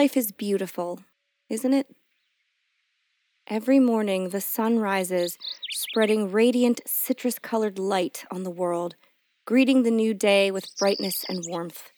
life 0.00 0.16
is 0.16 0.32
beautiful, 0.32 0.98
isn't 1.50 1.74
it? 1.74 1.86
Every 3.46 3.78
morning, 3.78 4.30
the 4.30 4.40
sun 4.40 4.78
rises, 4.78 5.36
spreading 5.72 6.32
radiant 6.32 6.80
citrus 6.86 7.38
colored 7.38 7.78
light 7.78 8.24
on 8.30 8.42
the 8.42 8.50
world, 8.62 8.94
greeting 9.44 9.82
the 9.82 9.90
new 9.90 10.14
day 10.14 10.50
with 10.50 10.74
brightness 10.78 11.22
and 11.28 11.44
warmth. 11.46 11.90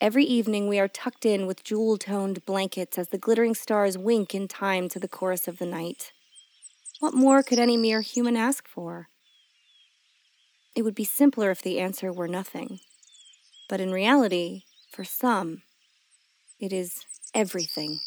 Every 0.00 0.24
evening, 0.24 0.66
we 0.66 0.80
are 0.80 0.88
tucked 0.88 1.24
in 1.24 1.46
with 1.46 1.62
jewel 1.62 1.96
toned 1.96 2.44
blankets 2.44 2.98
as 2.98 3.10
the 3.10 3.18
glittering 3.18 3.54
stars 3.54 3.96
wink 3.96 4.34
in 4.34 4.48
time 4.48 4.88
to 4.88 4.98
the 4.98 5.06
chorus 5.06 5.46
of 5.46 5.58
the 5.58 5.66
night. 5.66 6.10
What 6.98 7.14
more 7.14 7.44
could 7.44 7.60
any 7.60 7.76
mere 7.76 8.00
human 8.00 8.36
ask 8.36 8.66
for? 8.66 9.10
It 10.74 10.82
would 10.82 10.96
be 10.96 11.04
simpler 11.04 11.52
if 11.52 11.62
the 11.62 11.78
answer 11.78 12.12
were 12.12 12.26
nothing. 12.26 12.80
But 13.68 13.80
in 13.80 13.92
reality, 13.92 14.64
for 14.90 15.04
some, 15.04 15.62
it 16.60 16.72
is 16.72 17.04
everything. 17.34 18.00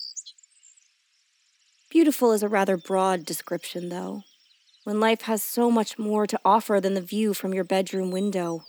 Beautiful 1.90 2.32
is 2.32 2.44
a 2.44 2.50
rather 2.50 2.78
broad 2.78 3.26
description, 3.26 3.90
though, 3.90 4.24
when 4.84 5.00
life 5.00 5.22
has 5.24 5.44
so 5.44 5.70
much 5.70 5.98
more 5.98 6.28
to 6.28 6.40
offer 6.44 6.80
than 6.82 6.94
the 6.94 7.02
view 7.02 7.34
from 7.34 7.54
your 7.54 7.64
bedroom 7.64 8.12
window. 8.12 8.64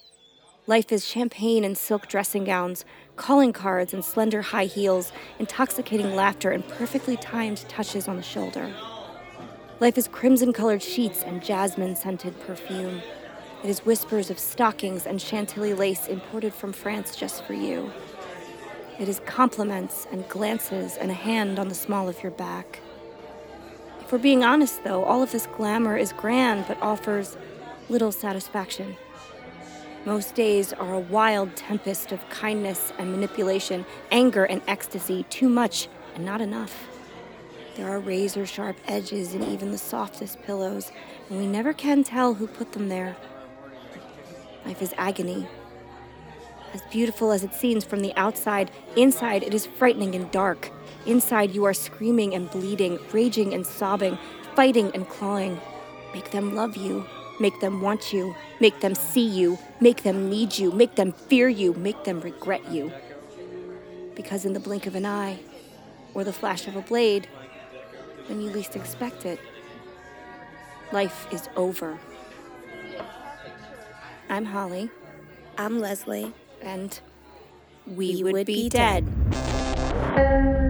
Life 0.67 0.93
is 0.93 1.07
champagne 1.07 1.65
and 1.65 1.79
silk 1.79 2.09
dressing 2.09 2.45
gowns, 2.45 2.85
calling 3.17 3.53
cards 3.53 3.95
and 3.95 4.05
slender 4.05 4.43
high 4.43 4.67
heels, 4.67 5.13
intoxicating 5.39 6.15
laughter 6.15 6.51
and 6.51 6.67
perfectly 6.69 7.17
timed 7.17 7.59
touches 7.69 8.07
on 8.07 8.17
the 8.17 8.23
shoulder. 8.23 8.73
Life 9.81 9.97
is 9.97 10.09
crimson 10.09 10.53
colored 10.53 10.83
sheets 10.83 11.23
and 11.23 11.43
jasmine 11.43 11.97
scented 11.97 12.39
perfume. 12.41 13.01
It 13.65 13.71
is 13.71 13.87
whispers 13.87 14.29
of 14.29 14.39
stockings 14.39 15.07
and 15.07 15.23
chantilly 15.23 15.73
lace 15.73 16.07
imported 16.07 16.53
from 16.53 16.73
France 16.73 17.17
just 17.17 17.45
for 17.45 17.55
you. 17.55 17.91
It 18.99 19.09
is 19.09 19.21
compliments 19.27 20.09
and 20.11 20.29
glances 20.29 20.97
and 20.97 21.13
a 21.13 21.15
hand 21.15 21.61
on 21.61 21.69
the 21.69 21.75
small 21.75 22.09
of 22.09 22.21
your 22.21 22.33
back. 22.33 22.81
If 24.01 24.11
we're 24.11 24.19
being 24.19 24.43
honest, 24.43 24.83
though, 24.83 25.05
all 25.05 25.23
of 25.23 25.31
this 25.31 25.47
glamour 25.47 25.97
is 25.97 26.13
grand 26.13 26.65
but 26.67 26.83
offers 26.83 27.37
little 27.89 28.11
satisfaction. 28.11 28.97
Most 30.05 30.35
days 30.35 30.73
are 30.73 30.95
a 30.95 30.99
wild 30.99 31.55
tempest 31.55 32.11
of 32.11 32.29
kindness 32.29 32.93
and 32.99 33.13
manipulation, 33.13 33.87
anger 34.11 34.45
and 34.45 34.63
ecstasy, 34.67 35.25
too 35.31 35.49
much 35.49 35.89
and 36.17 36.25
not 36.25 36.41
enough. 36.41 36.89
There 37.77 37.89
are 37.89 38.01
razor 38.01 38.47
sharp 38.47 38.77
edges 38.89 39.33
in 39.35 39.45
even 39.45 39.71
the 39.71 39.79
softest 39.79 40.43
pillows, 40.43 40.91
and 41.31 41.39
we 41.39 41.47
never 41.47 41.73
can 41.73 42.03
tell 42.03 42.35
who 42.35 42.49
put 42.49 42.73
them 42.73 42.89
there. 42.89 43.17
Life 44.67 44.83
is 44.83 44.93
agony. 44.99 45.47
As 46.74 46.83
beautiful 46.91 47.33
as 47.33 47.44
it 47.44 47.55
seems 47.55 47.84
from 47.84 48.00
the 48.00 48.14
outside, 48.16 48.70
inside 48.97 49.42
it 49.42 49.55
is 49.55 49.66
frightening 49.66 50.14
and 50.14 50.30
dark. 50.30 50.70
Inside 51.06 51.52
you 51.52 51.64
are 51.64 51.74
screaming 51.74 52.34
and 52.34 52.50
bleeding, 52.50 52.98
raging 53.12 53.55
and 53.55 53.66
sobbing, 53.66 54.19
fighting 54.55 54.91
and 54.94 55.08
clawing. 55.08 55.61
Make 56.12 56.30
them 56.30 56.55
love 56.55 56.77
you. 56.77 57.06
Make 57.41 57.61
them 57.61 57.80
want 57.80 58.12
you. 58.12 58.34
Make 58.61 58.80
them 58.80 58.94
see 58.94 59.27
you. 59.27 59.58
Make 59.80 60.02
them 60.02 60.28
need 60.28 60.58
you. 60.58 60.70
Make 60.72 60.96
them 60.96 61.12
fear 61.12 61.48
you. 61.48 61.72
Make 61.74 62.05
them 62.05 62.20
regret 62.20 62.70
you. 62.70 62.92
Because 64.14 64.44
in 64.44 64.52
the 64.52 64.61
blink 64.61 64.86
of 64.86 64.94
an 64.94 65.06
eye, 65.06 65.39
or 66.12 66.24
the 66.24 66.33
flash 66.33 66.66
of 66.66 66.74
a 66.74 66.83
blade, 66.83 67.28
when 68.27 68.41
you 68.41 68.50
least 68.50 68.74
expect 68.74 69.24
it, 69.24 69.39
life 70.92 71.27
is 71.33 71.48
over. 71.55 71.98
I'm 74.28 74.44
Holly, 74.44 74.91
I'm 75.56 75.78
Leslie. 75.78 76.34
And 76.62 77.01
we, 77.87 78.17
We 78.17 78.23
would, 78.25 78.33
would 78.33 78.47
be, 78.47 78.64
be 78.64 78.69
dead. 78.69 79.05
Hey, 80.14 80.67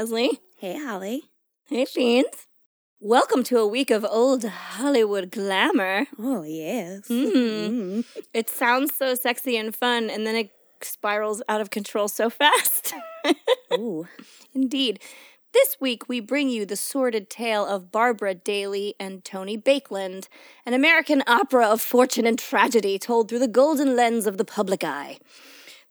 Leslie. 0.00 0.40
Hey, 0.56 0.78
Holly. 0.78 1.24
Hey, 1.66 1.84
Fiends. 1.84 2.46
Welcome 3.00 3.42
to 3.44 3.58
a 3.58 3.66
week 3.66 3.90
of 3.90 4.02
old 4.08 4.46
Hollywood 4.46 5.30
glamour. 5.30 6.06
Oh, 6.18 6.42
yes. 6.42 7.02
Mm. 7.08 7.32
Mm. 7.34 8.04
It 8.32 8.48
sounds 8.48 8.94
so 8.94 9.14
sexy 9.14 9.58
and 9.58 9.76
fun, 9.76 10.08
and 10.08 10.26
then 10.26 10.36
it 10.36 10.52
spirals 10.80 11.42
out 11.50 11.60
of 11.60 11.68
control 11.68 12.08
so 12.08 12.30
fast. 12.30 12.94
Ooh. 13.74 14.08
Indeed. 14.54 15.00
This 15.52 15.76
week, 15.82 16.08
we 16.08 16.20
bring 16.20 16.48
you 16.48 16.64
the 16.64 16.76
sordid 16.76 17.28
tale 17.28 17.66
of 17.66 17.92
Barbara 17.92 18.32
Daly 18.32 18.94
and 18.98 19.22
Tony 19.22 19.58
Baekeland, 19.58 20.28
an 20.64 20.72
American 20.72 21.22
opera 21.26 21.68
of 21.68 21.82
fortune 21.82 22.26
and 22.26 22.38
tragedy 22.38 22.98
told 22.98 23.28
through 23.28 23.40
the 23.40 23.48
golden 23.48 23.96
lens 23.96 24.26
of 24.26 24.38
the 24.38 24.46
public 24.46 24.82
eye. 24.82 25.18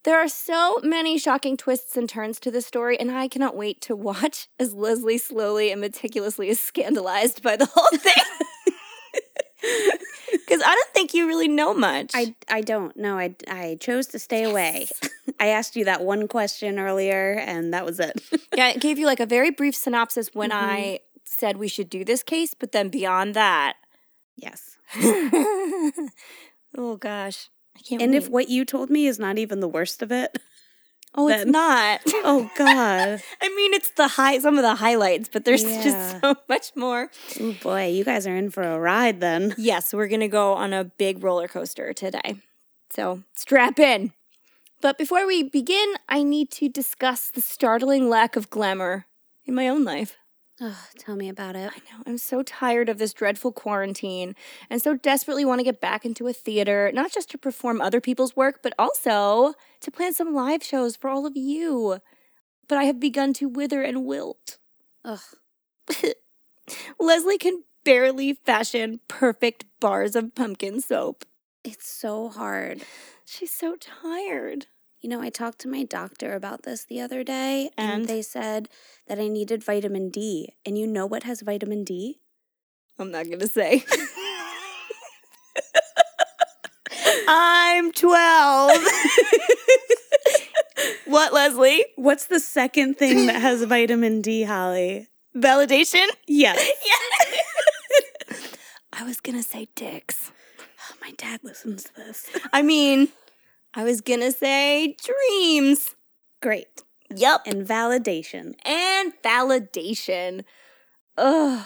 There 0.06 0.18
are 0.18 0.30
so 0.30 0.80
many 0.82 1.18
shocking 1.18 1.58
twists 1.58 1.98
and 1.98 2.08
turns 2.08 2.40
to 2.40 2.52
this 2.52 2.66
story, 2.66 2.98
and 3.00 3.12
I 3.12 3.28
cannot 3.28 3.56
wait 3.56 3.82
to 3.82 3.96
watch 3.96 4.48
as 4.60 4.74
Leslie 4.74 5.18
slowly 5.18 5.72
and 5.72 5.82
meticulously 5.82 6.50
is 6.50 6.60
scandalized 6.60 7.42
by 7.42 7.56
the 7.56 7.66
whole 7.66 7.98
thing. 7.98 8.14
Because 10.32 10.64
I 10.66 10.74
don't 10.74 10.94
think 10.94 11.14
you 11.14 11.28
really 11.28 11.48
know 11.48 11.76
much. 11.76 12.12
I, 12.16 12.34
I 12.50 12.62
don't 12.62 12.96
know. 12.98 13.20
I, 13.20 13.36
I 13.48 13.78
chose 13.80 14.08
to 14.08 14.20
stay 14.20 14.44
away. 14.44 14.88
I 15.40 15.48
asked 15.48 15.76
you 15.76 15.86
that 15.86 16.02
one 16.02 16.28
question 16.28 16.80
earlier, 16.80 17.34
and 17.34 17.72
that 17.72 17.86
was 17.86 18.00
it. 18.00 18.20
yeah, 18.56 18.70
it 18.70 18.80
gave 18.80 18.98
you 18.98 19.06
like 19.06 19.20
a 19.20 19.28
very 19.28 19.52
brief 19.52 19.76
synopsis 19.76 20.30
when 20.34 20.52
I 20.52 20.80
mm-hmm. 20.80 21.20
said 21.24 21.58
we 21.58 21.68
should 21.68 21.90
do 21.90 22.04
this 22.04 22.24
case, 22.24 22.56
but 22.56 22.72
then 22.72 22.90
beyond 22.90 23.36
that, 23.36 23.76
yes. 24.36 24.78
oh 26.76 26.98
gosh, 27.00 27.50
I 27.80 27.82
can't. 27.88 28.02
And 28.02 28.14
if 28.16 28.30
what 28.30 28.50
you 28.50 28.66
told 28.66 28.90
me 28.90 29.08
is 29.08 29.18
not 29.20 29.38
even 29.38 29.60
the 29.62 29.68
worst 29.68 30.02
of 30.02 30.12
it, 30.12 30.38
oh, 31.16 31.28
it's 31.30 31.46
not. 31.46 32.02
oh, 32.08 32.50
God. 32.58 33.22
I 33.42 33.50
mean, 33.56 33.74
it's 33.74 33.92
the 33.92 34.08
high, 34.10 34.38
some 34.40 34.58
of 34.58 34.64
the 34.64 34.76
highlights, 34.76 35.30
but 35.32 35.46
there's 35.46 35.64
Yeah. 35.64 35.84
just 35.84 36.22
so 36.22 36.36
much 36.48 36.76
more. 36.76 37.10
oh, 37.40 37.56
boy. 37.64 37.88
You 37.88 38.04
guys 38.04 38.28
are 38.28 38.36
in 38.36 38.50
for 38.50 38.64
a 38.64 38.80
ride 38.80 39.20
then. 39.22 39.56
Yes, 39.58 39.94
we're 39.94 40.08
gonna 40.08 40.28
go 40.28 40.54
on 40.54 40.74
a 40.74 40.84
big 40.84 41.24
roller 41.24 41.48
coaster 41.48 41.94
today, 41.94 42.36
so 42.90 43.24
strap 43.36 43.80
in. 43.80 44.14
But 44.82 44.98
before 44.98 45.28
we 45.28 45.44
begin, 45.44 45.96
I 46.08 46.24
need 46.24 46.52
to 46.52 46.70
discuss 46.70 47.30
the 47.32 47.42
startling 47.42 48.10
lack 48.10 48.36
of 48.38 48.50
glamour 48.50 49.06
in 49.46 49.54
my 49.54 49.68
own 49.68 49.84
life. 49.84 50.16
Oh, 50.62 50.78
tell 50.98 51.16
me 51.16 51.30
about 51.30 51.56
it. 51.56 51.72
I 51.74 51.80
know. 51.80 52.04
I'm 52.06 52.18
so 52.18 52.44
tired 52.44 52.90
of 52.90 52.98
this 52.98 53.14
dreadful 53.14 53.54
quarantine 53.54 54.36
and 54.70 54.82
so 54.82 54.94
desperately 54.94 55.46
want 55.46 55.60
to 55.60 55.64
get 55.64 55.80
back 55.80 56.06
into 56.06 56.28
a 56.28 56.34
theater, 56.34 56.92
not 56.94 57.14
just 57.14 57.30
to 57.32 57.38
perform 57.38 57.80
other 57.80 58.02
people's 58.02 58.36
work, 58.36 58.60
but 58.62 58.74
also 58.78 59.54
to 59.80 59.92
plan 59.92 60.14
some 60.14 60.34
live 60.34 60.62
shows 60.62 60.98
for 60.98 61.10
all 61.10 61.26
of 61.26 61.38
you. 61.38 62.00
But 62.68 62.78
I 62.78 62.84
have 62.84 63.00
begun 63.00 63.34
to 63.36 63.48
wither 63.48 63.82
and 63.82 64.06
wilt. 64.06 64.58
Ugh. 65.06 65.20
Leslie 67.00 67.38
can 67.38 67.64
barely 67.86 68.34
fashion 68.34 69.00
perfect 69.08 69.66
bars 69.80 70.16
of 70.16 70.36
pumpkin 70.36 70.82
soap. 70.82 71.24
It's 71.64 71.88
so 71.88 72.30
hard. 72.30 72.82
She's 73.26 73.52
so 73.52 73.78
tired. 73.78 74.68
You 75.02 75.10
know, 75.10 75.22
I 75.22 75.30
talked 75.30 75.60
to 75.60 75.68
my 75.70 75.84
doctor 75.84 76.34
about 76.36 76.64
this 76.64 76.84
the 76.84 77.00
other 77.00 77.24
day, 77.24 77.70
and, 77.78 78.02
And? 78.02 78.08
they 78.08 78.22
said 78.22 78.68
that 79.08 79.18
I 79.20 79.28
needed 79.30 79.64
vitamin 79.64 80.10
D. 80.10 80.54
And 80.66 80.78
you 80.78 80.86
know 80.88 81.06
what 81.06 81.24
has 81.24 81.40
vitamin 81.42 81.84
D? 81.86 82.20
I'm 82.98 83.10
not 83.12 83.26
going 83.28 83.40
to 83.40 83.48
say. 83.48 83.86
I'm 87.28 87.92
12. 87.92 88.72
what, 91.06 91.32
Leslie? 91.32 91.86
What's 91.96 92.26
the 92.28 92.40
second 92.40 92.96
thing 92.98 93.28
that 93.28 93.40
has 93.42 93.64
vitamin 93.66 94.22
D, 94.22 94.44
Holly? 94.44 95.08
Validation? 95.36 96.08
Yes. 96.28 96.58
Yeah. 96.86 98.36
I 98.92 99.04
was 99.06 99.22
gonna 99.22 99.44
say 99.44 99.68
dicks. 99.76 100.32
Oh, 100.60 100.96
my 101.02 101.12
dad 101.12 101.42
listens 101.44 101.84
to 101.86 101.96
this. 101.96 102.28
I 102.52 102.62
mean, 102.64 103.10
I 103.74 103.84
was 103.84 104.02
gonna 104.02 104.32
say 104.32 104.96
dreams. 105.04 105.96
Great. 106.42 106.84
Yep. 107.16 107.42
And 107.46 107.68
validation. 107.68 108.54
And 108.66 109.14
validation. 109.24 110.44
Ugh. 111.18 111.66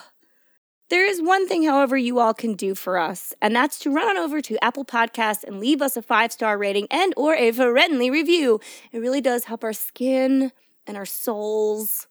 There 0.89 1.05
is 1.05 1.21
one 1.21 1.47
thing, 1.47 1.63
however, 1.63 1.97
you 1.97 2.19
all 2.19 2.33
can 2.35 2.53
do 2.53 2.75
for 2.75 2.99
us, 2.99 3.33
and 3.41 3.55
that's 3.55 3.79
to 3.79 3.89
run 3.89 4.09
on 4.09 4.17
over 4.17 4.41
to 4.41 4.63
Apple 4.63 4.85
Podcasts 4.85 5.43
and 5.43 5.59
leave 5.59 5.81
us 5.81 5.97
a 5.97 6.03
five-star 6.03 6.55
rating 6.55 6.87
and 6.91 7.13
or 7.17 7.33
a 7.33 7.51
friendly 7.51 8.11
review. 8.11 8.59
It 8.91 8.99
really 8.99 9.21
does 9.21 9.45
help 9.45 9.63
our 9.63 9.73
skin 9.73 10.51
and 10.85 10.95
our 10.95 11.05
souls, 11.05 12.07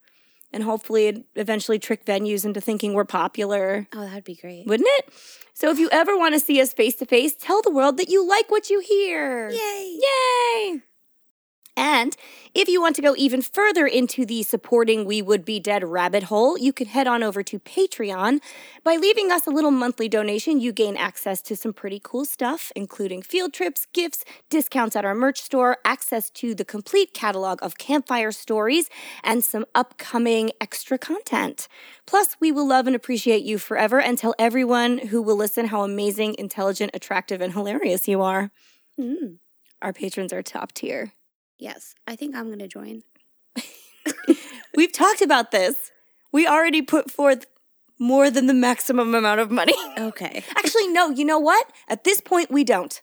and 0.53 0.63
hopefully 0.63 1.25
eventually 1.35 1.79
trick 1.79 2.05
venues 2.05 2.45
into 2.45 2.61
thinking 2.61 2.95
we're 2.95 3.05
popular. 3.05 3.87
Oh, 3.93 4.05
that'd 4.05 4.25
be 4.25 4.35
great. 4.35 4.67
Wouldn't 4.67 4.89
it? 4.99 5.13
So 5.55 5.71
if 5.71 5.79
you 5.79 5.89
ever 5.91 6.17
want 6.17 6.35
to 6.35 6.41
see 6.41 6.61
us 6.61 6.73
face 6.73 6.95
to 6.97 7.07
face, 7.07 7.35
tell 7.35 7.63
the 7.63 7.71
world 7.71 7.97
that 7.99 8.09
you 8.09 8.27
like 8.27 8.51
what 8.51 8.71
you 8.71 8.81
hear. 8.81 9.51
Yay! 9.51 9.99
Yay! 10.01 10.83
And 11.75 12.15
if 12.55 12.69
you 12.69 12.83
want 12.83 12.97
to 12.97 13.03
go 13.03 13.15
even 13.17 13.41
further 13.41 13.87
into 13.87 14.27
the 14.27 14.43
supporting 14.43 15.07
We 15.07 15.23
Would 15.23 15.43
Be 15.43 15.59
Dead 15.59 15.83
rabbit 15.83 16.25
hole, 16.25 16.59
you 16.59 16.71
can 16.71 16.87
head 16.87 17.07
on 17.07 17.23
over 17.23 17.43
to 17.45 17.59
Patreon. 17.59 18.41
By 18.85 18.97
leaving 18.97 19.33
us 19.33 19.47
a 19.47 19.51
little 19.51 19.71
monthly 19.71 20.07
donation, 20.07 20.61
you 20.61 20.71
gain 20.71 20.99
access 20.99 21.41
to 21.43 21.57
some 21.57 21.73
pretty 21.73 21.99
cool 22.03 22.27
stuff, 22.27 22.73
including 22.77 23.23
field 23.23 23.55
trips, 23.55 23.87
gifts, 23.95 24.23
discounts 24.51 24.97
at 24.97 25.07
our 25.07 25.15
merch 25.15 25.41
store, 25.41 25.79
access 25.83 26.29
to 26.31 26.55
the 26.55 26.65
complete 26.65 27.15
catalog 27.15 27.63
of 27.63 27.79
campfire 27.79 28.33
stories, 28.33 28.91
and 29.25 29.43
some 29.43 29.65
upcoming 29.75 30.51
extra 30.61 30.99
content. 30.99 31.69
Plus, 32.07 32.37
we 32.39 32.53
will 32.53 32.69
love 32.69 32.87
and 32.87 32.95
appreciate 32.95 33.45
you 33.45 33.57
forever 33.57 33.99
and 33.99 34.19
tell 34.19 34.35
everyone 34.39 34.99
who 34.99 35.23
will 35.23 35.37
listen 35.37 35.69
how 35.69 35.85
amazing, 35.85 36.37
intelligent, 36.39 36.91
attractive, 36.93 37.41
and 37.41 37.55
hilarious 37.55 38.07
you 38.07 38.21
are. 38.21 38.51
Mm. 39.01 39.39
Our 39.81 39.95
patrons 39.95 40.35
are 40.35 40.43
top 40.43 40.73
tier. 40.73 41.13
Yes, 41.63 41.95
I 42.09 42.17
think 42.17 42.35
I'm 42.35 42.47
going 42.47 42.59
to 42.59 42.67
join. 42.67 43.03
We've 44.77 44.91
talked 44.93 45.23
about 45.23 45.53
this. 45.53 45.93
We 46.33 46.45
already 46.45 46.83
put 46.83 47.09
forth 47.09 47.47
more 48.01 48.33
than 48.33 48.49
the 48.49 48.55
maximum 48.55 49.15
amount 49.15 49.39
of 49.39 49.53
money. 49.53 49.75
Okay. 49.97 50.43
Actually, 50.57 50.89
no, 50.89 51.11
you 51.11 51.25
know 51.25 51.39
what? 51.39 51.71
At 51.89 52.03
this 52.03 52.21
point, 52.21 52.51
we 52.51 52.65
don't. 52.65 53.01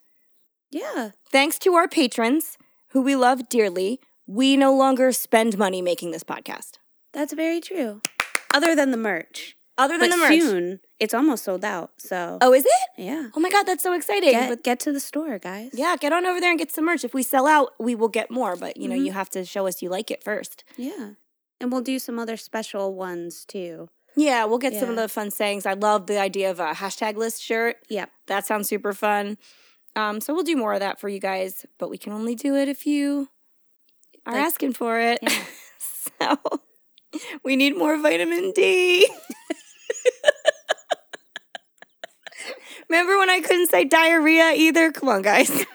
Yeah. 0.72 1.12
Thanks 1.32 1.58
to 1.60 1.76
our 1.76 1.88
patrons, 1.88 2.58
who 2.90 3.02
we 3.02 3.16
love 3.16 3.48
dearly, 3.48 4.02
we 4.28 4.58
no 4.58 4.76
longer 4.76 5.14
spend 5.14 5.58
money 5.58 5.82
making 5.82 6.12
this 6.12 6.26
podcast. 6.26 6.80
That's 7.14 7.32
very 7.32 7.62
true. 7.62 8.02
Other 8.54 8.76
than 8.76 8.92
the 8.92 8.98
merch. 8.98 9.56
Other 9.78 9.98
than 9.98 10.10
But 10.10 10.18
the 10.18 10.22
merch. 10.22 10.42
soon, 10.42 10.80
it's 11.00 11.14
almost 11.14 11.44
sold 11.46 11.64
out. 11.64 11.92
So, 11.98 12.38
Oh, 12.42 12.54
is 12.54 12.66
it? 12.66 12.72
yeah. 12.98 13.30
Oh 13.36 13.40
my 13.40 13.50
God, 13.50 13.64
that's 13.64 13.84
so 13.84 13.94
exciting. 13.94 14.32
Get, 14.32 14.50
but 14.50 14.64
get 14.64 14.80
to 14.82 14.92
the 14.92 15.00
store, 15.00 15.40
guys. 15.40 15.72
yeah, 15.74 15.96
get 15.98 16.12
on 16.14 16.26
over 16.26 16.40
there 16.40 16.50
and 16.50 16.60
get 16.60 16.72
some 16.72 16.86
merch. 16.86 17.04
If 17.04 17.14
we 17.14 17.24
sell 17.24 17.48
out, 17.48 17.74
we 17.80 17.96
will 17.96 18.08
get 18.10 18.30
more, 18.30 18.56
but 18.56 18.78
you 18.78 18.88
know, 18.88 18.96
Mhm. 18.96 19.06
you 19.06 19.12
have 19.14 19.30
to 19.32 19.46
show 19.46 19.66
us 19.68 19.82
you 19.82 19.90
like 19.90 20.12
it 20.12 20.24
first. 20.24 20.64
Yeah. 20.78 21.12
And 21.62 21.72
we'll 21.72 21.82
do 21.82 22.00
some 22.00 22.20
other 22.20 22.38
special 22.38 22.94
ones 22.94 23.46
too. 23.46 23.90
Yeah, 24.16 24.46
we'll 24.46 24.58
get 24.58 24.74
some 24.74 24.90
of 24.90 24.96
the 24.96 25.08
fun 25.08 25.32
sayings. 25.32 25.66
I 25.66 25.74
love 25.74 26.08
the 26.08 26.20
idea 26.20 26.50
of 26.52 26.60
a 26.60 26.74
hashtag 26.74 27.16
list 27.16 27.42
shirt. 27.42 27.78
Yeah. 27.90 28.06
That 28.28 28.46
sounds 28.46 28.68
super 28.68 28.92
fun. 28.94 29.38
Um, 29.96 30.20
so 30.22 30.34
we'll 30.34 30.44
do 30.44 30.56
more 30.58 30.74
of 30.74 30.80
that 30.82 31.00
for 31.00 31.10
you 31.10 31.20
guys, 31.20 31.66
but 31.78 31.90
we 31.90 31.98
can 31.98 32.12
only 32.14 32.36
do 32.36 32.56
it 32.56 32.68
if 32.68 32.86
you 32.86 33.30
are 34.26 34.34
Like- 34.34 34.44
asking 34.44 34.74
for 34.74 35.00
it. 35.00 35.20
Yeah. 35.22 35.44
so 36.20 36.38
we 37.44 37.56
need 37.56 37.78
more 37.78 37.98
vitamin 37.98 38.52
D. 38.52 39.08
Remember 42.90 43.18
when 43.18 43.30
I 43.30 43.42
couldn't 43.42 43.68
say 43.68 43.86
diarrhea 43.86 44.54
either? 44.56 44.92
Come 44.92 45.10
on, 45.10 45.22
guys. 45.22 45.50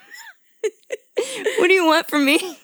what 1.58 1.68
do 1.68 1.72
you 1.72 1.86
want 1.86 2.08
from 2.08 2.24
me? 2.24 2.58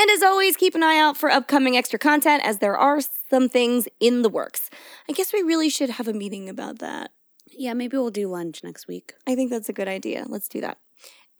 And 0.00 0.10
as 0.10 0.22
always, 0.22 0.56
keep 0.56 0.76
an 0.76 0.84
eye 0.84 0.98
out 0.98 1.16
for 1.16 1.28
upcoming 1.28 1.76
extra 1.76 1.98
content 1.98 2.44
as 2.44 2.58
there 2.58 2.76
are 2.76 3.00
some 3.30 3.48
things 3.48 3.88
in 3.98 4.22
the 4.22 4.28
works. 4.28 4.70
I 5.08 5.12
guess 5.12 5.32
we 5.32 5.42
really 5.42 5.68
should 5.68 5.90
have 5.90 6.06
a 6.06 6.12
meeting 6.12 6.48
about 6.48 6.78
that. 6.78 7.10
Yeah, 7.50 7.72
maybe 7.72 7.96
we'll 7.96 8.10
do 8.10 8.28
lunch 8.28 8.62
next 8.62 8.86
week. 8.86 9.14
I 9.26 9.34
think 9.34 9.50
that's 9.50 9.68
a 9.68 9.72
good 9.72 9.88
idea. 9.88 10.24
Let's 10.28 10.46
do 10.48 10.60
that. 10.60 10.78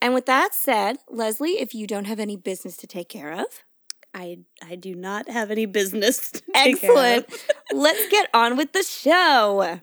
And 0.02 0.14
with 0.14 0.26
that 0.26 0.54
said, 0.54 0.98
Leslie, 1.08 1.60
if 1.60 1.74
you 1.74 1.86
don't 1.86 2.06
have 2.06 2.18
any 2.18 2.36
business 2.36 2.76
to 2.78 2.88
take 2.88 3.08
care 3.08 3.32
of, 3.32 3.46
I 4.14 4.38
I 4.62 4.74
do 4.74 4.94
not 4.94 5.28
have 5.28 5.50
any 5.50 5.66
business. 5.66 6.30
to 6.32 6.42
take 6.54 6.80
care 6.80 6.90
excellent. 6.90 7.26
Let's 7.72 8.08
get 8.08 8.28
on 8.34 8.56
with 8.56 8.72
the 8.72 8.82
show. 8.82 9.80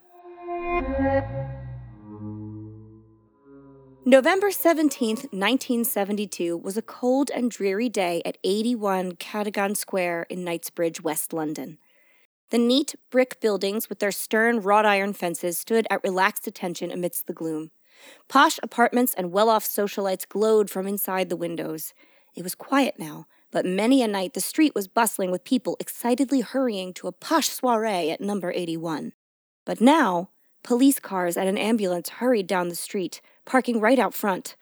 November 4.08 4.52
17th, 4.52 5.34
1972 5.34 6.56
was 6.56 6.78
a 6.78 6.84
cold 6.84 7.32
and 7.34 7.50
dreary 7.50 7.90
day 7.90 8.22
at 8.24 8.38
81 8.44 9.14
Cadogan 9.14 9.74
Square 9.74 10.28
in 10.30 10.44
Knightsbridge, 10.44 11.02
West 11.02 11.34
London. 11.34 11.80
The 12.52 12.60
neat 12.60 12.94
brick 13.10 13.40
buildings 13.42 13.90
with 13.90 13.98
their 13.98 14.12
stern 14.12 14.62
wrought 14.62 14.86
iron 14.86 15.14
fences 15.14 15.58
stood 15.58 15.88
at 15.90 16.04
relaxed 16.04 16.46
attention 16.46 16.92
amidst 16.92 17.26
the 17.26 17.34
gloom. 17.34 17.72
Posh 18.28 18.60
apartments 18.62 19.16
and 19.16 19.32
well 19.32 19.50
off 19.50 19.66
socialites 19.66 20.30
glowed 20.30 20.70
from 20.70 20.86
inside 20.86 21.30
the 21.30 21.36
windows. 21.36 21.96
It 22.36 22.44
was 22.44 22.54
quiet 22.54 23.00
now, 23.00 23.26
but 23.50 23.66
many 23.66 24.04
a 24.04 24.08
night 24.08 24.36
the 24.36 24.40
street 24.40 24.76
was 24.76 24.88
bustling 24.88 25.32
with 25.32 25.44
people 25.44 25.78
excitedly 25.80 26.42
hurrying 26.42 26.94
to 26.94 27.08
a 27.08 27.12
posh 27.12 27.50
soiree 27.50 28.12
at 28.12 28.22
number 28.22 28.52
81. 28.52 29.14
But 29.66 29.82
now, 29.82 30.30
police 30.64 31.00
cars 31.00 31.38
and 31.38 31.50
an 31.50 31.58
ambulance 31.58 32.10
hurried 32.10 32.46
down 32.46 32.70
the 32.70 32.76
street, 32.76 33.20
parking 33.46 33.80
right 33.80 34.00
out 34.00 34.14
front. 34.14 34.56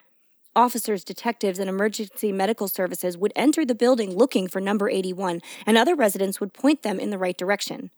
Officers, 0.56 1.04
detectives, 1.04 1.58
and 1.58 1.70
emergency 1.70 2.32
medical 2.32 2.68
services 2.68 3.18
would 3.18 3.34
enter 3.36 3.66
the 3.66 3.74
building 3.74 4.16
looking 4.16 4.48
for 4.48 4.62
number 4.62 4.90
81, 4.90 5.42
and 5.66 5.78
other 5.78 5.96
residents 5.96 6.40
would 6.40 6.54
point 6.54 6.84
them 6.84 7.00
in 7.00 7.10
the 7.10 7.18
right 7.18 7.38
direction. 7.38 7.90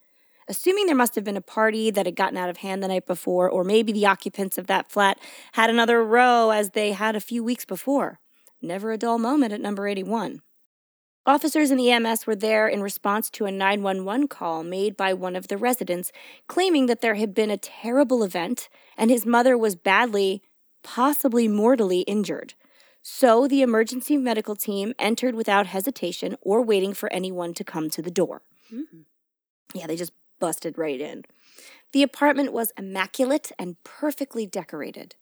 Assuming 0.47 0.85
there 0.85 0.95
must 0.95 1.15
have 1.15 1.23
been 1.23 1.37
a 1.37 1.41
party 1.41 1.89
that 1.91 2.05
had 2.05 2.15
gotten 2.15 2.37
out 2.37 2.49
of 2.49 2.57
hand 2.57 2.81
the 2.81 2.87
night 2.87 3.07
before, 3.07 3.49
or 3.49 3.63
maybe 3.63 3.91
the 3.91 4.05
occupants 4.05 4.57
of 4.57 4.67
that 4.67 4.91
flat 4.91 5.17
had 5.53 5.69
another 5.69 6.03
row 6.03 6.51
as 6.51 6.69
they 6.69 6.91
had 6.91 7.15
a 7.15 7.19
few 7.19 7.43
weeks 7.43 7.65
before. 7.65 8.19
Never 8.61 8.91
a 8.91 8.97
dull 8.97 9.17
moment 9.17 9.53
at 9.53 9.61
number 9.61 9.87
81. 9.87 10.41
Officers 11.27 11.71
in 11.71 11.79
EMS 11.79 12.27
were 12.27 12.35
there 12.35 12.67
in 12.67 12.83
response 12.83 13.31
to 13.31 13.45
a 13.45 13.51
911 13.51 14.27
call 14.27 14.63
made 14.63 14.95
by 14.95 15.11
one 15.11 15.35
of 15.35 15.47
the 15.47 15.57
residents 15.57 16.11
claiming 16.47 16.85
that 16.85 17.01
there 17.01 17.15
had 17.15 17.33
been 17.33 17.49
a 17.49 17.57
terrible 17.57 18.23
event 18.23 18.69
and 18.95 19.09
his 19.09 19.25
mother 19.25 19.57
was 19.57 19.75
badly, 19.75 20.43
possibly 20.85 21.47
mortally 21.47 22.01
injured. 22.01 22.53
So 23.01 23.47
the 23.47 23.61
emergency 23.61 24.17
medical 24.17 24.55
team 24.55 24.93
entered 24.97 25.35
without 25.35 25.67
hesitation 25.67 26.37
or 26.41 26.61
waiting 26.61 26.93
for 26.93 27.11
anyone 27.11 27.53
to 27.55 27.63
come 27.63 27.89
to 27.89 28.01
the 28.01 28.11
door. 28.11 28.43
Mm. 28.73 29.05
Yeah, 29.73 29.87
they 29.87 29.95
just 29.95 30.13
busted 30.39 30.77
right 30.77 31.01
in. 31.01 31.25
The 31.91 32.03
apartment 32.03 32.53
was 32.53 32.71
immaculate 32.77 33.51
and 33.57 33.81
perfectly 33.83 34.45
decorated. 34.45 35.15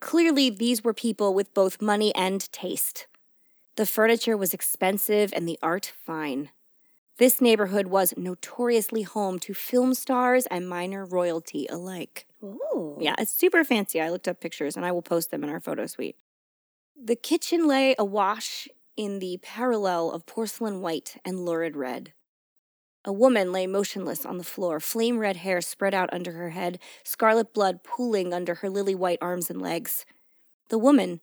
Clearly, 0.00 0.48
these 0.48 0.82
were 0.82 0.94
people 0.94 1.34
with 1.34 1.52
both 1.52 1.82
money 1.82 2.14
and 2.14 2.50
taste. 2.52 3.06
The 3.76 3.86
furniture 3.86 4.36
was 4.36 4.54
expensive 4.54 5.32
and 5.34 5.46
the 5.46 5.58
art 5.62 5.92
fine. 6.04 6.50
This 7.20 7.38
neighborhood 7.38 7.88
was 7.88 8.14
notoriously 8.16 9.02
home 9.02 9.38
to 9.40 9.52
film 9.52 9.92
stars 9.92 10.46
and 10.46 10.66
minor 10.66 11.04
royalty 11.04 11.66
alike. 11.68 12.26
Oh. 12.42 12.96
Yeah, 12.98 13.14
it's 13.18 13.30
super 13.30 13.62
fancy. 13.62 14.00
I 14.00 14.08
looked 14.08 14.26
up 14.26 14.40
pictures 14.40 14.74
and 14.74 14.86
I 14.86 14.92
will 14.92 15.02
post 15.02 15.30
them 15.30 15.44
in 15.44 15.50
our 15.50 15.60
photo 15.60 15.84
suite. 15.84 16.16
The 16.96 17.16
kitchen 17.16 17.68
lay 17.68 17.94
awash 17.98 18.68
in 18.96 19.18
the 19.18 19.38
parallel 19.42 20.12
of 20.12 20.24
porcelain 20.24 20.80
white 20.80 21.20
and 21.22 21.44
lurid 21.44 21.76
red. 21.76 22.14
A 23.04 23.12
woman 23.12 23.52
lay 23.52 23.66
motionless 23.66 24.24
on 24.24 24.38
the 24.38 24.42
floor, 24.42 24.80
flame 24.80 25.18
red 25.18 25.36
hair 25.36 25.60
spread 25.60 25.92
out 25.92 26.08
under 26.14 26.32
her 26.32 26.48
head, 26.48 26.78
scarlet 27.04 27.52
blood 27.52 27.84
pooling 27.84 28.32
under 28.32 28.54
her 28.54 28.70
lily 28.70 28.94
white 28.94 29.18
arms 29.20 29.50
and 29.50 29.60
legs. 29.60 30.06
The 30.70 30.78
woman, 30.78 31.20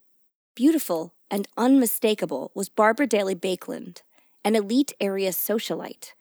beautiful 0.53 1.15
and 1.31 1.47
unmistakable, 1.57 2.51
was 2.53 2.69
Barbara 2.69 3.07
Daly 3.07 3.33
Baekeland, 3.33 4.03
an 4.47 4.55
elite 4.55 4.93
area 5.01 5.31
socialite. 5.31 6.13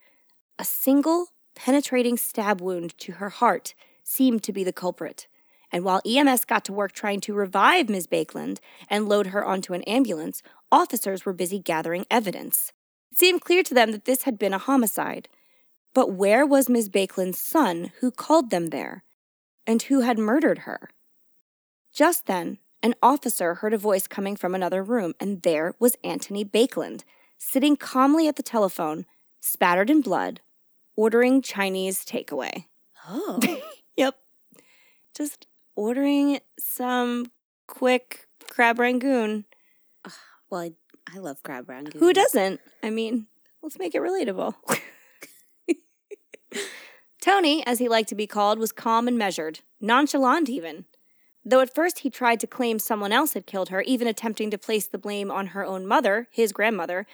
A 0.59 0.65
single, 0.65 1.29
penetrating 1.55 2.17
stab 2.17 2.61
wound 2.61 2.99
to 2.99 3.13
her 3.13 3.29
heart 3.29 3.73
seemed 4.03 4.43
to 4.43 4.53
be 4.53 4.65
the 4.65 4.73
culprit. 4.73 5.29
And 5.71 5.85
while 5.85 6.03
EMS 6.05 6.45
got 6.45 6.65
to 6.65 6.73
work 6.73 6.91
trying 6.91 7.21
to 7.21 7.33
revive 7.33 7.89
Ms. 7.89 8.09
Baekeland 8.09 8.59
and 8.91 9.09
load 9.09 9.29
her 9.29 9.45
onto 9.45 9.75
an 9.75 9.83
ambulance, 9.85 10.43
officers 10.73 11.25
were 11.25 11.33
busy 11.33 11.61
gathering 11.61 12.05
evidence. 12.11 12.73
It 13.13 13.19
seemed 13.19 13.43
clear 13.43 13.63
to 13.63 13.75
them 13.75 13.93
that 13.93 14.07
this 14.07 14.25
had 14.25 14.41
been 14.41 14.53
a 14.53 14.59
homicide. 14.59 15.29
But 15.95 16.11
where 16.11 16.45
was 16.45 16.69
Ms. 16.69 16.89
Baekeland's 16.89 17.39
son 17.39 17.93
who 18.01 18.11
called 18.11 18.51
them 18.51 18.71
there? 18.71 19.05
And 19.69 19.83
who 19.83 20.01
had 20.01 20.19
murdered 20.19 20.61
her? 20.61 20.91
Just 21.95 22.27
then, 22.27 22.59
an 22.83 22.97
officer 23.01 23.55
heard 23.55 23.73
a 23.73 23.79
voice 23.79 24.09
coming 24.09 24.35
from 24.35 24.53
another 24.53 24.83
room, 24.83 25.15
and 25.21 25.43
there 25.43 25.75
was 25.79 25.97
Antony 26.03 26.45
Baekeland, 26.45 27.05
sitting 27.39 27.77
calmly 27.77 28.29
at 28.29 28.37
the 28.37 28.43
telephone, 28.43 29.07
spattered 29.41 29.91
in 29.91 30.01
blood, 30.01 30.41
ordering 30.97 31.43
Chinese 31.43 32.05
takeaway. 32.05 32.65
Oh. 33.09 33.41
Yep. 33.97 34.15
Just 35.17 35.47
ordering 35.75 36.41
some 36.61 37.31
quick 37.67 38.29
crab 38.51 38.79
rangoon. 38.79 39.47
well, 40.51 40.61
I, 40.61 40.73
I 41.15 41.19
love 41.19 41.43
crab 41.43 41.69
rangoon. 41.71 41.99
Who 41.99 42.13
doesn't? 42.13 42.61
I 42.83 42.91
mean, 42.91 43.27
let's 43.63 43.79
make 43.79 43.95
it 43.95 44.03
relatable. 44.03 44.55
Tony, 47.23 47.67
as 47.67 47.79
he 47.79 47.89
liked 47.89 48.11
to 48.11 48.15
be 48.15 48.27
called, 48.27 48.59
was 48.59 48.71
calm 48.71 49.09
and 49.09 49.17
measured, 49.17 49.61
nonchalant 49.81 50.49
even. 50.49 50.85
Though 51.49 51.61
at 51.61 51.73
first 51.73 52.01
he 52.01 52.11
tried 52.11 52.41
to 52.41 52.49
claim 52.49 52.81
someone 52.81 53.13
else 53.13 53.35
had 53.35 53.47
killed 53.47 53.69
her, 53.69 53.81
even 53.83 54.09
attempting 54.09 54.51
to 54.51 54.59
place 54.59 54.89
the 54.89 54.99
blame 54.99 55.31
on 55.31 55.49
her 55.49 55.65
own 55.65 55.87
mother, 55.87 56.27
his 56.33 56.51
grandmother. 56.51 57.07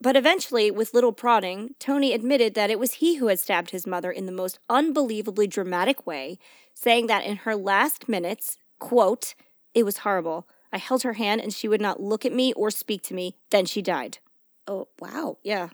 But 0.00 0.16
eventually, 0.16 0.70
with 0.70 0.94
little 0.94 1.12
prodding, 1.12 1.74
Tony 1.78 2.14
admitted 2.14 2.54
that 2.54 2.70
it 2.70 2.78
was 2.78 2.94
he 2.94 3.16
who 3.16 3.26
had 3.26 3.38
stabbed 3.38 3.70
his 3.70 3.86
mother 3.86 4.10
in 4.10 4.24
the 4.24 4.32
most 4.32 4.58
unbelievably 4.70 5.48
dramatic 5.48 6.06
way, 6.06 6.38
saying 6.72 7.08
that 7.08 7.26
in 7.26 7.36
her 7.36 7.54
last 7.54 8.08
minutes, 8.08 8.56
quote, 8.78 9.34
it 9.74 9.84
was 9.84 9.98
horrible. 9.98 10.48
I 10.72 10.78
held 10.78 11.02
her 11.02 11.12
hand 11.12 11.42
and 11.42 11.52
she 11.52 11.68
would 11.68 11.80
not 11.82 12.02
look 12.02 12.24
at 12.24 12.32
me 12.32 12.54
or 12.54 12.70
speak 12.70 13.02
to 13.04 13.14
me. 13.14 13.36
Then 13.50 13.66
she 13.66 13.82
died. 13.82 14.16
Oh, 14.66 14.88
wow. 14.98 15.36
Yeah. 15.42 15.68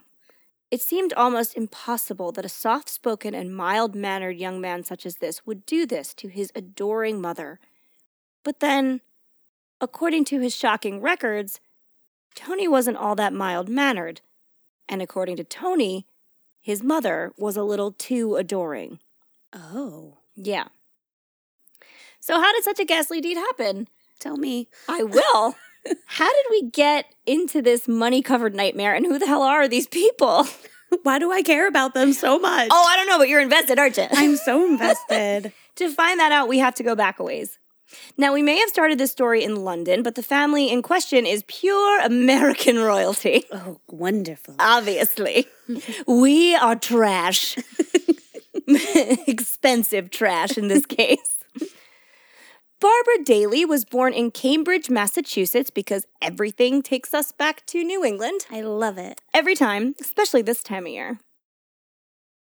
It 0.69 0.81
seemed 0.81 1.13
almost 1.13 1.55
impossible 1.55 2.31
that 2.33 2.45
a 2.45 2.49
soft 2.49 2.89
spoken 2.89 3.33
and 3.33 3.55
mild 3.55 3.95
mannered 3.95 4.37
young 4.37 4.59
man 4.61 4.83
such 4.83 5.05
as 5.05 5.15
this 5.15 5.45
would 5.45 5.65
do 5.65 5.85
this 5.85 6.13
to 6.15 6.27
his 6.27 6.51
adoring 6.53 7.21
mother. 7.21 7.59
But 8.43 8.59
then, 8.59 9.01
according 9.81 10.25
to 10.25 10.39
his 10.39 10.55
shocking 10.55 11.01
records, 11.01 11.59
Tony 12.35 12.67
wasn't 12.67 12.97
all 12.97 13.15
that 13.15 13.33
mild 13.33 13.69
mannered. 13.69 14.21
And 14.87 15.01
according 15.01 15.35
to 15.37 15.43
Tony, 15.43 16.05
his 16.59 16.83
mother 16.83 17.31
was 17.37 17.57
a 17.57 17.63
little 17.63 17.91
too 17.91 18.35
adoring. 18.35 18.99
Oh. 19.53 20.17
Yeah. 20.35 20.67
So, 22.19 22.39
how 22.39 22.51
did 22.53 22.63
such 22.63 22.79
a 22.79 22.85
ghastly 22.85 23.21
deed 23.21 23.37
happen? 23.37 23.87
Tell 24.19 24.37
me. 24.37 24.67
I 24.87 25.03
will. 25.03 25.55
how 26.05 26.27
did 26.27 26.45
we 26.49 26.69
get 26.69 27.13
into 27.25 27.61
this 27.61 27.87
money 27.87 28.21
covered 28.21 28.53
nightmare 28.53 28.93
and 28.93 29.05
who 29.05 29.17
the 29.17 29.25
hell 29.27 29.43
are 29.43 29.67
these 29.67 29.87
people? 29.87 30.47
Why 31.03 31.19
do 31.19 31.31
I 31.31 31.43
care 31.43 31.67
about 31.67 31.93
them 31.93 32.13
so 32.13 32.39
much? 32.39 32.69
Oh, 32.71 32.85
I 32.89 32.95
don't 32.95 33.07
know, 33.07 33.17
but 33.19 33.29
you're 33.29 33.41
invested, 33.41 33.77
aren't 33.79 33.97
you? 33.97 34.07
I'm 34.11 34.35
so 34.35 34.65
invested. 34.69 35.53
to 35.75 35.89
find 35.89 36.19
that 36.19 36.31
out, 36.31 36.47
we 36.47 36.59
have 36.59 36.75
to 36.75 36.83
go 36.83 36.95
back 36.95 37.19
a 37.19 37.23
ways. 37.23 37.59
Now, 38.17 38.33
we 38.33 38.41
may 38.41 38.57
have 38.57 38.69
started 38.69 38.97
this 38.97 39.11
story 39.11 39.43
in 39.43 39.63
London, 39.63 40.03
but 40.03 40.15
the 40.15 40.23
family 40.23 40.69
in 40.69 40.81
question 40.81 41.25
is 41.25 41.43
pure 41.47 42.01
American 42.03 42.77
royalty. 42.79 43.45
oh, 43.51 43.79
wonderful. 43.87 44.55
Obviously. 44.59 45.47
we 46.07 46.55
are 46.55 46.75
trash. 46.75 47.57
Expensive 49.27 50.09
trash 50.09 50.57
in 50.57 50.67
this 50.67 50.85
case. 50.85 51.43
Barbara 52.79 53.23
Daly 53.25 53.65
was 53.65 53.83
born 53.83 54.13
in 54.13 54.31
Cambridge, 54.31 54.89
Massachusetts, 54.89 55.69
because 55.69 56.05
everything 56.21 56.81
takes 56.81 57.13
us 57.13 57.33
back 57.33 57.65
to 57.65 57.83
New 57.83 58.05
England. 58.05 58.45
I 58.49 58.61
love 58.61 58.97
it. 58.97 59.19
Every 59.33 59.53
time, 59.53 59.95
especially 59.99 60.41
this 60.43 60.63
time 60.63 60.85
of 60.85 60.91
year. 60.91 61.19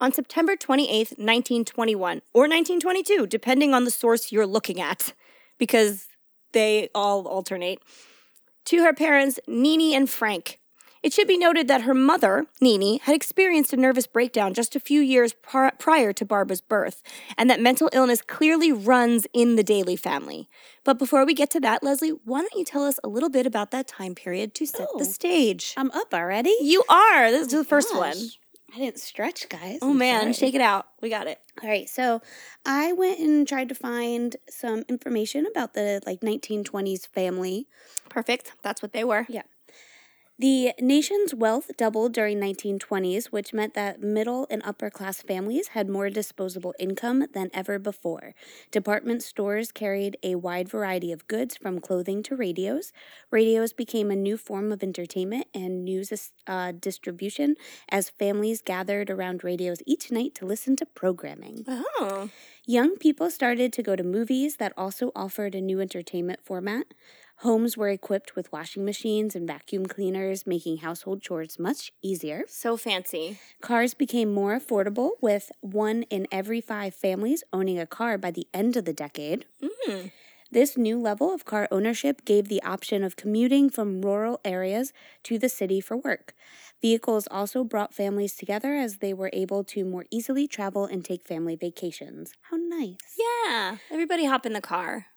On 0.01 0.11
September 0.11 0.55
28th, 0.57 1.17
1921, 1.17 2.21
or 2.33 2.41
1922, 2.41 3.25
depending 3.25 3.73
on 3.73 3.85
the 3.85 3.89
source 3.91 4.31
you're 4.31 4.45
looking 4.45 4.81
at, 4.81 5.13
because 5.57 6.07
they 6.53 6.89
all 6.95 7.27
alternate, 7.27 7.79
to 8.65 8.83
her 8.83 8.93
parents, 8.93 9.39
Nini 9.47 9.95
and 9.95 10.09
Frank. 10.09 10.59
It 11.03 11.13
should 11.13 11.27
be 11.27 11.37
noted 11.37 11.67
that 11.67 11.83
her 11.83 11.93
mother, 11.93 12.47
Nini, 12.59 12.97
had 13.03 13.15
experienced 13.15 13.71
a 13.71 13.77
nervous 13.77 14.07
breakdown 14.07 14.53
just 14.53 14.75
a 14.75 14.79
few 14.79 14.99
years 14.99 15.31
par- 15.33 15.71
prior 15.77 16.11
to 16.11 16.25
Barbara's 16.25 16.59
birth, 16.59 17.01
and 17.37 17.49
that 17.49 17.61
mental 17.61 17.89
illness 17.93 18.21
clearly 18.21 18.71
runs 18.73 19.27
in 19.31 19.55
the 19.55 19.63
Daly 19.63 19.95
family. 19.95 20.49
But 20.83 20.97
before 20.97 21.23
we 21.25 21.33
get 21.33 21.51
to 21.51 21.59
that, 21.61 21.83
Leslie, 21.83 22.09
why 22.25 22.39
don't 22.41 22.55
you 22.55 22.65
tell 22.65 22.83
us 22.83 22.99
a 23.03 23.07
little 23.07 23.29
bit 23.29 23.45
about 23.45 23.71
that 23.71 23.87
time 23.87 24.15
period 24.15 24.53
to 24.55 24.65
set 24.65 24.87
Oh. 24.93 24.97
the 24.97 25.05
stage? 25.05 25.73
I'm 25.77 25.91
up 25.91 26.13
already. 26.13 26.53
You 26.61 26.83
are. 26.89 27.29
This 27.31 27.43
is 27.47 27.53
the 27.53 27.59
oh 27.59 27.63
first 27.63 27.91
Gosh. 27.93 28.15
one. 28.15 28.29
I 28.73 28.79
didn't 28.79 28.99
stretch, 28.99 29.47
guys. 29.49 29.79
Oh 29.81 29.91
I'm 29.91 29.97
man, 29.97 30.21
sorry. 30.21 30.33
shake 30.33 30.55
it 30.55 30.61
out. 30.61 30.87
We 31.01 31.09
got 31.09 31.27
it. 31.27 31.39
All 31.63 31.69
right, 31.69 31.87
so 31.89 32.21
I 32.65 32.93
went 32.93 33.19
and 33.19 33.47
tried 33.47 33.69
to 33.69 33.75
find 33.75 34.35
some 34.49 34.83
information 34.89 35.45
about 35.45 35.73
the 35.73 36.01
like 36.05 36.21
1920s 36.21 37.07
family. 37.07 37.67
Perfect. 38.09 38.53
That's 38.63 38.81
what 38.81 38.93
they 38.93 39.03
were. 39.03 39.25
The 40.39 40.73
nation's 40.79 41.33
wealth 41.33 41.71
doubled 41.77 42.13
during 42.13 42.39
1920s, 42.39 43.27
which 43.27 43.53
meant 43.53 43.73
that 43.73 44.03
middle 44.03 44.45
and 44.51 44.61
upper 44.63 44.91
class 44.91 45.19
families 45.23 45.69
had 45.69 45.89
more 45.89 46.11
disposable 46.11 46.75
income 46.77 47.25
than 47.33 47.49
ever 47.55 47.79
before. 47.79 48.35
Department 48.69 49.23
stores 49.23 49.71
carried 49.71 50.15
a 50.21 50.35
wide 50.35 50.69
variety 50.69 51.11
of 51.11 51.27
goods 51.27 51.57
from 51.57 51.79
clothing 51.79 52.21
to 52.21 52.35
radios. 52.35 52.93
Radios 53.31 53.73
became 53.73 54.11
a 54.11 54.15
new 54.15 54.37
form 54.37 54.71
of 54.71 54.83
entertainment 54.83 55.47
and 55.55 55.83
news 55.83 56.31
uh, 56.45 56.71
distribution 56.71 57.55
as 57.89 58.11
families 58.11 58.61
gathered 58.61 59.09
around 59.09 59.43
radios 59.43 59.79
each 59.87 60.11
night 60.11 60.35
to 60.35 60.45
listen 60.45 60.75
to 60.75 60.85
programming. 60.85 61.63
Oh. 61.67 62.29
Young 62.67 62.97
people 62.97 63.31
started 63.31 63.73
to 63.73 63.81
go 63.81 63.95
to 63.95 64.03
movies 64.03 64.57
that 64.57 64.73
also 64.77 65.11
offered 65.15 65.55
a 65.55 65.61
new 65.61 65.81
entertainment 65.81 66.41
format. 66.43 66.93
Homes 67.41 67.77
were 67.77 67.89
equipped 67.89 68.35
with 68.35 68.51
washing 68.51 68.83
machines 68.83 69.35
and 69.35 69.45
vacuum 69.45 69.85
cleaners, 69.85 70.47
making 70.47 70.77
household 70.77 71.21
chores 71.21 71.59
much 71.59 71.91
easier. 72.01 72.45
So 72.47 72.77
fancy. 72.77 73.37
Cars 73.61 73.93
became 73.93 74.33
more 74.33 74.59
affordable, 74.59 75.11
with 75.21 75.51
one 75.61 76.03
in 76.03 76.27
every 76.31 76.61
five 76.61 76.95
families 76.95 77.43
owning 77.53 77.77
a 77.77 77.85
car 77.85 78.17
by 78.17 78.31
the 78.31 78.47
end 78.55 78.75
of 78.75 78.85
the 78.85 78.93
decade. 78.93 79.45
Mm. 79.61 80.11
This 80.49 80.77
new 80.77 80.99
level 80.99 81.31
of 81.31 81.45
car 81.45 81.67
ownership 81.69 82.25
gave 82.25 82.47
the 82.47 82.63
option 82.63 83.03
of 83.03 83.17
commuting 83.17 83.69
from 83.69 84.01
rural 84.01 84.39
areas 84.43 84.91
to 85.23 85.37
the 85.37 85.49
city 85.49 85.79
for 85.79 85.95
work. 85.95 86.33
Vehicles 86.81 87.27
also 87.29 87.63
brought 87.63 87.93
families 87.93 88.35
together 88.35 88.73
as 88.73 88.97
they 88.97 89.13
were 89.13 89.29
able 89.33 89.63
to 89.65 89.85
more 89.85 90.05
easily 90.09 90.47
travel 90.47 90.85
and 90.85 91.05
take 91.05 91.27
family 91.27 91.55
vacations. 91.55 92.33
How 92.49 92.57
nice. 92.57 92.97
Yeah. 93.45 93.77
Everybody 93.91 94.25
hop 94.25 94.45
in 94.45 94.53
the 94.53 94.61
car. 94.61 95.07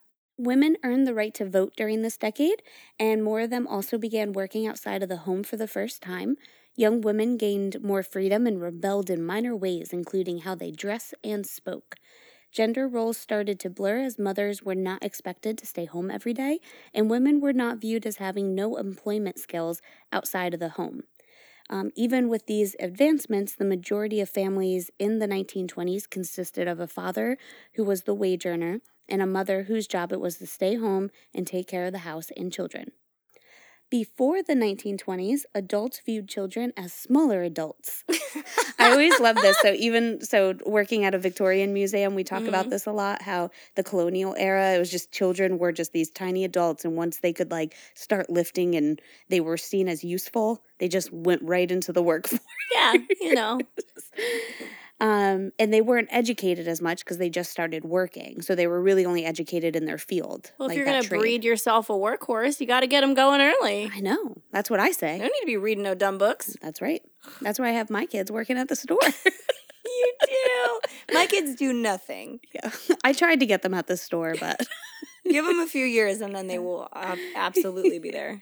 Women 0.41 0.77
earned 0.83 1.05
the 1.05 1.13
right 1.13 1.35
to 1.35 1.47
vote 1.47 1.75
during 1.77 2.01
this 2.01 2.17
decade, 2.17 2.63
and 2.97 3.23
more 3.23 3.41
of 3.41 3.51
them 3.51 3.67
also 3.67 3.99
began 3.99 4.33
working 4.33 4.65
outside 4.65 5.03
of 5.03 5.09
the 5.09 5.17
home 5.17 5.43
for 5.43 5.55
the 5.55 5.67
first 5.67 6.01
time. 6.01 6.35
Young 6.75 6.99
women 7.01 7.37
gained 7.37 7.83
more 7.83 8.01
freedom 8.01 8.47
and 8.47 8.59
rebelled 8.59 9.11
in 9.11 9.23
minor 9.23 9.55
ways, 9.55 9.93
including 9.93 10.39
how 10.39 10.55
they 10.55 10.71
dress 10.71 11.13
and 11.23 11.45
spoke. 11.45 11.97
Gender 12.51 12.87
roles 12.87 13.19
started 13.19 13.59
to 13.59 13.69
blur 13.69 13.99
as 13.99 14.17
mothers 14.17 14.63
were 14.63 14.73
not 14.73 15.03
expected 15.03 15.59
to 15.59 15.67
stay 15.67 15.85
home 15.85 16.09
every 16.09 16.33
day, 16.33 16.59
and 16.91 17.07
women 17.07 17.39
were 17.39 17.53
not 17.53 17.77
viewed 17.77 18.07
as 18.07 18.17
having 18.17 18.55
no 18.55 18.77
employment 18.77 19.37
skills 19.37 19.79
outside 20.11 20.55
of 20.55 20.59
the 20.59 20.69
home. 20.69 21.03
Um, 21.71 21.91
even 21.95 22.27
with 22.27 22.47
these 22.47 22.75
advancements, 22.81 23.55
the 23.55 23.63
majority 23.63 24.19
of 24.19 24.29
families 24.29 24.91
in 24.99 25.19
the 25.19 25.27
1920s 25.27 26.09
consisted 26.09 26.67
of 26.67 26.81
a 26.81 26.87
father 26.87 27.37
who 27.75 27.85
was 27.85 28.03
the 28.03 28.13
wage 28.13 28.45
earner 28.45 28.81
and 29.07 29.21
a 29.21 29.25
mother 29.25 29.63
whose 29.63 29.87
job 29.87 30.11
it 30.11 30.19
was 30.19 30.37
to 30.37 30.47
stay 30.47 30.75
home 30.75 31.09
and 31.33 31.47
take 31.47 31.67
care 31.67 31.85
of 31.85 31.93
the 31.93 31.99
house 31.99 32.29
and 32.35 32.51
children. 32.51 32.91
Before 33.91 34.41
the 34.41 34.53
1920s, 34.53 35.41
adults 35.53 36.01
viewed 36.05 36.29
children 36.29 36.71
as 36.77 36.93
smaller 36.93 37.43
adults. 37.43 38.05
I 38.79 38.91
always 38.91 39.19
love 39.19 39.35
this. 39.35 39.59
So 39.59 39.73
even 39.73 40.23
so 40.23 40.55
working 40.65 41.03
at 41.03 41.13
a 41.13 41.19
Victorian 41.19 41.73
museum, 41.73 42.15
we 42.15 42.23
talk 42.23 42.43
about 42.43 42.61
mm-hmm. 42.61 42.69
this 42.69 42.85
a 42.85 42.93
lot 42.93 43.21
how 43.21 43.49
the 43.75 43.83
colonial 43.83 44.33
era, 44.37 44.75
it 44.75 44.79
was 44.79 44.89
just 44.89 45.11
children 45.11 45.57
were 45.57 45.73
just 45.73 45.91
these 45.91 46.09
tiny 46.09 46.45
adults 46.45 46.85
and 46.85 46.95
once 46.95 47.17
they 47.17 47.33
could 47.33 47.51
like 47.51 47.75
start 47.93 48.29
lifting 48.29 48.75
and 48.75 49.01
they 49.27 49.41
were 49.41 49.57
seen 49.57 49.89
as 49.89 50.05
useful, 50.05 50.63
they 50.79 50.87
just 50.87 51.11
went 51.11 51.41
right 51.43 51.69
into 51.69 51.91
the 51.91 52.01
workforce. 52.01 52.39
Yeah, 52.73 52.93
you 53.19 53.35
know. 53.35 53.59
Um, 55.01 55.51
and 55.57 55.73
they 55.73 55.81
weren't 55.81 56.09
educated 56.11 56.67
as 56.67 56.79
much 56.79 57.03
because 57.03 57.17
they 57.17 57.29
just 57.29 57.49
started 57.51 57.83
working. 57.83 58.41
So 58.43 58.53
they 58.53 58.67
were 58.67 58.79
really 58.79 59.03
only 59.03 59.25
educated 59.25 59.75
in 59.75 59.85
their 59.85 59.97
field. 59.97 60.51
Well, 60.59 60.69
if 60.69 60.77
you're 60.77 60.85
going 60.85 61.01
to 61.01 61.09
breed 61.09 61.43
yourself 61.43 61.89
a 61.89 61.93
workhorse, 61.93 62.59
you 62.61 62.67
got 62.67 62.81
to 62.81 62.87
get 62.87 63.01
them 63.01 63.15
going 63.15 63.41
early. 63.41 63.89
I 63.91 63.99
know. 63.99 64.37
That's 64.51 64.69
what 64.69 64.79
I 64.79 64.91
say. 64.91 65.15
You 65.15 65.23
don't 65.23 65.33
need 65.33 65.39
to 65.41 65.45
be 65.47 65.57
reading 65.57 65.83
no 65.83 65.95
dumb 65.95 66.19
books. 66.19 66.55
That's 66.61 66.81
right. 66.81 67.01
That's 67.41 67.57
why 67.57 67.69
I 67.69 67.71
have 67.71 67.89
my 67.89 68.05
kids 68.05 68.31
working 68.31 68.57
at 68.57 68.67
the 68.67 68.75
store. 68.75 68.99
You 69.83 70.13
do. 70.25 71.13
My 71.15 71.25
kids 71.25 71.55
do 71.55 71.73
nothing. 71.73 72.39
yeah. 72.53 72.69
I 73.03 73.11
tried 73.11 73.39
to 73.41 73.45
get 73.45 73.61
them 73.61 73.73
at 73.73 73.87
the 73.87 73.97
store, 73.97 74.35
but 74.39 74.65
Give 75.29 75.45
them 75.45 75.59
a 75.59 75.67
few 75.67 75.85
years 75.85 76.21
and 76.21 76.35
then 76.35 76.47
they 76.47 76.59
will 76.59 76.87
absolutely 77.35 77.99
be 77.99 78.11
there. 78.11 78.41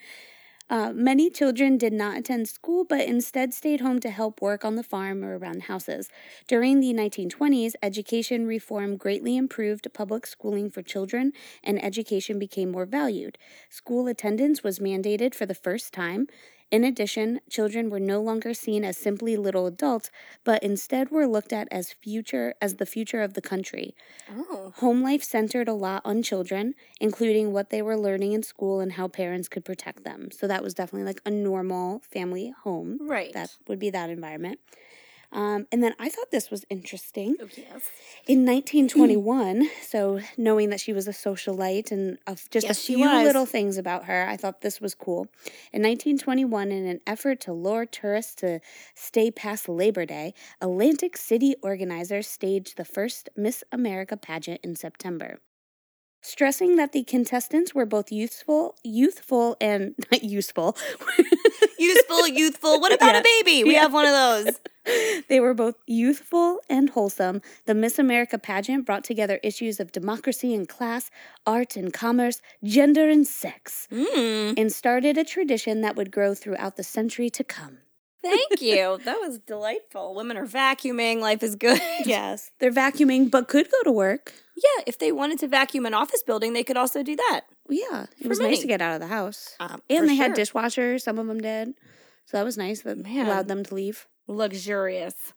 Uh, 0.70 0.92
many 0.94 1.30
children 1.30 1.78
did 1.78 1.94
not 1.94 2.18
attend 2.18 2.48
school, 2.48 2.84
but 2.86 3.02
instead 3.08 3.54
stayed 3.54 3.82
home 3.82 4.00
to 4.00 4.10
help 4.10 4.42
work 4.42 4.64
on 4.64 4.76
the 4.76 4.84
farm 4.84 5.24
or 5.26 5.38
around 5.38 5.64
houses. 5.64 6.10
During 6.48 6.80
the 6.80 6.94
1920s, 6.94 7.76
education 7.82 8.46
reform 8.46 8.96
greatly 8.98 9.36
improved 9.36 9.92
public 9.94 10.28
schooling 10.28 10.70
for 10.70 10.82
children, 10.84 11.34
and 11.64 11.84
education 11.84 12.38
became 12.38 12.72
more 12.72 12.86
valued. 12.86 13.38
School 13.70 14.08
attendance 14.08 14.64
was 14.64 14.80
mandated 14.80 15.34
for 15.34 15.46
the 15.46 15.56
first 15.56 15.92
time. 15.94 16.28
In 16.72 16.84
addition, 16.84 17.40
children 17.50 17.90
were 17.90 18.00
no 18.00 18.22
longer 18.22 18.54
seen 18.54 18.86
as 18.86 18.96
simply 18.96 19.36
little 19.36 19.66
adults, 19.66 20.12
but 20.44 20.62
instead 20.62 21.10
were 21.10 21.26
looked 21.26 21.52
at 21.52 21.68
as 21.72 21.92
future 21.92 22.54
as 22.62 22.76
the 22.76 22.86
future 22.86 23.22
of 23.22 23.34
the 23.34 23.42
country. 23.42 23.96
Oh. 24.30 24.74
Home 24.78 25.02
life 25.02 25.24
centered 25.24 25.68
a 25.68 25.74
lot 25.74 26.04
on 26.06 26.22
children, 26.22 26.76
including 27.02 27.54
what 27.54 27.72
they 27.72 27.82
were 27.82 27.98
learning 27.98 28.34
in 28.34 28.44
school 28.44 28.82
and 28.82 28.94
how 28.94 29.08
parents 29.08 29.48
could 29.48 29.66
protect 29.66 30.04
them. 30.04 30.30
So 30.32 30.48
that 30.48 30.62
was 30.62 30.76
definitely 30.76 31.06
like 31.06 31.22
a 31.26 31.32
normal 31.32 32.00
family 32.00 32.54
home. 32.64 33.00
Right. 33.02 33.34
That 33.34 33.56
would 33.68 33.80
be 33.80 33.90
that 33.90 34.12
environment. 34.12 34.60
Um, 35.31 35.67
and 35.71 35.83
then 35.83 35.93
I 36.00 36.09
thought 36.09 36.31
this 36.31 36.50
was 36.50 36.65
interesting. 36.69 37.36
Oh, 37.41 37.48
yes. 37.55 37.83
In 38.27 38.45
1921, 38.45 39.69
so 39.81 40.19
knowing 40.38 40.69
that 40.71 40.79
she 40.79 40.91
was 40.91 41.07
a 41.07 41.12
socialite 41.12 41.91
and 41.91 42.17
of 42.25 42.50
just 42.50 42.65
Yes, 42.65 42.79
a 42.79 42.81
few 42.81 43.05
little 43.05 43.45
things 43.45 43.77
about 43.77 44.05
her, 44.05 44.27
I 44.27 44.38
thought 44.38 44.62
this 44.62 44.81
was 44.81 44.95
cool. 44.95 45.27
In 45.71 45.83
1921, 45.83 46.71
in 46.71 46.88
an 46.88 47.00
effort 47.05 47.39
to 47.41 47.53
lure 47.53 47.86
tourists 47.86 48.36
to 48.36 48.59
stay 48.95 49.29
past 49.29 49.69
Labor 49.69 50.05
Day, 50.05 50.33
Atlantic 50.62 51.15
City 51.15 51.55
organizers 51.62 52.27
staged 52.27 52.77
the 52.77 52.86
first 52.86 53.29
Miss 53.36 53.63
America 53.71 54.17
pageant 54.17 54.62
in 54.63 54.75
September. 54.75 55.39
Stressing 56.22 56.76
that 56.76 56.92
the 56.92 57.04
contestants 57.04 57.74
were 57.74 57.86
both 57.86 58.12
youthful, 58.12 58.76
youthful 58.84 59.56
and 59.62 59.96
not 60.12 60.24
useful. 60.24 60.76
Useful, 61.78 62.28
youthful. 62.28 62.80
What 62.82 62.94
about 62.94 63.14
Yeah. 63.16 63.20
a 63.22 63.24
baby? 63.24 63.64
We 63.64 63.74
Yeah. 63.74 63.82
have 63.84 63.94
one 63.94 64.06
of 64.06 64.12
those. 64.12 64.60
They 65.30 65.40
were 65.40 65.54
both 65.54 65.76
youthful 65.86 66.60
and 66.68 66.90
wholesome. 66.90 67.42
The 67.66 67.76
Miss 67.76 68.00
America 68.00 68.40
pageant 68.40 68.86
brought 68.88 69.04
together 69.04 69.40
issues 69.44 69.80
of 69.80 69.92
democracy 69.92 70.56
and 70.56 70.68
class, 70.68 71.12
art 71.46 71.76
and 71.76 71.94
commerce, 71.94 72.42
gender 72.64 73.08
and 73.08 73.28
sex, 73.28 73.88
Mm, 73.92 74.56
and 74.58 74.72
started 74.74 75.16
a 75.18 75.24
tradition 75.24 75.82
that 75.82 75.96
would 75.96 76.12
grow 76.12 76.34
throughout 76.34 76.76
the 76.76 76.84
century 76.84 77.30
to 77.30 77.44
come. 77.44 77.78
Thank 78.24 78.62
you. 78.62 79.00
That 79.06 79.20
was 79.20 79.40
delightful. 79.40 80.14
Women 80.16 80.38
are 80.38 80.46
vacuuming. 80.48 81.20
Life 81.20 81.44
is 81.44 81.56
good. 81.56 81.82
Yes, 82.06 82.52
they're 82.60 82.72
vacuuming, 82.72 83.30
but 83.32 83.48
could 83.48 83.70
go 83.72 83.84
to 83.84 83.92
work. 83.92 84.34
Yeah, 84.56 84.84
if 84.88 84.98
they 85.00 85.12
wanted 85.12 85.40
to 85.40 85.48
vacuum 85.48 85.86
an 85.86 85.94
office 85.94 86.22
building, 86.24 86.54
they 86.54 86.64
could 86.64 86.78
also 86.78 87.02
do 87.04 87.16
that. 87.16 87.42
Yeah, 87.70 88.08
it 88.20 88.28
was 88.28 88.40
nice 88.40 88.60
to 88.62 88.68
get 88.68 88.82
out 88.82 88.96
of 88.96 89.00
the 89.02 89.08
house. 89.08 89.56
Um, 89.60 89.82
And 89.90 90.10
they 90.10 90.16
had 90.16 90.34
dishwashers, 90.34 91.02
some 91.02 91.18
of 91.20 91.28
them 91.28 91.40
did. 91.40 91.70
So 92.26 92.38
that 92.38 92.44
was 92.44 92.58
nice 92.58 92.82
that 92.82 92.98
Man. 92.98 93.26
allowed 93.26 93.48
them 93.48 93.64
to 93.64 93.74
leave. 93.76 94.08
luxurious. 94.28 95.34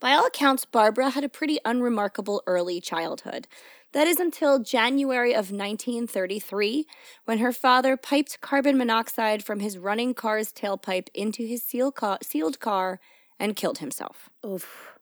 By 0.00 0.12
all 0.12 0.26
accounts, 0.26 0.64
Barbara 0.64 1.10
had 1.10 1.24
a 1.24 1.28
pretty 1.28 1.58
unremarkable 1.64 2.42
early 2.46 2.80
childhood. 2.80 3.48
That 3.94 4.08
is 4.08 4.18
until 4.18 4.58
January 4.58 5.30
of 5.32 5.52
1933, 5.52 6.84
when 7.26 7.38
her 7.38 7.52
father 7.52 7.96
piped 7.96 8.40
carbon 8.40 8.76
monoxide 8.76 9.44
from 9.44 9.60
his 9.60 9.78
running 9.78 10.14
car's 10.14 10.52
tailpipe 10.52 11.06
into 11.14 11.46
his 11.46 11.62
seal 11.62 11.92
ca- 11.92 12.18
sealed 12.20 12.58
car 12.58 12.98
and 13.38 13.54
killed 13.54 13.78
himself. 13.78 14.28
Oof. 14.44 14.98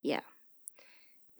Yeah. 0.00 0.20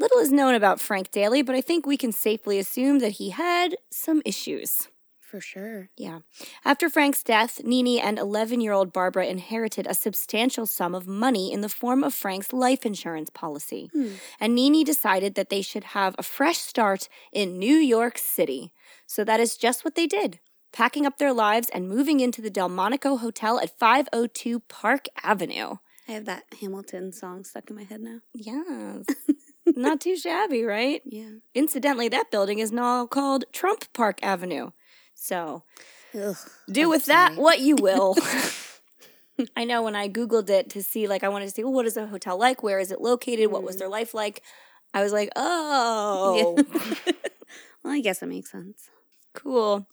Little 0.00 0.18
is 0.18 0.32
known 0.32 0.56
about 0.56 0.80
Frank 0.80 1.12
Daly, 1.12 1.42
but 1.42 1.54
I 1.54 1.60
think 1.60 1.86
we 1.86 1.96
can 1.96 2.10
safely 2.10 2.58
assume 2.58 2.98
that 2.98 3.12
he 3.12 3.30
had 3.30 3.76
some 3.88 4.20
issues. 4.24 4.88
For 5.30 5.40
sure. 5.40 5.88
Yeah. 5.96 6.20
After 6.64 6.88
Frank's 6.88 7.24
death, 7.24 7.60
Nini 7.64 8.00
and 8.00 8.16
11 8.16 8.60
year 8.60 8.72
old 8.72 8.92
Barbara 8.92 9.26
inherited 9.26 9.86
a 9.86 9.94
substantial 9.94 10.66
sum 10.66 10.94
of 10.94 11.08
money 11.08 11.52
in 11.52 11.62
the 11.62 11.68
form 11.68 12.04
of 12.04 12.14
Frank's 12.14 12.52
life 12.52 12.86
insurance 12.86 13.28
policy. 13.28 13.90
Hmm. 13.92 14.12
And 14.38 14.54
Nini 14.54 14.84
decided 14.84 15.34
that 15.34 15.50
they 15.50 15.62
should 15.62 15.82
have 15.84 16.14
a 16.16 16.22
fresh 16.22 16.58
start 16.58 17.08
in 17.32 17.58
New 17.58 17.74
York 17.74 18.18
City. 18.18 18.72
So 19.06 19.24
that 19.24 19.40
is 19.40 19.56
just 19.56 19.84
what 19.84 19.96
they 19.96 20.06
did, 20.06 20.38
packing 20.72 21.04
up 21.04 21.18
their 21.18 21.32
lives 21.32 21.68
and 21.74 21.88
moving 21.88 22.20
into 22.20 22.40
the 22.40 22.50
Delmonico 22.50 23.16
Hotel 23.16 23.58
at 23.58 23.76
502 23.76 24.60
Park 24.60 25.06
Avenue. 25.24 25.78
I 26.08 26.12
have 26.12 26.26
that 26.26 26.44
Hamilton 26.60 27.12
song 27.12 27.42
stuck 27.42 27.68
in 27.68 27.74
my 27.74 27.82
head 27.82 28.00
now. 28.00 28.20
Yes. 28.32 29.06
Not 29.66 30.00
too 30.00 30.16
shabby, 30.16 30.62
right? 30.62 31.02
Yeah. 31.04 31.30
Incidentally, 31.52 32.08
that 32.10 32.30
building 32.30 32.60
is 32.60 32.70
now 32.70 33.06
called 33.06 33.44
Trump 33.52 33.92
Park 33.92 34.20
Avenue. 34.22 34.70
So 35.16 35.64
Ugh. 36.14 36.36
do 36.70 36.82
I'm 36.82 36.88
with 36.90 37.06
that 37.06 37.32
what 37.36 37.58
you 37.60 37.74
will. 37.80 38.16
I 39.56 39.64
know 39.64 39.82
when 39.82 39.96
I 39.96 40.08
Googled 40.08 40.48
it 40.48 40.70
to 40.70 40.82
see, 40.82 41.08
like, 41.08 41.22
I 41.24 41.28
wanted 41.28 41.46
to 41.46 41.50
see, 41.50 41.62
well, 41.64 41.72
what 41.72 41.84
is 41.86 41.96
a 41.96 42.06
hotel 42.06 42.38
like? 42.38 42.62
Where 42.62 42.78
is 42.78 42.90
it 42.90 43.00
located? 43.02 43.50
What 43.50 43.64
was 43.64 43.76
Mm. 43.76 43.80
their 43.80 43.88
life 43.88 44.14
like? 44.14 44.42
I 44.94 45.02
was 45.02 45.12
like, 45.12 45.30
oh, 45.36 46.56
well, 47.84 47.92
I 47.92 48.00
guess 48.00 48.22
it 48.22 48.26
makes 48.26 48.50
sense. 48.52 48.88
cool. 49.34 49.86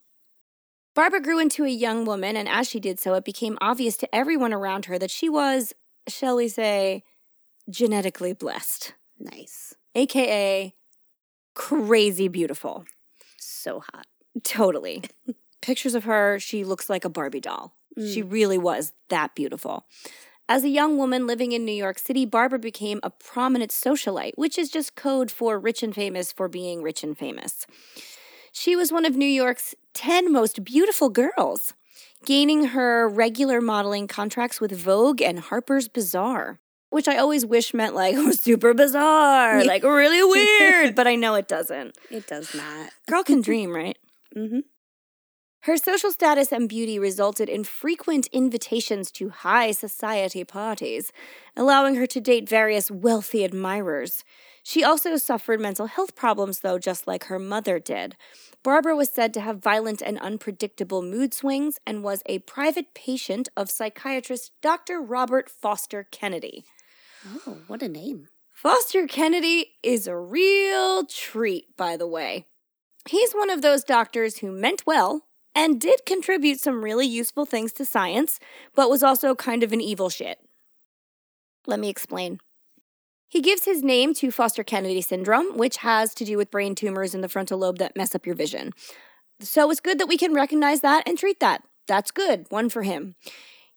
Barbara 0.96 1.20
grew 1.22 1.39
into 1.39 1.65
a 1.65 1.70
young 1.70 2.05
woman, 2.05 2.38
and 2.38 2.48
as 2.48 2.70
she 2.70 2.79
did 2.79 3.00
so, 3.00 3.16
it 3.16 3.25
became 3.25 3.57
obvious 3.59 3.98
to 3.98 4.16
everyone 4.16 4.53
around 4.53 4.86
her 4.86 5.00
that 5.00 5.09
she 5.12 5.27
was, 5.27 5.74
shall 6.07 6.36
we 6.36 6.48
say, 6.48 7.03
genetically 7.70 8.31
blessed, 8.31 8.94
Nice. 9.20 9.74
aka 9.96 10.74
crazy 11.55 12.27
beautiful. 12.27 12.86
So 13.38 13.81
hot. 13.81 14.05
Totally. 14.43 15.03
Pictures 15.61 15.96
of 15.96 16.05
her, 16.05 16.39
she 16.39 16.63
looks 16.63 16.89
like 16.89 17.05
a 17.05 17.09
Barbie 17.09 17.39
doll. 17.39 17.75
She 17.98 18.24
mm. 18.24 18.31
really 18.31 18.57
was 18.57 18.93
that 19.09 19.35
beautiful. 19.35 19.85
As 20.50 20.63
a 20.63 20.69
young 20.69 20.98
woman 20.98 21.25
living 21.25 21.53
in 21.53 21.63
New 21.63 21.72
York 21.72 21.98
City, 21.98 22.25
Barbara 22.25 22.59
became 22.59 23.00
a 23.01 23.09
prominent 23.09 23.72
socialite, 23.72 24.33
which 24.35 24.57
is 24.57 24.69
just 24.69 24.96
code 24.96 25.31
for 25.31 25.57
rich 25.57 25.83
and 25.83 25.96
famous 25.96 26.31
for 26.31 26.50
being 26.50 26.81
rich 26.81 27.03
and 27.03 27.17
famous. 27.17 27.65
She 28.51 28.75
was 28.75 28.91
one 28.91 29.05
of 29.05 29.15
New 29.15 29.25
York's 29.25 29.74
10 29.93 30.31
most 30.31 30.63
beautiful 30.63 31.09
girls, 31.09 31.74
gaining 32.25 32.67
her 32.67 33.07
regular 33.07 33.61
modeling 33.61 34.07
contracts 34.07 34.59
with 34.59 34.72
Vogue 34.72 35.22
and 35.22 35.39
Harper's 35.39 35.87
Bazaar, 35.87 36.59
which 36.89 37.07
I 37.07 37.17
always 37.17 37.46
wish 37.46 37.74
meant 37.74 37.96
like 37.96 38.15
oh, 38.17 38.31
super 38.31 38.74
bizarre, 38.74 39.63
like 39.63 39.83
really 39.83 40.24
weird, 40.24 40.93
but 40.93 41.07
I 41.07 41.15
know 41.15 41.35
it 41.35 41.48
doesn't. 41.48 41.98
It 42.11 42.27
does 42.27 42.53
not. 42.53 42.89
Girl 43.07 43.24
can 43.24 43.41
dream, 43.41 43.74
right? 43.74 43.98
Mm-hmm. 44.35 44.59
Her 45.61 45.77
social 45.77 46.11
status 46.11 46.51
and 46.51 46.67
beauty 46.67 47.00
resulted 47.00 47.48
in 47.48 47.63
frequent 47.63 48.27
invitations 48.33 49.09
to 49.11 49.29
high 49.29 49.72
society 49.72 50.43
parties, 50.43 51.13
allowing 51.55 51.96
her 51.96 52.05
to 52.07 52.19
date 52.19 52.50
various 52.50 52.91
wealthy 52.91 53.46
admirers. 53.46 54.25
She 54.61 54.83
also 54.83 55.15
suffered 55.15 55.61
mental 55.61 55.85
health 55.85 56.15
problems, 56.15 56.59
though, 56.59 56.79
just 56.79 57.07
like 57.07 57.25
her 57.25 57.39
mother 57.39 57.79
did. 57.79 58.17
Barbara 58.61 58.96
was 58.96 59.09
said 59.09 59.33
to 59.35 59.41
have 59.41 59.63
violent 59.63 60.01
and 60.01 60.19
unpredictable 60.19 61.01
mood 61.01 61.33
swings 61.33 61.79
and 61.87 62.03
was 62.03 62.24
a 62.25 62.39
private 62.39 62.93
patient 62.93 63.48
of 63.55 63.72
psychiatrist 63.72 64.51
Dr. 64.61 65.01
Robert 65.01 65.50
Foster 65.50 66.07
Kennedy. 66.11 66.65
Oh, 67.48 67.59
what 67.67 67.81
a 67.81 67.87
name. 67.87 68.27
Foster 68.51 69.07
Kennedy 69.07 69.75
is 69.81 70.07
a 70.07 70.17
real 70.17 71.05
treat, 71.05 71.75
by 71.77 71.96
the 71.96 72.07
way. 72.07 72.48
He's 73.07 73.33
one 73.33 73.50
of 73.50 73.61
those 73.61 73.83
doctors 73.83 74.37
who 74.37 74.51
meant 74.51 74.85
well 74.85 75.24
and 75.55 75.79
did 75.79 76.05
contribute 76.05 76.59
some 76.59 76.83
really 76.83 77.05
useful 77.05 77.46
things 77.46 77.74
to 77.74 77.85
science, 77.85 78.39
but 78.75 78.89
was 78.89 79.03
also 79.03 79.35
kind 79.35 79.61
of 79.63 79.72
an 79.74 79.81
evil 79.81 80.09
shit. 80.09 80.39
Let 81.68 81.79
me 81.79 81.89
explain. 81.89 82.39
He 83.29 83.42
gives 83.42 83.66
his 83.66 83.83
name 83.83 84.13
to 84.16 84.31
Foster 84.31 84.63
Kennedy 84.63 85.01
syndrome, 85.01 85.57
which 85.57 85.77
has 85.77 86.13
to 86.16 86.25
do 86.25 86.37
with 86.37 86.51
brain 86.51 86.75
tumors 86.75 87.16
in 87.16 87.22
the 87.22 87.29
frontal 87.29 87.57
lobe 87.57 87.79
that 87.79 87.96
mess 87.96 88.13
up 88.13 88.25
your 88.25 88.35
vision. 88.35 88.72
So 89.39 89.70
it's 89.72 89.79
good 89.79 90.00
that 90.00 90.07
we 90.07 90.18
can 90.18 90.33
recognize 90.33 90.81
that 90.81 91.07
and 91.07 91.18
treat 91.18 91.39
that. 91.39 91.63
That's 91.87 92.11
good. 92.11 92.46
One 92.50 92.70
for 92.70 92.83
him. 92.83 93.16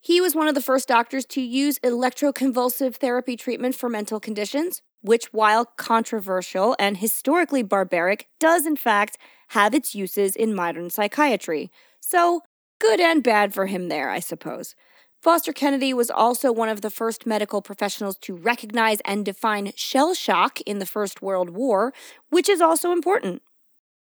He 0.00 0.20
was 0.20 0.34
one 0.36 0.46
of 0.46 0.54
the 0.54 0.60
first 0.60 0.86
doctors 0.86 1.24
to 1.26 1.40
use 1.40 1.78
electroconvulsive 1.80 2.96
therapy 2.96 3.36
treatment 3.36 3.74
for 3.74 3.88
mental 3.88 4.20
conditions, 4.20 4.82
which, 5.06 5.32
while 5.32 5.64
controversial 5.64 6.76
and 6.78 6.98
historically 6.98 7.62
barbaric, 7.62 8.28
does 8.38 8.66
in 8.66 8.76
fact 8.76 9.16
have 9.48 9.74
its 9.74 9.94
uses 9.94 10.36
in 10.36 10.54
modern 10.54 10.90
psychiatry. 10.90 11.70
So, 12.00 12.42
good 12.80 13.00
and 13.00 13.22
bad 13.22 13.54
for 13.54 13.66
him 13.66 13.88
there, 13.88 14.10
I 14.10 14.20
suppose. 14.20 14.74
Foster 15.22 15.52
Kennedy 15.52 15.94
was 15.94 16.10
also 16.10 16.52
one 16.52 16.68
of 16.68 16.82
the 16.82 16.90
first 16.90 17.26
medical 17.26 17.62
professionals 17.62 18.16
to 18.18 18.36
recognize 18.36 18.98
and 19.04 19.24
define 19.24 19.72
shell 19.74 20.14
shock 20.14 20.60
in 20.60 20.78
the 20.78 20.86
First 20.86 21.22
World 21.22 21.50
War, 21.50 21.92
which 22.28 22.48
is 22.48 22.60
also 22.60 22.92
important. 22.92 23.42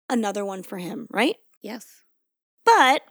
Another 0.09 0.45
one 0.45 0.63
for 0.63 0.79
him, 0.79 1.07
right? 1.11 1.37
Yes. 1.63 2.03
But 2.65 3.03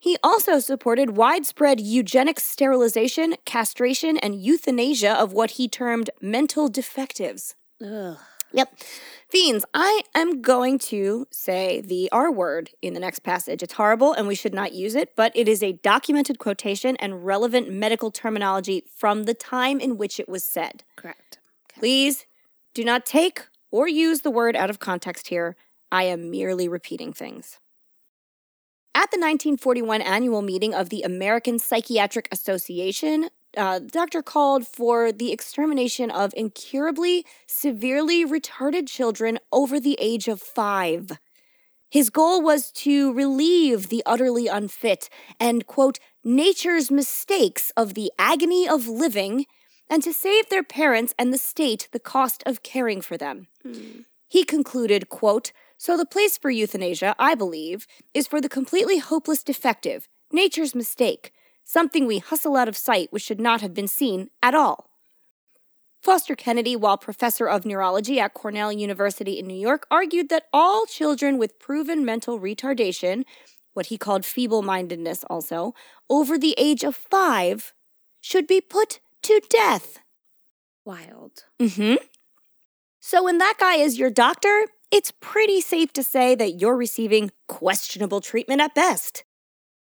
he 0.00 0.16
also 0.22 0.58
supported 0.58 1.16
widespread 1.16 1.78
eugenic 1.78 2.40
sterilization, 2.40 3.36
castration, 3.44 4.16
and 4.16 4.42
euthanasia 4.42 5.12
of 5.12 5.32
what 5.34 5.52
he 5.52 5.68
termed 5.68 6.10
mental 6.20 6.68
defectives. 6.68 7.54
Ugh. 7.84 8.16
Yep. 8.52 8.74
Fiends, 9.28 9.64
I 9.72 10.02
am 10.14 10.42
going 10.42 10.78
to 10.80 11.26
say 11.30 11.80
the 11.80 12.08
R 12.10 12.32
word 12.32 12.70
in 12.82 12.94
the 12.94 13.00
next 13.00 13.20
passage. 13.20 13.62
It's 13.62 13.74
horrible 13.74 14.12
and 14.12 14.26
we 14.26 14.34
should 14.34 14.54
not 14.54 14.72
use 14.72 14.96
it, 14.96 15.14
but 15.14 15.30
it 15.36 15.46
is 15.46 15.62
a 15.62 15.72
documented 15.72 16.40
quotation 16.40 16.96
and 16.96 17.24
relevant 17.24 17.70
medical 17.70 18.10
terminology 18.10 18.82
from 18.96 19.24
the 19.24 19.34
time 19.34 19.78
in 19.78 19.96
which 19.96 20.18
it 20.18 20.28
was 20.28 20.42
said. 20.42 20.82
Correct. 20.96 21.38
Please 21.78 22.26
do 22.74 22.82
not 22.82 23.06
take 23.06 23.42
or 23.70 23.86
use 23.86 24.22
the 24.22 24.32
word 24.32 24.56
out 24.56 24.70
of 24.70 24.80
context 24.80 25.28
here. 25.28 25.54
I 25.92 26.04
am 26.04 26.30
merely 26.30 26.68
repeating 26.68 27.12
things. 27.12 27.59
At 28.92 29.10
the 29.12 29.18
1941 29.18 30.02
annual 30.02 30.42
meeting 30.42 30.74
of 30.74 30.88
the 30.88 31.02
American 31.02 31.58
Psychiatric 31.58 32.28
Association, 32.32 33.30
uh, 33.56 33.78
the 33.78 33.86
doctor 33.86 34.22
called 34.22 34.66
for 34.66 35.12
the 35.12 35.30
extermination 35.30 36.10
of 36.10 36.34
incurably, 36.36 37.24
severely 37.46 38.24
retarded 38.24 38.88
children 38.88 39.38
over 39.52 39.78
the 39.78 39.96
age 40.00 40.26
of 40.26 40.40
five. 40.40 41.12
His 41.88 42.10
goal 42.10 42.42
was 42.42 42.70
to 42.72 43.12
relieve 43.12 43.88
the 43.88 44.02
utterly 44.06 44.46
unfit 44.46 45.08
and, 45.38 45.66
quote, 45.66 45.98
nature's 46.24 46.90
mistakes 46.90 47.72
of 47.76 47.94
the 47.94 48.12
agony 48.18 48.68
of 48.68 48.86
living 48.88 49.46
and 49.88 50.02
to 50.02 50.12
save 50.12 50.48
their 50.48 50.62
parents 50.62 51.14
and 51.18 51.32
the 51.32 51.38
state 51.38 51.88
the 51.92 51.98
cost 51.98 52.42
of 52.46 52.62
caring 52.62 53.00
for 53.00 53.16
them. 53.16 53.48
Mm. 53.66 54.04
He 54.28 54.44
concluded, 54.44 55.08
quote, 55.08 55.52
So 55.80 55.96
the 55.96 56.04
place 56.04 56.36
for 56.36 56.50
euthanasia, 56.50 57.16
I 57.18 57.34
believe, 57.34 57.86
is 58.12 58.26
for 58.26 58.38
the 58.38 58.50
completely 58.50 58.98
hopeless 58.98 59.42
defective, 59.42 60.10
nature's 60.30 60.74
mistake, 60.74 61.32
something 61.64 62.06
we 62.06 62.18
hustle 62.18 62.58
out 62.58 62.68
of 62.68 62.76
sight 62.76 63.10
which 63.10 63.22
should 63.22 63.40
not 63.40 63.62
have 63.62 63.72
been 63.72 63.88
seen 63.88 64.28
at 64.42 64.54
all. 64.54 64.90
Foster 66.02 66.34
Kennedy, 66.34 66.76
while 66.76 66.98
professor 66.98 67.48
of 67.48 67.64
neurology 67.64 68.20
at 68.20 68.34
Cornell 68.34 68.70
University 68.70 69.38
in 69.38 69.46
New 69.46 69.58
York, 69.58 69.86
argued 69.90 70.28
that 70.28 70.48
all 70.52 70.84
children 70.84 71.38
with 71.38 71.58
proven 71.58 72.04
mental 72.04 72.38
retardation, 72.38 73.24
what 73.72 73.86
he 73.86 73.96
called 73.96 74.26
feeble 74.26 74.60
mindedness 74.60 75.24
also, 75.30 75.74
over 76.10 76.36
the 76.36 76.54
age 76.58 76.84
of 76.84 76.94
five, 76.94 77.72
should 78.20 78.46
be 78.46 78.60
put 78.60 79.00
to 79.22 79.40
death. 79.48 80.00
Wild. 80.84 81.44
Mm-hmm. 81.58 81.94
So 83.00 83.24
when 83.24 83.38
that 83.38 83.54
guy 83.58 83.76
is 83.76 83.98
your 83.98 84.10
doctor, 84.10 84.66
it's 84.90 85.12
pretty 85.20 85.60
safe 85.60 85.92
to 85.94 86.02
say 86.02 86.34
that 86.34 86.60
you're 86.60 86.76
receiving 86.76 87.30
questionable 87.48 88.20
treatment 88.20 88.60
at 88.60 88.74
best. 88.74 89.24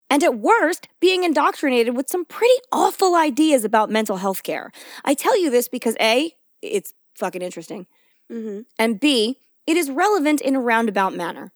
And 0.09 0.23
at 0.23 0.39
worst, 0.39 0.89
being 1.01 1.25
indoctrinated 1.25 1.97
with 1.97 2.11
some 2.11 2.25
pretty 2.27 2.55
awful 2.71 3.15
ideas 3.15 3.65
about 3.65 3.91
mental 3.91 4.19
health 4.19 4.43
care. 4.43 4.71
I 5.05 5.15
tell 5.15 5.41
you 5.41 5.51
this 5.51 5.69
because 5.69 5.97
A, 6.01 6.35
it's 6.61 6.93
fucking 7.15 7.43
interesting, 7.43 7.87
Mm-hmm. 8.31 8.61
and 8.79 9.01
B, 9.01 9.39
it 9.67 9.77
is 9.77 9.91
relevant 9.91 10.41
in 10.41 10.57
a 10.57 10.61
roundabout 10.61 11.15
manner. 11.15 11.53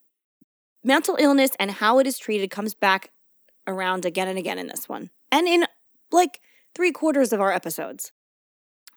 Mental 0.84 1.16
illness 1.18 1.52
and 1.58 1.70
how 1.70 1.98
it 1.98 2.06
is 2.06 2.18
treated 2.18 2.50
comes 2.50 2.74
back 2.74 3.10
around 3.66 4.04
again 4.04 4.28
and 4.28 4.38
again 4.38 4.58
in 4.58 4.66
this 4.68 4.88
one, 4.88 5.10
and 5.32 5.46
in 5.48 5.66
like 6.12 6.40
three 6.74 6.92
quarters 6.92 7.32
of 7.32 7.40
our 7.40 7.52
episodes. 7.52 8.12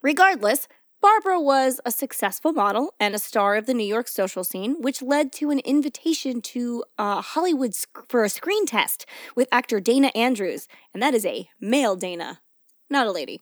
Regardless, 0.01 0.67
Barbara 1.01 1.39
was 1.39 1.79
a 1.85 1.91
successful 1.91 2.51
model 2.51 2.93
and 2.99 3.15
a 3.15 3.19
star 3.19 3.55
of 3.55 3.65
the 3.65 3.73
New 3.73 3.85
York 3.85 4.09
social 4.09 4.43
scene, 4.43 4.81
which 4.81 5.01
led 5.01 5.31
to 5.33 5.49
an 5.49 5.59
invitation 5.59 6.41
to 6.41 6.83
uh, 6.97 7.21
Hollywood 7.21 7.73
for 8.09 8.25
a 8.25 8.29
screen 8.29 8.65
test 8.65 9.05
with 9.33 9.47
actor 9.49 9.79
Dana 9.79 10.11
Andrews, 10.13 10.67
and 10.93 11.01
that 11.01 11.13
is 11.13 11.25
a 11.25 11.49
male 11.61 11.95
Dana, 11.95 12.41
not 12.89 13.07
a 13.07 13.11
lady. 13.13 13.39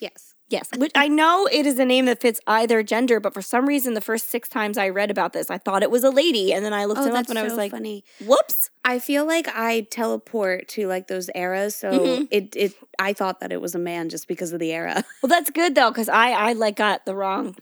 Yes. 0.00 0.27
Yes, 0.50 0.70
which 0.78 0.92
I 0.94 1.08
know 1.08 1.46
it 1.52 1.66
is 1.66 1.78
a 1.78 1.84
name 1.84 2.06
that 2.06 2.22
fits 2.22 2.40
either 2.46 2.82
gender, 2.82 3.20
but 3.20 3.34
for 3.34 3.42
some 3.42 3.66
reason, 3.66 3.92
the 3.92 4.00
first 4.00 4.30
six 4.30 4.48
times 4.48 4.78
I 4.78 4.88
read 4.88 5.10
about 5.10 5.34
this, 5.34 5.50
I 5.50 5.58
thought 5.58 5.82
it 5.82 5.90
was 5.90 6.04
a 6.04 6.10
lady, 6.10 6.54
and 6.54 6.64
then 6.64 6.72
I 6.72 6.86
looked 6.86 7.00
Oh, 7.02 7.04
him 7.04 7.16
up 7.16 7.28
and 7.28 7.38
I 7.38 7.42
was 7.42 7.56
like, 7.56 7.70
funny. 7.70 8.02
"Whoops!" 8.18 8.70
I 8.82 8.98
feel 8.98 9.26
like 9.26 9.46
I 9.48 9.82
teleport 9.90 10.68
to 10.68 10.86
like 10.86 11.06
those 11.08 11.28
eras, 11.34 11.76
so 11.76 11.90
Mhm. 11.92 12.28
it 12.30 12.56
it 12.56 12.72
I 12.98 13.12
thought 13.12 13.40
that 13.40 13.52
it 13.52 13.60
was 13.60 13.74
a 13.74 13.78
man 13.78 14.08
just 14.08 14.26
because 14.26 14.52
of 14.54 14.60
the 14.60 14.72
era. 14.72 15.04
Well, 15.22 15.28
that's 15.28 15.50
good 15.50 15.74
though, 15.74 15.90
because 15.90 16.08
I 16.08 16.30
I 16.30 16.52
like 16.54 16.76
got 16.76 17.04
the 17.04 17.14
wrong 17.14 17.54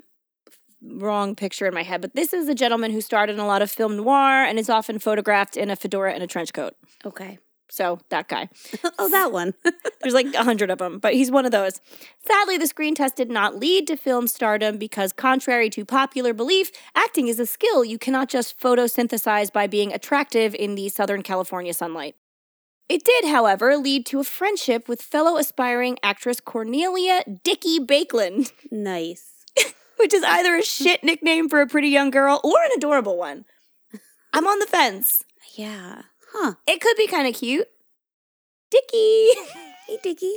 wrong 0.83 1.35
picture 1.35 1.66
in 1.66 1.75
my 1.75 1.83
head. 1.83 2.01
But 2.01 2.14
this 2.14 2.33
is 2.33 2.49
a 2.49 2.55
gentleman 2.55 2.92
who 2.92 3.01
starred 3.01 3.31
in 3.31 3.40
a 3.40 3.46
lot 3.46 3.62
of 3.62 3.70
film 3.70 3.96
noir 3.96 4.44
and 4.44 4.59
is 4.59 4.70
often 4.70 4.99
photographed 5.01 5.57
in 5.57 5.70
a 5.70 5.77
fedora 5.77 6.12
and 6.12 6.22
a 6.22 6.27
trench 6.29 6.53
coat. 6.53 6.75
Okay. 7.05 7.38
So 7.68 8.00
that 8.11 8.29
guy. 8.29 8.48
oh, 8.98 9.09
that 9.11 9.33
one. 9.33 9.55
There's 10.00 10.14
like 10.14 10.33
a 10.35 10.44
hundred 10.44 10.70
of 10.70 10.79
them, 10.79 10.98
but 10.98 11.14
he's 11.14 11.31
one 11.31 11.44
of 11.44 11.52
those. 11.52 11.81
Sadly, 12.26 12.57
the 12.57 12.66
screen 12.66 12.94
test 12.94 13.16
did 13.16 13.31
not 13.31 13.57
lead 13.57 13.87
to 13.88 13.96
film 13.96 14.29
stardom 14.29 14.79
because, 14.79 15.12
contrary 15.12 15.68
to 15.70 15.85
popular 15.85 16.33
belief, 16.33 16.70
acting 16.94 17.29
is 17.29 17.40
a 17.40 17.46
skill 17.46 17.85
you 17.85 17.98
cannot 17.98 18.29
just 18.29 18.59
photosynthesize 18.61 19.52
by 19.52 19.66
being 19.66 19.92
attractive 19.92 20.55
in 20.55 20.74
the 20.74 20.88
Southern 20.88 21.22
California 21.22 21.74
sunlight. 21.74 22.14
It 22.88 23.02
did, 23.02 23.24
however, 23.24 23.76
lead 23.76 24.07
to 24.07 24.20
a 24.20 24.24
friendship 24.24 24.88
with 24.88 25.02
fellow 25.02 25.37
aspiring 25.37 25.98
actress 26.05 26.40
Cornelia 26.40 27.24
Dickey 27.42 27.81
Baekeland, 27.81 28.52
nice. 28.70 29.44
which 29.96 30.14
is 30.14 30.22
either 30.22 30.55
a 30.55 30.62
shit 30.62 31.02
nickname 31.02 31.48
for 31.48 31.61
a 31.61 31.66
pretty 31.66 31.88
young 31.88 32.11
girl 32.11 32.40
or 32.44 32.62
an 32.64 32.70
adorable 32.76 33.16
one. 33.16 33.44
I'm 34.33 34.46
on 34.46 34.61
the 34.61 34.66
fence. 34.66 35.24
Yeah. 35.55 36.02
Huh. 36.38 36.55
It 36.66 36.81
could 36.81 36.96
be 36.96 37.07
kind 37.07 37.27
of 37.27 37.35
cute. 37.35 37.68
Dicky. 38.70 39.29
Hey, 39.88 39.99
Dickie. 40.03 40.37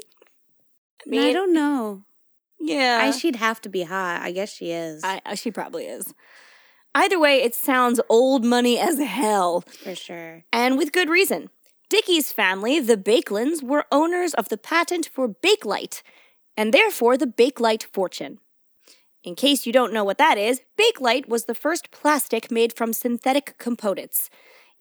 I, 1.04 1.10
mean- 1.10 1.22
I 1.22 1.34
don't 1.34 1.54
know. 1.54 2.04
yeah. 2.60 3.00
I 3.02 3.10
she'd 3.10 3.38
have 3.38 3.60
to 3.62 3.70
be 3.70 3.82
hot. 3.82 4.22
I 4.22 4.32
guess 4.32 4.54
she 4.54 4.70
is. 4.72 5.04
I, 5.04 5.22
uh, 5.26 5.34
she 5.34 5.50
probably 5.50 5.86
is. 5.88 6.14
Either 6.94 7.20
way, 7.20 7.42
it 7.42 7.56
sounds 7.56 8.00
old 8.10 8.46
money 8.46 8.78
as 8.78 9.00
hell, 9.00 9.62
for 9.62 9.96
sure. 9.96 10.44
and 10.54 10.78
with 10.78 10.92
good 10.92 11.10
reason. 11.10 11.50
Dickey's 11.90 12.32
family, 12.32 12.80
the 12.80 12.96
Baekelands, 12.96 13.64
were 13.64 13.86
owners 13.92 14.36
of 14.36 14.50
the 14.50 14.58
patent 14.58 15.08
for 15.12 15.28
Bakelite, 15.28 16.04
and 16.56 16.72
therefore 16.72 17.18
the 17.18 17.26
Bakelite 17.26 17.88
fortune. 17.92 18.38
In 19.24 19.34
case 19.34 19.66
you 19.66 19.74
don't 19.74 19.94
know 19.94 20.04
what 20.04 20.20
that 20.20 20.38
is, 20.38 20.62
Bakelite 20.80 21.28
was 21.28 21.46
the 21.46 21.56
first 21.56 21.90
plastic 21.90 22.52
made 22.52 22.72
from 22.72 22.94
synthetic 22.94 23.58
components. 23.58 24.30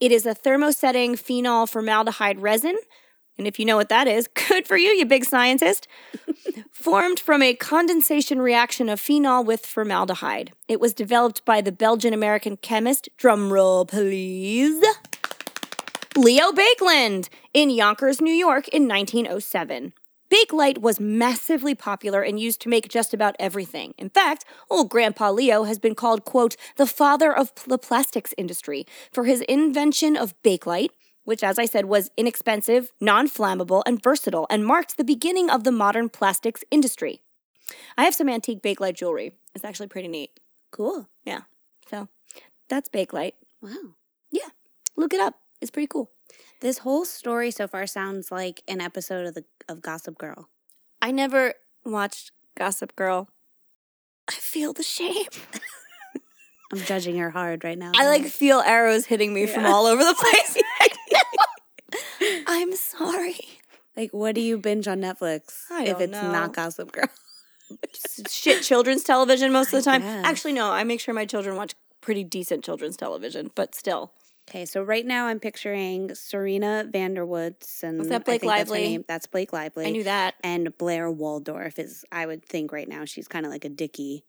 It 0.00 0.12
is 0.12 0.26
a 0.26 0.34
thermosetting 0.34 1.18
phenol 1.18 1.66
formaldehyde 1.66 2.40
resin, 2.40 2.78
and 3.36 3.46
if 3.46 3.58
you 3.58 3.64
know 3.64 3.76
what 3.76 3.88
that 3.88 4.06
is, 4.06 4.28
good 4.48 4.66
for 4.66 4.76
you, 4.76 4.90
you 4.90 5.04
big 5.06 5.24
scientist. 5.24 5.88
Formed 6.72 7.18
from 7.18 7.42
a 7.42 7.54
condensation 7.54 8.40
reaction 8.40 8.88
of 8.88 9.00
phenol 9.00 9.44
with 9.44 9.66
formaldehyde. 9.66 10.52
It 10.68 10.80
was 10.80 10.94
developed 10.94 11.44
by 11.44 11.60
the 11.60 11.72
Belgian 11.72 12.14
American 12.14 12.56
chemist, 12.56 13.08
drumroll 13.18 13.88
please, 13.88 14.84
Leo 16.16 16.52
Baekeland 16.52 17.28
in 17.52 17.70
Yonkers, 17.70 18.20
New 18.20 18.32
York 18.32 18.68
in 18.68 18.88
1907. 18.88 19.92
Bakelite 20.30 20.78
was 20.78 21.00
massively 21.00 21.74
popular 21.74 22.22
and 22.22 22.38
used 22.38 22.60
to 22.62 22.68
make 22.68 22.88
just 22.88 23.14
about 23.14 23.36
everything. 23.38 23.94
In 23.96 24.10
fact, 24.10 24.44
old 24.70 24.90
Grandpa 24.90 25.30
Leo 25.30 25.64
has 25.64 25.78
been 25.78 25.94
called, 25.94 26.24
quote, 26.24 26.56
the 26.76 26.86
father 26.86 27.34
of 27.34 27.52
the 27.66 27.78
plastics 27.78 28.34
industry 28.36 28.86
for 29.10 29.24
his 29.24 29.40
invention 29.42 30.16
of 30.16 30.34
Bakelite, 30.42 30.90
which, 31.24 31.42
as 31.42 31.58
I 31.58 31.64
said, 31.64 31.86
was 31.86 32.10
inexpensive, 32.16 32.90
non 33.00 33.28
flammable, 33.28 33.82
and 33.86 34.02
versatile, 34.02 34.46
and 34.50 34.66
marked 34.66 34.96
the 34.96 35.04
beginning 35.04 35.50
of 35.50 35.64
the 35.64 35.72
modern 35.72 36.08
plastics 36.08 36.64
industry. 36.70 37.22
I 37.96 38.04
have 38.04 38.14
some 38.14 38.28
antique 38.28 38.62
Bakelite 38.62 38.96
jewelry. 38.96 39.32
It's 39.54 39.64
actually 39.64 39.88
pretty 39.88 40.08
neat. 40.08 40.38
Cool. 40.70 41.08
Yeah. 41.24 41.42
So 41.90 42.08
that's 42.68 42.88
Bakelite. 42.88 43.34
Wow. 43.60 43.94
Yeah. 44.30 44.48
Look 44.96 45.14
it 45.14 45.20
up. 45.20 45.34
It's 45.60 45.70
pretty 45.70 45.86
cool. 45.86 46.10
This 46.60 46.78
whole 46.78 47.04
story 47.04 47.50
so 47.50 47.68
far 47.68 47.86
sounds 47.86 48.32
like 48.32 48.62
an 48.66 48.80
episode 48.80 49.26
of 49.26 49.34
the 49.34 49.44
of 49.68 49.80
Gossip 49.80 50.18
Girl. 50.18 50.48
I 51.00 51.12
never 51.12 51.54
watched 51.84 52.32
Gossip 52.56 52.96
Girl. 52.96 53.28
I 54.28 54.32
feel 54.32 54.72
the 54.72 54.82
shame. 54.82 55.26
I'm 56.72 56.80
judging 56.80 57.16
her 57.18 57.30
hard 57.30 57.64
right 57.64 57.78
now. 57.78 57.92
I 57.96 58.08
like 58.08 58.24
feel 58.26 58.58
arrows 58.58 59.06
hitting 59.06 59.32
me 59.32 59.46
from 59.46 59.64
all 59.66 59.86
over 59.86 60.02
the 60.02 60.14
place. 60.18 60.62
I'm 62.46 62.74
sorry. 62.74 63.38
like 63.96 64.10
what 64.10 64.34
do 64.34 64.40
you 64.40 64.58
binge 64.58 64.88
on 64.88 65.00
Netflix 65.00 65.64
if 65.70 66.00
it's 66.00 66.12
know. 66.12 66.32
not 66.32 66.52
Gossip 66.54 66.90
Girl? 66.92 67.08
Shit 68.28 68.62
children's 68.62 69.04
television 69.04 69.52
most 69.52 69.72
of 69.72 69.84
the 69.84 69.90
time. 69.90 70.02
Actually, 70.02 70.54
no, 70.54 70.70
I 70.70 70.82
make 70.84 71.00
sure 71.00 71.14
my 71.14 71.24
children 71.26 71.54
watch 71.54 71.74
pretty 72.00 72.24
decent 72.24 72.64
children's 72.64 72.96
television, 72.96 73.50
but 73.54 73.74
still. 73.74 74.12
Okay, 74.48 74.64
so 74.64 74.82
right 74.82 75.04
now 75.04 75.26
I'm 75.26 75.40
picturing 75.40 76.14
Serena 76.14 76.88
Vanderwoods 76.90 77.82
and 77.82 77.98
Was 77.98 78.08
that 78.08 78.24
Blake 78.24 78.40
think 78.40 78.50
that's 78.50 78.70
Lively? 78.70 79.04
That's 79.06 79.26
Blake 79.26 79.52
Lively. 79.52 79.86
I 79.86 79.90
knew 79.90 80.04
that. 80.04 80.36
and 80.42 80.76
Blair 80.78 81.10
Waldorf 81.10 81.78
is 81.78 82.04
I 82.10 82.24
would 82.24 82.44
think 82.44 82.72
right 82.72 82.88
now 82.88 83.04
she's 83.04 83.28
kind 83.28 83.44
of 83.44 83.52
like 83.52 83.66
a 83.66 83.68
Dicky. 83.68 84.24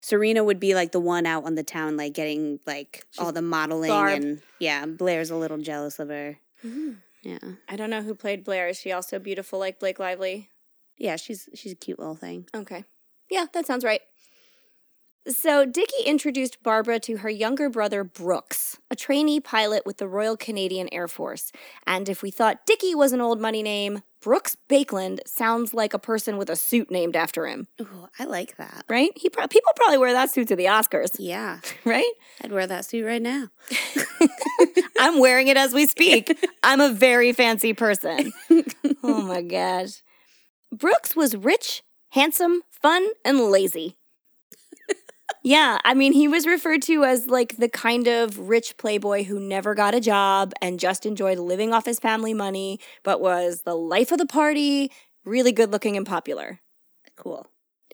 Serena 0.00 0.42
would 0.42 0.58
be 0.58 0.74
like 0.74 0.92
the 0.92 1.00
one 1.00 1.24
out 1.24 1.44
on 1.44 1.54
the 1.54 1.62
town, 1.62 1.96
like 1.96 2.14
getting 2.14 2.58
like 2.66 3.06
all 3.18 3.32
the 3.32 3.42
modeling 3.42 3.90
garb. 3.90 4.22
and 4.22 4.42
yeah. 4.58 4.84
Blair's 4.86 5.30
a 5.30 5.36
little 5.36 5.58
jealous 5.58 5.98
of 5.98 6.08
her. 6.08 6.36
Mm-hmm. 6.64 6.92
Yeah, 7.22 7.38
I 7.68 7.76
don't 7.76 7.90
know 7.90 8.02
who 8.02 8.14
played 8.14 8.44
Blair. 8.44 8.68
Is 8.68 8.78
she 8.78 8.92
also 8.92 9.18
beautiful 9.18 9.58
like 9.58 9.78
Blake 9.78 9.98
Lively? 9.98 10.50
yeah. 10.98 11.16
She's 11.16 11.48
she's 11.54 11.72
a 11.72 11.76
cute 11.76 11.98
little 11.98 12.16
thing. 12.16 12.46
Okay. 12.54 12.84
Yeah, 13.30 13.46
that 13.52 13.66
sounds 13.66 13.84
right. 13.84 14.02
So, 15.26 15.64
Dickie 15.64 16.04
introduced 16.04 16.62
Barbara 16.62 17.00
to 17.00 17.16
her 17.18 17.30
younger 17.30 17.70
brother, 17.70 18.04
Brooks, 18.04 18.78
a 18.90 18.96
trainee 18.96 19.40
pilot 19.40 19.86
with 19.86 19.96
the 19.96 20.06
Royal 20.06 20.36
Canadian 20.36 20.86
Air 20.92 21.08
Force. 21.08 21.50
And 21.86 22.10
if 22.10 22.20
we 22.22 22.30
thought 22.30 22.66
Dickie 22.66 22.94
was 22.94 23.14
an 23.14 23.22
old 23.22 23.40
money 23.40 23.62
name, 23.62 24.02
Brooks 24.20 24.54
Baekeland 24.68 25.20
sounds 25.26 25.72
like 25.72 25.94
a 25.94 25.98
person 25.98 26.36
with 26.36 26.50
a 26.50 26.56
suit 26.56 26.90
named 26.90 27.16
after 27.16 27.46
him, 27.46 27.68
Ooh, 27.80 28.08
I 28.18 28.24
like 28.24 28.58
that. 28.58 28.84
right? 28.86 29.12
He 29.16 29.30
pro- 29.30 29.48
people 29.48 29.72
probably 29.76 29.96
wear 29.96 30.12
that 30.12 30.30
suit 30.30 30.48
to 30.48 30.56
the 30.56 30.66
Oscars, 30.66 31.16
Yeah, 31.18 31.60
right? 31.86 32.10
I'd 32.42 32.52
wear 32.52 32.66
that 32.66 32.84
suit 32.84 33.06
right 33.06 33.22
now. 33.22 33.48
I'm 35.00 35.20
wearing 35.20 35.48
it 35.48 35.56
as 35.56 35.72
we 35.72 35.86
speak. 35.86 36.36
I'm 36.62 36.80
a 36.82 36.92
very 36.92 37.32
fancy 37.32 37.72
person. 37.72 38.30
oh 39.02 39.22
my 39.22 39.40
gosh. 39.40 40.02
Brooks 40.70 41.16
was 41.16 41.34
rich, 41.34 41.82
handsome, 42.10 42.60
fun, 42.70 43.08
and 43.24 43.40
lazy. 43.40 43.96
Yeah, 45.44 45.78
I 45.84 45.92
mean, 45.94 46.12
he 46.14 46.26
was 46.26 46.46
referred 46.46 46.82
to 46.82 47.04
as 47.04 47.26
like 47.28 47.56
the 47.58 47.68
kind 47.68 48.08
of 48.08 48.38
rich 48.48 48.76
playboy 48.78 49.24
who 49.24 49.38
never 49.38 49.74
got 49.74 49.94
a 49.94 50.00
job 50.00 50.52
and 50.62 50.80
just 50.80 51.04
enjoyed 51.06 51.38
living 51.38 51.72
off 51.74 51.84
his 51.84 52.00
family 52.00 52.32
money, 52.34 52.80
but 53.02 53.20
was 53.20 53.62
the 53.62 53.74
life 53.74 54.10
of 54.10 54.16
the 54.18 54.26
party, 54.26 54.90
really 55.24 55.52
good 55.52 55.70
looking 55.70 55.96
and 55.98 56.06
popular. 56.06 56.60
Cool. 57.16 57.46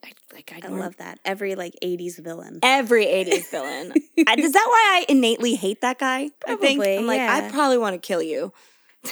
I 0.04 0.12
like 0.32 0.52
I, 0.54 0.66
I 0.66 0.70
love 0.70 0.96
that. 0.96 1.18
Every 1.26 1.56
like 1.56 1.74
80s 1.82 2.22
villain. 2.22 2.60
every 2.62 3.04
80s 3.04 3.50
villain. 3.50 3.92
I, 4.26 4.34
is 4.38 4.52
that 4.52 4.64
why 4.66 5.02
I 5.02 5.06
innately 5.12 5.56
hate 5.56 5.80
that 5.82 5.98
guy? 5.98 6.30
I 6.46 6.56
think 6.56 6.78
Probably, 6.78 6.96
I'm 6.98 7.06
like 7.06 7.20
I 7.20 7.50
probably 7.50 7.76
want 7.78 7.94
to 7.94 7.98
kill 8.06 8.22
you. 8.22 8.52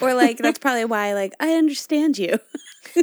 or 0.00 0.14
like 0.14 0.38
that's 0.42 0.58
probably 0.60 0.84
why 0.86 1.12
like 1.14 1.34
I 1.40 1.54
understand 1.54 2.16
you. 2.16 2.38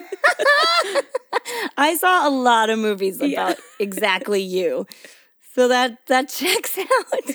I 1.77 1.95
saw 1.99 2.27
a 2.27 2.31
lot 2.31 2.69
of 2.69 2.79
movies 2.79 3.17
about 3.17 3.29
Yeah. 3.29 3.53
exactly 3.79 4.41
you. 4.41 4.87
So 5.55 5.69
that 5.69 6.05
that 6.07 6.27
checks 6.27 6.77
out. 6.77 7.29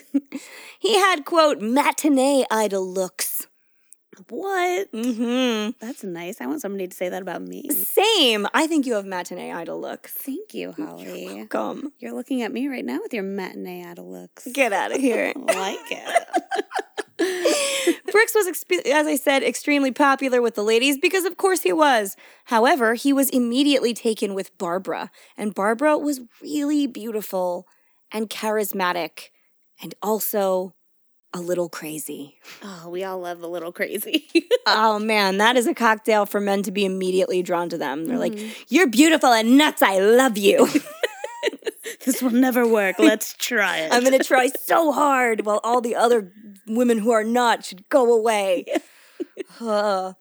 he 0.78 0.94
had 0.98 1.24
quote 1.24 1.62
matinee 1.62 2.44
idol 2.50 2.87
looks. 2.87 3.46
What? 4.28 4.92
Mhm. 4.92 5.74
That's 5.80 6.04
nice. 6.04 6.42
I 6.42 6.46
want 6.46 6.61
somebody 6.61 6.87
to 6.87 6.94
say 6.94 7.09
that 7.09 7.22
about 7.22 7.40
me. 7.40 7.70
Same. 7.70 8.46
I 8.52 8.66
think 8.66 8.85
you 8.85 8.92
have 8.92 9.06
matinee 9.06 9.50
idol 9.50 9.80
looks. 9.80 10.12
Thank 10.12 10.52
you, 10.52 10.72
Holly. 10.72 11.28
Welcome. 11.35 11.94
You're 11.98 12.12
looking 12.12 12.42
at 12.42 12.52
me 12.52 12.68
right 12.68 12.85
now 12.85 12.98
with 13.02 13.14
your 13.14 13.22
matinee 13.22 13.83
idol 13.87 14.11
looks. 14.12 14.46
Get 14.52 14.74
out 14.74 14.92
of 14.94 15.00
here. 15.09 15.33
I 15.48 15.54
like 15.59 15.90
it. 15.90 16.26
Brooks 18.12 18.35
was, 18.35 18.46
expe- 18.46 18.87
as 18.87 19.06
I 19.06 19.16
said, 19.16 19.42
extremely 19.42 19.92
popular 19.92 20.42
with 20.42 20.54
the 20.54 20.62
ladies 20.64 20.98
because, 20.98 21.24
of 21.24 21.37
course, 21.38 21.62
he 21.62 21.72
was. 21.72 22.16
However, 22.46 22.94
he 22.94 23.12
was 23.14 23.30
immediately 23.30 23.94
taken 23.94 24.35
with 24.35 24.56
Barbara, 24.59 25.11
and 25.37 25.54
Barbara 25.54 25.96
was 25.98 26.20
really 26.42 26.87
beautiful 26.87 27.66
and 28.12 28.28
charismatic 28.28 29.30
and 29.82 29.94
also 30.02 30.74
a 31.32 31.40
little 31.40 31.68
crazy. 31.68 32.36
oh, 32.62 32.88
we 32.88 33.04
all 33.04 33.20
love 33.20 33.42
a 33.42 33.46
little 33.46 33.72
crazy. 33.72 34.28
oh 34.66 34.98
man, 34.98 35.38
that 35.38 35.56
is 35.56 35.66
a 35.66 35.74
cocktail 35.74 36.26
for 36.26 36.40
men 36.40 36.62
to 36.62 36.72
be 36.72 36.84
immediately 36.84 37.42
drawn 37.42 37.68
to 37.68 37.78
them. 37.78 38.06
They're 38.06 38.18
like, 38.18 38.38
You're 38.68 38.88
beautiful 38.88 39.32
and 39.32 39.56
nuts. 39.56 39.82
I 39.82 39.98
love 40.00 40.36
you. 40.36 40.68
this 42.04 42.22
will 42.22 42.30
never 42.30 42.66
work. 42.66 42.98
Let's 42.98 43.34
try 43.34 43.78
it. 43.78 43.92
I'm 43.92 44.02
going 44.04 44.18
to 44.18 44.24
try 44.24 44.48
so 44.48 44.92
hard 44.92 45.46
while 45.46 45.60
all 45.62 45.80
the 45.80 45.94
other 45.94 46.32
women 46.66 46.98
who 46.98 47.10
are 47.12 47.24
not 47.24 47.64
should 47.64 47.88
go 47.88 48.12
away. 48.12 48.66
Uh. 49.60 50.14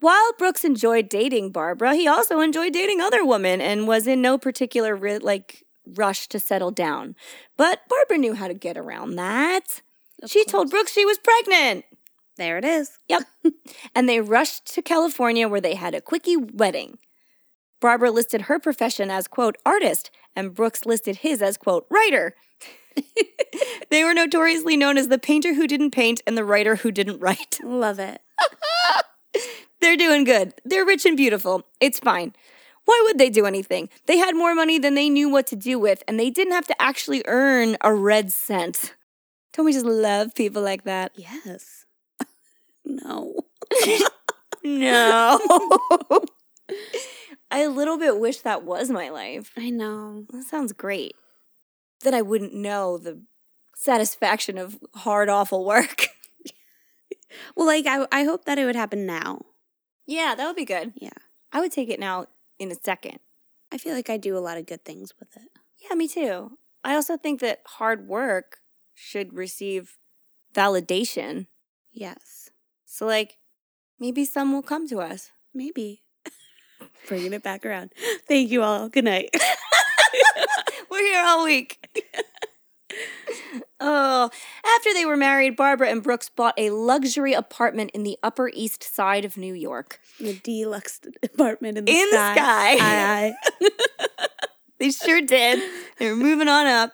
While 0.00 0.32
Brooks 0.38 0.62
enjoyed 0.64 1.08
dating 1.08 1.52
Barbara, 1.52 1.94
he 1.94 2.06
also 2.06 2.40
enjoyed 2.40 2.72
dating 2.72 3.00
other 3.00 3.24
women 3.24 3.60
and 3.60 3.88
was 3.88 4.06
in 4.06 4.20
no 4.20 4.36
particular 4.36 5.18
like 5.18 5.65
rush 5.94 6.28
to 6.28 6.40
settle 6.40 6.70
down. 6.70 7.14
But 7.56 7.82
Barbara 7.88 8.18
knew 8.18 8.34
how 8.34 8.48
to 8.48 8.54
get 8.54 8.76
around 8.76 9.16
that. 9.16 9.82
she 10.26 10.44
told 10.44 10.70
Brooks 10.70 10.92
she 10.92 11.04
was 11.04 11.18
pregnant. 11.18 11.84
there 12.36 12.58
it 12.58 12.64
is. 12.64 12.98
Yep. 13.08 13.22
and 13.94 14.08
they 14.08 14.20
rushed 14.20 14.72
to 14.74 14.82
California 14.82 15.48
where 15.48 15.60
they 15.60 15.74
had 15.74 15.94
a 15.94 16.00
quickie 16.00 16.36
wedding. 16.36 16.98
Barbara 17.80 18.10
listed 18.10 18.42
her 18.42 18.58
profession 18.58 19.10
as, 19.10 19.28
quote, 19.28 19.56
artist, 19.64 20.10
and 20.34 20.54
Brooks 20.54 20.86
listed 20.86 21.16
his 21.16 21.42
as, 21.42 21.56
quote, 21.56 21.86
writer. 21.90 22.34
they 23.90 24.02
were 24.02 24.14
notoriously 24.14 24.76
known 24.76 24.96
as 24.96 25.08
the 25.08 25.18
painter 25.18 25.54
who 25.54 25.66
didn't 25.66 25.90
paint 25.90 26.22
and 26.26 26.36
the 26.36 26.44
writer 26.44 26.76
who 26.76 26.90
didn't 26.90 27.20
write. 27.20 27.58
Love 27.62 27.98
it. 27.98 28.22
They're 29.80 29.96
doing 29.96 30.24
good. 30.24 30.54
They're 30.64 30.86
rich 30.86 31.04
and 31.04 31.16
beautiful. 31.16 31.66
It's 31.80 31.98
fine. 32.00 32.34
Why 32.86 33.02
would 33.04 33.18
they 33.18 33.30
do 33.30 33.46
anything? 33.46 33.88
They 34.06 34.16
had 34.16 34.34
more 34.34 34.54
money 34.54 34.78
than 34.78 34.94
they 34.94 35.10
knew 35.10 35.28
what 35.28 35.46
to 35.48 35.56
do 35.56 35.78
with, 35.78 36.02
and 36.08 36.18
they 36.18 36.30
didn't 36.30 36.54
have 36.54 36.66
to 36.68 36.82
actually 36.82 37.22
earn 37.26 37.76
a 37.82 37.92
red 37.92 38.32
cent. 38.32 38.94
Don't 39.52 39.66
we 39.66 39.72
just 39.72 39.86
love 39.86 40.34
people 40.34 40.62
like 40.62 40.84
that? 40.84 41.12
Yes. 41.16 41.84
no. 42.84 43.40
No. 44.66 45.38
I 47.52 47.60
a 47.60 47.70
little 47.70 47.98
bit 47.98 48.18
wish 48.18 48.38
that 48.38 48.64
was 48.64 48.90
my 48.90 49.10
life. 49.10 49.52
I 49.56 49.70
know. 49.70 50.24
That 50.30 50.42
sounds 50.44 50.72
great. 50.72 51.14
That 52.02 52.14
I 52.14 52.22
wouldn't 52.22 52.52
know 52.52 52.98
the 52.98 53.22
satisfaction 53.76 54.58
of 54.58 54.76
hard, 54.96 55.28
awful 55.28 55.64
work. 55.64 56.08
Well, 57.54 57.66
like 57.66 57.86
I, 57.86 58.06
I 58.10 58.24
hope 58.24 58.44
that 58.46 58.58
it 58.58 58.64
would 58.64 58.76
happen 58.76 59.06
now. 59.06 59.42
Yeah, 60.06 60.34
that 60.34 60.46
would 60.46 60.56
be 60.56 60.64
good. 60.64 60.92
Yeah. 60.96 61.10
I 61.52 61.60
would 61.60 61.72
take 61.72 61.88
it 61.88 62.00
now 62.00 62.26
in 62.58 62.70
a 62.70 62.76
second. 62.82 63.18
I 63.72 63.78
feel 63.78 63.94
like 63.94 64.10
I 64.10 64.16
do 64.16 64.36
a 64.36 64.40
lot 64.40 64.58
of 64.58 64.66
good 64.66 64.84
things 64.84 65.14
with 65.18 65.36
it. 65.36 65.50
Yeah, 65.78 65.94
me 65.96 66.08
too. 66.08 66.58
I 66.84 66.94
also 66.94 67.16
think 67.16 67.40
that 67.40 67.62
hard 67.66 68.06
work 68.06 68.58
should 68.94 69.34
receive 69.34 69.98
validation. 70.54 71.46
Yes. 71.92 72.50
So, 72.84 73.06
like, 73.06 73.38
maybe 73.98 74.24
some 74.24 74.52
will 74.52 74.62
come 74.62 74.88
to 74.88 75.00
us. 75.00 75.32
Maybe. 75.52 76.02
Bringing 77.08 77.32
it 77.32 77.42
back 77.42 77.66
around. 77.66 77.92
Thank 78.28 78.50
you 78.50 78.62
all. 78.62 78.88
Good 78.88 79.04
night. 79.04 79.30
We're 80.90 81.00
here 81.00 81.24
all 81.24 81.44
week. 81.44 81.88
Oh, 83.80 84.30
after 84.64 84.92
they 84.94 85.04
were 85.06 85.16
married, 85.16 85.56
Barbara 85.56 85.88
and 85.90 86.02
Brooks 86.02 86.28
bought 86.28 86.54
a 86.56 86.70
luxury 86.70 87.32
apartment 87.32 87.90
in 87.92 88.02
the 88.02 88.18
Upper 88.22 88.50
East 88.52 88.82
Side 88.82 89.24
of 89.24 89.36
New 89.36 89.54
York. 89.54 90.00
the 90.20 90.34
deluxe 90.34 91.00
apartment 91.22 91.78
in 91.78 91.84
the 91.84 91.90
In 91.92 92.08
the 92.10 92.16
sky. 92.16 92.34
sky. 92.34 92.76
Aye, 92.80 93.34
aye. 93.60 94.26
They 94.78 94.90
sure 94.90 95.20
did. 95.22 95.62
They 95.98 96.10
were 96.10 96.16
moving 96.16 96.48
on 96.48 96.66
up. 96.66 96.92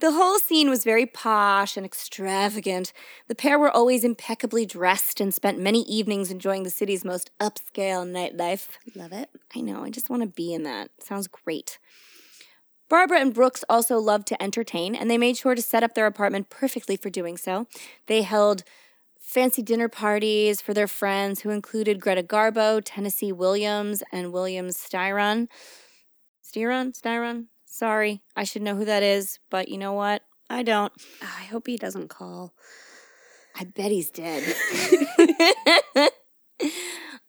The 0.00 0.10
whole 0.10 0.38
scene 0.40 0.68
was 0.68 0.82
very 0.82 1.06
posh 1.06 1.76
and 1.76 1.86
extravagant. 1.86 2.92
The 3.28 3.36
pair 3.36 3.58
were 3.58 3.70
always 3.70 4.02
impeccably 4.02 4.66
dressed 4.66 5.20
and 5.20 5.32
spent 5.32 5.58
many 5.60 5.82
evenings 5.82 6.32
enjoying 6.32 6.64
the 6.64 6.70
city's 6.70 7.04
most 7.04 7.30
upscale 7.38 8.04
nightlife. 8.04 8.66
Love 8.96 9.12
it. 9.12 9.30
I 9.56 9.60
know, 9.60 9.84
I 9.84 9.90
just 9.90 10.10
want 10.10 10.22
to 10.22 10.28
be 10.28 10.52
in 10.52 10.64
that. 10.64 10.90
Sounds 10.98 11.28
great. 11.28 11.78
Barbara 12.88 13.20
and 13.20 13.32
Brooks 13.32 13.64
also 13.68 13.98
loved 13.98 14.26
to 14.28 14.42
entertain, 14.42 14.94
and 14.94 15.10
they 15.10 15.18
made 15.18 15.36
sure 15.36 15.54
to 15.54 15.62
set 15.62 15.82
up 15.82 15.94
their 15.94 16.06
apartment 16.06 16.50
perfectly 16.50 16.96
for 16.96 17.10
doing 17.10 17.36
so. 17.36 17.66
They 18.06 18.22
held 18.22 18.62
fancy 19.18 19.62
dinner 19.62 19.88
parties 19.88 20.60
for 20.60 20.74
their 20.74 20.86
friends, 20.86 21.40
who 21.40 21.50
included 21.50 22.00
Greta 22.00 22.22
Garbo, 22.22 22.82
Tennessee 22.84 23.32
Williams, 23.32 24.02
and 24.12 24.32
Williams 24.32 24.76
Styron. 24.76 25.48
Styron? 26.44 26.92
Styron? 26.98 27.46
Sorry, 27.64 28.22
I 28.36 28.44
should 28.44 28.62
know 28.62 28.76
who 28.76 28.84
that 28.84 29.02
is, 29.02 29.40
but 29.50 29.68
you 29.68 29.78
know 29.78 29.94
what? 29.94 30.22
I 30.50 30.62
don't. 30.62 30.92
I 31.22 31.44
hope 31.44 31.66
he 31.66 31.76
doesn't 31.76 32.08
call. 32.08 32.54
I 33.56 33.64
bet 33.64 33.90
he's 33.90 34.10
dead. 34.10 34.42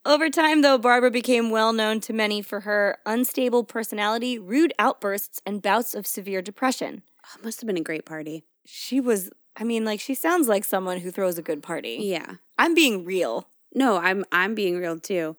Over 0.05 0.29
time, 0.29 0.61
though, 0.61 0.77
Barbara 0.77 1.09
became 1.09 1.49
well 1.49 1.73
known 1.73 1.99
to 2.01 2.13
many 2.13 2.41
for 2.43 2.61
her 2.61 2.99
unstable 3.05 3.63
personality, 3.63 4.37
rude 4.37 4.71
outbursts, 4.77 5.41
and 5.45 5.61
bouts 5.61 5.95
of 5.95 6.05
severe 6.05 6.43
depression. 6.43 7.01
Oh, 7.25 7.43
must 7.43 7.59
have 7.61 7.67
been 7.67 7.77
a 7.77 7.81
great 7.81 8.05
party. 8.05 8.43
She 8.65 8.99
was, 8.99 9.31
I 9.57 9.63
mean, 9.63 9.83
like, 9.83 9.99
she 9.99 10.13
sounds 10.13 10.47
like 10.47 10.63
someone 10.63 10.99
who 10.99 11.09
throws 11.09 11.39
a 11.39 11.41
good 11.41 11.63
party. 11.63 11.97
Yeah. 12.01 12.35
I'm 12.59 12.75
being 12.75 13.03
real. 13.03 13.47
No, 13.73 13.97
I'm 13.97 14.23
I'm 14.31 14.55
being 14.55 14.77
real 14.77 14.99
too. 14.99 15.35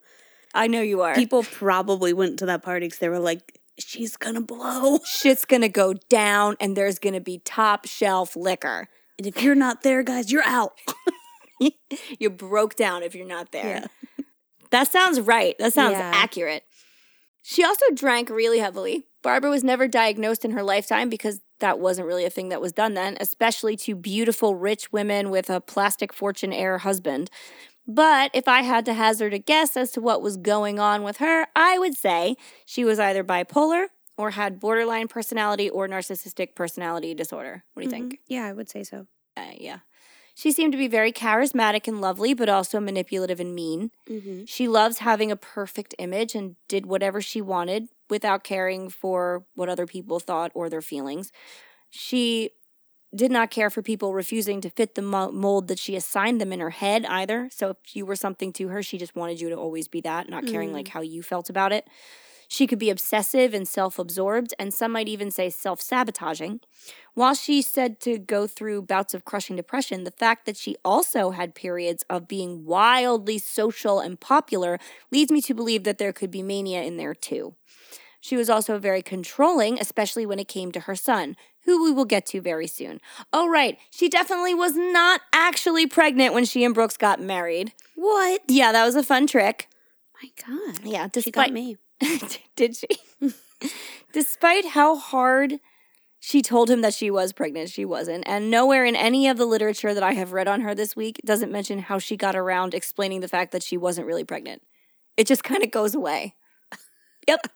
I 0.52 0.66
know 0.66 0.83
you 0.83 1.00
are. 1.02 1.14
People 1.14 1.42
probably 1.44 2.12
went 2.12 2.38
to 2.40 2.46
that 2.46 2.62
party 2.62 2.87
because 2.87 2.98
they 2.98 3.09
were 3.09 3.18
like, 3.18 3.61
"She's 3.79 4.16
gonna 4.18 4.42
blow," 4.42 4.98
Shit's 5.07 5.46
gonna 5.46 5.70
go 5.70 5.94
down, 6.11 6.57
and 6.61 6.76
there's 6.76 6.98
gonna 6.98 7.20
be 7.20 7.38
top 7.38 7.87
shelf 7.87 8.37
liquor. 8.37 8.88
and 9.16 9.26
if 9.26 9.42
you're 9.42 9.55
not 9.55 9.83
there, 9.83 10.02
guys, 10.02 10.31
you're 10.31 10.44
out. 10.44 10.79
you 12.18 12.31
broke 12.31 12.76
down 12.76 13.02
if 13.02 13.14
you're 13.14 13.26
not 13.26 13.52
there. 13.52 13.81
Yeah. 13.81 13.87
That 14.70 14.90
sounds 14.90 15.20
right. 15.20 15.57
That 15.59 15.72
sounds 15.72 15.92
Yeah. 15.92 16.11
accurate. 16.14 16.64
She 17.42 17.64
also 17.64 17.85
drank 17.94 18.29
really 18.29 18.59
heavily. 18.59 19.07
Barbara 19.22 19.50
was 19.50 19.62
never 19.64 19.87
diagnosed 19.88 20.44
in 20.44 20.50
her 20.52 20.62
lifetime 20.62 21.09
because 21.09 21.40
that 21.61 21.79
wasn't 21.79 22.07
really 22.07 22.24
a 22.24 22.31
thing 22.31 22.48
that 22.50 22.61
was 22.61 22.72
done 22.72 22.94
then, 22.94 23.16
especially 23.20 23.76
to 23.79 23.94
beautiful, 23.94 24.55
rich 24.55 24.92
women 24.92 25.31
with 25.31 25.48
a 25.48 25.61
plastic 25.61 26.12
fortune 26.12 26.52
heir 26.52 26.79
husband. 26.79 27.31
But 27.87 28.33
if 28.35 28.48
I 28.48 28.62
had 28.62 28.85
to 28.87 28.94
hazard 28.94 29.33
a 29.33 29.38
guess 29.38 29.76
as 29.76 29.92
to 29.92 30.00
what 30.00 30.20
was 30.22 30.37
going 30.37 30.81
on 30.81 31.02
with 31.05 31.18
her, 31.18 31.46
I 31.55 31.79
would 31.79 31.94
say 31.96 32.37
she 32.64 32.85
was 32.85 32.98
either 32.98 33.22
bipolar 33.22 33.87
or 34.18 34.31
had 34.31 34.59
borderline 34.59 35.07
personality 35.09 35.70
or 35.70 35.87
narcissistic 35.87 36.55
personality 36.57 37.14
disorder. 37.14 37.64
What 37.74 37.83
do 37.83 37.85
you 37.87 37.90
think? 37.90 38.14
Mhm. 38.14 38.18
Yeah, 38.26 38.46
I 38.46 38.52
would 38.52 38.68
say 38.68 38.83
so. 38.83 39.07
Uh, 39.37 39.52
yeah. 39.57 39.79
She 40.38 40.53
seemed 40.53 40.72
to 40.72 40.79
be 40.79 40.87
very 40.87 41.12
charismatic 41.12 41.88
and 41.88 41.99
lovely, 41.99 42.35
but 42.35 42.51
also 42.51 42.79
manipulative 42.79 43.40
and 43.40 43.55
mean. 43.55 43.90
Mm-hmm. 44.07 44.44
She 44.44 44.68
loves 44.68 44.99
having 44.99 45.33
a 45.33 45.37
perfect 45.37 45.94
image 45.99 46.35
and 46.35 46.57
did 46.68 46.85
whatever 46.85 47.22
she 47.22 47.40
wanted 47.40 47.88
without 48.11 48.44
caring 48.44 48.90
for 48.90 49.46
what 49.55 49.70
other 49.70 49.87
people 49.87 50.20
thought 50.20 50.53
or 50.55 50.68
their 50.68 50.83
feelings. 50.83 51.33
She 51.88 52.51
did 53.14 53.31
not 53.31 53.51
care 53.51 53.70
for 53.70 53.81
people 53.81 54.12
refusing 54.12 54.61
to 54.61 54.68
fit 54.68 54.94
the 54.94 55.01
mold 55.01 55.68
that 55.68 55.79
she 55.79 55.96
assigned 55.96 56.38
them 56.38 56.53
in 56.53 56.61
her 56.61 56.68
head 56.68 57.07
either. 57.07 57.49
So 57.51 57.70
if 57.70 57.96
you 57.96 58.05
were 58.05 58.14
something 58.16 58.53
to 58.55 58.68
her, 58.68 58.83
she 58.83 58.99
just 58.99 59.16
wanted 59.16 59.40
you 59.40 59.49
to 59.49 59.57
always 59.57 59.88
be 59.88 60.03
that, 60.03 60.29
not 60.29 60.46
caring 60.46 60.68
Mm. 60.70 60.75
like 60.75 60.88
how 60.88 61.01
you 61.01 61.22
felt 61.22 61.49
about 61.49 61.72
it. 61.72 61.88
She 62.48 62.66
could 62.66 62.78
be 62.78 62.90
obsessive 62.90 63.54
and 63.54 63.66
self 63.66 63.98
absorbed, 63.98 64.54
and 64.59 64.72
some 64.72 64.92
might 64.92 65.09
even 65.09 65.30
say 65.30 65.50
self 65.50 65.80
sabotaging. 65.80 66.61
While 67.14 67.35
she 67.35 67.62
said 67.62 68.00
to 68.00 68.18
go 68.18 68.46
through 68.46 68.82
bouts 68.82 69.14
of 69.14 69.24
crushing 69.24 69.56
depression, 69.56 70.04
the 70.04 70.11
fact 70.11 70.46
that 70.46 70.56
she 70.56 70.76
also 70.85 71.30
had 71.30 71.54
periods 71.54 72.04
of 72.11 72.28
being 72.28 72.64
wildly 72.64 73.38
social 73.38 74.00
and 74.00 74.20
popular 74.20 74.78
leads 75.11 75.32
me 75.32 75.40
to 75.42 75.54
believe 75.54 75.85
that 75.85 75.98
there 75.98 76.12
could 76.12 76.30
be 76.30 76.42
mania 76.42 76.82
in 76.82 76.96
there 76.96 77.14
too. 77.14 77.54
She 78.20 78.37
was 78.37 78.50
also 78.50 78.78
very 78.78 79.02
controlling, 79.02 79.78
especially 79.80 80.26
when 80.26 80.38
it 80.40 80.48
came 80.48 80.72
to 80.72 80.80
her 80.80 80.96
son, 80.96 81.37
who 81.64 81.85
we 81.85 81.92
will 81.92 82.04
get 82.04 82.26
to 82.26 82.40
very 82.40 82.66
soon. 82.66 83.00
Oh, 83.32 83.48
right. 83.48 83.78
She 83.90 84.09
definitely 84.09 84.54
was 84.54 84.74
not 84.74 85.20
actually 85.32 85.87
pregnant 85.87 86.35
when 86.35 86.44
she 86.44 86.64
and 86.64 86.74
Brooks 86.74 86.96
got 86.96 87.20
married. 87.20 87.72
What? 87.94 88.42
Yeah, 88.48 88.72
that 88.72 88.85
was 88.85 88.96
a 88.96 89.02
fun 89.02 89.26
trick. 89.26 89.68
My 90.22 90.30
God. 90.44 90.80
Yeah, 90.85 90.90
She 90.90 90.98
got 90.98 91.12
despite 91.12 91.52
me. 91.52 91.76
Did 92.56 92.76
she? 92.76 92.87
Despite 94.12 94.66
how 94.66 94.96
hard 94.96 95.61
she 96.20 96.42
told 96.42 96.70
him 96.70 96.80
that 96.80 96.94
she 96.94 97.11
was 97.11 97.32
pregnant, 97.32 97.70
she 97.70 97.85
wasn't. 97.85 98.24
And 98.26 98.50
nowhere 98.50 98.85
in 98.85 98.96
any 98.96 99.28
of 99.28 99.37
the 99.37 99.46
literature 99.46 99.94
that 99.94 100.02
I 100.02 100.12
have 100.14 100.32
read 100.32 100.48
on 100.48 100.62
her 100.62 100.74
this 100.74 100.96
week 100.96 101.20
doesn't 101.24 101.52
mention 101.52 101.78
how 101.80 101.98
she 101.98 102.16
got 102.16 102.35
around 102.37 102.74
explaining 102.74 103.20
the 103.20 103.28
fact 103.28 103.52
that 103.52 103.62
she 103.62 103.76
wasn't 103.76 104.06
really 104.06 104.24
pregnant. 104.24 104.62
It 105.16 105.26
just 105.26 105.44
kind 105.44 105.62
of 105.62 105.70
goes 105.70 105.94
away. 105.94 106.35
Yep, 107.28 107.46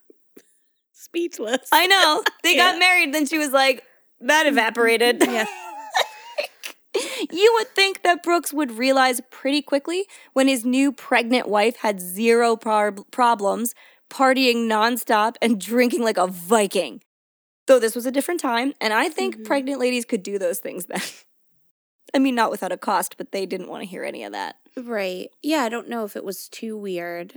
Speechless. 0.93 1.69
I 1.73 1.87
know. 1.87 2.23
They 2.43 2.57
Yeah. 2.57 2.73
got 2.73 2.79
married, 2.79 3.15
then 3.15 3.27
she 3.27 3.39
was 3.39 3.51
like, 3.53 3.83
that 4.21 4.47
evaporated. 4.47 5.23
Yeah. 5.27 5.47
You 7.31 7.53
would 7.57 7.69
think 7.69 8.03
that 8.03 8.23
Brooks 8.25 8.53
would 8.53 8.73
realize 8.73 9.21
pretty 9.31 9.63
quickly 9.63 10.07
when 10.33 10.49
his 10.49 10.65
new 10.65 10.91
pregnant 10.91 11.49
wife 11.49 11.77
had 11.77 12.01
zero 12.01 12.57
prob- 12.57 13.09
problems 13.13 13.75
partying 14.11 14.67
nonstop 14.67 15.37
and 15.41 15.61
drinking 15.61 16.03
like 16.03 16.19
a 16.19 16.27
Viking. 16.27 17.03
Though 17.67 17.79
this 17.79 17.95
was 17.95 18.05
a 18.07 18.11
different 18.11 18.41
time, 18.41 18.75
and 18.81 18.93
I 18.93 19.09
think 19.09 19.37
Mhm. 19.39 19.45
pregnant 19.45 19.79
ladies 19.81 20.05
could 20.05 20.23
do 20.23 20.39
those 20.39 20.59
things 20.59 20.87
then. 20.87 21.01
I 22.15 22.19
mean, 22.19 22.35
not 22.35 22.51
without 22.51 22.73
a 22.73 22.77
cost, 22.77 23.17
but 23.17 23.31
they 23.31 23.47
didn't 23.47 23.69
want 23.69 23.83
to 23.85 23.89
hear 23.89 24.03
any 24.03 24.25
of 24.25 24.33
that. 24.33 24.57
Right. 24.77 25.31
Yeah, 25.43 25.63
I 25.63 25.69
don't 25.69 25.89
know 25.89 26.05
if 26.05 26.17
it 26.17 26.25
was 26.25 26.49
too 26.49 26.77
weird. 26.77 27.35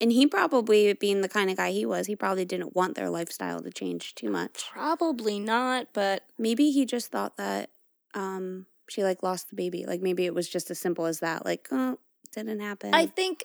And 0.00 0.10
he 0.10 0.26
probably, 0.26 0.94
being 0.94 1.20
the 1.20 1.28
kind 1.28 1.50
of 1.50 1.58
guy 1.58 1.72
he 1.72 1.84
was, 1.84 2.06
he 2.06 2.16
probably 2.16 2.46
didn't 2.46 2.74
want 2.74 2.94
their 2.94 3.10
lifestyle 3.10 3.60
to 3.60 3.70
change 3.70 4.14
too 4.14 4.30
much. 4.30 4.64
Probably 4.72 5.38
not, 5.38 5.88
but 5.92 6.22
Maybe 6.38 6.70
he 6.70 6.86
just 6.86 7.10
thought 7.12 7.36
that 7.36 7.70
um 8.14 8.64
she 8.88 9.04
like 9.04 9.22
lost 9.22 9.50
the 9.50 9.56
baby. 9.56 9.84
Like 9.86 10.00
maybe 10.00 10.24
it 10.24 10.34
was 10.34 10.48
just 10.48 10.70
as 10.70 10.78
simple 10.78 11.04
as 11.04 11.20
that. 11.20 11.44
Like, 11.44 11.68
oh, 11.70 11.98
didn't 12.32 12.60
happen. 12.60 12.94
I 12.94 13.04
think 13.06 13.44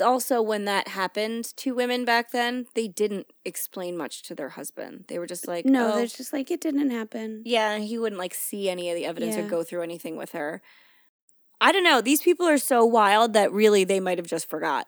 also 0.00 0.40
when 0.42 0.64
that 0.66 0.88
happened 0.88 1.56
to 1.56 1.74
women 1.74 2.04
back 2.04 2.30
then, 2.32 2.66
they 2.74 2.88
didn't 2.88 3.26
explain 3.44 3.96
much 3.96 4.22
to 4.24 4.34
their 4.34 4.50
husband. 4.50 5.04
They 5.08 5.18
were 5.18 5.26
just 5.26 5.46
like, 5.48 5.64
no, 5.64 5.92
"Oh, 5.92 5.96
they're 5.96 6.06
just 6.06 6.32
like 6.32 6.50
it 6.50 6.60
didn't 6.60 6.90
happen. 6.90 7.42
Yeah, 7.44 7.78
he 7.78 7.98
wouldn't 7.98 8.18
like 8.18 8.34
see 8.34 8.68
any 8.68 8.90
of 8.90 8.96
the 8.96 9.06
evidence 9.06 9.36
or 9.36 9.42
go 9.48 9.62
through 9.62 9.82
anything 9.82 10.16
with 10.16 10.32
her. 10.32 10.62
I 11.60 11.72
don't 11.72 11.84
know. 11.84 12.00
These 12.00 12.22
people 12.22 12.46
are 12.46 12.58
so 12.58 12.84
wild 12.84 13.32
that 13.34 13.52
really 13.52 13.84
they 13.84 14.00
might 14.00 14.18
have 14.18 14.26
just 14.26 14.48
forgot. 14.48 14.86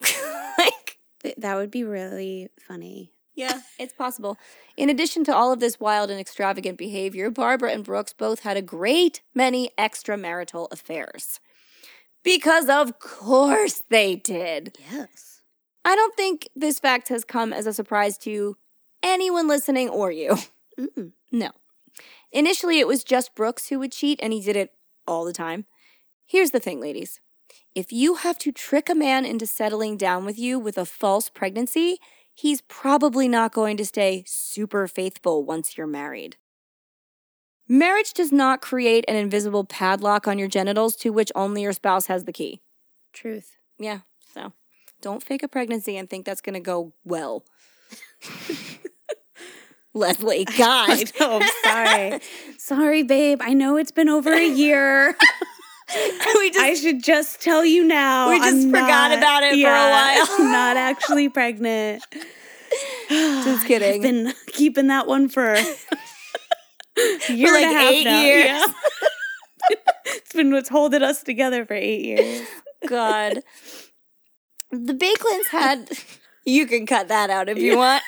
like, 0.58 0.98
Th- 1.22 1.34
that 1.36 1.54
would 1.56 1.70
be 1.70 1.84
really 1.84 2.48
funny. 2.66 3.12
yeah, 3.34 3.60
it's 3.78 3.92
possible. 3.92 4.38
In 4.76 4.88
addition 4.88 5.24
to 5.24 5.34
all 5.34 5.52
of 5.52 5.60
this 5.60 5.78
wild 5.78 6.10
and 6.10 6.18
extravagant 6.20 6.78
behavior, 6.78 7.30
Barbara 7.30 7.72
and 7.72 7.84
Brooks 7.84 8.12
both 8.12 8.40
had 8.40 8.56
a 8.56 8.62
great 8.62 9.20
many 9.34 9.70
extramarital 9.78 10.68
affairs. 10.72 11.40
Because 12.24 12.68
of 12.68 12.98
course 12.98 13.82
they 13.88 14.16
did. 14.16 14.76
Yes. 14.90 15.42
I 15.84 15.94
don't 15.94 16.16
think 16.16 16.48
this 16.56 16.80
fact 16.80 17.08
has 17.08 17.24
come 17.24 17.52
as 17.52 17.66
a 17.66 17.72
surprise 17.72 18.16
to 18.18 18.56
anyone 19.02 19.46
listening 19.46 19.90
or 19.90 20.10
you. 20.10 20.36
Mm-mm. 20.80 21.12
No. 21.30 21.50
Initially, 22.32 22.80
it 22.80 22.88
was 22.88 23.04
just 23.04 23.34
Brooks 23.34 23.68
who 23.68 23.78
would 23.78 23.92
cheat, 23.92 24.18
and 24.22 24.32
he 24.32 24.40
did 24.40 24.56
it 24.56 24.72
all 25.06 25.24
the 25.24 25.32
time. 25.32 25.66
Here's 26.26 26.50
the 26.50 26.58
thing, 26.58 26.80
ladies. 26.80 27.20
If 27.74 27.92
you 27.92 28.16
have 28.16 28.38
to 28.38 28.50
trick 28.50 28.88
a 28.88 28.94
man 28.94 29.24
into 29.24 29.46
settling 29.46 29.96
down 29.96 30.24
with 30.24 30.38
you 30.38 30.58
with 30.58 30.78
a 30.78 30.86
false 30.86 31.28
pregnancy, 31.28 31.98
he's 32.32 32.62
probably 32.62 33.28
not 33.28 33.52
going 33.52 33.76
to 33.76 33.84
stay 33.84 34.24
super 34.26 34.88
faithful 34.88 35.44
once 35.44 35.76
you're 35.76 35.86
married. 35.86 36.36
Marriage 37.68 38.12
does 38.12 38.30
not 38.32 38.60
create 38.60 39.04
an 39.08 39.16
invisible 39.16 39.64
padlock 39.64 40.28
on 40.28 40.38
your 40.38 40.48
genitals 40.48 40.96
to 40.96 41.10
which 41.10 41.32
only 41.34 41.62
your 41.62 41.72
spouse 41.72 42.06
has 42.06 42.24
the 42.24 42.32
key. 42.32 42.60
Truth. 43.12 43.56
Yeah, 43.78 44.00
so 44.34 44.52
don't 45.00 45.22
fake 45.22 45.42
a 45.42 45.48
pregnancy 45.48 45.96
and 45.96 46.08
think 46.10 46.26
that's 46.26 46.40
going 46.40 46.54
to 46.54 46.60
go 46.60 46.92
well. 47.04 47.44
Leslie, 49.94 50.44
God. 50.58 51.10
Oh, 51.20 51.40
I'm 51.40 51.48
sorry. 51.62 52.20
sorry, 52.58 53.02
babe. 53.04 53.38
I 53.40 53.52
know 53.54 53.76
it's 53.76 53.92
been 53.92 54.08
over 54.08 54.32
a 54.32 54.46
year. 54.46 55.16
we 56.34 56.50
just 56.50 56.58
I 56.64 56.74
should 56.74 57.02
just 57.02 57.40
tell 57.40 57.64
you 57.64 57.84
now. 57.84 58.30
We 58.30 58.38
just 58.38 58.64
I'm 58.66 58.70
forgot 58.70 59.10
not- 59.10 59.18
about 59.18 59.42
it 59.44 59.52
for 59.52 59.68
a 59.68 59.72
while. 59.72 60.26
I'm 60.38 60.52
not 60.52 60.76
actually 60.76 61.28
pregnant. 61.28 62.04
Just 63.08 63.68
kidding. 63.68 63.94
I've 63.94 64.02
been 64.02 64.34
keeping 64.48 64.88
that 64.88 65.06
one 65.06 65.28
for 65.28 65.54
year 67.28 67.52
like 67.52 67.64
and 67.64 67.76
a 67.76 67.78
half 67.78 67.92
eight 67.92 68.04
now. 68.04 68.22
years. 68.22 68.46
Yeah. 68.46 68.66
it's 70.06 70.32
been 70.32 70.52
what's 70.52 70.68
holding 70.68 71.02
us 71.02 71.22
together 71.22 71.64
for 71.64 71.74
eight 71.74 72.04
years. 72.04 72.46
God. 72.86 73.40
The 74.70 74.94
Baekelands 74.94 75.48
had. 75.50 75.90
You 76.44 76.66
can 76.66 76.86
cut 76.86 77.08
that 77.08 77.30
out 77.30 77.48
if 77.48 77.58
you 77.58 77.78
want. 77.78 78.02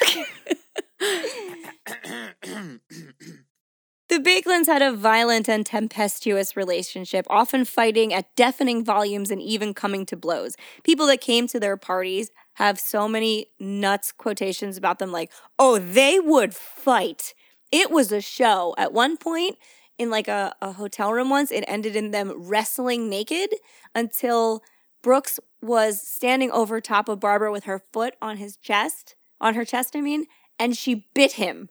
The 4.08 4.20
Baekelands 4.20 4.66
had 4.66 4.82
a 4.82 4.92
violent 4.92 5.48
and 5.48 5.66
tempestuous 5.66 6.56
relationship, 6.56 7.26
often 7.28 7.64
fighting 7.64 8.14
at 8.14 8.34
deafening 8.36 8.84
volumes 8.84 9.32
and 9.32 9.42
even 9.42 9.74
coming 9.74 10.06
to 10.06 10.16
blows. 10.16 10.54
People 10.84 11.06
that 11.08 11.20
came 11.20 11.48
to 11.48 11.58
their 11.58 11.76
parties 11.76 12.30
have 12.54 12.78
so 12.78 13.08
many 13.08 13.46
nuts 13.58 14.12
quotations 14.12 14.76
about 14.76 15.00
them, 15.00 15.10
like, 15.10 15.32
oh, 15.58 15.78
they 15.78 16.20
would 16.20 16.54
fight. 16.54 17.34
It 17.72 17.90
was 17.90 18.12
a 18.12 18.20
show. 18.20 18.74
At 18.78 18.92
one 18.92 19.16
point, 19.16 19.56
in 19.98 20.10
like 20.10 20.28
a, 20.28 20.54
a 20.60 20.72
hotel 20.72 21.12
room 21.12 21.30
once, 21.30 21.50
it 21.50 21.64
ended 21.66 21.96
in 21.96 22.10
them 22.10 22.32
wrestling 22.36 23.08
naked 23.08 23.50
until 23.94 24.62
Brooks 25.02 25.40
was 25.60 26.00
standing 26.00 26.50
over 26.50 26.80
top 26.80 27.08
of 27.08 27.20
Barbara 27.20 27.50
with 27.52 27.64
her 27.64 27.78
foot 27.78 28.14
on 28.20 28.36
his 28.36 28.56
chest, 28.56 29.16
on 29.40 29.54
her 29.54 29.64
chest, 29.64 29.96
I 29.96 30.00
mean, 30.00 30.26
and 30.58 30.76
she 30.76 31.06
bit 31.14 31.32
him 31.32 31.68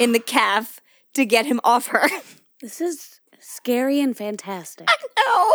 in 0.00 0.12
the 0.12 0.20
calf 0.26 0.80
to 1.14 1.24
get 1.24 1.46
him 1.46 1.60
off 1.64 1.88
her. 1.88 2.08
This 2.60 2.80
is 2.80 3.20
scary 3.38 4.00
and 4.00 4.16
fantastic. 4.16 4.88
no. 5.16 5.52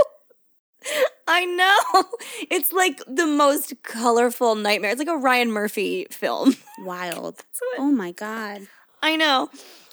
I 1.27 1.45
know. 1.45 2.03
It's 2.49 2.73
like 2.73 3.01
the 3.07 3.27
most 3.27 3.81
colorful 3.83 4.55
nightmare. 4.55 4.91
It's 4.91 4.99
like 4.99 5.07
a 5.07 5.15
Ryan 5.15 5.51
Murphy 5.51 6.07
film. 6.09 6.55
Wild. 6.79 7.45
Oh 7.77 7.91
my 7.91 8.11
God. 8.11 8.67
I 9.01 9.15
know. 9.15 9.49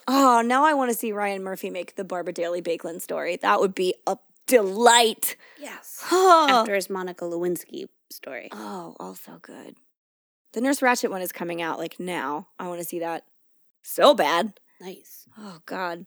Oh, 0.07 0.41
now 0.43 0.65
I 0.65 0.73
want 0.73 0.91
to 0.91 0.97
see 0.97 1.11
Ryan 1.11 1.43
Murphy 1.43 1.69
make 1.69 1.95
the 1.95 2.03
Barbara 2.03 2.33
Daly 2.33 2.61
Baekeland 2.61 3.01
story. 3.01 3.35
That 3.35 3.59
would 3.59 3.75
be 3.75 3.93
a 4.07 4.17
delight. 4.47 5.35
Yes. 5.59 6.03
Oh, 6.11 6.47
After 6.51 6.75
his 6.75 6.89
Monica 6.89 7.25
Lewinsky 7.25 7.85
story. 8.11 8.49
oh 8.51 8.95
also 8.99 9.39
good. 9.41 9.75
The 10.53 10.61
Nurse 10.61 10.79
Ratched 10.79 11.09
one 11.09 11.21
is 11.21 11.31
coming 11.31 11.61
out 11.61 11.77
like 11.77 11.99
now. 11.99 12.47
I 12.57 12.67
want 12.67 12.79
to 12.79 12.85
see 12.85 12.99
that 12.99 13.25
so 13.83 14.15
bad. 14.15 14.53
Nice. 14.81 15.27
Oh, 15.37 15.59
God. 15.67 16.05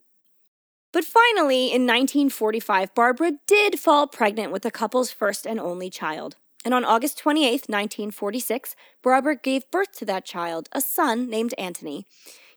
But 0.93 1.05
finally, 1.05 1.67
in 1.67 1.83
1945, 1.87 2.95
Barbara 2.95 3.33
did 3.47 3.79
fall 3.79 4.07
pregnant 4.09 4.53
with 4.53 4.63
the 4.63 4.71
couple's 4.71 5.13
first 5.13 5.47
and 5.47 5.61
only 5.61 5.91
child. 5.91 6.37
And 6.65 6.75
on 6.75 6.85
August 6.85 7.23
28th, 7.23 7.69
1946, 7.69 8.75
Barbara 9.03 9.37
gave 9.37 9.71
birth 9.71 9.93
to 9.99 10.05
that 10.07 10.25
child, 10.25 10.69
a 10.73 10.81
son 10.81 11.31
named 11.31 11.55
Antony. 11.57 12.07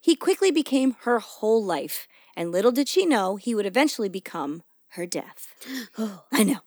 He 0.05 0.15
quickly 0.15 0.51
became 0.51 0.97
her 1.01 1.17
whole 1.17 1.65
life, 1.65 2.07
and 2.37 2.51
little 2.51 2.71
did 2.71 2.87
she 2.87 3.07
know 3.07 3.37
he 3.37 3.55
would 3.55 3.65
eventually 3.65 4.07
become 4.07 4.61
her 4.89 5.07
death. 5.07 5.47
Oh, 5.97 6.25
I 6.31 6.43
know. 6.43 6.59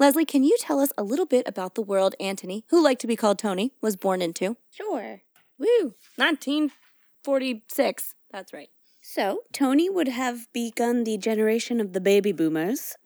Leslie, 0.00 0.24
can 0.24 0.42
you 0.42 0.56
tell 0.58 0.80
us 0.80 0.90
a 0.98 1.04
little 1.04 1.24
bit 1.24 1.46
about 1.46 1.76
the 1.76 1.80
world 1.80 2.16
Antony, 2.18 2.64
who 2.70 2.82
liked 2.82 3.00
to 3.02 3.06
be 3.06 3.14
called 3.14 3.38
Tony, 3.38 3.70
was 3.80 3.94
born 3.94 4.20
into? 4.20 4.56
sure. 4.68 5.22
Woo! 5.60 5.94
1946. 6.16 8.14
That's 8.32 8.52
right. 8.52 8.70
So, 9.00 9.42
Tony 9.52 9.88
would 9.88 10.08
have 10.08 10.52
begun 10.52 11.04
the 11.04 11.18
generation 11.18 11.80
of 11.80 11.92
the 11.92 12.00
baby 12.00 12.32
boomers. 12.32 12.96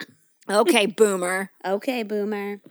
Okay, 0.49 0.85
boomer. 0.85 1.51
Okay, 1.65 2.03
boomer. 2.03 2.61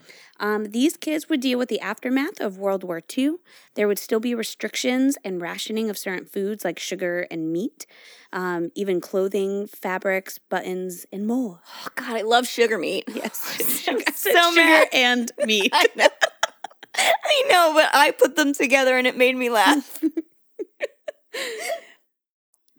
Um, 0.40 0.66
these 0.66 0.96
kids 0.96 1.28
would 1.28 1.40
deal 1.40 1.58
with 1.58 1.68
the 1.68 1.80
aftermath 1.80 2.40
of 2.40 2.58
World 2.58 2.82
War 2.82 3.02
II. 3.16 3.36
There 3.74 3.86
would 3.86 3.98
still 3.98 4.20
be 4.20 4.34
restrictions 4.34 5.18
and 5.24 5.40
rationing 5.42 5.90
of 5.90 5.98
certain 5.98 6.24
foods 6.24 6.64
like 6.64 6.78
sugar 6.78 7.26
and 7.30 7.52
meat, 7.52 7.86
um, 8.32 8.70
even 8.74 9.00
clothing, 9.00 9.66
fabrics, 9.66 10.38
buttons, 10.38 11.04
and 11.12 11.26
more. 11.26 11.60
Oh, 11.84 11.88
God, 11.96 12.16
I 12.16 12.22
love 12.22 12.46
sugar 12.46 12.78
meat. 12.78 13.04
Yes, 13.14 13.84
I'm 13.88 14.00
so 14.14 14.52
sugar 14.52 14.86
and 14.92 15.30
meat. 15.44 15.70
I 15.74 15.86
know. 15.96 16.08
I 16.98 17.42
know, 17.50 17.72
but 17.74 17.90
I 17.94 18.10
put 18.12 18.36
them 18.36 18.54
together 18.54 18.96
and 18.96 19.06
it 19.06 19.16
made 19.16 19.36
me 19.36 19.50
laugh. 19.50 20.02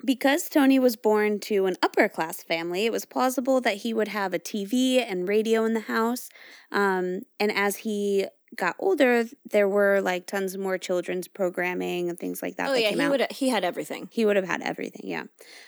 Because 0.07 0.47
Tony 0.47 0.79
was 0.79 0.95
born 0.95 1.39
to 1.41 1.65
an 1.65 1.75
upper 1.83 2.07
class 2.07 2.41
family, 2.41 2.85
it 2.85 2.93
was 2.93 3.03
plausible 3.03 3.59
that 3.61 3.77
he 3.77 3.93
would 3.93 4.07
have 4.07 4.33
a 4.33 4.39
TV 4.39 5.03
and 5.05 5.27
radio 5.27 5.65
in 5.65 5.73
the 5.73 5.81
house. 5.81 6.29
Um, 6.71 7.23
and 7.41 7.51
as 7.51 7.77
he 7.77 8.25
got 8.55 8.77
older, 8.79 9.25
there 9.51 9.67
were 9.67 9.99
like 9.99 10.25
tons 10.25 10.57
more 10.57 10.77
children's 10.77 11.27
programming 11.27 12.09
and 12.09 12.17
things 12.17 12.41
like 12.41 12.55
that. 12.55 12.69
Oh 12.69 12.73
that 12.73 12.81
yeah, 12.81 12.89
came 12.91 12.99
he 12.99 13.05
out. 13.05 13.11
would 13.11 13.31
he 13.31 13.49
had 13.49 13.65
everything. 13.65 14.07
He 14.09 14.25
would 14.25 14.37
have 14.37 14.47
had 14.47 14.61
everything, 14.61 15.01
yeah. 15.03 15.23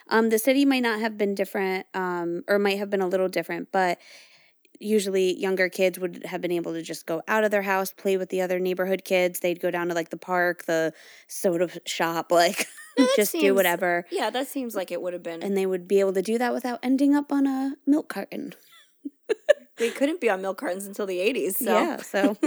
Um, 0.07 0.29
the 0.29 0.39
city 0.39 0.63
might 0.63 0.83
not 0.83 1.01
have 1.01 1.17
been 1.17 1.35
different, 1.35 1.85
um, 1.93 2.43
or 2.47 2.59
might 2.59 2.77
have 2.77 2.89
been 2.89 3.01
a 3.01 3.07
little 3.07 3.27
different, 3.27 3.67
but 3.73 3.99
usually 4.79 5.37
younger 5.39 5.69
kids 5.69 5.99
would 5.99 6.25
have 6.25 6.41
been 6.41 6.51
able 6.51 6.73
to 6.73 6.81
just 6.81 7.05
go 7.05 7.21
out 7.27 7.43
of 7.43 7.51
their 7.51 7.61
house, 7.61 7.91
play 7.91 8.17
with 8.17 8.29
the 8.29 8.41
other 8.41 8.59
neighborhood 8.59 9.03
kids. 9.03 9.39
They'd 9.39 9.59
go 9.59 9.71
down 9.71 9.89
to 9.89 9.93
like 9.93 10.09
the 10.09 10.17
park, 10.17 10.65
the 10.65 10.93
soda 11.27 11.69
shop, 11.85 12.31
like 12.31 12.67
just 13.15 13.33
do 13.33 13.53
whatever. 13.53 14.05
Yeah, 14.11 14.29
that 14.29 14.47
seems 14.47 14.75
like 14.75 14.91
it 14.91 15.01
would 15.01 15.13
have 15.13 15.23
been. 15.23 15.43
And 15.43 15.55
they 15.55 15.65
would 15.65 15.87
be 15.87 15.99
able 15.99 16.13
to 16.13 16.21
do 16.21 16.37
that 16.37 16.53
without 16.53 16.79
ending 16.81 17.15
up 17.15 17.31
on 17.31 17.45
a 17.47 17.75
milk 17.85 18.09
carton. 18.09 18.53
they 19.77 19.89
couldn't 19.89 20.21
be 20.21 20.29
on 20.29 20.41
milk 20.41 20.57
cartons 20.57 20.85
until 20.85 21.05
the 21.05 21.19
eighties. 21.19 21.57
So 21.57 21.65
Yeah, 21.65 21.97
so 21.97 22.37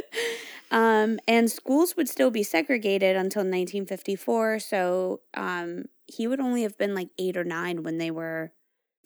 um 0.70 1.18
and 1.28 1.50
schools 1.50 1.96
would 1.96 2.08
still 2.08 2.30
be 2.30 2.42
segregated 2.42 3.16
until 3.16 3.40
1954, 3.40 4.60
so 4.60 5.20
um 5.34 5.84
he 6.06 6.26
would 6.26 6.40
only 6.40 6.62
have 6.62 6.78
been 6.78 6.94
like 6.94 7.08
8 7.18 7.36
or 7.36 7.42
9 7.44 7.82
when 7.82 7.98
they 7.98 8.12
were 8.12 8.52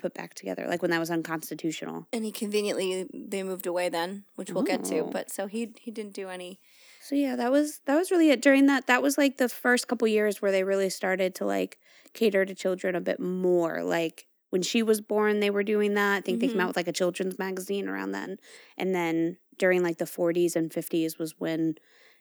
put 0.01 0.15
back 0.15 0.35
together, 0.35 0.67
like 0.69 0.83
when 0.83 0.91
that 0.91 0.99
was 0.99 1.11
unconstitutional. 1.11 2.07
and 2.13 2.25
he 2.25 2.33
conveniently 2.33 3.07
they 3.13 3.43
moved 3.43 3.67
away 3.67 3.89
then, 3.89 4.25
which 4.35 4.51
we'll 4.51 4.65
get 4.65 4.85
to. 4.85 5.01
Oh. 5.01 5.11
But 5.11 5.31
so 5.31 5.47
he 5.47 5.73
he 5.79 5.91
didn't 5.91 6.15
do 6.15 6.29
any. 6.29 6.61
So 7.03 7.15
yeah, 7.15 7.37
that 7.37 7.53
was 7.53 7.81
that 7.87 7.97
was 7.97 8.11
really 8.11 8.31
it. 8.31 8.43
During 8.43 8.67
that 8.67 8.87
that 8.87 9.03
was 9.03 9.17
like 9.17 9.37
the 9.37 9.49
first 9.49 9.89
couple 9.89 10.09
years 10.09 10.43
where 10.43 10.53
they 10.53 10.65
really 10.65 10.91
started 10.91 11.35
to 11.37 11.45
like 11.45 11.79
cater 12.13 12.45
to 12.45 12.55
children 12.55 12.95
a 12.95 13.01
bit 13.01 13.21
more. 13.21 13.83
Like 13.83 14.27
when 14.51 14.63
she 14.63 14.83
was 14.83 15.01
born, 15.01 15.41
they 15.41 15.51
were 15.51 15.63
doing 15.63 15.95
that. 15.95 16.17
I 16.17 16.21
think 16.21 16.41
they 16.41 16.49
came 16.49 16.57
out 16.57 16.63
mm-hmm. 16.63 16.69
with 16.69 16.77
like 16.77 16.89
a 16.89 16.93
children's 16.93 17.39
magazine 17.39 17.89
around 17.89 18.13
then. 18.13 18.39
And 18.77 18.95
then 18.95 19.39
during 19.59 19.83
like 19.83 19.99
the 19.99 20.05
40s 20.05 20.57
and 20.57 20.71
50s 20.71 21.19
was 21.19 21.35
when 21.39 21.77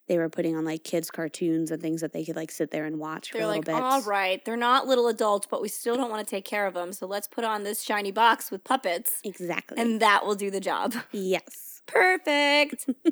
they 0.10 0.18
were 0.18 0.28
putting 0.28 0.58
on 0.58 0.66
like 0.66 0.84
kids 0.84 1.10
cartoons 1.10 1.72
and 1.72 1.82
things 1.82 2.02
that 2.02 2.12
they 2.12 2.26
could 2.26 2.36
like 2.36 2.52
sit 2.52 2.72
there 2.72 2.84
and 2.86 3.00
watch 3.00 3.32
They're 3.32 3.44
for 3.44 3.48
like, 3.48 3.66
little 3.66 3.80
bits. 3.82 4.06
all 4.06 4.12
right, 4.12 4.44
they're 4.44 4.58
not 4.58 4.86
little 4.88 5.08
adults, 5.08 5.48
but 5.50 5.62
we 5.62 5.70
still 5.70 5.96
don't 5.96 6.10
want 6.12 6.28
to 6.28 6.30
take 6.30 6.44
care 6.44 6.68
of 6.68 6.74
them. 6.74 6.92
So 6.92 7.08
let's 7.08 7.28
put 7.28 7.46
on 7.46 7.64
this 7.64 7.82
shiny 7.82 8.12
box 8.12 8.52
with 8.52 8.66
puppets, 8.66 9.22
Exactly. 9.24 9.78
and 9.82 10.02
that 10.02 10.26
will 10.26 10.36
do 10.36 10.52
the 10.52 10.60
job. 10.60 10.94
yes. 11.14 11.82
Perfect. 11.88 12.90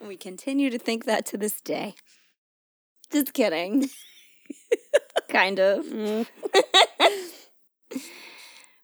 We 0.00 0.18
continue 0.18 0.68
to 0.68 0.78
think 0.78 1.06
that 1.06 1.24
to 1.26 1.38
this 1.38 1.62
day. 1.62 1.94
Just 3.10 3.32
kidding. 3.32 3.88
kind 5.30 5.58
of. 5.58 5.86
Mm. 5.86 6.26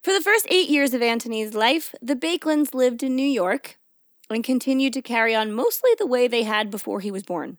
For 0.03 0.15
the 0.15 0.23
first 0.23 0.47
eight 0.49 0.71
years 0.71 0.95
of 0.95 1.03
Antony's 1.03 1.53
life, 1.53 1.95
the 2.01 2.17
Baekelands 2.17 2.73
lived 2.73 3.03
in 3.03 3.15
New 3.17 3.23
York 3.27 3.77
and 4.31 4.45
continued 4.45 4.93
to 4.95 5.03
carry 5.03 5.35
on 5.35 5.53
mostly 5.53 5.91
the 5.99 6.07
way 6.07 6.29
they 6.29 6.45
had 6.45 6.71
before 6.71 7.01
he 7.01 7.11
was 7.11 7.23
born. 7.23 7.59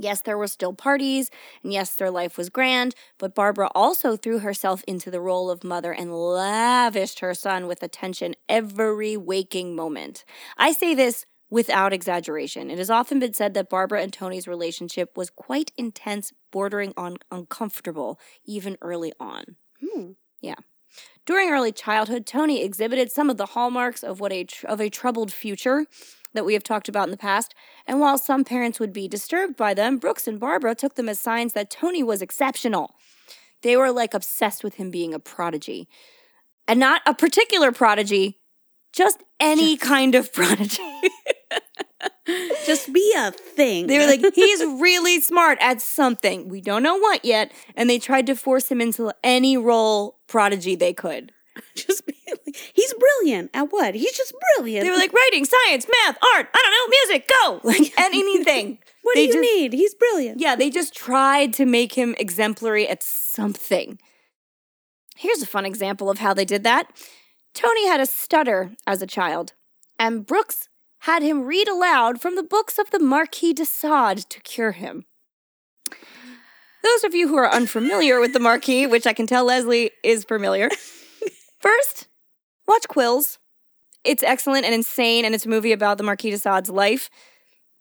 Yes, 0.00 0.22
there 0.22 0.38
were 0.38 0.46
still 0.46 0.72
parties, 0.72 1.28
and 1.62 1.72
yes, 1.72 1.94
their 1.96 2.10
life 2.10 2.38
was 2.38 2.50
grand, 2.50 2.94
but 3.18 3.34
Barbara 3.34 3.68
also 3.74 4.16
threw 4.16 4.38
herself 4.38 4.84
into 4.86 5.10
the 5.10 5.20
role 5.20 5.50
of 5.50 5.64
mother 5.64 5.92
and 5.92 6.14
lavished 6.14 7.18
her 7.18 7.34
son 7.34 7.66
with 7.66 7.82
attention 7.82 8.36
every 8.48 9.16
waking 9.16 9.74
moment. 9.74 10.24
I 10.56 10.72
say 10.72 10.94
this 10.94 11.26
without 11.50 11.92
exaggeration. 11.92 12.70
It 12.70 12.78
has 12.78 12.90
often 12.90 13.18
been 13.18 13.34
said 13.34 13.54
that 13.54 13.70
Barbara 13.70 14.02
and 14.02 14.12
Tony's 14.12 14.46
relationship 14.46 15.16
was 15.16 15.30
quite 15.30 15.72
intense, 15.76 16.32
bordering 16.52 16.92
on 16.96 17.16
uncomfortable, 17.32 18.20
even 18.44 18.76
early 18.80 19.12
on. 19.18 19.56
Hmm. 19.80 20.12
During 21.26 21.50
early 21.50 21.72
childhood, 21.72 22.26
Tony 22.26 22.62
exhibited 22.62 23.12
some 23.12 23.28
of 23.28 23.36
the 23.36 23.46
hallmarks 23.46 24.02
of 24.02 24.20
what 24.20 24.32
a 24.32 24.44
tr- 24.44 24.66
of 24.66 24.80
a 24.80 24.88
troubled 24.88 25.32
future 25.32 25.86
that 26.34 26.44
we 26.44 26.54
have 26.54 26.62
talked 26.62 26.88
about 26.88 27.04
in 27.04 27.10
the 27.10 27.16
past. 27.16 27.54
And 27.86 28.00
while 28.00 28.18
some 28.18 28.44
parents 28.44 28.80
would 28.80 28.92
be 28.92 29.08
disturbed 29.08 29.56
by 29.56 29.74
them, 29.74 29.98
Brooks 29.98 30.26
and 30.26 30.40
Barbara 30.40 30.74
took 30.74 30.94
them 30.94 31.08
as 31.08 31.20
signs 31.20 31.52
that 31.52 31.70
Tony 31.70 32.02
was 32.02 32.22
exceptional. 32.22 32.94
They 33.62 33.76
were 33.76 33.90
like 33.90 34.14
obsessed 34.14 34.62
with 34.62 34.74
him 34.74 34.90
being 34.90 35.14
a 35.14 35.18
prodigy. 35.18 35.88
And 36.66 36.78
not 36.78 37.02
a 37.06 37.14
particular 37.14 37.72
prodigy, 37.72 38.40
just 38.92 39.22
any 39.40 39.76
kind 39.76 40.14
of 40.14 40.32
prodigy. 40.32 40.82
Just 42.68 42.92
be 42.92 43.12
a 43.16 43.32
thing. 43.32 43.86
They 43.88 43.98
were 43.98 44.06
like, 44.06 44.22
he's 44.34 44.64
really 44.64 45.20
smart 45.20 45.58
at 45.60 45.80
something. 45.80 46.48
We 46.48 46.60
don't 46.60 46.82
know 46.82 46.96
what 46.98 47.24
yet. 47.24 47.50
And 47.74 47.90
they 47.90 47.98
tried 47.98 48.26
to 48.26 48.36
force 48.36 48.70
him 48.70 48.80
into 48.80 49.12
any 49.24 49.56
role 49.56 50.18
prodigy 50.28 50.76
they 50.76 50.92
could. 50.92 51.32
just 51.74 52.06
be 52.06 52.14
like, 52.28 52.56
he's 52.74 52.94
brilliant 52.94 53.50
at 53.54 53.72
what? 53.72 53.94
He's 53.96 54.16
just 54.16 54.32
brilliant. 54.56 54.84
They 54.84 54.90
were 54.90 54.96
like 54.96 55.12
writing, 55.12 55.44
science, 55.44 55.86
math, 55.88 56.16
art, 56.34 56.48
I 56.54 56.62
don't 56.62 56.72
know, 56.72 56.96
music, 56.98 57.28
go. 57.28 57.60
Like 57.68 57.92
anything. 57.98 58.78
what 59.02 59.14
they 59.16 59.26
do 59.26 59.38
you 59.38 59.42
just- 59.42 59.54
need? 59.56 59.72
He's 59.72 59.94
brilliant. 59.94 60.40
Yeah, 60.40 60.54
they 60.54 60.70
just 60.70 60.94
tried 60.94 61.52
to 61.54 61.66
make 61.66 61.94
him 61.94 62.14
exemplary 62.18 62.86
at 62.88 63.02
something. 63.02 63.98
Here's 65.16 65.42
a 65.42 65.46
fun 65.46 65.66
example 65.66 66.10
of 66.10 66.18
how 66.18 66.32
they 66.32 66.44
did 66.44 66.62
that. 66.62 66.92
Tony 67.54 67.88
had 67.88 67.98
a 68.00 68.06
stutter 68.06 68.70
as 68.86 69.02
a 69.02 69.06
child, 69.06 69.52
and 69.98 70.24
Brooks 70.24 70.67
had 71.00 71.22
him 71.22 71.44
read 71.44 71.68
aloud 71.68 72.20
from 72.20 72.34
the 72.36 72.42
books 72.42 72.78
of 72.78 72.90
the 72.90 72.98
Marquis 72.98 73.52
de 73.52 73.64
Sade 73.64 74.18
to 74.28 74.40
cure 74.40 74.72
him. 74.72 75.04
Those 76.82 77.04
of 77.04 77.14
you 77.14 77.28
who 77.28 77.36
are 77.36 77.50
unfamiliar 77.50 78.20
with 78.20 78.32
the 78.32 78.40
Marquis, 78.40 78.86
which 78.86 79.06
I 79.06 79.12
can 79.12 79.26
tell 79.26 79.44
Leslie 79.44 79.90
is 80.02 80.24
familiar, 80.24 80.68
first, 81.60 82.08
watch 82.66 82.86
Quills. 82.88 83.38
It's 84.04 84.22
excellent 84.22 84.64
and 84.64 84.74
insane, 84.74 85.24
and 85.24 85.34
it's 85.34 85.44
a 85.44 85.48
movie 85.48 85.72
about 85.72 85.98
the 85.98 86.04
Marquis 86.04 86.30
de 86.30 86.38
Sade's 86.38 86.70
life. 86.70 87.10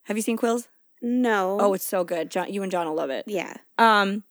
Have 0.04 0.18
you 0.18 0.24
seen 0.24 0.38
Quills? 0.38 0.68
No. 1.02 1.58
Oh, 1.62 1.74
it's 1.74 1.86
so 1.86 2.04
good. 2.04 2.32
John, 2.32 2.52
you 2.52 2.64
and 2.64 2.72
John 2.72 2.88
will 2.88 2.96
love 2.96 3.12
it. 3.12 3.26
yeah. 3.28 3.56
Um, 3.78 4.24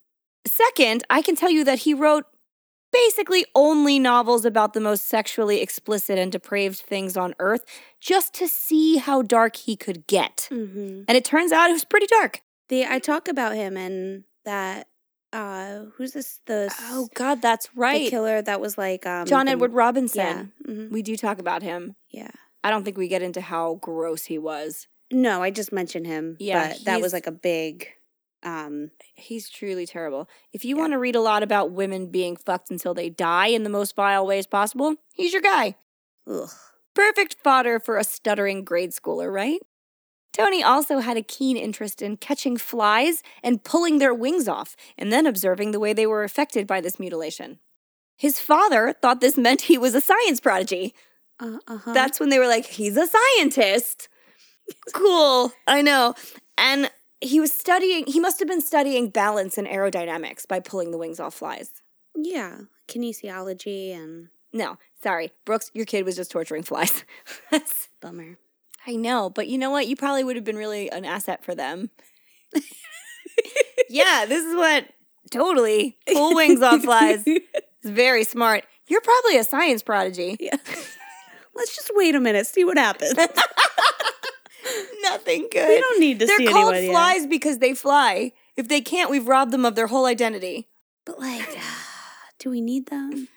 second, 0.47 1.05
I 1.09 1.23
can 1.23 1.37
tell 1.37 1.51
you 1.51 1.65
that 1.65 1.81
he 1.81 1.95
wrote 1.95 2.25
basically 2.93 3.45
only 3.55 3.99
novels 3.99 4.45
about 4.45 4.73
the 4.73 4.81
most 4.81 5.07
sexually 5.07 5.61
explicit 5.61 6.19
and 6.19 6.33
depraved 6.33 6.79
things 6.79 7.17
on 7.17 7.35
earth 7.39 7.65
just 8.01 8.33
to 8.35 8.49
see 8.49 8.97
how 8.97 9.23
dark 9.23 9.57
he 9.57 9.77
could 9.77 10.07
get. 10.07 10.49
Mm-hmm. 10.51 11.03
And 11.09 11.17
it 11.17 11.25
turns 11.25 11.53
out 11.53 11.71
it 11.71 11.75
was 11.75 11.85
pretty 11.85 12.07
dark. 12.07 12.41
The 12.69 12.87
I 12.87 12.99
talk 12.99 13.29
about 13.29 13.55
him 13.55 13.77
and 13.77 14.25
that. 14.45 14.89
Uh, 15.33 15.87
who's 15.97 16.13
this? 16.13 16.41
The 16.47 16.73
Oh 16.83 17.09
god, 17.15 17.43
that's 17.43 17.67
the 17.67 17.73
right. 17.81 18.09
killer 18.09 18.41
that 18.41 18.61
was 18.61 18.79
like 18.79 19.05
um 19.05 19.27
John 19.27 19.49
Edward 19.49 19.73
Yeah. 19.73 19.77
Robinson. 19.79 20.53
mhm, 20.67 20.91
We 20.91 21.03
do 21.03 21.17
talk 21.17 21.39
about 21.39 21.63
him. 21.63 21.97
Yeah. 22.11 22.31
I 22.65 22.71
don't 22.71 22.85
think 22.85 22.97
we 22.97 23.09
get 23.09 23.23
into 23.23 23.41
how 23.41 23.75
gross 23.75 24.25
he 24.25 24.39
was. 24.39 24.87
No, 25.13 25.43
I 25.43 25.51
just 25.51 25.73
mentioned 25.73 26.07
him. 26.07 26.37
Yeah, 26.41 26.69
but 26.73 26.85
that 26.87 27.01
was 27.01 27.13
like 27.13 27.27
a 27.27 27.33
big. 27.33 27.89
Um. 28.43 28.91
He's 29.15 29.49
truly 29.49 29.87
terrible. 29.87 30.29
If 30.53 30.65
you 30.65 30.77
Yeah. 30.77 30.81
want 30.83 30.93
to 30.93 30.99
read 30.99 31.17
a 31.17 31.21
lot 31.21 31.43
about 31.43 31.73
women 31.73 32.07
being 32.09 32.37
fucked 32.37 32.71
until 32.71 32.95
they 32.95 33.09
die 33.11 33.49
in 33.49 33.63
the 33.63 33.71
most 33.71 33.97
vile 33.97 34.27
ways 34.27 34.47
possible, 34.47 34.97
he's 35.15 35.33
your 35.33 35.43
guy. 35.43 35.77
Ugh. 36.31 36.49
Perfect 36.95 37.37
fodder 37.43 37.79
for 37.79 37.97
a 37.99 38.05
stuttering 38.05 38.65
grade 38.65 38.91
schooler, 38.93 39.33
right? 39.33 39.61
Tony 40.33 40.63
also 40.63 40.99
had 40.99 41.17
a 41.17 41.23
keen 41.23 41.57
interest 41.57 42.03
in 42.03 42.17
catching 42.19 42.57
flies 42.59 43.23
and 43.43 43.65
pulling 43.65 43.99
their 43.99 44.13
wings 44.15 44.47
off, 44.49 44.77
and 44.99 45.11
then 45.13 45.27
observing 45.27 45.71
the 45.71 45.81
way 45.81 45.93
they 45.95 46.07
were 46.07 46.25
affected 46.25 46.67
by 46.67 46.81
this 46.81 46.99
mutilation. 47.01 47.59
His 48.19 48.39
father 48.39 48.95
thought 49.01 49.21
this 49.21 49.37
meant 49.39 49.63
he 49.63 49.79
was 49.79 49.95
a 49.95 50.01
science 50.01 50.41
prodigy. 50.41 50.95
Uh 51.41 51.59
huh. 51.69 51.93
That's 51.93 52.19
when 52.21 52.29
they 52.31 52.39
were 52.39 52.47
like, 52.49 52.67
he's 52.67 52.97
a 52.97 53.07
scientist. 53.07 54.09
cool, 54.95 55.53
I 55.67 55.83
know. 55.83 56.15
And 56.59 56.91
he 57.21 57.41
was 57.41 57.53
studying, 57.53 58.05
he 58.07 58.21
must 58.21 58.39
have 58.39 58.49
been 58.49 58.61
studying 58.61 59.09
balance 59.11 59.57
and 59.59 59.67
aerodynamics 59.67 60.47
by 60.47 60.61
pulling 60.61 60.91
the 60.91 60.99
wings 60.99 61.19
off 61.21 61.35
flies. 61.35 61.71
yeah 62.15 62.59
kinesiology 62.89 63.95
and 63.95 64.29
No, 64.53 64.79
sorry. 65.03 65.33
Brooks, 65.45 65.71
your 65.75 65.87
kid 65.87 66.05
was 66.05 66.15
just 66.17 66.31
torturing 66.31 66.63
flies. 66.63 67.05
That's 67.51 67.89
bummer. 68.01 68.39
I 68.87 68.95
know, 68.95 69.29
but 69.31 69.49
you 69.49 69.59
know 69.59 69.71
what? 69.71 69.89
You 69.89 69.97
probably 69.97 70.23
would 70.23 70.37
have 70.37 70.45
been 70.45 70.57
really 70.57 70.89
an 70.91 71.05
asset 71.05 71.45
for 71.45 71.55
them. 71.57 71.91
yeah, 73.89 74.25
this 74.27 74.45
is 74.45 74.55
what 74.55 74.87
totally 75.31 75.99
pull 76.13 76.35
wings 76.35 76.63
off 76.63 76.83
flies. 76.83 77.25
It's 77.83 77.95
very 77.95 78.25
smart. 78.25 78.65
You're 78.89 79.01
probably 79.01 79.37
a 79.39 79.45
science 79.45 79.81
prodigy. 79.83 80.37
yeah. 80.41 80.57
Let's 81.55 81.77
just 81.77 81.91
wait 81.95 82.15
a 82.17 82.21
minute, 82.21 82.47
see 82.49 82.65
what 82.65 82.77
happens. 82.79 83.15
Nothing 85.11 85.49
good. 85.51 85.69
we 85.69 85.81
don't 85.81 86.01
need 86.01 86.19
to. 86.21 86.27
They're 86.27 86.37
see 86.39 86.47
called 86.49 86.77
flies 86.77 87.27
because 87.27 87.59
they 87.59 87.75
fly. 87.75 88.33
If 88.57 88.69
they 88.69 88.81
can't, 88.81 89.11
we've 89.11 89.27
robbed 89.29 89.53
them 89.53 89.65
of 89.65 89.75
their 89.75 89.87
whole 89.87 90.07
identity. 90.07 90.69
But 91.05 91.19
like, 91.19 91.47
do 92.39 92.51
we 92.51 92.61
need 92.61 92.87
them? 92.87 93.29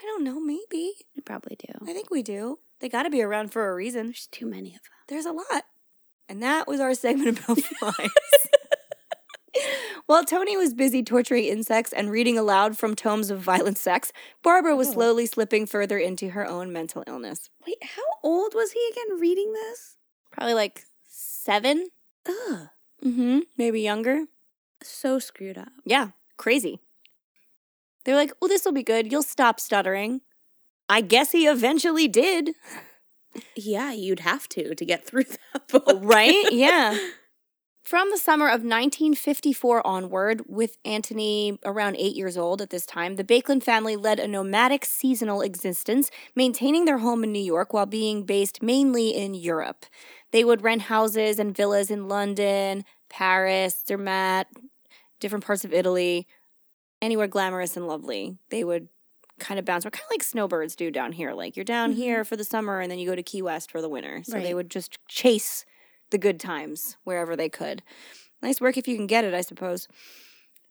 I 0.00 0.06
don't 0.06 0.24
know, 0.24 0.38
maybe. 0.40 0.92
We 1.16 1.22
probably 1.24 1.56
do. 1.58 1.72
I 1.88 1.92
think 1.92 2.10
we 2.10 2.22
do. 2.22 2.58
They 2.80 2.88
got 2.88 3.04
to 3.04 3.10
be 3.10 3.22
around 3.22 3.52
for 3.52 3.70
a 3.70 3.74
reason. 3.74 4.06
There's 4.06 4.26
too 4.30 4.46
many 4.46 4.68
of 4.70 4.82
them. 4.82 4.90
There's 5.08 5.26
a 5.26 5.32
lot. 5.32 5.64
And 6.28 6.42
that 6.42 6.66
was 6.68 6.80
our 6.80 6.94
segment 6.94 7.38
about 7.44 7.58
flies. 7.78 8.10
While 10.06 10.24
Tony 10.24 10.56
was 10.56 10.74
busy 10.74 11.02
torturing 11.02 11.44
insects 11.44 11.92
and 11.92 12.10
reading 12.10 12.36
aloud 12.36 12.76
from 12.76 12.94
tomes 12.94 13.30
of 13.30 13.40
violent 13.40 13.78
sex, 13.78 14.12
Barbara 14.42 14.76
was 14.76 14.88
Oh. 14.88 14.92
slowly 14.92 15.24
slipping 15.26 15.64
further 15.66 15.96
into 15.98 16.30
her 16.30 16.46
own 16.46 16.72
mental 16.72 17.04
illness. 17.06 17.48
Wait, 17.66 17.78
how 17.82 18.02
old 18.22 18.54
was 18.54 18.72
he 18.72 18.80
again 18.92 19.18
reading 19.20 19.52
this? 19.54 19.96
Probably 20.32 20.52
like 20.54 20.84
seven. 21.44 21.88
Ugh. 22.26 22.68
Mm-hmm. 23.04 23.40
Maybe 23.56 23.82
younger. 23.82 24.24
So 24.82 25.18
screwed 25.18 25.58
up. 25.58 25.68
Yeah, 25.84 26.10
crazy. 26.36 26.80
They're 28.04 28.16
like, 28.16 28.32
well, 28.40 28.48
this 28.48 28.64
will 28.64 28.72
be 28.72 28.82
good. 28.82 29.10
You'll 29.10 29.22
stop 29.22 29.60
stuttering. 29.60 30.20
I 30.88 31.00
guess 31.00 31.32
he 31.32 31.46
eventually 31.46 32.08
did. 32.08 32.50
Yeah, 33.56 33.90
you'd 33.90 34.20
have 34.20 34.48
to 34.50 34.76
to 34.76 34.84
get 34.84 35.04
through 35.04 35.24
that 35.24 35.66
book. 35.68 35.98
Right? 36.02 36.52
Yeah. 36.52 36.96
From 37.82 38.10
the 38.12 38.16
summer 38.16 38.46
of 38.46 38.62
1954 38.62 39.84
onward, 39.84 40.42
with 40.48 40.78
Antony 40.84 41.58
around 41.64 41.96
eight 41.96 42.14
years 42.14 42.38
old 42.38 42.62
at 42.62 42.70
this 42.70 42.86
time, 42.86 43.16
the 43.16 43.24
Baekeland 43.24 43.64
family 43.64 43.96
led 43.96 44.20
a 44.20 44.28
nomadic 44.28 44.84
seasonal 44.84 45.42
existence, 45.42 46.12
maintaining 46.36 46.84
their 46.84 46.98
home 46.98 47.24
in 47.24 47.32
New 47.32 47.42
York 47.42 47.72
while 47.72 47.86
being 47.86 48.22
based 48.24 48.62
mainly 48.62 49.08
in 49.10 49.34
Europe. 49.34 49.84
They 50.34 50.42
would 50.42 50.64
rent 50.64 50.82
houses 50.82 51.38
and 51.38 51.56
villas 51.56 51.92
in 51.92 52.08
London, 52.08 52.84
Paris, 53.08 53.84
Zermatt, 53.86 54.48
different 55.20 55.44
parts 55.44 55.64
of 55.64 55.72
Italy, 55.72 56.26
anywhere 57.00 57.28
glamorous 57.28 57.76
and 57.76 57.86
lovely. 57.86 58.36
They 58.50 58.64
would 58.64 58.88
kind 59.38 59.60
of 59.60 59.64
bounce, 59.64 59.84
kind 59.84 59.94
of 59.94 60.10
like 60.10 60.24
snowbirds 60.24 60.74
do 60.74 60.90
down 60.90 61.12
here. 61.12 61.34
Like 61.34 61.54
you're 61.56 61.62
down 61.62 61.92
Mhm. 61.92 61.98
here 61.98 62.24
for 62.24 62.34
the 62.34 62.42
summer 62.42 62.80
and 62.80 62.90
then 62.90 62.98
you 62.98 63.08
go 63.08 63.14
to 63.14 63.22
Key 63.22 63.42
West 63.42 63.70
for 63.70 63.80
the 63.80 63.88
winter. 63.88 64.24
So 64.24 64.40
they 64.40 64.54
would 64.54 64.72
just 64.72 64.98
chase 65.06 65.64
the 66.10 66.18
good 66.18 66.40
times 66.40 66.96
wherever 67.04 67.36
they 67.36 67.48
could. 67.48 67.84
Nice 68.42 68.60
work 68.60 68.76
if 68.76 68.88
you 68.88 68.96
can 68.96 69.06
get 69.06 69.24
it, 69.24 69.34
I 69.34 69.40
suppose. 69.40 69.86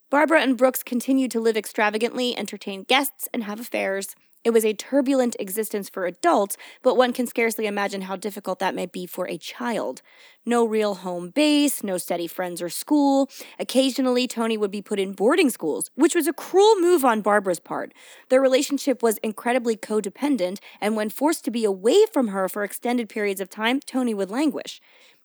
Barbara 0.09 0.41
and 0.41 0.57
Brooks 0.57 0.83
continued 0.83 1.31
to 1.31 1.39
live 1.39 1.55
extravagantly, 1.55 2.37
entertain 2.37 2.83
guests, 2.83 3.29
and 3.33 3.45
have 3.45 3.61
affairs. 3.61 4.13
It 4.43 4.51
was 4.51 4.65
a 4.65 4.73
turbulent 4.73 5.37
existence 5.39 5.87
for 5.87 6.05
adults, 6.05 6.57
but 6.81 6.97
one 6.97 7.13
can 7.13 7.27
scarcely 7.27 7.65
imagine 7.65 8.01
how 8.01 8.17
difficult 8.17 8.59
that 8.59 8.75
might 8.75 8.91
be 8.91 9.05
for 9.05 9.25
a 9.25 9.37
child. 9.37 10.01
No 10.45 10.65
real 10.65 10.95
home 10.95 11.29
base, 11.29 11.81
no 11.81 11.97
steady 11.97 12.27
friends 12.27 12.61
or 12.61 12.67
school. 12.67 13.29
Occasionally, 13.57 14.27
Tony 14.27 14.57
would 14.57 14.71
be 14.71 14.81
put 14.81 14.99
in 14.99 15.13
boarding 15.13 15.49
schools, 15.49 15.89
which 15.95 16.13
was 16.13 16.27
a 16.27 16.33
cruel 16.33 16.75
move 16.81 17.05
on 17.05 17.21
Barbara's 17.21 17.61
part. 17.61 17.93
Their 18.27 18.41
relationship 18.41 19.01
was 19.01 19.17
incredibly 19.19 19.77
codependent, 19.77 20.59
and 20.81 20.97
when 20.97 21.09
forced 21.09 21.45
to 21.45 21.51
be 21.51 21.63
away 21.63 22.05
from 22.11 22.27
her 22.27 22.49
for 22.49 22.65
extended 22.65 23.07
periods 23.07 23.39
of 23.39 23.49
time, 23.49 23.79
Tony 23.79 24.13
would 24.13 24.29
languish. 24.29 24.81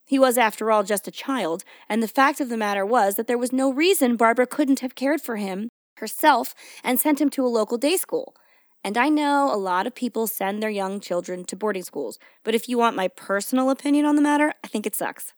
He 0.07 0.21
was, 0.21 0.39
after 0.39 0.71
all, 0.71 0.85
just 0.85 1.09
a 1.09 1.11
child, 1.13 1.65
and 1.89 2.03
the 2.03 2.09
fact 2.09 2.41
of 2.41 2.51
the 2.51 2.57
matter 2.57 2.87
was 2.87 3.17
that 3.17 3.27
there 3.27 3.37
was 3.37 3.53
no 3.53 3.73
reason 3.73 4.15
Barbara 4.17 4.47
couldn't 4.47 4.81
have 4.81 4.95
cared 4.95 5.21
for 5.21 5.37
him 5.37 5.69
herself 5.97 6.55
and 6.85 7.01
sent 7.01 7.21
him 7.21 7.31
to 7.31 7.45
a 7.45 7.49
local 7.49 7.77
day 7.77 7.97
school. 7.97 8.37
And 8.89 8.97
I 8.97 9.11
know 9.11 9.53
a 9.53 9.61
lot 9.61 9.87
of 9.87 9.95
people 9.95 10.27
send 10.27 10.63
their 10.63 10.71
young 10.71 10.99
children 10.99 11.45
to 11.45 11.57
boarding 11.57 11.83
schools, 11.83 12.19
but 12.43 12.55
if 12.55 12.71
you 12.71 12.79
want 12.79 12.97
my 12.97 13.09
personal 13.09 13.69
opinion 13.69 14.07
on 14.07 14.17
the 14.17 14.23
matter, 14.23 14.55
I 14.65 14.69
think 14.69 14.87
it 14.87 14.95
sucks. 14.95 15.35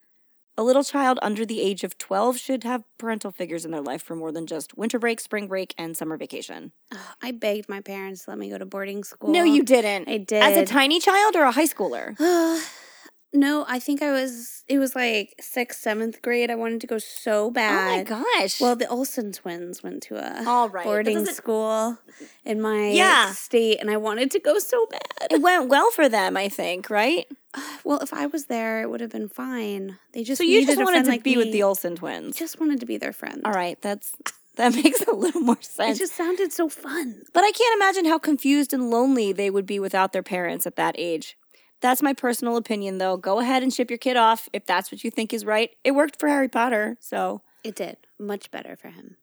A 0.57 0.63
little 0.63 0.85
child 0.85 1.19
under 1.21 1.45
the 1.45 1.61
age 1.61 1.83
of 1.83 1.99
12 1.99 2.39
should 2.39 2.63
have 2.63 2.85
parental 2.97 3.33
figures 3.33 3.65
in 3.65 3.73
their 3.73 3.81
life 3.81 4.05
for 4.05 4.15
more 4.15 4.31
than 4.31 4.47
just 4.47 4.79
winter 4.79 5.01
break, 5.01 5.19
spring 5.19 5.49
break, 5.49 5.75
and 5.77 5.97
summer 5.97 6.17
vacation. 6.17 6.71
Ugh, 6.93 6.99
I 7.23 7.33
begged 7.33 7.69
my 7.69 7.81
parents 7.81 8.27
to 8.27 8.31
let 8.31 8.39
me 8.39 8.51
go 8.51 8.57
to 8.57 8.67
boarding 8.67 9.03
school. 9.03 9.33
No, 9.33 9.43
you 9.43 9.65
didn't. 9.65 10.09
I 10.09 10.19
did. 10.19 10.45
As 10.45 10.57
a 10.57 10.65
tiny 10.65 11.01
child 11.01 11.35
or 11.35 11.43
a 11.43 11.51
high 11.51 11.67
schooler? 11.67 12.15
no, 13.33 13.65
I 13.69 13.79
think 13.79 14.03
I 14.03 14.11
was. 14.13 14.65
It 14.69 14.79
was 14.79 14.95
like 14.95 15.35
sixth, 15.41 15.81
seventh 15.81 16.21
grade. 16.23 16.51
I 16.51 16.55
wanted 16.55 16.81
to 16.83 16.87
go 16.87 16.99
so 16.99 17.51
bad. 17.51 18.07
Oh 18.07 18.15
my 18.15 18.23
gosh. 18.41 18.61
Well, 18.61 18.77
the 18.77 18.89
Olsen 18.89 19.33
twins 19.33 19.83
went 19.83 20.03
to 20.05 20.17
a 20.17 20.45
all 20.47 20.69
right. 20.69 20.85
Boarding 20.85 21.25
school 21.27 21.99
in 22.45 22.61
my 22.61 22.91
Yeah. 22.91 23.33
state, 23.33 23.79
and 23.81 23.91
I 23.91 23.97
wanted 23.97 24.31
to 24.33 24.39
go 24.41 24.59
so 24.59 24.87
bad. 24.87 25.29
it 25.31 25.43
went 25.43 25.69
well 25.69 25.91
for 25.91 26.09
them, 26.09 26.37
I 26.37 26.49
think, 26.49 26.91
right? 26.91 27.27
Well, 27.85 27.99
if 28.01 28.13
I 28.13 28.27
was 28.27 28.45
there, 28.47 28.83
it 28.83 28.91
would 28.91 29.01
have 29.01 29.11
been 29.11 29.29
fine. 29.29 29.99
They 30.13 30.23
just 30.23 30.39
so 30.39 30.45
you 30.45 30.65
just 30.65 30.79
wanted 30.79 31.05
to 31.05 31.11
like 31.11 31.23
be 31.25 31.37
with 31.37 31.51
the 31.51 31.63
Olsen 31.65 31.97
twins. 31.97 32.37
Just 32.37 32.61
wanted 32.61 32.79
to 32.81 32.87
be 32.87 32.97
their 32.99 33.13
friend. 33.13 33.41
All 33.45 33.53
right, 33.53 33.81
that's 33.83 34.13
that 34.57 34.75
makes 34.75 35.01
a 35.03 35.13
little 35.13 35.41
more 35.41 35.61
sense. 35.63 35.97
It 35.99 36.03
just 36.03 36.15
sounded 36.15 36.53
so 36.53 36.69
fun. 36.69 37.23
but 37.33 37.43
I 37.43 37.51
can't 37.53 37.75
imagine 37.77 38.05
how 38.05 38.19
confused 38.19 38.73
and 38.73 38.91
lonely 38.91 39.33
they 39.33 39.51
would 39.51 39.67
be 39.67 39.81
without 39.81 40.13
their 40.13 40.23
parents 40.23 40.67
at 40.67 40.77
that 40.77 40.95
age. 40.99 41.37
That's 41.81 42.03
my 42.03 42.13
personal 42.13 42.57
opinion, 42.57 42.99
though. 42.99 43.17
Go 43.17 43.39
ahead 43.41 43.63
and 43.63 43.73
ship 43.73 43.91
your 43.91 43.99
kid 43.99 44.17
off 44.17 44.49
if 44.53 44.67
that's 44.67 44.93
what 44.93 45.03
you 45.03 45.11
think 45.11 45.33
is 45.33 45.45
right. 45.45 45.71
It 45.85 45.93
worked 45.93 46.21
for 46.21 46.29
Harry 46.29 46.49
Potter, 46.49 46.97
so 47.01 47.43
It 47.65 47.75
did 47.75 47.97
much 48.19 48.51
better 48.51 48.77
for 48.77 48.89
him. 48.89 49.17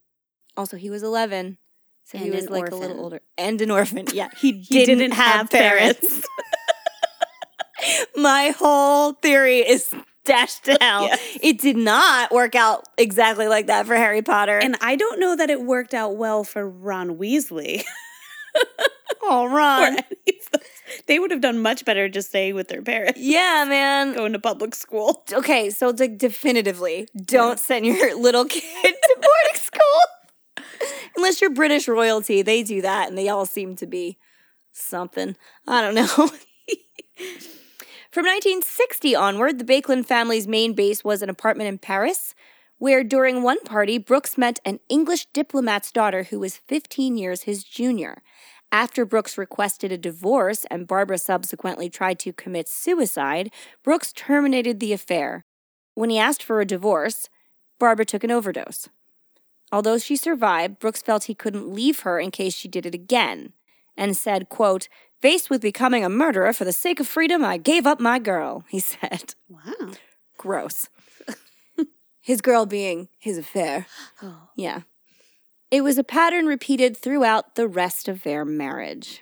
also 0.56 0.76
he 0.78 0.90
was 0.90 1.04
eleven, 1.04 1.58
so 2.04 2.18
he 2.18 2.32
was 2.32 2.50
like 2.50 2.72
a 2.72 2.76
little 2.76 3.00
older 3.00 3.22
and 3.38 3.62
an 3.62 3.70
orphan. 3.72 4.06
Yeah, 4.14 4.30
he, 4.38 4.54
He 4.54 4.86
didn't, 4.86 5.00
didn't 5.00 5.14
have, 5.14 5.42
have 5.42 5.50
parents. 5.52 6.26
my 8.16 8.50
whole 8.58 9.14
theory 9.14 9.60
is 9.60 9.94
dashed 10.26 10.66
to 10.66 10.78
hell. 10.82 11.04
Yes. 11.04 11.38
It 11.42 11.60
did 11.62 11.78
not 11.78 12.32
work 12.32 12.56
out 12.56 12.86
exactly 12.98 13.48
like 13.48 13.68
that 13.68 13.86
for 13.86 13.96
Harry 13.96 14.22
Potter. 14.22 14.58
And 14.58 14.76
I 14.82 14.96
don't 14.96 15.20
know 15.20 15.36
that 15.36 15.50
it 15.50 15.62
worked 15.62 15.94
out 15.94 16.18
well 16.18 16.44
for 16.44 16.68
Ron 16.68 17.18
Weasley. 17.18 17.84
or 19.30 19.50
Ron. 19.50 19.94
any 19.94 20.00
of 20.00 20.52
those. 20.52 20.62
They 21.08 21.20
would 21.20 21.32
have 21.32 21.42
done 21.42 21.62
much 21.62 21.84
better 21.86 22.08
just 22.10 22.30
staying 22.30 22.56
with 22.56 22.68
their 22.70 22.82
parents, 22.82 23.20
Yeah, 23.20 23.66
man. 23.68 24.14
going 24.14 24.34
to 24.34 24.40
public 24.40 24.74
school. 24.76 25.24
Okay, 25.32 25.70
so 25.70 25.90
like 25.98 26.18
definitively, 26.18 27.08
don't 27.26 27.60
send 27.60 27.86
your 27.86 28.16
little 28.20 28.46
kid 28.46 28.62
to 28.64 29.16
boarding 29.16 29.56
school. 29.56 30.66
Unless 31.16 31.42
you're 31.42 31.50
British 31.50 31.88
royalty, 31.88 32.42
they 32.42 32.64
do 32.64 32.82
that 32.82 33.10
and 33.10 33.18
they 33.18 33.28
all 33.30 33.46
seem 33.46 33.76
to 33.78 33.86
be 33.88 34.18
something. 34.72 35.36
I 35.68 35.82
don't 35.82 35.96
know. 35.96 36.08
From 38.12 38.26
1960 38.26 39.16
onward, 39.16 39.60
the 39.60 39.66
Baekeland 39.66 40.06
family's 40.06 40.48
main 40.48 40.74
base 40.74 41.04
was 41.04 41.22
an 41.22 41.30
apartment 41.30 41.68
in 41.68 41.78
Paris, 41.78 42.34
where 42.78 43.04
during 43.04 43.42
one 43.42 43.62
party, 43.62 43.98
Brooks 43.98 44.38
met 44.38 44.60
an 44.66 44.80
English 44.90 45.28
diplomat's 45.34 45.92
daughter 45.92 46.24
who 46.24 46.40
was 46.40 46.58
15 46.58 47.18
years 47.18 47.44
his 47.44 47.64
junior. 47.64 48.22
After 48.72 49.06
Brooks 49.06 49.38
requested 49.38 49.92
a 49.92 49.98
divorce 49.98 50.66
and 50.70 50.88
Barbara 50.88 51.18
subsequently 51.18 51.90
tried 51.90 52.20
to 52.20 52.34
commit 52.34 52.68
suicide, 52.68 53.52
Brooks 53.84 54.12
terminated 54.14 54.80
the 54.80 54.94
affair. 54.94 55.46
When 55.94 56.10
he 56.10 56.20
asked 56.20 56.44
for 56.44 56.60
a 56.60 56.66
divorce, 56.66 57.30
Barbara 57.80 58.06
took 58.06 58.24
an 58.24 58.32
overdose. 58.32 58.90
Although 59.72 59.98
she 59.98 60.16
survived, 60.16 60.80
Brooks 60.80 61.02
felt 61.02 61.26
he 61.26 61.34
couldn't 61.34 61.74
leave 61.74 62.02
her 62.02 62.20
in 62.20 62.32
case 62.32 62.54
she 62.54 62.68
did 62.68 62.86
it 62.86 62.96
again 62.96 63.54
and 63.96 64.16
said, 64.16 64.50
quote, 64.50 64.88
Faced 65.22 65.50
with 65.50 65.62
becoming 65.62 66.06
a 66.06 66.10
murderer 66.10 66.54
for 66.54 66.64
the 66.64 66.72
sake 66.72 67.00
of 67.00 67.08
freedom, 67.08 67.44
I 67.44 67.58
gave 67.58 67.88
up 67.88 68.00
my 68.00 68.20
girl, 68.20 68.64
he 68.70 68.80
said. 68.80 69.34
Wow. 69.50 69.94
Gross. 70.38 70.90
His 72.28 72.42
girl 72.42 72.66
being 72.66 73.08
his 73.18 73.38
affair. 73.38 73.88
Oh. 74.22 74.50
Yeah. 74.56 74.82
It 75.72 75.82
was 75.82 75.98
a 75.98 76.04
pattern 76.04 76.46
repeated 76.46 76.98
throughout 76.98 77.56
the 77.56 77.68
rest 77.68 78.10
of 78.10 78.24
their 78.24 78.44
marriage. 78.44 79.22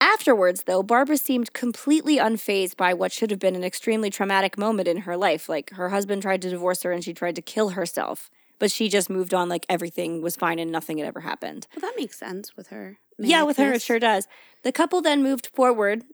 Afterwards, 0.00 0.64
though, 0.64 0.82
Barbara 0.84 1.16
seemed 1.16 1.52
completely 1.52 2.18
unfazed 2.18 2.76
by 2.76 2.94
what 2.94 3.10
should 3.10 3.30
have 3.30 3.40
been 3.40 3.56
an 3.56 3.64
extremely 3.64 4.10
traumatic 4.10 4.56
moment 4.56 4.86
in 4.86 4.98
her 4.98 5.16
life. 5.16 5.48
Like 5.48 5.70
her 5.70 5.88
husband 5.88 6.22
tried 6.22 6.42
to 6.42 6.50
divorce 6.50 6.82
her 6.84 6.92
and 6.92 7.02
she 7.02 7.12
tried 7.12 7.34
to 7.36 7.42
kill 7.42 7.70
herself, 7.70 8.30
but 8.60 8.70
she 8.70 8.88
just 8.88 9.10
moved 9.10 9.34
on 9.34 9.48
like 9.48 9.66
everything 9.68 10.20
was 10.22 10.36
fine 10.36 10.58
and 10.60 10.70
nothing 10.70 10.98
had 10.98 11.08
ever 11.08 11.20
happened. 11.20 11.66
Well, 11.74 11.90
that 11.90 11.98
makes 11.98 12.18
sense 12.18 12.56
with 12.56 12.68
her. 12.68 12.98
Yeah, 13.18 13.42
with 13.42 13.56
her, 13.56 13.72
it 13.72 13.82
sure 13.82 13.98
does. 13.98 14.28
The 14.62 14.72
couple 14.72 15.00
then 15.00 15.22
moved 15.22 15.48
forward, 15.54 16.04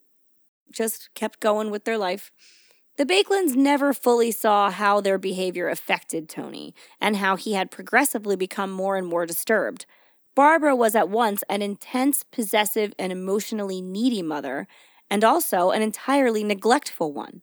just 0.71 1.11
kept 1.15 1.41
going 1.41 1.71
with 1.71 1.85
their 1.85 1.99
life. 1.99 2.31
The 2.99 3.07
Baekelands 3.07 3.57
never 3.57 3.95
fully 3.95 4.31
saw 4.31 4.71
how 4.71 5.01
their 5.01 5.17
behavior 5.17 5.69
affected 5.69 6.29
Tony 6.29 6.75
and 7.01 7.17
how 7.17 7.37
he 7.37 7.55
had 7.55 7.71
progressively 7.71 8.37
become 8.37 8.71
more 8.71 8.97
and 8.97 9.07
more 9.07 9.25
disturbed. 9.25 9.87
Barbara 10.35 10.77
was 10.77 10.95
at 10.95 11.09
once 11.09 11.43
an 11.49 11.63
intense, 11.63 12.23
possessive, 12.23 12.93
and 12.99 13.11
emotionally 13.11 13.81
needy 13.81 14.21
mother, 14.21 14.67
and 15.11 15.25
also 15.25 15.71
an 15.71 15.81
entirely 15.81 16.45
neglectful 16.45 17.13
one. 17.13 17.41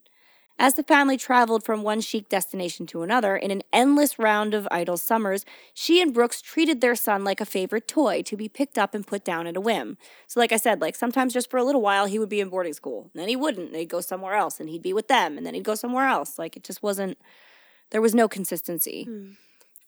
As 0.62 0.74
the 0.74 0.84
family 0.84 1.16
traveled 1.16 1.64
from 1.64 1.84
one 1.84 2.02
chic 2.02 2.28
destination 2.28 2.86
to 2.88 3.02
another 3.02 3.38
in 3.38 3.50
an 3.50 3.64
endless 3.72 4.20
round 4.20 4.54
of 4.54 4.68
idle 4.70 4.98
summers, 4.98 5.46
she 5.74 6.02
and 6.02 6.14
Brooks 6.14 6.42
treated 6.42 6.82
their 6.82 6.96
son 6.96 7.24
like 7.24 7.40
a 7.40 7.46
favorite 7.46 7.88
toy 7.88 8.22
to 8.24 8.36
be 8.36 8.50
picked 8.50 8.78
up 8.78 8.94
and 8.94 9.08
put 9.08 9.24
down 9.24 9.48
at 9.48 9.56
a 9.56 9.62
whim. 9.62 9.98
So, 10.28 10.38
like 10.38 10.52
I 10.52 10.58
said, 10.58 10.82
like 10.82 10.98
sometimes 10.98 11.34
just 11.34 11.50
for 11.50 11.56
a 11.56 11.64
little 11.64 11.82
while 11.82 12.08
he 12.08 12.20
would 12.20 12.28
be 12.28 12.42
in 12.42 12.50
boarding 12.50 12.74
school, 12.74 13.10
and 13.14 13.22
then 13.22 13.30
he 13.30 13.38
wouldn't. 13.38 13.68
And 13.68 13.76
they'd 13.76 13.86
go 13.86 14.02
somewhere 14.02 14.36
else, 14.36 14.60
and 14.60 14.68
he'd 14.68 14.82
be 14.82 14.92
with 14.92 15.08
them, 15.08 15.38
and 15.38 15.48
then 15.48 15.54
he'd 15.54 15.64
go 15.64 15.76
somewhere 15.76 16.08
else. 16.08 16.38
Like 16.38 16.58
it 16.58 16.66
just 16.66 16.84
wasn't. 16.84 17.18
There 17.92 18.02
was 18.02 18.14
no 18.14 18.28
consistency. 18.28 19.06
Hmm. 19.06 19.32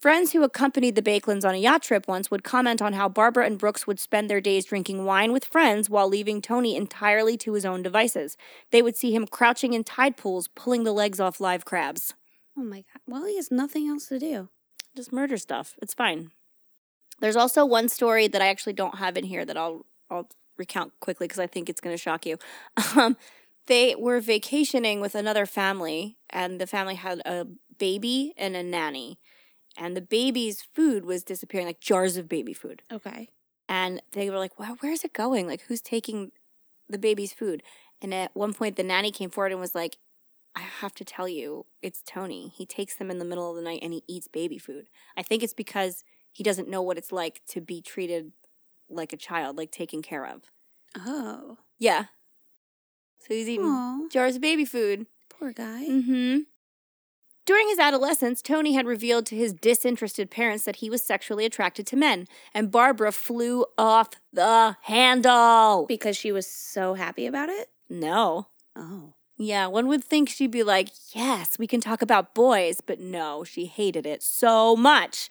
Friends 0.02 0.32
who 0.32 0.42
accompanied 0.42 0.96
the 0.96 1.00
Baekelands 1.00 1.44
on 1.44 1.54
a 1.54 1.58
yacht 1.58 1.80
trip 1.84 2.08
once 2.08 2.28
would 2.28 2.42
comment 2.42 2.82
on 2.82 2.94
how 2.94 3.08
Barbara 3.08 3.46
and 3.46 3.56
Brooks 3.56 3.86
would 3.86 4.00
spend 4.00 4.28
their 4.28 4.40
days 4.40 4.64
drinking 4.64 5.04
wine 5.04 5.32
with 5.32 5.44
friends 5.44 5.88
while 5.88 6.08
leaving 6.08 6.42
Tony 6.42 6.74
entirely 6.74 7.36
to 7.36 7.52
his 7.52 7.64
own 7.64 7.84
devices. 7.84 8.36
They 8.72 8.82
would 8.82 8.96
see 8.96 9.14
him 9.14 9.28
crouching 9.28 9.74
in 9.74 9.84
tide 9.84 10.16
pools, 10.16 10.48
pulling 10.48 10.82
the 10.82 10.90
legs 10.90 11.20
off 11.20 11.40
live 11.40 11.64
crabs. 11.64 12.14
Oh 12.58 12.64
my 12.64 12.78
God. 12.78 13.00
Well, 13.06 13.26
he 13.26 13.36
has 13.36 13.52
nothing 13.52 13.86
else 13.86 14.08
to 14.08 14.18
do. 14.18 14.48
Just 14.96 15.12
murder 15.12 15.36
stuff. 15.36 15.76
It's 15.80 15.94
fine. 15.94 16.32
There's 17.20 17.36
also 17.36 17.64
one 17.64 17.88
story 17.88 18.26
that 18.26 18.42
I 18.42 18.48
actually 18.48 18.72
don't 18.72 18.98
have 18.98 19.16
in 19.16 19.22
here 19.22 19.44
that 19.44 19.56
I'll 19.56 19.86
I'll 20.10 20.28
recount 20.58 20.94
quickly 20.98 21.28
because 21.28 21.38
I 21.38 21.46
think 21.46 21.70
it's 21.70 21.80
going 21.80 21.94
to 21.94 22.02
shock 22.02 22.26
you. 22.26 22.38
Um, 22.96 23.16
They 23.66 23.94
were 23.94 24.18
vacationing 24.18 25.00
with 25.00 25.14
another 25.14 25.46
family, 25.46 26.16
and 26.28 26.60
the 26.60 26.66
family 26.66 26.96
had 26.96 27.20
a 27.24 27.46
baby 27.78 28.34
and 28.36 28.56
a 28.56 28.64
nanny. 28.64 29.20
And 29.76 29.96
the 29.96 30.02
baby's 30.02 30.62
food 30.74 31.04
was 31.04 31.24
disappearing, 31.24 31.66
like 31.66 31.80
jars 31.80 32.16
of 32.16 32.28
baby 32.28 32.52
food. 32.52 32.82
Okay. 32.92 33.30
And 33.68 34.02
they 34.12 34.28
were 34.28 34.38
like, 34.38 34.58
wow, 34.58 34.76
where's 34.80 35.04
it 35.04 35.12
going? 35.12 35.46
Like, 35.46 35.62
who's 35.62 35.80
taking 35.80 36.32
the 36.88 36.98
baby's 36.98 37.32
food? 37.32 37.62
And 38.02 38.12
at 38.12 38.34
one 38.34 38.52
point, 38.52 38.76
the 38.76 38.82
nanny 38.82 39.10
came 39.10 39.30
forward 39.30 39.52
and 39.52 39.60
was 39.60 39.74
like, 39.74 39.96
I 40.54 40.60
have 40.60 40.92
to 40.96 41.04
tell 41.04 41.26
you, 41.28 41.64
it's 41.80 42.02
Tony. 42.06 42.52
He 42.54 42.66
takes 42.66 42.96
them 42.96 43.10
in 43.10 43.18
the 43.18 43.24
middle 43.24 43.48
of 43.48 43.56
the 43.56 43.62
night 43.62 43.80
and 43.82 43.92
he 43.94 44.02
eats 44.06 44.28
baby 44.28 44.58
food. 44.58 44.88
I 45.16 45.22
think 45.22 45.42
it's 45.42 45.54
because 45.54 46.04
he 46.30 46.44
doesn't 46.44 46.68
know 46.68 46.82
what 46.82 46.98
it's 46.98 47.12
like 47.12 47.40
to 47.48 47.60
be 47.62 47.80
treated 47.80 48.32
like 48.90 49.14
a 49.14 49.16
child, 49.16 49.56
like 49.56 49.70
taken 49.70 50.02
care 50.02 50.26
of. 50.26 50.42
Oh. 50.98 51.56
Yeah. 51.78 52.06
So 53.20 53.32
he's 53.34 53.48
eating 53.48 53.64
Aw, 53.66 54.08
jars 54.10 54.34
of 54.36 54.42
baby 54.42 54.64
food. 54.66 55.06
poor 55.30 55.52
guy. 55.52 55.86
Mm-hmm. 55.88 56.40
During 57.44 57.68
his 57.68 57.80
adolescence, 57.80 58.40
Tony 58.40 58.74
had 58.74 58.86
revealed 58.86 59.26
to 59.26 59.36
his 59.36 59.52
disinterested 59.52 60.30
parents 60.30 60.64
that 60.64 60.76
he 60.76 60.88
was 60.88 61.02
sexually 61.02 61.44
attracted 61.44 61.86
to 61.88 61.96
men, 61.96 62.28
and 62.54 62.70
Barbara 62.70 63.10
flew 63.10 63.66
off 63.76 64.10
the 64.32 64.76
handle. 64.82 65.86
Because 65.86 66.16
she 66.16 66.30
was 66.30 66.46
so 66.46 66.94
happy 66.94 67.26
about 67.26 67.48
it? 67.48 67.68
No. 67.90 68.46
Oh. 68.76 69.14
Yeah, 69.36 69.66
one 69.66 69.88
would 69.88 70.04
think 70.04 70.28
she'd 70.28 70.52
be 70.52 70.62
like, 70.62 70.90
yes, 71.12 71.58
we 71.58 71.66
can 71.66 71.80
talk 71.80 72.00
about 72.00 72.32
boys, 72.32 72.80
but 72.80 73.00
no, 73.00 73.42
she 73.42 73.66
hated 73.66 74.06
it 74.06 74.22
so 74.22 74.76
much. 74.76 75.28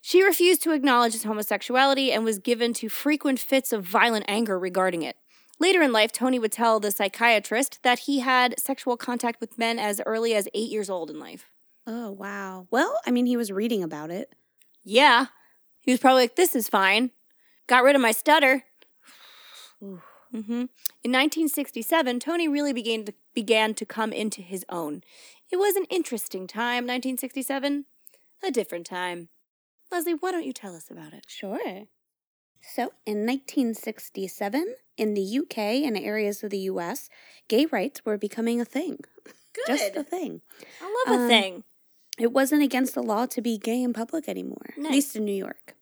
She 0.00 0.24
refused 0.24 0.64
to 0.64 0.72
acknowledge 0.72 1.12
his 1.12 1.22
homosexuality 1.22 2.10
and 2.10 2.24
was 2.24 2.40
given 2.40 2.72
to 2.74 2.88
frequent 2.88 3.38
fits 3.38 3.72
of 3.72 3.84
violent 3.84 4.24
anger 4.26 4.58
regarding 4.58 5.02
it. 5.02 5.16
Later 5.62 5.80
in 5.80 5.92
life, 5.92 6.10
Tony 6.10 6.40
would 6.40 6.50
tell 6.50 6.80
the 6.80 6.90
psychiatrist 6.90 7.84
that 7.84 8.00
he 8.00 8.18
had 8.18 8.58
sexual 8.58 8.96
contact 8.96 9.40
with 9.40 9.56
men 9.56 9.78
as 9.78 10.00
early 10.04 10.34
as 10.34 10.48
eight 10.54 10.72
years 10.72 10.90
old 10.90 11.08
in 11.08 11.20
life. 11.20 11.50
Oh, 11.86 12.10
wow. 12.10 12.66
Well, 12.72 12.98
I 13.06 13.12
mean, 13.12 13.26
he 13.26 13.36
was 13.36 13.52
reading 13.52 13.80
about 13.84 14.10
it. 14.10 14.34
Yeah. 14.82 15.26
He 15.80 15.92
was 15.92 16.00
probably 16.00 16.22
like, 16.22 16.34
this 16.34 16.56
is 16.56 16.68
fine. 16.68 17.12
Got 17.68 17.84
rid 17.84 17.94
of 17.94 18.02
my 18.02 18.10
stutter. 18.10 18.64
Ooh. 19.80 20.02
hmm 20.32 20.64
In 21.04 21.12
1967, 21.12 22.18
Tony 22.18 22.48
really 22.48 22.72
began 22.72 23.04
to, 23.04 23.14
began 23.32 23.72
to 23.74 23.86
come 23.86 24.12
into 24.12 24.42
his 24.42 24.66
own. 24.68 25.04
It 25.52 25.58
was 25.58 25.76
an 25.76 25.84
interesting 25.90 26.48
time, 26.48 26.88
1967. 26.88 27.84
A 28.42 28.50
different 28.50 28.84
time. 28.84 29.28
Leslie, 29.92 30.14
why 30.14 30.32
don't 30.32 30.44
you 30.44 30.52
tell 30.52 30.74
us 30.74 30.90
about 30.90 31.12
it? 31.12 31.26
Sure. 31.28 31.84
So, 32.62 32.92
in 33.04 33.26
1967, 33.26 34.76
in 34.96 35.14
the 35.14 35.22
UK 35.22 35.58
and 35.84 35.96
areas 35.96 36.42
of 36.42 36.50
the 36.50 36.58
US, 36.70 37.08
gay 37.48 37.66
rights 37.66 38.04
were 38.04 38.16
becoming 38.16 38.60
a 38.60 38.64
thing. 38.64 39.00
Just 39.66 39.96
a 39.96 40.02
thing. 40.04 40.40
I 40.80 41.04
love 41.08 41.18
a 41.20 41.22
Um, 41.24 41.28
thing. 41.28 41.64
It 42.18 42.32
wasn't 42.32 42.62
against 42.62 42.94
the 42.94 43.02
law 43.02 43.26
to 43.26 43.40
be 43.42 43.58
gay 43.58 43.82
in 43.82 43.92
public 43.92 44.28
anymore, 44.28 44.74
at 44.78 44.90
least 44.90 45.16
in 45.16 45.24
New 45.24 45.34
York. 45.34 45.74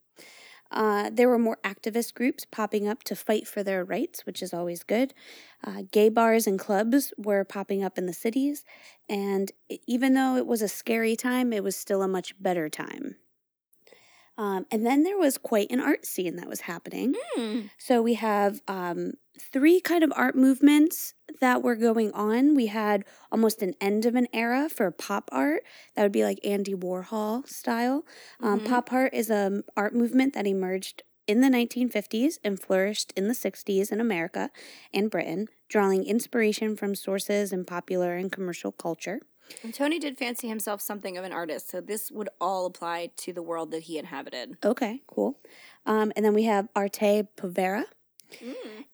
Uh, 0.70 1.10
there 1.12 1.28
were 1.28 1.38
more 1.38 1.58
activist 1.64 2.14
groups 2.14 2.44
popping 2.44 2.86
up 2.86 3.02
to 3.02 3.16
fight 3.16 3.48
for 3.48 3.62
their 3.64 3.84
rights, 3.84 4.24
which 4.24 4.40
is 4.40 4.54
always 4.54 4.84
good. 4.84 5.12
Uh, 5.64 5.82
gay 5.90 6.08
bars 6.08 6.46
and 6.46 6.60
clubs 6.60 7.12
were 7.18 7.44
popping 7.44 7.82
up 7.82 7.98
in 7.98 8.06
the 8.06 8.12
cities, 8.12 8.64
and 9.08 9.50
even 9.86 10.14
though 10.14 10.36
it 10.36 10.46
was 10.46 10.62
a 10.62 10.68
scary 10.68 11.16
time, 11.16 11.52
it 11.52 11.64
was 11.64 11.76
still 11.76 12.02
a 12.02 12.08
much 12.08 12.40
better 12.40 12.68
time. 12.68 13.16
Um, 14.40 14.64
and 14.70 14.86
then 14.86 15.02
there 15.02 15.18
was 15.18 15.36
quite 15.36 15.70
an 15.70 15.80
art 15.80 16.06
scene 16.06 16.36
that 16.36 16.48
was 16.48 16.62
happening. 16.62 17.12
Hmm. 17.34 17.60
So 17.76 18.00
we 18.00 18.14
have 18.14 18.62
um, 18.66 19.12
three 19.38 19.82
kind 19.82 20.02
of 20.02 20.10
art 20.16 20.34
movements 20.34 21.12
that 21.42 21.62
were 21.62 21.76
going 21.76 22.10
on. 22.12 22.54
We 22.54 22.66
had 22.66 23.04
almost 23.30 23.60
an 23.60 23.74
end 23.82 24.06
of 24.06 24.14
an 24.14 24.28
era 24.32 24.70
for 24.70 24.90
pop 24.90 25.28
art. 25.30 25.62
That 25.94 26.04
would 26.04 26.12
be 26.12 26.24
like 26.24 26.38
Andy 26.42 26.74
Warhol 26.74 27.46
style. 27.46 28.06
Um, 28.40 28.60
Mhm. 28.60 28.66
Pop 28.66 28.92
art 28.94 29.12
is 29.12 29.28
an 29.28 29.62
art 29.76 29.94
movement 29.94 30.32
that 30.32 30.46
emerged 30.46 31.02
in 31.26 31.42
the 31.42 31.50
1950s 31.50 32.38
and 32.42 32.58
flourished 32.58 33.12
in 33.14 33.28
the 33.28 33.34
60s 33.34 33.92
in 33.92 34.00
America 34.00 34.50
and 34.94 35.10
Britain, 35.10 35.48
drawing 35.68 36.04
inspiration 36.04 36.76
from 36.76 36.94
sources 36.94 37.52
in 37.52 37.66
popular 37.66 38.16
and 38.16 38.32
commercial 38.32 38.72
culture. 38.72 39.20
And 39.62 39.74
Tony 39.74 39.98
did 39.98 40.18
fancy 40.18 40.48
himself 40.48 40.80
something 40.80 41.16
of 41.16 41.24
an 41.24 41.32
artist, 41.32 41.70
so 41.70 41.80
this 41.80 42.10
would 42.10 42.28
all 42.40 42.66
apply 42.66 43.10
to 43.18 43.32
the 43.32 43.42
world 43.42 43.70
that 43.72 43.84
he 43.84 43.98
inhabited. 43.98 44.56
Okay, 44.64 45.02
cool. 45.06 45.38
Um, 45.86 46.12
and 46.16 46.24
then 46.24 46.34
we 46.34 46.44
have 46.44 46.68
Arte 46.74 47.24
Povera. 47.36 47.84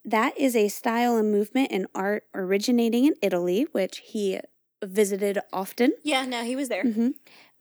That 0.04 0.38
is 0.38 0.54
a 0.54 0.68
style 0.68 1.16
and 1.16 1.30
movement 1.32 1.70
in 1.72 1.86
art 1.94 2.24
originating 2.34 3.06
in 3.06 3.14
Italy, 3.22 3.66
which 3.72 3.98
he 3.98 4.40
visited 4.82 5.38
often. 5.52 5.92
Yeah, 6.04 6.24
no, 6.26 6.44
he 6.44 6.54
was 6.54 6.68
there. 6.68 6.82
hmm 6.84 7.08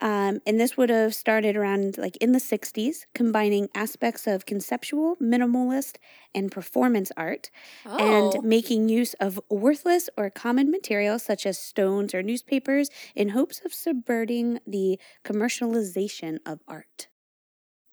Um, 0.06 0.40
and 0.46 0.60
this 0.60 0.78
would 0.78 0.92
have 0.92 1.16
started 1.16 1.56
around 1.58 1.98
like 1.98 2.16
in 2.18 2.32
the 2.32 2.40
60s, 2.40 3.06
combining 3.16 3.70
aspects 3.74 4.28
of 4.28 4.46
conceptual, 4.46 5.16
minimalist, 5.18 5.96
and 6.36 6.52
performance 6.52 7.12
art, 7.18 7.50
Oh. 7.88 7.98
and 7.98 8.44
making 8.44 8.88
use 8.88 9.16
of 9.16 9.40
worthless 9.50 10.08
or 10.16 10.30
common 10.30 10.70
materials 10.70 11.24
such 11.24 11.46
as 11.48 11.58
stones 11.58 12.14
or 12.14 12.22
newspapers 12.22 12.90
in 13.16 13.30
hopes 13.30 13.62
of 13.66 13.74
subverting 13.74 14.60
the 14.68 15.00
commercialization 15.24 16.38
of 16.46 16.60
art. 16.68 17.08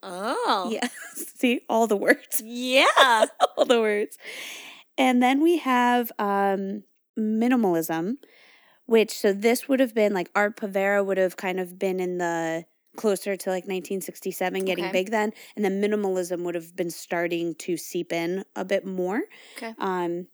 oh. 0.03 0.69
Yeah, 0.71 0.87
see 1.15 1.61
all 1.67 1.87
the 1.87 1.97
words. 1.97 2.43
Yeah. 2.45 3.25
all 3.57 3.65
the 3.65 3.81
words. 3.81 4.17
And 4.99 5.23
then 5.23 5.41
we 5.41 5.57
have 5.57 6.11
um, 6.19 6.83
minimalism, 7.17 8.17
which 8.85 9.11
so 9.11 9.33
this 9.33 9.67
would 9.67 9.79
have 9.79 9.93
been 9.93 10.13
like 10.13 10.29
Arte 10.35 10.55
Povera 10.55 11.05
would 11.05 11.17
have 11.17 11.37
kind 11.37 11.59
of 11.59 11.79
been 11.79 11.99
in 11.99 12.17
the 12.17 12.65
closer 12.95 13.35
to 13.35 13.49
like 13.49 13.65
1967, 13.67 14.65
getting 14.65 14.85
Okay. 14.85 14.91
big 14.91 15.11
then, 15.11 15.33
and 15.55 15.65
then 15.65 15.81
minimalism 15.81 16.43
would 16.43 16.55
have 16.55 16.75
been 16.75 16.91
starting 16.91 17.55
to 17.55 17.75
seep 17.77 18.13
in 18.13 18.45
a 18.55 18.63
bit 18.63 18.85
more. 18.85 19.23
Okay. 19.57 19.73
Um, 19.79 20.27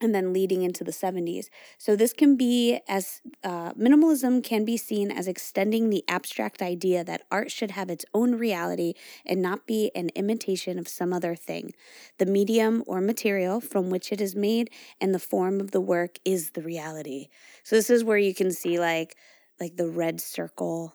and 0.00 0.14
then 0.14 0.32
leading 0.32 0.62
into 0.62 0.84
the 0.84 0.92
70s. 0.92 1.46
So, 1.78 1.96
this 1.96 2.12
can 2.12 2.36
be 2.36 2.80
as 2.88 3.20
uh, 3.42 3.72
minimalism 3.72 4.42
can 4.42 4.64
be 4.64 4.76
seen 4.76 5.10
as 5.10 5.26
extending 5.26 5.90
the 5.90 6.04
abstract 6.08 6.62
idea 6.62 7.04
that 7.04 7.22
art 7.30 7.50
should 7.50 7.72
have 7.72 7.90
its 7.90 8.04
own 8.12 8.34
reality 8.34 8.94
and 9.24 9.40
not 9.40 9.66
be 9.66 9.90
an 9.94 10.10
imitation 10.14 10.78
of 10.78 10.88
some 10.88 11.12
other 11.12 11.34
thing. 11.34 11.72
The 12.18 12.26
medium 12.26 12.82
or 12.86 13.00
material 13.00 13.60
from 13.60 13.90
which 13.90 14.12
it 14.12 14.20
is 14.20 14.34
made 14.34 14.70
and 15.00 15.14
the 15.14 15.18
form 15.18 15.60
of 15.60 15.70
the 15.70 15.80
work 15.80 16.18
is 16.24 16.50
the 16.50 16.62
reality. 16.62 17.28
So, 17.62 17.76
this 17.76 17.90
is 17.90 18.04
where 18.04 18.18
you 18.18 18.34
can 18.34 18.52
see 18.52 18.78
like 18.78 19.16
like 19.60 19.76
the 19.76 19.88
red 19.88 20.20
circle 20.20 20.94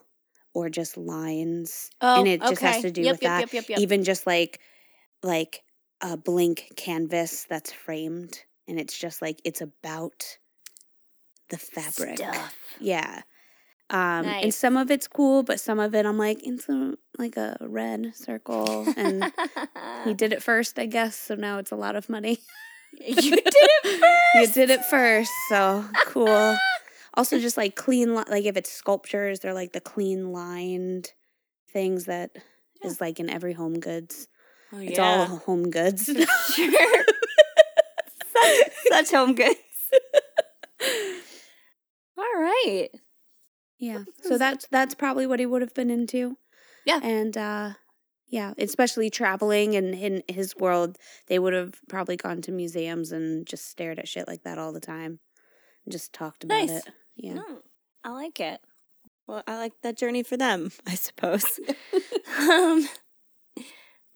or 0.54 0.70
just 0.70 0.98
lines. 0.98 1.90
Oh, 2.02 2.20
and 2.20 2.28
it 2.28 2.42
just 2.42 2.62
has 2.62 2.82
to 2.82 2.92
do 2.92 3.02
Yep, 3.02 3.14
with 3.14 3.22
yep, 3.24 3.50
that. 3.50 3.70
Yep. 3.70 3.80
Even 3.80 4.04
just 4.04 4.28
like 4.28 4.60
like 5.24 5.64
a 6.02 6.18
blank 6.18 6.72
canvas 6.76 7.46
that's 7.50 7.72
framed 7.72 8.42
and 8.68 8.80
it's 8.80 8.98
just 8.98 9.22
like 9.22 9.42
it's 9.44 9.62
about 9.62 10.38
the 11.50 11.58
fabric. 11.58 12.18
Stuff. 12.18 12.56
Yeah. 12.80 13.22
Um 13.90 14.26
and 14.26 14.54
some 14.54 14.78
of 14.78 14.90
it's 14.90 15.08
cool, 15.08 15.44
but 15.44 15.60
some 15.60 15.80
of 15.80 15.94
it 15.96 16.06
I'm 16.06 16.18
like 16.18 16.40
it's 16.44 16.68
like 17.18 17.38
a 17.38 17.58
red 17.62 18.14
circle 18.16 18.86
and 18.96 19.32
he 20.06 20.14
did 20.14 20.32
it 20.36 20.42
first, 20.42 20.80
I 20.80 20.86
guess, 20.86 21.16
so 21.16 21.36
now 21.36 21.58
it's 21.58 21.72
a 21.72 21.76
lot 21.76 21.96
of 21.96 22.08
money. 22.10 22.40
you 23.00 23.32
did 23.32 23.42
it 23.46 24.00
first. 24.00 24.34
you 24.36 24.48
did 24.54 24.70
it 24.70 24.86
first, 24.86 25.32
so 25.50 25.86
cool. 26.06 26.58
Also 27.14 27.40
just 27.42 27.58
like 27.58 27.76
clean 27.76 28.16
li- 28.16 28.24
like 28.30 28.46
if 28.46 28.56
it's 28.56 28.72
sculptures, 28.72 29.42
they're 29.42 29.54
like 29.54 29.74
the 29.74 29.82
clean 29.82 30.32
lined 30.32 31.12
things 31.74 32.06
that 32.06 32.32
is 32.86 33.02
like 33.02 33.20
in 33.20 33.30
every 33.30 33.52
home 33.52 33.82
goods. 33.82 34.30
Oh, 34.72 34.78
It's 34.80 34.98
yeah. 34.98 35.04
all 35.04 35.26
home 35.40 35.70
goods. 35.70 36.06
sure. 36.56 37.06
Such, 38.34 38.72
such 38.90 39.12
home 39.12 39.36
goods. 39.36 39.56
All 42.18 42.24
right. 42.42 42.90
Yeah. 43.80 44.04
So 44.22 44.38
that's 44.38 44.68
that's 44.70 44.94
probably 44.96 45.26
what 45.26 45.40
he 45.40 45.46
would 45.46 45.62
have 45.62 45.74
been 45.74 45.90
into. 45.90 46.38
Yeah. 46.86 47.00
And 47.02 47.36
uh 47.38 47.72
yeah, 48.28 48.54
especially 48.58 49.10
traveling 49.10 49.76
and 49.76 49.94
in 49.94 50.24
his 50.30 50.56
world, 50.56 50.98
they 51.28 51.38
would 51.38 51.54
have 51.54 51.74
probably 51.90 52.16
gone 52.16 52.42
to 52.44 52.52
museums 52.52 53.12
and 53.12 53.46
just 53.46 53.70
stared 53.70 54.00
at 54.00 54.08
shit 54.08 54.28
like 54.28 54.44
that 54.44 54.58
all 54.58 54.72
the 54.72 54.80
time. 54.80 55.20
And 55.86 55.92
just 55.92 56.14
talked 56.14 56.44
about 56.46 56.60
Nice. 56.60 56.70
it. 56.72 56.84
Yeah. 57.18 57.34
No, 57.34 57.60
I 58.06 58.10
like 58.12 58.40
it. 58.40 58.62
Well, 59.28 59.44
I 59.48 59.58
like 59.58 59.74
that 59.84 59.98
journey 59.98 60.24
for 60.24 60.38
them, 60.38 60.72
I 60.88 60.96
suppose. 60.96 61.46
um, 62.40 62.88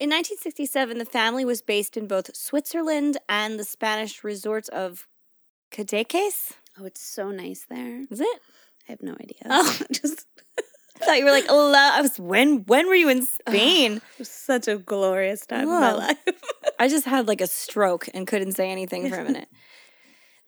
in 0.05 0.11
1967, 0.11 0.99
the 0.99 1.05
family 1.05 1.43
was 1.43 1.63
based 1.63 1.97
in 1.97 2.05
both 2.05 2.35
Switzerland 2.35 3.17
and 3.27 3.59
the 3.59 3.63
Spanish 3.63 4.23
resorts 4.23 4.69
of 4.69 5.07
Cadaqués. 5.71 6.51
Oh, 6.79 6.85
it's 6.85 7.01
so 7.01 7.31
nice 7.31 7.65
there. 7.67 8.05
Is 8.11 8.21
it? 8.21 8.39
I 8.87 8.91
have 8.91 9.01
no 9.01 9.13
idea. 9.13 9.39
Oh. 9.45 9.77
just 9.91 10.27
I 11.01 11.05
thought 11.05 11.17
you 11.17 11.25
were 11.25 11.31
like, 11.31 11.47
oh, 11.49 11.73
I 11.75 12.01
was 12.01 12.19
when? 12.19 12.65
When 12.65 12.87
were 12.87 12.93
you 12.93 13.09
in 13.09 13.25
Spain? 13.25 13.93
it 13.93 14.19
was 14.19 14.29
such 14.29 14.67
a 14.67 14.77
glorious 14.77 15.43
time 15.47 15.67
of 15.69 15.81
my 15.81 15.93
life. 15.93 16.19
I 16.79 16.87
just 16.87 17.05
had 17.05 17.27
like 17.27 17.41
a 17.41 17.47
stroke 17.47 18.07
and 18.13 18.27
couldn't 18.27 18.51
say 18.51 18.69
anything 18.69 19.09
for 19.09 19.17
a 19.17 19.23
minute. 19.23 19.49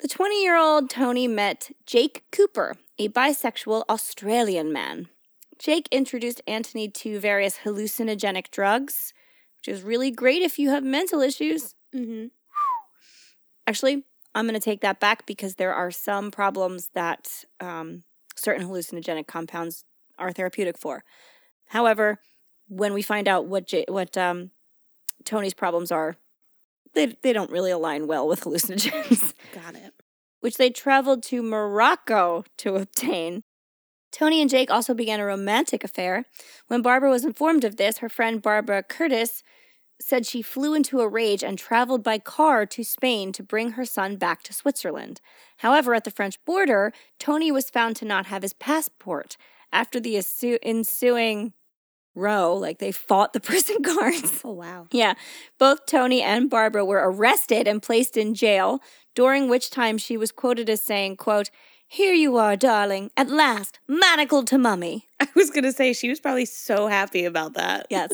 The 0.01 0.08
20 0.08 0.43
year 0.43 0.55
old 0.55 0.91
Tony 0.91 1.28
met 1.28 1.72
Jake 1.88 2.26
Cooper, 2.32 2.76
a 2.99 3.10
bisexual 3.10 3.86
Australian 3.89 4.72
man. 4.72 5.08
Jake 5.58 5.88
introduced 5.89 6.43
Antony 6.45 6.88
to 6.89 7.20
various 7.20 7.58
hallucinogenic 7.66 8.51
drugs, 8.51 9.14
which 9.58 9.68
is 9.68 9.82
really 9.84 10.12
great 10.12 10.41
if 10.41 10.58
you 10.60 10.70
have 10.70 10.84
mental 10.84 11.22
issues. 11.22 11.76
Mm-hmm. 11.93 12.28
Actually, 13.66 14.03
I'm 14.34 14.45
going 14.45 14.53
to 14.53 14.64
take 14.64 14.82
that 14.82 14.99
back 14.99 15.26
because 15.26 15.55
there 15.55 15.74
are 15.74 15.91
some 15.91 16.32
problems 16.32 16.89
that 16.93 17.43
um, 17.60 18.03
certain 18.36 18.68
hallucinogenic 18.68 19.28
compounds 19.28 19.84
are 20.18 20.32
therapeutic 20.32 20.78
for. 20.78 21.03
However, 21.68 22.20
when 22.70 22.93
we 22.93 23.01
find 23.01 23.28
out 23.28 23.45
what 23.45 23.68
J- 23.68 23.86
what 23.88 24.18
um, 24.18 24.51
Tony's 25.26 25.53
problems 25.53 25.91
are, 25.91 26.18
they 26.93 27.18
they 27.22 27.34
don't 27.34 27.51
really 27.51 27.72
align 27.72 28.08
well 28.08 28.28
with 28.28 28.41
hallucinogens, 28.41 29.34
Got 29.53 29.76
it. 29.76 29.93
which 30.39 30.58
they 30.58 30.70
traveled 30.70 31.24
to 31.24 31.41
Morocco 31.41 32.45
to 32.60 32.76
obtain. 32.76 33.43
Tony 34.12 34.41
and 34.41 34.49
Jake 34.49 34.72
also 34.72 34.93
began 34.93 35.20
a 35.20 35.26
romantic 35.26 35.84
affair. 35.84 36.26
When 36.68 36.82
Barbara 36.82 37.10
was 37.10 37.26
informed 37.26 37.64
of 37.64 37.78
this, 37.78 37.99
her 37.99 38.10
friend 38.10 38.41
Barbara 38.41 38.84
Curtis 38.84 39.43
said 39.99 40.26
she 40.26 40.41
flew 40.41 40.74
into 40.74 41.01
a 41.01 41.08
rage 41.08 41.43
and 41.43 41.58
traveled 41.58 42.03
by 42.03 42.20
car 42.20 42.66
to 42.66 42.84
Spain 42.84 43.32
to 43.34 43.43
bring 43.43 43.72
her 43.72 43.86
son 43.86 44.16
back 44.16 44.43
to 44.43 44.53
Switzerland. 44.53 45.22
However, 45.58 45.93
at 45.93 46.03
the 46.03 46.12
French 46.12 46.43
border, 46.45 46.93
Tony 47.20 47.51
was 47.51 47.70
found 47.70 47.95
to 47.97 48.05
not 48.05 48.28
have 48.28 48.43
his 48.43 48.53
passport. 48.53 49.38
After 49.72 49.99
the 49.99 50.16
ensuing 50.64 51.53
row, 52.16 52.53
like 52.53 52.80
they 52.80 52.91
fought 52.91 53.34
the 53.34 53.39
prison 53.49 53.82
guards. 53.82 54.41
Oh 54.43 54.51
wow. 54.51 54.88
Yeah, 54.91 55.16
both 55.58 55.86
Tony 55.86 56.22
and 56.22 56.49
Barbara 56.49 56.86
were 56.86 57.01
arrested 57.03 57.68
and 57.68 57.82
placed 57.82 58.18
in 58.18 58.34
jail, 58.34 58.80
during 59.16 59.49
which 59.49 59.70
time 59.70 59.97
she 59.97 60.16
was 60.16 60.32
quoted 60.32 60.70
as 60.70 60.82
saying, 60.82 61.18
quote, 61.18 61.49
Here 61.89 62.13
you 62.13 62.35
are, 62.38 62.57
darling, 62.57 63.11
at 63.15 63.29
last, 63.29 63.79
manacled 63.88 64.47
to 64.47 64.57
mummy. 64.57 65.07
I 65.21 65.27
was 65.35 65.49
gonna 65.49 65.71
say 65.71 65.93
she 65.93 66.09
was 66.09 66.19
probably 66.19 66.45
so 66.45 66.88
happy 66.88 67.23
about 67.25 67.53
that. 67.53 67.88
Yes. 67.89 68.11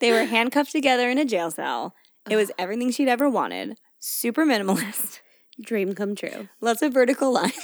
they 0.00 0.12
were 0.12 0.24
handcuffed 0.36 0.72
together 0.72 1.08
in 1.08 1.16
a 1.18 1.24
jail 1.24 1.50
cell. 1.50 1.94
It 2.28 2.36
was 2.36 2.52
everything 2.58 2.90
she'd 2.90 3.08
ever 3.08 3.28
wanted. 3.28 3.78
Super 3.98 4.44
minimalist. 4.44 5.20
Dream 5.60 5.94
come 5.94 6.14
true. 6.14 6.48
Lots 6.60 6.82
of 6.82 6.92
vertical 6.92 7.32
lines. 7.32 7.54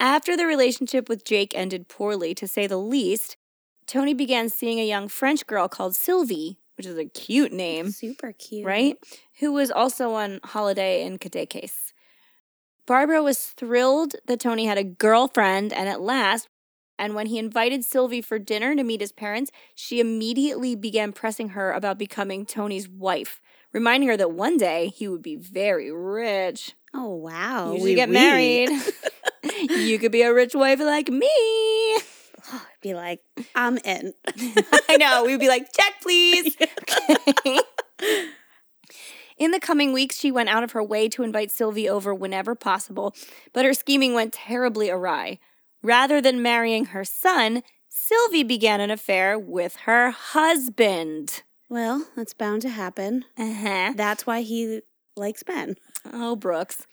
After 0.00 0.36
the 0.36 0.46
relationship 0.46 1.08
with 1.08 1.24
Jake 1.24 1.52
ended 1.54 1.88
poorly, 1.88 2.34
to 2.34 2.46
say 2.48 2.66
the 2.66 2.76
least, 2.76 3.36
Tony 3.86 4.12
began 4.12 4.48
seeing 4.50 4.78
a 4.80 4.86
young 4.86 5.08
French 5.08 5.46
girl 5.46 5.68
called 5.68 5.94
Sylvie, 5.94 6.58
which 6.76 6.86
is 6.86 6.98
a 6.98 7.04
cute 7.06 7.52
name. 7.52 7.90
Super 7.92 8.32
cute. 8.32 8.66
right? 8.66 8.96
Who 9.38 9.52
was 9.52 9.70
also 9.70 10.12
on 10.12 10.40
holiday 10.44 11.02
in 11.02 11.18
Cadaqués. 11.18 11.85
Barbara 12.86 13.22
was 13.22 13.38
thrilled 13.38 14.14
that 14.26 14.40
Tony 14.40 14.66
had 14.66 14.78
a 14.78 14.84
girlfriend, 14.84 15.72
and 15.72 15.88
at 15.88 16.00
last, 16.00 16.48
and 16.98 17.14
when 17.14 17.26
he 17.26 17.38
invited 17.38 17.84
Sylvie 17.84 18.22
for 18.22 18.38
dinner 18.38 18.74
to 18.74 18.84
meet 18.84 19.00
his 19.00 19.12
parents, 19.12 19.50
she 19.74 20.00
immediately 20.00 20.74
began 20.76 21.12
pressing 21.12 21.50
her 21.50 21.72
about 21.72 21.98
becoming 21.98 22.46
Tony's 22.46 22.88
wife, 22.88 23.42
reminding 23.72 24.08
her 24.08 24.16
that 24.16 24.30
one 24.30 24.56
day 24.56 24.88
he 24.94 25.08
would 25.08 25.22
be 25.22 25.36
very 25.36 25.90
rich. 25.90 26.74
Oh 26.94 27.14
wow. 27.16 27.72
you 27.74 27.86
should 27.88 27.96
get 27.96 28.08
married. 28.08 28.70
you 29.70 29.98
could 29.98 30.12
be 30.12 30.22
a 30.22 30.32
rich 30.32 30.54
wife 30.54 30.80
like 30.80 31.10
me. 31.10 31.28
I'd 32.52 32.60
Be 32.80 32.94
like, 32.94 33.20
I'm 33.54 33.78
in. 33.78 34.14
I 34.88 34.96
know. 34.96 35.24
We'd 35.26 35.40
be 35.40 35.48
like, 35.48 35.72
check, 35.72 35.94
please. 36.00 36.56
Okay. 37.98 38.30
In 39.36 39.50
the 39.50 39.60
coming 39.60 39.92
weeks, 39.92 40.18
she 40.18 40.32
went 40.32 40.48
out 40.48 40.64
of 40.64 40.72
her 40.72 40.82
way 40.82 41.08
to 41.10 41.22
invite 41.22 41.50
Sylvie 41.50 41.88
over 41.88 42.14
whenever 42.14 42.54
possible, 42.54 43.14
but 43.52 43.64
her 43.64 43.74
scheming 43.74 44.14
went 44.14 44.32
terribly 44.32 44.88
awry. 44.88 45.38
Rather 45.82 46.20
than 46.20 46.42
marrying 46.42 46.86
her 46.86 47.04
son, 47.04 47.62
Sylvie 47.88 48.42
began 48.42 48.80
an 48.80 48.90
affair 48.90 49.38
with 49.38 49.76
her 49.84 50.10
husband. 50.10 51.42
Well, 51.68 52.06
that's 52.16 52.34
bound 52.34 52.62
to 52.62 52.70
happen. 52.70 53.24
Uh-huh. 53.36 53.92
That's 53.94 54.26
why 54.26 54.40
he 54.40 54.80
likes 55.16 55.42
men. 55.46 55.76
Oh, 56.12 56.36
Brooks. 56.36 56.86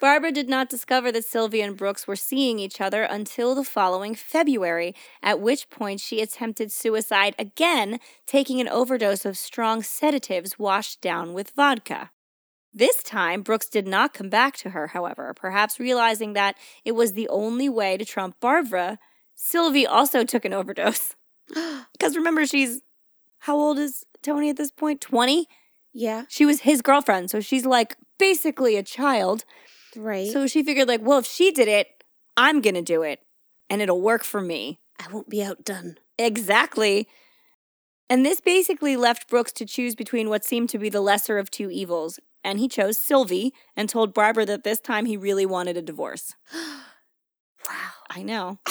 Barbara 0.00 0.32
did 0.32 0.48
not 0.48 0.68
discover 0.68 1.10
that 1.12 1.24
Sylvie 1.24 1.60
and 1.60 1.76
Brooks 1.76 2.06
were 2.06 2.16
seeing 2.16 2.58
each 2.58 2.80
other 2.80 3.02
until 3.02 3.54
the 3.54 3.64
following 3.64 4.14
February, 4.14 4.94
at 5.22 5.40
which 5.40 5.70
point 5.70 6.00
she 6.00 6.20
attempted 6.20 6.72
suicide 6.72 7.34
again, 7.38 7.98
taking 8.26 8.60
an 8.60 8.68
overdose 8.68 9.24
of 9.24 9.38
strong 9.38 9.82
sedatives 9.82 10.58
washed 10.58 11.00
down 11.00 11.32
with 11.32 11.50
vodka. 11.50 12.10
This 12.72 13.02
time, 13.02 13.42
Brooks 13.42 13.68
did 13.68 13.86
not 13.86 14.14
come 14.14 14.28
back 14.28 14.56
to 14.58 14.70
her, 14.70 14.88
however, 14.88 15.34
perhaps 15.34 15.80
realizing 15.80 16.34
that 16.34 16.56
it 16.84 16.92
was 16.92 17.12
the 17.12 17.28
only 17.28 17.68
way 17.68 17.96
to 17.96 18.04
trump 18.04 18.36
Barbara. 18.40 18.98
Sylvie 19.34 19.86
also 19.86 20.24
took 20.24 20.44
an 20.44 20.52
overdose. 20.52 21.16
Because 21.92 22.16
remember, 22.16 22.46
she's 22.46 22.80
how 23.40 23.56
old 23.56 23.78
is 23.78 24.04
Tony 24.22 24.50
at 24.50 24.56
this 24.56 24.70
point? 24.70 25.00
20? 25.00 25.46
Yeah. 25.92 26.24
She 26.28 26.46
was 26.46 26.60
his 26.60 26.82
girlfriend, 26.82 27.30
so 27.30 27.40
she's 27.40 27.66
like 27.66 27.96
basically 28.20 28.76
a 28.76 28.82
child. 28.84 29.44
Right. 29.96 30.30
So 30.30 30.46
she 30.46 30.62
figured, 30.62 30.86
like, 30.86 31.00
well, 31.02 31.18
if 31.18 31.26
she 31.26 31.50
did 31.50 31.66
it, 31.66 32.04
I'm 32.36 32.60
gonna 32.60 32.82
do 32.82 33.02
it, 33.02 33.20
and 33.68 33.82
it'll 33.82 34.00
work 34.00 34.22
for 34.22 34.40
me. 34.40 34.78
I 35.00 35.12
won't 35.12 35.28
be 35.28 35.42
outdone. 35.42 35.96
Exactly. 36.18 37.08
And 38.08 38.26
this 38.26 38.40
basically 38.40 38.96
left 38.96 39.28
Brooks 39.28 39.52
to 39.52 39.64
choose 39.64 39.94
between 39.94 40.28
what 40.28 40.44
seemed 40.44 40.68
to 40.70 40.78
be 40.78 40.88
the 40.88 41.00
lesser 41.00 41.38
of 41.38 41.50
two 41.50 41.70
evils. 41.70 42.20
And 42.42 42.58
he 42.58 42.68
chose 42.68 42.98
Sylvie 42.98 43.52
and 43.76 43.88
told 43.88 44.14
Barbara 44.14 44.44
that 44.46 44.64
this 44.64 44.80
time 44.80 45.06
he 45.06 45.16
really 45.16 45.46
wanted 45.46 45.76
a 45.76 45.82
divorce. 45.82 46.34
Wow. 46.54 47.90
I 48.10 48.22
know. 48.22 48.58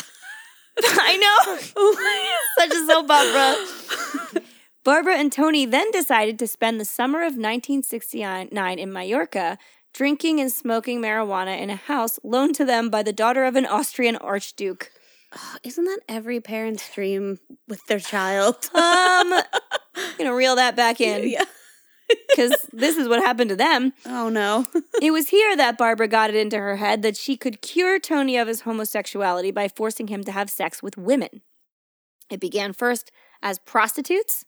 I 0.83 1.17
know. 1.17 1.57
Such 2.57 2.73
a 2.75 2.85
soap 2.85 3.09
opera. 3.09 4.38
Barbara 4.89 5.17
and 5.17 5.31
Tony 5.31 5.67
then 5.67 5.91
decided 5.91 6.39
to 6.39 6.47
spend 6.47 6.79
the 6.79 6.83
summer 6.83 7.19
of 7.19 7.33
1969 7.33 8.49
in 8.79 8.91
Mallorca 8.91 9.59
drinking 9.93 10.39
and 10.39 10.51
smoking 10.51 10.99
marijuana 10.99 11.59
in 11.61 11.69
a 11.69 11.75
house 11.75 12.17
loaned 12.23 12.55
to 12.55 12.65
them 12.65 12.89
by 12.89 13.03
the 13.03 13.13
daughter 13.13 13.45
of 13.45 13.55
an 13.55 13.67
Austrian 13.67 14.15
archduke. 14.15 14.91
Oh, 15.37 15.57
isn't 15.61 15.85
that 15.85 15.99
every 16.09 16.41
parent's 16.41 16.91
dream 16.91 17.37
with 17.67 17.85
their 17.85 17.99
child? 17.99 18.67
Um, 18.73 19.43
gonna 20.17 20.33
reel 20.33 20.55
that 20.55 20.75
back 20.75 20.99
in 20.99 21.29
yeah. 21.29 21.43
because 22.29 22.55
this 22.73 22.97
is 22.97 23.07
what 23.07 23.19
happened 23.19 23.51
to 23.51 23.55
them. 23.55 23.93
Oh 24.07 24.29
no. 24.29 24.65
It 25.03 25.11
was 25.11 25.29
here 25.29 25.55
that 25.55 25.77
Barbara 25.77 26.07
got 26.07 26.31
it 26.31 26.35
into 26.35 26.57
her 26.57 26.77
head 26.77 27.03
that 27.03 27.15
she 27.15 27.37
could 27.37 27.61
cure 27.61 27.99
Tony 27.99 28.37
of 28.37 28.47
his 28.47 28.61
homosexuality 28.61 29.51
by 29.51 29.67
forcing 29.67 30.07
him 30.07 30.23
to 30.23 30.31
have 30.31 30.49
sex 30.49 30.81
with 30.81 30.97
women. 30.97 31.41
It 32.31 32.39
began 32.39 32.73
first 32.73 33.11
as 33.43 33.59
prostitutes, 33.59 34.45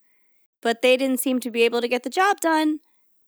but 0.62 0.80
they 0.82 0.96
didn't 0.96 1.20
seem 1.20 1.40
to 1.40 1.50
be 1.50 1.62
able 1.62 1.80
to 1.80 1.88
get 1.88 2.02
the 2.04 2.10
job 2.10 2.40
done. 2.40 2.80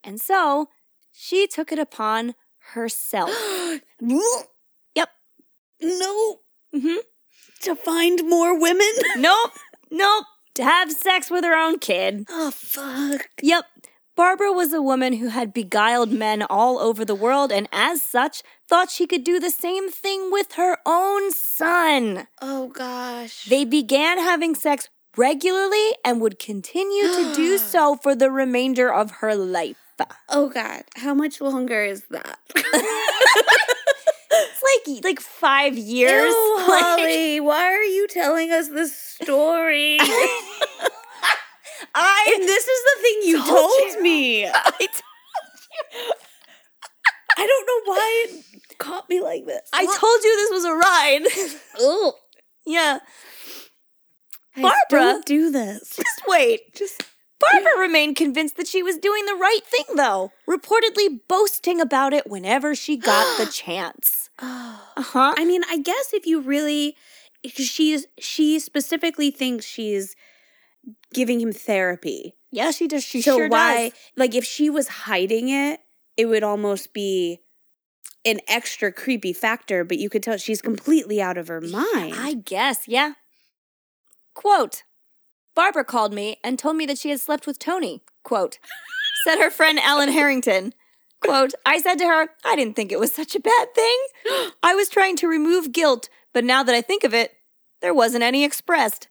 And 0.03 0.21
so 0.21 0.69
she 1.13 1.47
took 1.47 1.73
it 1.73 1.79
upon 1.79 2.35
herself. 2.73 3.31
Yep. 4.95 5.09
No. 5.81 6.41
hmm 6.73 6.97
To 7.63 7.75
find 7.75 8.23
more 8.29 8.59
women? 8.59 8.93
Nope. 9.17 9.53
Nope. 9.91 10.25
To 10.55 10.65
have 10.65 10.93
sex 10.93 11.31
with 11.31 11.45
her 11.45 11.57
own 11.57 11.79
kid. 11.79 12.27
Oh 12.31 12.51
fuck. 12.51 13.29
Yep. 13.43 13.65
Barbara 14.17 14.53
was 14.53 14.73
a 14.73 14.81
woman 14.81 15.15
who 15.15 15.29
had 15.29 15.53
beguiled 15.53 16.13
men 16.13 16.43
all 16.45 16.79
over 16.79 17.05
the 17.05 17.17
world 17.17 17.51
and, 17.51 17.69
as 17.73 18.01
such, 18.01 18.43
thought 18.69 18.89
she 18.89 19.09
could 19.09 19.25
do 19.25 19.41
the 19.41 19.51
same 19.51 19.91
thing 19.91 20.31
with 20.31 20.53
her 20.53 20.79
own 20.87 21.33
son. 21.33 22.29
Oh 22.41 22.69
gosh. 22.69 23.45
They 23.47 23.65
began 23.65 24.19
having 24.19 24.55
sex 24.55 24.89
regularly 25.17 25.91
and 26.05 26.21
would 26.21 26.39
continue 26.39 27.03
to 27.05 27.33
do 27.35 27.59
so 27.73 27.97
for 27.97 28.15
the 28.15 28.31
remainder 28.31 28.93
of 28.93 29.11
her 29.23 29.35
life. 29.35 29.77
oh 30.29 30.49
god. 30.49 30.83
How 30.97 31.15
much 31.15 31.41
longer 31.41 31.83
is 31.85 32.05
that? 32.11 32.39
It's 34.37 34.63
like 34.89 35.05
like 35.05 35.21
five 35.21 35.79
years. 35.79 36.33
Ew, 36.33 36.55
Like- 36.69 36.83
Holly, 36.85 37.39
why 37.41 37.73
are 37.73 37.83
you 37.85 38.09
telling 38.09 38.51
us 38.51 38.69
this 38.69 38.97
story? 38.97 39.99
I 41.95 42.35
and 42.35 42.43
this 42.49 42.67
is 42.67 42.81
the 42.83 43.03
thing 43.03 43.17
you 43.31 43.37
Told 43.39 43.49
told, 43.49 43.93
you. 43.95 44.03
me. 44.03 44.47
I 44.49 44.51
t- 44.79 44.89
I 47.37 47.47
don't 47.47 47.67
know 47.67 47.93
why 47.93 48.27
it 48.29 48.79
caught 48.79 49.09
me 49.09 49.21
like 49.21 49.45
this. 49.47 49.69
I 49.73 49.85
told 49.85 50.25
you 50.25 50.37
this 50.37 50.51
was 50.51 50.65
a 50.65 50.75
ride. 50.75 51.23
Oh, 51.79 52.15
yeah. 52.67 52.99
Barbara, 54.57 54.77
don't 54.91 55.27
do 55.27 55.51
this. 55.51 55.91
Just 55.97 56.23
wait. 56.27 56.75
Just 56.75 57.03
Barbara 57.41 57.79
remained 57.79 58.17
convinced 58.17 58.57
that 58.57 58.67
she 58.67 58.83
was 58.83 58.97
doing 58.97 59.27
the 59.27 59.35
right 59.35 59.61
thing, 59.65 59.97
though, 59.97 60.33
reportedly 60.49 61.21
boasting 61.29 61.81
about 61.81 62.13
it 62.13 62.27
whenever 62.27 62.75
she 62.75 62.97
got 62.97 63.39
the 63.39 63.47
chance. 63.53 64.31
Uh 64.39 64.79
huh. 64.97 65.35
I 65.37 65.45
mean, 65.45 65.63
I 65.69 65.79
guess 65.79 66.13
if 66.13 66.27
you 66.27 66.41
really, 66.41 66.97
she's 67.47 68.07
she 68.19 68.59
specifically 68.59 69.31
thinks 69.31 69.65
she's 69.65 70.17
giving 71.13 71.41
him 71.41 71.53
therapy. 71.53 72.37
Yeah, 72.51 72.71
she 72.71 72.87
does. 72.87 73.03
She 73.05 73.21
so 73.23 73.37
sure 73.37 73.49
why, 73.49 73.89
does. 73.89 73.99
like, 74.17 74.35
if 74.35 74.45
she 74.45 74.71
was 74.71 74.89
hiding 74.89 75.49
it, 75.49 75.81
it 76.17 76.27
would 76.27 76.45
almost 76.45 76.93
be 76.93 77.41
an 78.25 78.41
extra 78.49 78.93
creepy 78.93 79.33
factor, 79.33 79.85
but 79.85 79.99
you 79.99 80.09
could 80.09 80.23
tell 80.23 80.37
she's 80.37 80.63
completely 80.63 81.21
out 81.21 81.37
of 81.37 81.49
her 81.49 81.61
mind. 81.61 82.15
I 82.17 82.35
guess, 82.35 82.89
yeah. 82.89 83.15
Quote 84.35 84.83
Barbara 85.55 85.85
called 85.85 86.13
me 86.13 86.39
and 86.43 86.59
told 86.59 86.77
me 86.77 86.87
that 86.87 86.99
she 86.99 87.11
had 87.11 87.21
slept 87.21 87.47
with 87.47 87.59
Tony. 87.59 88.03
Quote 88.25 88.59
Said 89.25 89.39
her 89.39 89.51
friend 89.51 89.79
Ellen 89.79 90.11
Harrington. 90.11 90.75
Quote 91.21 91.55
I 91.65 91.79
said 91.79 91.97
to 91.97 92.07
her, 92.07 92.29
I 92.45 92.57
didn't 92.57 92.77
think 92.77 92.93
it 92.93 93.01
was 93.01 93.15
such 93.15 93.35
a 93.35 93.41
bad 93.41 93.75
thing. 93.75 93.97
I 94.63 94.75
was 94.75 94.89
trying 94.89 95.17
to 95.17 95.29
remove 95.29 95.73
guilt, 95.73 96.09
but 96.33 96.45
now 96.45 96.63
that 96.63 96.75
I 96.75 96.83
think 96.83 97.05
of 97.05 97.15
it, 97.15 97.33
there 97.81 97.95
wasn't 97.95 98.25
any 98.25 98.45
expressed. 98.45 99.09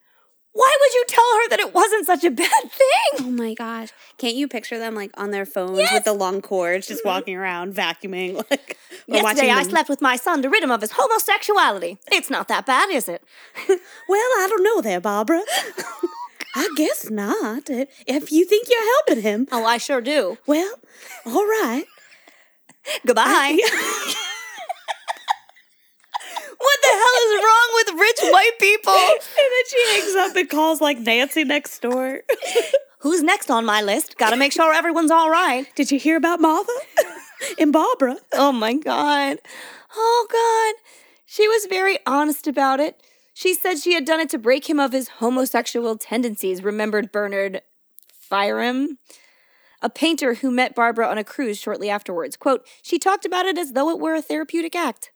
Why 0.54 0.78
would 0.80 0.94
you 0.94 1.06
tell 1.08 1.24
her 1.42 1.50
that 1.50 1.60
it 1.60 1.74
wasn't 1.74 2.06
such 2.06 2.24
a 2.24 2.30
bad 2.32 2.64
thing? 2.72 3.26
Oh 3.26 3.32
my 3.32 3.56
gosh. 3.56 3.90
Can't 4.20 4.36
you 4.36 4.48
picture 4.48 4.78
them 4.78 4.94
like 4.94 5.12
on 5.16 5.32
their 5.32 5.46
phones 5.46 5.80
Yes. 5.80 5.94
with 5.94 6.04
the 6.04 6.14
long 6.14 6.42
cords 6.42 6.88
just 6.88 7.00
mm-hmm. 7.00 7.10
walking 7.10 7.36
around 7.36 7.74
vacuuming 7.74 8.36
like 8.52 8.78
Yesterday, 9.08 9.50
I 9.50 9.64
slept 9.64 9.90
with 9.90 10.02
my 10.02 10.16
son 10.16 10.42
to 10.44 10.50
rid 10.50 10.64
him 10.64 10.72
of 10.72 10.82
his 10.82 10.92
homosexuality. 10.94 11.98
It's 12.12 12.30
not 12.30 12.48
that 12.50 12.66
bad, 12.66 12.90
is 12.90 13.10
it? 13.10 13.24
Well, 14.08 14.20
I 14.20 14.48
don't 14.50 14.64
know 14.64 14.82
there, 14.82 15.02
Barbara. 15.02 15.42
I 16.56 16.70
guess 16.76 17.10
not. 17.10 17.64
If 17.68 18.32
you 18.32 18.46
think 18.46 18.68
you're 18.70 18.94
helping 18.96 19.24
him. 19.24 19.48
Oh, 19.52 19.66
I 19.66 19.78
sure 19.78 20.02
do. 20.02 20.38
Well, 20.46 20.76
all 21.26 21.46
right. 21.46 21.86
Goodbye. 23.06 23.58
the 23.58 24.16
hell 26.94 27.16
is 27.26 27.44
wrong 27.44 27.70
with 27.74 28.00
rich 28.00 28.32
white 28.32 28.60
people? 28.60 28.94
And 28.94 29.50
then 29.52 29.66
she 29.70 29.92
hangs 29.92 30.16
up 30.16 30.36
and 30.36 30.50
calls 30.50 30.82
like 30.82 31.00
Nancy 31.00 31.44
next 31.44 31.82
door. 31.82 32.22
Who's 33.00 33.22
next 33.22 33.50
on 33.52 33.66
my 33.66 33.82
list? 33.82 34.18
Gotta 34.18 34.38
make 34.38 34.54
sure 34.54 34.74
everyone's 34.74 35.12
all 35.12 35.30
right. 35.30 35.66
Did 35.76 35.92
you 35.92 36.00
hear 36.00 36.16
about 36.16 36.40
Martha 36.40 36.72
and 37.60 37.74
Barbara? 37.74 38.18
Oh 38.34 38.52
my 38.52 38.74
God. 38.74 39.40
Oh 39.96 40.28
God. 40.32 40.82
She 41.26 41.48
was 41.48 41.66
very 41.70 42.00
honest 42.06 42.48
about 42.48 42.80
it. 42.80 43.02
She 43.34 43.54
said 43.54 43.80
she 43.80 43.94
had 43.94 44.06
done 44.06 44.20
it 44.20 44.30
to 44.30 44.38
break 44.38 44.70
him 44.70 44.80
of 44.80 44.92
his 44.92 45.08
homosexual 45.10 45.98
tendencies, 45.98 46.64
remembered 46.64 47.12
Bernard 47.12 47.62
Firem, 48.32 48.98
a 49.82 49.90
painter 49.90 50.36
who 50.36 50.52
met 50.52 50.76
Barbara 50.76 51.08
on 51.08 51.18
a 51.18 51.24
cruise 51.24 51.60
shortly 51.60 51.90
afterwards. 51.90 52.38
Quote, 52.38 52.66
she 52.82 53.00
talked 53.00 53.26
about 53.26 53.46
it 53.46 53.58
as 53.58 53.74
though 53.74 53.90
it 53.90 54.00
were 54.00 54.14
a 54.14 54.22
therapeutic 54.22 54.76
act. 54.76 55.12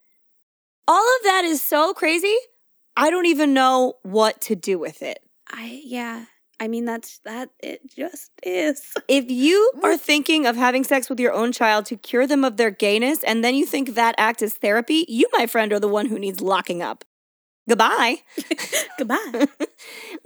All 0.87 1.15
of 1.17 1.23
that 1.23 1.43
is 1.45 1.61
so 1.61 1.93
crazy. 1.93 2.35
I 2.95 3.09
don't 3.09 3.25
even 3.25 3.53
know 3.53 3.95
what 4.03 4.41
to 4.41 4.55
do 4.55 4.79
with 4.79 5.01
it. 5.01 5.19
I 5.49 5.81
yeah. 5.83 6.25
I 6.59 6.67
mean 6.67 6.85
that's 6.85 7.19
that 7.25 7.49
it 7.59 7.81
just 7.93 8.31
is. 8.43 8.81
If 9.07 9.29
you 9.29 9.71
are 9.83 9.97
thinking 9.97 10.45
of 10.45 10.55
having 10.55 10.83
sex 10.83 11.09
with 11.09 11.19
your 11.19 11.33
own 11.33 11.51
child 11.51 11.85
to 11.87 11.97
cure 11.97 12.25
them 12.25 12.43
of 12.43 12.57
their 12.57 12.71
gayness 12.71 13.23
and 13.23 13.43
then 13.43 13.55
you 13.55 13.65
think 13.65 13.93
that 13.93 14.15
act 14.17 14.41
is 14.41 14.55
therapy, 14.55 15.05
you, 15.07 15.27
my 15.33 15.45
friend, 15.45 15.71
are 15.73 15.79
the 15.79 15.87
one 15.87 16.07
who 16.07 16.17
needs 16.17 16.41
locking 16.41 16.81
up. 16.81 17.03
Goodbye. 17.69 18.23
Goodbye. 18.97 19.17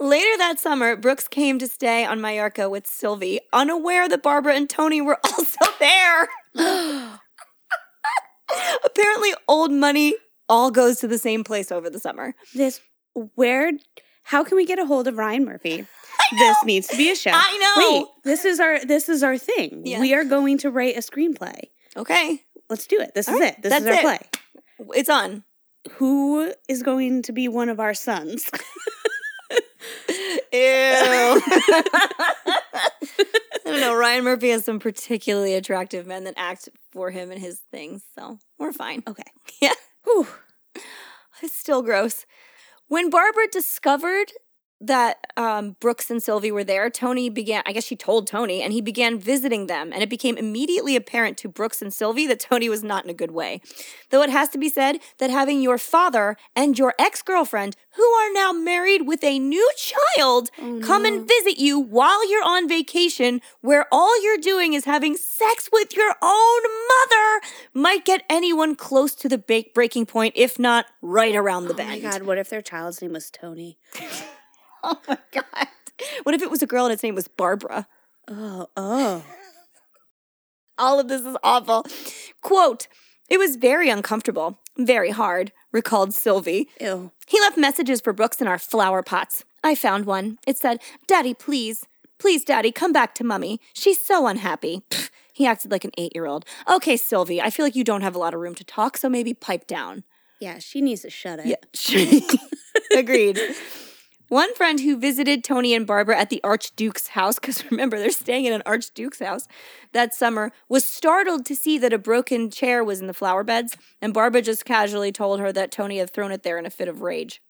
Later 0.00 0.38
that 0.38 0.60
summer, 0.60 0.94
Brooks 0.96 1.26
came 1.26 1.58
to 1.58 1.66
stay 1.66 2.04
on 2.04 2.20
Mallorca 2.20 2.70
with 2.70 2.86
Sylvie, 2.86 3.40
unaware 3.52 4.08
that 4.08 4.22
Barbara 4.22 4.54
and 4.54 4.70
Tony 4.70 5.00
were 5.00 5.18
also 5.24 5.66
there. 5.80 6.28
Apparently, 8.84 9.34
old 9.48 9.72
money 9.72 10.14
all 10.52 10.70
goes 10.70 10.98
to 11.00 11.08
the 11.08 11.18
same 11.18 11.42
place 11.44 11.72
over 11.72 11.88
the 11.90 11.98
summer. 12.00 12.34
this 12.54 12.80
where 13.34 13.72
how 14.24 14.44
can 14.44 14.56
we 14.56 14.64
get 14.64 14.78
a 14.78 14.86
hold 14.86 15.08
of 15.08 15.16
Ryan 15.16 15.44
Murphy? 15.44 15.86
This 16.38 16.56
needs 16.64 16.86
to 16.88 16.96
be 16.96 17.10
a 17.10 17.16
show. 17.16 17.32
I 17.34 17.58
know. 17.58 17.98
Wait, 17.98 18.06
this 18.24 18.44
is 18.44 18.60
our 18.60 18.84
this 18.84 19.08
is 19.08 19.22
our 19.22 19.36
thing. 19.36 19.82
Yeah. 19.84 20.00
We 20.00 20.14
are 20.14 20.24
going 20.24 20.58
to 20.58 20.70
write 20.70 20.96
a 20.96 21.00
screenplay. 21.00 21.64
Okay, 21.96 22.40
Let's 22.72 22.86
do 22.86 22.98
it. 23.00 23.12
This 23.14 23.28
All 23.28 23.34
is 23.34 23.40
right, 23.42 23.52
it. 23.52 23.62
This 23.62 23.70
that's 23.70 23.84
is 23.84 23.88
our 23.88 23.94
it. 23.94 24.00
play. 24.00 24.18
it's 24.96 25.10
on. 25.10 25.44
Who 25.92 26.54
is 26.70 26.82
going 26.82 27.20
to 27.24 27.32
be 27.32 27.46
one 27.48 27.68
of 27.68 27.80
our 27.80 27.92
sons? 27.92 28.50
Ew. 29.50 29.60
I 30.54 31.40
don't 33.66 33.80
know. 33.80 33.94
Ryan 33.94 34.24
Murphy 34.24 34.48
has 34.48 34.64
some 34.64 34.78
particularly 34.78 35.52
attractive 35.52 36.06
men 36.06 36.24
that 36.24 36.32
act 36.38 36.70
for 36.92 37.10
him 37.10 37.30
and 37.30 37.38
his 37.38 37.60
things, 37.70 38.04
so 38.18 38.38
we're 38.58 38.72
fine. 38.72 39.02
Okay. 39.06 39.22
Yeah. 39.60 39.74
Whew. 40.04 40.26
It's 41.42 41.54
still 41.58 41.82
gross. 41.82 42.26
When 42.88 43.10
Barbara 43.10 43.48
discovered 43.50 44.32
that 44.82 45.26
um, 45.36 45.76
Brooks 45.80 46.10
and 46.10 46.22
Sylvie 46.22 46.52
were 46.52 46.64
there, 46.64 46.90
Tony 46.90 47.28
began, 47.30 47.62
I 47.66 47.72
guess 47.72 47.84
she 47.84 47.96
told 47.96 48.26
Tony, 48.26 48.60
and 48.62 48.72
he 48.72 48.80
began 48.80 49.18
visiting 49.18 49.68
them. 49.68 49.92
And 49.92 50.02
it 50.02 50.10
became 50.10 50.36
immediately 50.36 50.96
apparent 50.96 51.38
to 51.38 51.48
Brooks 51.48 51.80
and 51.80 51.92
Sylvie 51.94 52.26
that 52.26 52.40
Tony 52.40 52.68
was 52.68 52.82
not 52.82 53.04
in 53.04 53.10
a 53.10 53.14
good 53.14 53.30
way. 53.30 53.60
Though 54.10 54.22
it 54.22 54.30
has 54.30 54.48
to 54.50 54.58
be 54.58 54.68
said 54.68 54.98
that 55.18 55.30
having 55.30 55.62
your 55.62 55.78
father 55.78 56.36
and 56.56 56.78
your 56.78 56.94
ex 56.98 57.22
girlfriend, 57.22 57.76
who 57.94 58.02
are 58.02 58.32
now 58.32 58.52
married 58.52 59.06
with 59.06 59.22
a 59.22 59.38
new 59.38 59.70
child, 59.76 60.50
come 60.82 61.04
and 61.04 61.28
visit 61.28 61.58
you 61.58 61.78
while 61.78 62.28
you're 62.28 62.44
on 62.44 62.68
vacation, 62.68 63.40
where 63.60 63.86
all 63.92 64.22
you're 64.22 64.38
doing 64.38 64.72
is 64.74 64.84
having 64.84 65.16
sex 65.16 65.68
with 65.72 65.96
your 65.96 66.14
own 66.22 66.62
mother, 66.88 67.40
might 67.74 68.04
get 68.04 68.22
anyone 68.28 68.74
close 68.74 69.14
to 69.14 69.28
the 69.28 69.38
breaking 69.74 70.06
point, 70.06 70.32
if 70.36 70.58
not 70.58 70.86
right 71.00 71.36
around 71.36 71.66
the 71.66 71.74
Oh 71.74 71.76
my 71.84 71.84
bend. 71.84 72.02
god, 72.02 72.22
what 72.22 72.38
if 72.38 72.48
their 72.50 72.62
child's 72.62 73.00
name 73.00 73.12
was 73.12 73.30
Tony? 73.30 73.78
Oh 74.84 74.98
my 75.08 75.18
god. 75.32 75.68
What 76.24 76.34
if 76.34 76.42
it 76.42 76.50
was 76.50 76.62
a 76.62 76.66
girl 76.66 76.84
and 76.86 76.92
its 76.92 77.02
name 77.02 77.14
was 77.14 77.28
Barbara? 77.28 77.86
Oh, 78.28 78.68
oh. 78.76 79.24
All 80.78 80.98
of 80.98 81.08
this 81.08 81.22
is 81.22 81.36
awful. 81.44 81.86
Quote, 82.40 82.88
it 83.28 83.38
was 83.38 83.56
very 83.56 83.88
uncomfortable, 83.88 84.58
very 84.76 85.10
hard, 85.10 85.52
recalled 85.70 86.14
Sylvie. 86.14 86.68
Ew. 86.80 87.12
He 87.28 87.40
left 87.40 87.56
messages 87.56 88.00
for 88.00 88.12
Brooks 88.12 88.40
in 88.40 88.48
our 88.48 88.58
flower 88.58 89.02
pots. 89.02 89.44
I 89.62 89.74
found 89.74 90.06
one. 90.06 90.38
It 90.46 90.56
said, 90.56 90.80
Daddy, 91.06 91.34
please, 91.34 91.86
please, 92.18 92.44
Daddy, 92.44 92.72
come 92.72 92.92
back 92.92 93.14
to 93.16 93.24
Mummy. 93.24 93.60
She's 93.72 94.04
so 94.04 94.26
unhappy. 94.26 94.82
Pfft, 94.90 95.10
he 95.32 95.46
acted 95.46 95.70
like 95.70 95.84
an 95.84 95.92
eight 95.96 96.12
year 96.14 96.26
old. 96.26 96.44
Okay, 96.68 96.96
Sylvie, 96.96 97.40
I 97.40 97.50
feel 97.50 97.64
like 97.64 97.76
you 97.76 97.84
don't 97.84 98.02
have 98.02 98.16
a 98.16 98.18
lot 98.18 98.34
of 98.34 98.40
room 98.40 98.54
to 98.56 98.64
talk, 98.64 98.96
so 98.96 99.08
maybe 99.08 99.32
pipe 99.34 99.66
down. 99.66 100.02
Yeah, 100.40 100.58
she 100.58 100.80
needs 100.80 101.02
to 101.02 101.10
shut 101.10 101.38
it. 101.38 101.46
Yeah, 101.46 101.56
she- 101.74 102.26
agreed. 102.96 103.38
One 104.32 104.54
friend 104.54 104.80
who 104.80 104.96
visited 104.96 105.44
Tony 105.44 105.74
and 105.74 105.86
Barbara 105.86 106.18
at 106.18 106.30
the 106.30 106.40
Archduke's 106.42 107.08
house, 107.08 107.38
because 107.38 107.62
remember, 107.70 107.98
they're 107.98 108.08
staying 108.08 108.46
in 108.46 108.54
an 108.54 108.62
Archduke's 108.64 109.18
house 109.18 109.46
that 109.92 110.14
summer, 110.14 110.52
was 110.70 110.86
startled 110.86 111.44
to 111.44 111.54
see 111.54 111.76
that 111.76 111.92
a 111.92 111.98
broken 111.98 112.50
chair 112.50 112.82
was 112.82 113.02
in 113.02 113.08
the 113.08 113.12
flower 113.12 113.44
beds, 113.44 113.76
and 114.00 114.14
Barbara 114.14 114.40
just 114.40 114.64
casually 114.64 115.12
told 115.12 115.38
her 115.38 115.52
that 115.52 115.70
Tony 115.70 115.98
had 115.98 116.08
thrown 116.08 116.32
it 116.32 116.44
there 116.44 116.56
in 116.56 116.64
a 116.64 116.70
fit 116.70 116.88
of 116.88 117.02
rage. 117.02 117.42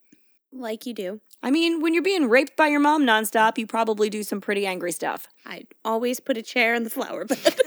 Like 0.53 0.85
you 0.85 0.93
do. 0.93 1.21
I 1.41 1.53
mean, 1.53 1.83
when 1.83 1.95
you're 1.95 2.03
being 2.03 2.29
raped 2.29 2.57
by 2.57 2.67
your 2.67 2.81
mom 2.81 3.05
nonstop, 3.05 3.59
you 3.59 3.67
probably 3.69 4.11
do 4.11 4.25
some 4.25 4.41
pretty 4.41 4.67
angry 4.67 4.91
stuff. 4.91 5.29
I 5.47 5.69
always 5.85 6.19
put 6.19 6.37
a 6.37 6.43
chair 6.43 6.75
in 6.75 6.83
the 6.83 6.91
flower 6.91 7.25
bed. 7.25 7.39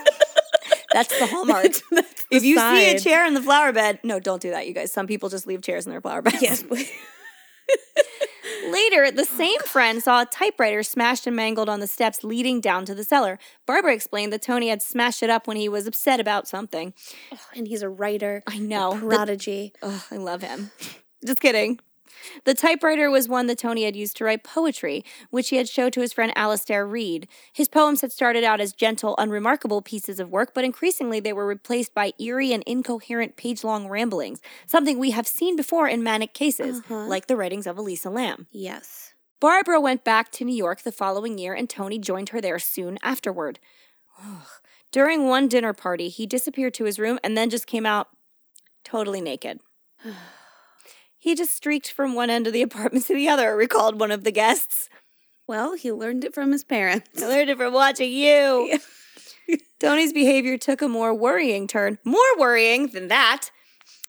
That's 0.91 1.17
the 1.17 1.27
hallmark. 1.27 1.63
That's 1.63 1.81
the 1.89 2.35
if 2.35 2.43
you 2.43 2.59
see 2.59 2.91
a 2.91 2.99
chair 2.99 3.25
in 3.25 3.33
the 3.33 3.41
flower 3.41 3.71
bed, 3.71 4.01
no, 4.03 4.19
don't 4.19 4.41
do 4.41 4.51
that, 4.51 4.67
you 4.67 4.73
guys. 4.73 4.91
Some 4.91 5.07
people 5.07 5.29
just 5.29 5.47
leave 5.47 5.61
chairs 5.61 5.85
in 5.85 5.93
their 5.93 6.01
flower 6.01 6.21
beds. 6.21 6.41
Yes, 6.41 6.63
please. 6.63 6.91
Later, 8.71 9.11
the 9.11 9.25
same 9.25 9.59
friend 9.59 10.01
saw 10.01 10.21
a 10.21 10.25
typewriter 10.25 10.83
smashed 10.83 11.27
and 11.27 11.35
mangled 11.35 11.69
on 11.69 11.79
the 11.79 11.87
steps 11.87 12.23
leading 12.23 12.61
down 12.61 12.85
to 12.85 12.95
the 12.95 13.03
cellar. 13.03 13.37
Barbara 13.65 13.93
explained 13.93 14.33
that 14.33 14.41
Tony 14.41 14.69
had 14.69 14.81
smashed 14.81 15.21
it 15.23 15.29
up 15.29 15.47
when 15.47 15.57
he 15.57 15.69
was 15.69 15.87
upset 15.87 16.19
about 16.19 16.47
something. 16.47 16.93
Oh, 17.31 17.37
and 17.55 17.67
he's 17.67 17.81
a 17.81 17.89
writer. 17.89 18.43
I 18.47 18.57
know. 18.57 18.93
A 18.93 18.99
The- 18.99 19.07
prodigy. 19.07 19.73
I 19.83 20.15
love 20.17 20.41
him. 20.41 20.71
Just 21.25 21.39
kidding. 21.39 21.79
The 22.43 22.53
typewriter 22.53 23.09
was 23.09 23.27
one 23.27 23.47
that 23.47 23.57
Tony 23.57 23.83
had 23.83 23.95
used 23.95 24.17
to 24.17 24.23
write 24.25 24.43
poetry, 24.43 25.03
which 25.29 25.49
he 25.49 25.57
had 25.57 25.69
showed 25.69 25.93
to 25.93 26.01
his 26.01 26.13
friend 26.13 26.31
Alastair 26.35 26.85
Reid. 26.85 27.27
His 27.53 27.67
poems 27.67 28.01
had 28.01 28.11
started 28.11 28.43
out 28.43 28.59
as 28.61 28.73
gentle, 28.73 29.15
unremarkable 29.17 29.81
pieces 29.81 30.19
of 30.19 30.29
work, 30.29 30.53
but 30.53 30.63
increasingly 30.63 31.19
they 31.19 31.33
were 31.33 31.47
replaced 31.47 31.93
by 31.93 32.13
eerie 32.19 32.53
and 32.53 32.63
incoherent 32.65 33.35
page 33.37 33.63
long 33.63 33.87
ramblings, 33.87 34.41
something 34.65 34.99
we 34.99 35.11
have 35.11 35.27
seen 35.27 35.55
before 35.55 35.87
in 35.87 36.03
manic 36.03 36.33
cases, 36.33 36.79
Uh-huh. 36.79 37.05
like 37.07 37.27
the 37.27 37.35
writings 37.35 37.67
of 37.67 37.77
Elisa 37.77 38.09
Lam. 38.09 38.47
Yes. 38.51 39.13
Barbara 39.39 39.79
went 39.81 40.03
back 40.03 40.31
to 40.31 40.45
New 40.45 40.55
York 40.55 40.81
the 40.83 40.91
following 40.91 41.37
year, 41.37 41.53
and 41.53 41.69
Tony 41.69 41.99
joined 41.99 42.29
her 42.29 42.41
there 42.41 42.57
soon 42.57 42.97
afterward. 43.03 43.59
During 44.91 45.27
one 45.27 45.47
dinner 45.49 45.73
party, 45.73 46.07
he 46.09 46.25
disappeared 46.25 46.73
to 46.75 46.85
his 46.85 46.97
room 46.97 47.19
and 47.23 47.37
then 47.37 47.49
just 47.49 47.67
came 47.67 47.85
out 47.85 48.07
totally 48.83 49.21
naked. 49.21 49.59
he 51.25 51.33
just 51.33 51.55
streaked 51.55 51.91
from 51.91 52.13
one 52.13 52.29
end 52.29 52.45
of 52.45 52.53
the 52.53 52.61
apartment 52.69 53.07
to 53.07 53.15
the 53.15 53.27
other, 53.27 53.55
recalled 53.55 53.99
one 53.99 54.11
of 54.11 54.23
the 54.23 54.31
guests. 54.31 54.89
Well, 55.47 55.73
he 55.73 55.91
learned 55.91 56.23
it 56.23 56.35
from 56.35 56.51
his 56.51 56.63
parents. 56.63 57.21
I 57.21 57.25
learned 57.25 57.49
it 57.49 57.57
from 57.57 57.73
watching 57.73 58.11
you. 58.11 58.77
Tony's 59.79 60.13
behavior 60.13 60.59
took 60.59 60.83
a 60.83 60.87
more 60.87 61.15
worrying 61.15 61.65
turn, 61.65 61.97
more 62.03 62.37
worrying 62.37 62.89
than 62.89 63.07
that, 63.07 63.49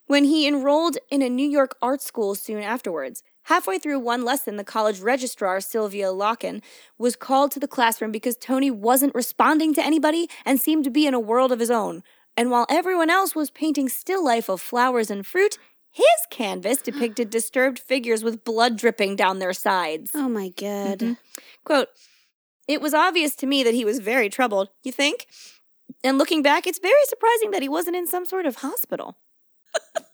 when 0.05 0.25
he 0.25 0.47
enrolled 0.47 0.99
in 1.09 1.23
a 1.23 1.29
New 1.29 1.47
York 1.47 1.75
art 1.81 2.03
school 2.03 2.35
soon 2.35 2.61
afterwards. 2.61 3.23
Halfway 3.45 3.79
through 3.79 3.99
one 3.99 4.23
lesson, 4.23 4.57
the 4.57 4.63
college 4.63 4.99
registrar, 4.99 5.59
Sylvia 5.59 6.09
Locken, 6.09 6.61
was 6.99 7.15
called 7.15 7.49
to 7.51 7.59
the 7.59 7.67
classroom 7.67 8.11
because 8.11 8.37
Tony 8.37 8.69
wasn't 8.69 9.15
responding 9.15 9.73
to 9.73 9.83
anybody 9.83 10.29
and 10.45 10.59
seemed 10.59 10.83
to 10.83 10.91
be 10.91 11.07
in 11.07 11.15
a 11.15 11.19
world 11.19 11.51
of 11.51 11.59
his 11.59 11.71
own. 11.71 12.03
And 12.35 12.51
while 12.51 12.67
everyone 12.69 13.09
else 13.09 13.33
was 13.33 13.49
painting 13.49 13.89
still 13.89 14.23
life 14.23 14.49
of 14.49 14.61
flowers 14.61 15.09
and 15.09 15.25
fruit, 15.25 15.57
his 15.97 16.19
canvas 16.29 16.81
depicted 16.81 17.29
disturbed 17.29 17.79
figures 17.79 18.23
with 18.23 18.43
blood 18.43 18.77
dripping 18.77 19.15
down 19.15 19.39
their 19.39 19.53
sides. 19.53 20.11
Oh 20.13 20.29
my 20.29 20.49
god. 20.49 20.99
Mhm. 20.99 21.17
Quote, 21.65 21.89
it 22.67 22.81
was 22.81 22.93
obvious 22.93 23.35
to 23.37 23.47
me 23.47 23.63
that 23.63 23.73
he 23.73 23.83
was 23.83 23.99
very 23.99 24.29
troubled, 24.29 24.69
you 24.83 24.91
think? 24.91 25.25
And 26.03 26.17
looking 26.17 26.41
back, 26.43 26.67
it's 26.67 26.79
very 26.79 27.05
surprising 27.07 27.51
that 27.51 27.61
he 27.61 27.69
wasn't 27.69 27.95
in 27.95 28.07
some 28.07 28.25
sort 28.25 28.45
of 28.45 28.57
hospital. 28.57 29.17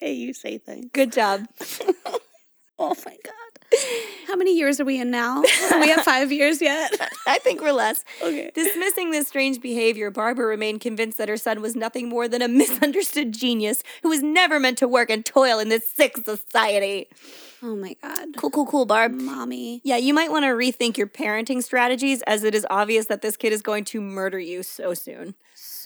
Hey, 0.00 0.12
you 0.12 0.32
say 0.32 0.58
things. 0.58 0.90
Good 0.92 1.12
job. 1.12 1.48
Oh 2.80 2.94
my 3.04 3.16
god. 3.24 3.57
How 4.26 4.36
many 4.36 4.56
years 4.56 4.80
are 4.80 4.84
we 4.84 5.00
in 5.00 5.10
now? 5.10 5.42
Are 5.72 5.80
we 5.80 5.90
at 5.90 6.04
five 6.04 6.30
years 6.30 6.60
yet? 6.60 6.92
I 7.26 7.38
think 7.38 7.60
we're 7.60 7.72
less. 7.72 8.04
Okay. 8.22 8.50
Dismissing 8.54 9.10
this 9.10 9.28
strange 9.28 9.60
behavior, 9.60 10.10
Barbara 10.10 10.46
remained 10.46 10.80
convinced 10.80 11.18
that 11.18 11.28
her 11.28 11.36
son 11.36 11.60
was 11.60 11.74
nothing 11.76 12.08
more 12.08 12.28
than 12.28 12.42
a 12.42 12.48
misunderstood 12.48 13.32
genius 13.32 13.82
who 14.02 14.08
was 14.08 14.22
never 14.22 14.60
meant 14.60 14.78
to 14.78 14.88
work 14.88 15.10
and 15.10 15.24
toil 15.24 15.58
in 15.58 15.68
this 15.68 15.88
sick 15.88 16.16
society. 16.18 17.08
Oh 17.62 17.74
my 17.74 17.96
god. 18.02 18.36
Cool, 18.36 18.50
cool, 18.50 18.66
cool, 18.66 18.86
Barb. 18.86 19.12
Mommy. 19.12 19.80
Yeah, 19.82 19.96
you 19.96 20.14
might 20.14 20.30
want 20.30 20.44
to 20.44 20.50
rethink 20.50 20.96
your 20.96 21.08
parenting 21.08 21.62
strategies 21.62 22.22
as 22.22 22.44
it 22.44 22.54
is 22.54 22.66
obvious 22.70 23.06
that 23.06 23.22
this 23.22 23.36
kid 23.36 23.52
is 23.52 23.62
going 23.62 23.84
to 23.86 24.00
murder 24.00 24.38
you 24.38 24.62
so 24.62 24.94
soon. 24.94 25.34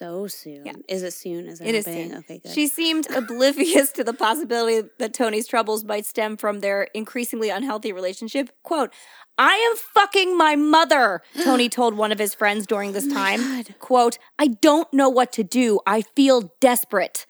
So 0.02 0.26
soon. 0.26 0.66
Yeah. 0.66 0.72
Is 0.88 1.04
it 1.04 1.12
soon? 1.12 1.46
Is 1.46 1.60
it, 1.60 1.68
It 1.68 1.74
is 1.76 1.84
soon. 1.84 2.14
Okay, 2.16 2.38
good. 2.40 2.52
She 2.52 2.66
seemed 2.66 3.08
oblivious 3.14 3.92
to 3.92 4.02
the 4.02 4.12
possibility 4.12 4.88
that 4.98 5.14
Tony's 5.14 5.46
troubles 5.46 5.84
might 5.84 6.06
stem 6.06 6.36
from 6.36 6.58
their 6.58 6.88
increasingly 6.92 7.50
unhealthy 7.50 7.92
relationship. 7.92 8.50
Quote, 8.64 8.92
I 9.38 9.54
am 9.54 9.76
fucking 9.76 10.36
my 10.36 10.56
mother, 10.56 11.22
Tony 11.44 11.68
told 11.78 11.94
one 11.94 12.10
of 12.10 12.18
his 12.18 12.34
friends 12.34 12.66
during 12.66 12.92
this 12.92 13.06
Oh 13.08 13.14
time. 13.14 13.40
God. 13.40 13.74
Quote, 13.78 14.18
I 14.40 14.48
don't 14.48 14.92
know 14.92 15.08
what 15.08 15.30
to 15.34 15.44
do. 15.44 15.78
I 15.86 16.02
feel 16.16 16.52
desperate. 16.60 17.24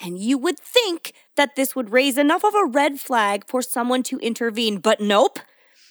And 0.00 0.18
you 0.18 0.38
would 0.38 0.58
think 0.58 1.12
that 1.36 1.56
this 1.56 1.76
would 1.76 1.90
raise 1.90 2.16
enough 2.16 2.44
of 2.44 2.54
a 2.54 2.64
red 2.66 3.00
flag 3.00 3.44
for 3.46 3.60
someone 3.60 4.02
to 4.04 4.18
intervene, 4.20 4.78
but 4.78 5.00
nope. 5.00 5.40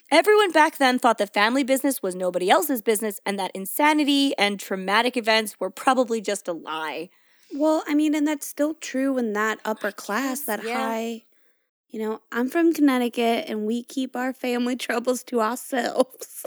Everyone 0.10 0.52
back 0.52 0.78
then 0.78 1.00
thought 1.00 1.18
that 1.18 1.34
family 1.34 1.64
business 1.64 2.02
was 2.02 2.16
nobody 2.16 2.50
else's 2.50 2.82
business 2.82 3.20
and 3.26 3.38
that 3.38 3.52
insanity 3.54 4.34
and 4.38 4.58
traumatic 4.60 5.18
events 5.18 5.60
were 5.60 5.70
probably 5.70 6.22
just 6.22 6.48
a 6.48 6.54
lie. 6.54 7.10
Well, 7.54 7.84
I 7.88 7.94
mean, 7.94 8.16
and 8.16 8.26
that's 8.26 8.48
still 8.48 8.74
true 8.74 9.18
in 9.18 9.34
that 9.34 9.60
upper 9.66 9.92
class, 9.92 10.40
guess, 10.40 10.46
that 10.46 10.64
yeah. 10.64 10.78
high. 10.78 11.24
You 11.90 12.00
know, 12.02 12.22
I'm 12.32 12.50
from 12.50 12.74
Connecticut 12.74 13.46
and 13.48 13.66
we 13.66 13.84
keep 13.84 14.16
our 14.16 14.34
family 14.34 14.76
troubles 14.78 15.24
to 15.24 15.42
ourselves. 15.42 16.46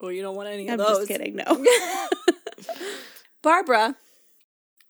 Well, 0.00 0.12
you 0.12 0.22
don't 0.22 0.36
want 0.36 0.48
any 0.48 0.68
of 0.68 0.78
those? 0.78 0.88
I'm 0.88 0.94
just 0.96 1.08
kidding. 1.08 1.36
No. 1.36 1.64
Barbara 3.42 3.96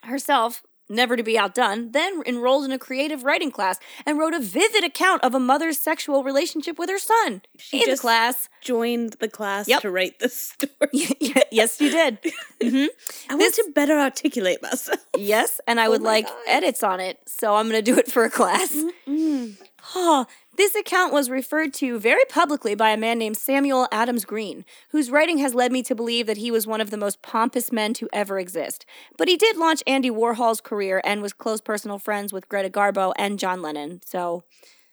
herself, 0.05 0.63
never 0.89 1.17
to 1.17 1.23
be 1.23 1.39
outdone, 1.39 1.93
then 1.93 2.23
enrolled 2.27 2.65
in 2.65 2.73
a 2.73 2.79
creative 2.79 3.25
writing 3.25 3.51
class 3.51 3.79
and 4.07 4.19
wrote 4.19 4.35
a 4.35 4.41
vivid 4.41 4.85
account 4.85 5.23
of 5.25 5.35
a 5.35 5.41
mother's 5.41 5.79
sexual 5.79 6.25
relationship 6.25 6.79
with 6.79 6.89
her 6.91 6.99
son 6.99 7.43
She 7.59 7.79
in 7.81 7.87
just- 7.87 8.03
the 8.03 8.07
class. 8.07 8.49
Joined 8.63 9.15
the 9.21 9.29
class 9.29 9.69
Yep. 9.69 9.83
to 9.83 9.91
write 9.91 10.19
this 10.19 10.37
story. 10.61 10.91
yes, 11.51 11.81
you 11.81 11.91
did. 11.91 12.19
hmm 12.63 12.87
I 13.31 13.35
want 13.37 13.55
to 13.55 13.71
better 13.75 13.99
articulate 13.99 14.61
myself. 14.63 14.99
Yes, 15.17 15.61
and 15.67 15.79
I 15.81 15.89
would 15.89 16.01
Oh 16.01 16.05
my 16.05 16.11
like 16.11 16.27
God. 16.27 16.37
edits 16.49 16.83
on 16.83 17.01
it, 17.01 17.19
so 17.27 17.55
I'm 17.55 17.69
going 17.69 17.83
to 17.83 17.91
do 17.93 17.99
it 17.99 18.11
for 18.11 18.25
a 18.25 18.31
class. 18.31 18.75
Mm. 19.07 19.57
Oh, 19.95 20.27
this 20.57 20.75
account 20.75 21.13
was 21.13 21.31
referred 21.31 21.73
to 21.75 21.99
very 22.01 22.25
publicly 22.29 22.75
by 22.75 22.91
a 22.91 22.97
man 22.97 23.19
named 23.19 23.37
Samuel 23.37 23.87
Adams 23.93 24.25
Green, 24.25 24.65
whose 24.91 25.11
writing 25.11 25.39
has 25.39 25.55
led 25.55 25.71
me 25.71 25.83
to 25.85 25.95
believe 25.95 26.27
that 26.27 26.37
he 26.37 26.51
was 26.51 26.67
one 26.67 26.81
of 26.81 26.91
the 26.91 26.97
most 26.97 27.23
pompous 27.23 27.71
men 27.71 27.95
to 27.95 28.09
ever 28.13 28.39
exist. 28.39 28.85
But 29.17 29.29
he 29.29 29.37
did 29.37 29.57
launch 29.57 29.83
Andy 29.87 30.11
Warhol's 30.11 30.61
career 30.61 31.01
and 31.05 31.23
was 31.23 31.33
close 31.33 31.61
personal 31.61 31.99
friends 31.99 32.33
with 32.33 32.49
Greta 32.49 32.71
Garbo 32.71 33.13
and 33.17 33.39
John 33.39 33.63
Lennon, 33.63 34.01
so 34.05 34.43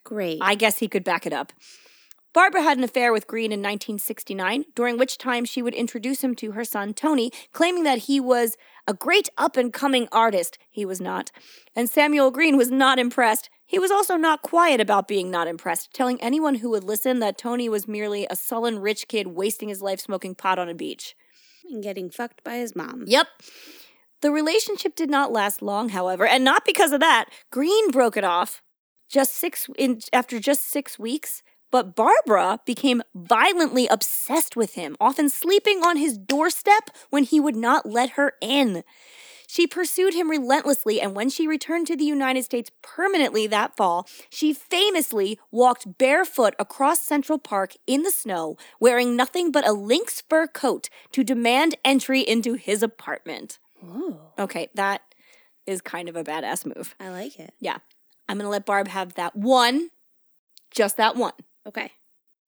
Great. 0.03 0.38
I 0.39 0.55
guess 0.55 0.77
he 0.77 0.88
could 0.88 1.03
back 1.03 1.25
it 1.25 1.33
up. 1.33 1.51
Barbara 2.31 2.61
had 2.61 2.77
an 2.77 2.83
affair 2.83 3.13
with 3.13 3.27
Green 3.27 3.51
in 3.51 3.59
1969, 3.59 4.65
during 4.75 4.97
which 4.97 5.17
time 5.17 5.45
she 5.45 5.61
would 5.61 5.73
introduce 5.73 6.21
him 6.21 6.36
to 6.36 6.51
her 6.51 6.65
son 6.65 6.93
Tony, 6.93 7.31
claiming 7.53 7.83
that 7.83 7.99
he 7.99 8.19
was 8.19 8.57
a 8.88 8.93
great 8.93 9.29
up 9.38 9.57
and 9.57 9.71
coming 9.71 10.07
artist. 10.11 10.57
He 10.69 10.86
was 10.86 10.99
not. 10.99 11.31
And 11.75 11.89
Samuel 11.89 12.31
Green 12.31 12.57
was 12.57 12.69
not 12.69 12.99
impressed. 12.99 13.49
He 13.66 13.80
was 13.80 13.91
also 13.91 14.16
not 14.16 14.41
quiet 14.41 14.80
about 14.80 15.07
being 15.07 15.32
not 15.32 15.47
impressed, 15.47 15.93
telling 15.93 16.22
anyone 16.22 16.55
who 16.55 16.70
would 16.70 16.84
listen 16.84 17.20
that 17.20 17.38
Tony 17.38 17.68
was 17.68 17.88
merely 17.88 18.28
a 18.30 18.36
sullen 18.36 18.80
rich 18.80 19.07
kid 19.07 19.28
wasting 19.28 19.70
his 19.70 19.82
life 19.82 19.99
smoking 19.99 20.36
pot 20.36 20.59
on 20.59 20.70
a 20.70 20.76
beach. 20.76 21.16
and 21.72 21.82
getting 21.82 22.11
fucked 22.11 22.43
by 22.43 22.57
his 22.57 22.76
mom. 22.76 23.05
Yep. 23.07 23.28
The 24.22 24.32
relationship 24.32 24.95
did 24.95 25.09
not 25.09 25.32
last 25.32 25.63
long, 25.63 25.89
however, 25.89 26.26
and 26.28 26.43
not 26.43 26.63
because 26.63 26.91
of 26.91 26.99
that. 26.99 27.26
Green 27.51 27.89
broke 27.89 28.16
it 28.18 28.24
off 28.24 28.61
just 29.09 29.34
six 29.34 29.68
in 29.78 29.99
after 30.13 30.39
just 30.39 30.61
six 30.70 30.99
weeks. 30.99 31.41
But 31.72 31.95
Barbara 31.95 32.59
became 32.66 33.01
violently 33.13 33.88
obsessed 33.88 34.55
with 34.55 34.76
him, 34.76 34.95
often 35.01 35.28
sleeping 35.30 35.80
on 35.84 35.97
his 35.97 36.18
doorstep 36.18 36.89
when 37.09 37.24
he 37.24 37.39
would 37.39 37.55
not 37.55 37.86
let 37.86 38.11
her 38.11 38.34
in. 38.41 38.84
She 39.47 39.67
pursued 39.67 40.13
him 40.13 40.29
relentlessly, 40.29 40.99
and 41.01 41.15
when 41.15 41.29
she 41.29 41.47
returned 41.47 41.87
to 41.87 41.95
the 41.95 42.05
United 42.05 42.43
States 42.43 42.71
permanently 42.81 43.47
that 43.47 43.75
fall, 43.77 44.07
she 44.29 44.53
famously 44.53 45.39
walked 45.51 45.97
barefoot 45.97 46.55
across 46.59 46.99
Central 47.01 47.39
Park 47.39 47.73
in 47.87 48.03
the 48.03 48.11
snow, 48.11 48.57
wearing 48.79 49.15
nothing 49.15 49.51
but 49.51 49.67
a 49.67 49.73
lynx 49.73 50.21
fur 50.21 50.47
coat 50.47 50.89
to 51.11 51.23
demand 51.23 51.75
entry 51.83 52.21
into 52.21 52.53
his 52.53 52.81
apartment. 52.83 53.59
Whoa. 53.81 54.19
Okay, 54.39 54.69
that 54.75 55.01
is 55.65 55.81
kind 55.81 56.09
of 56.09 56.15
a 56.15 56.23
badass 56.23 56.65
move. 56.65 56.95
I 56.99 57.09
like 57.09 57.39
it. 57.39 57.53
Yeah. 57.59 57.77
I'm 58.27 58.37
going 58.37 58.45
to 58.45 58.49
let 58.49 58.65
Barb 58.65 58.87
have 58.87 59.13
that 59.15 59.35
one, 59.35 59.89
just 60.71 60.97
that 60.97 61.15
one. 61.15 61.33
Okay. 61.67 61.91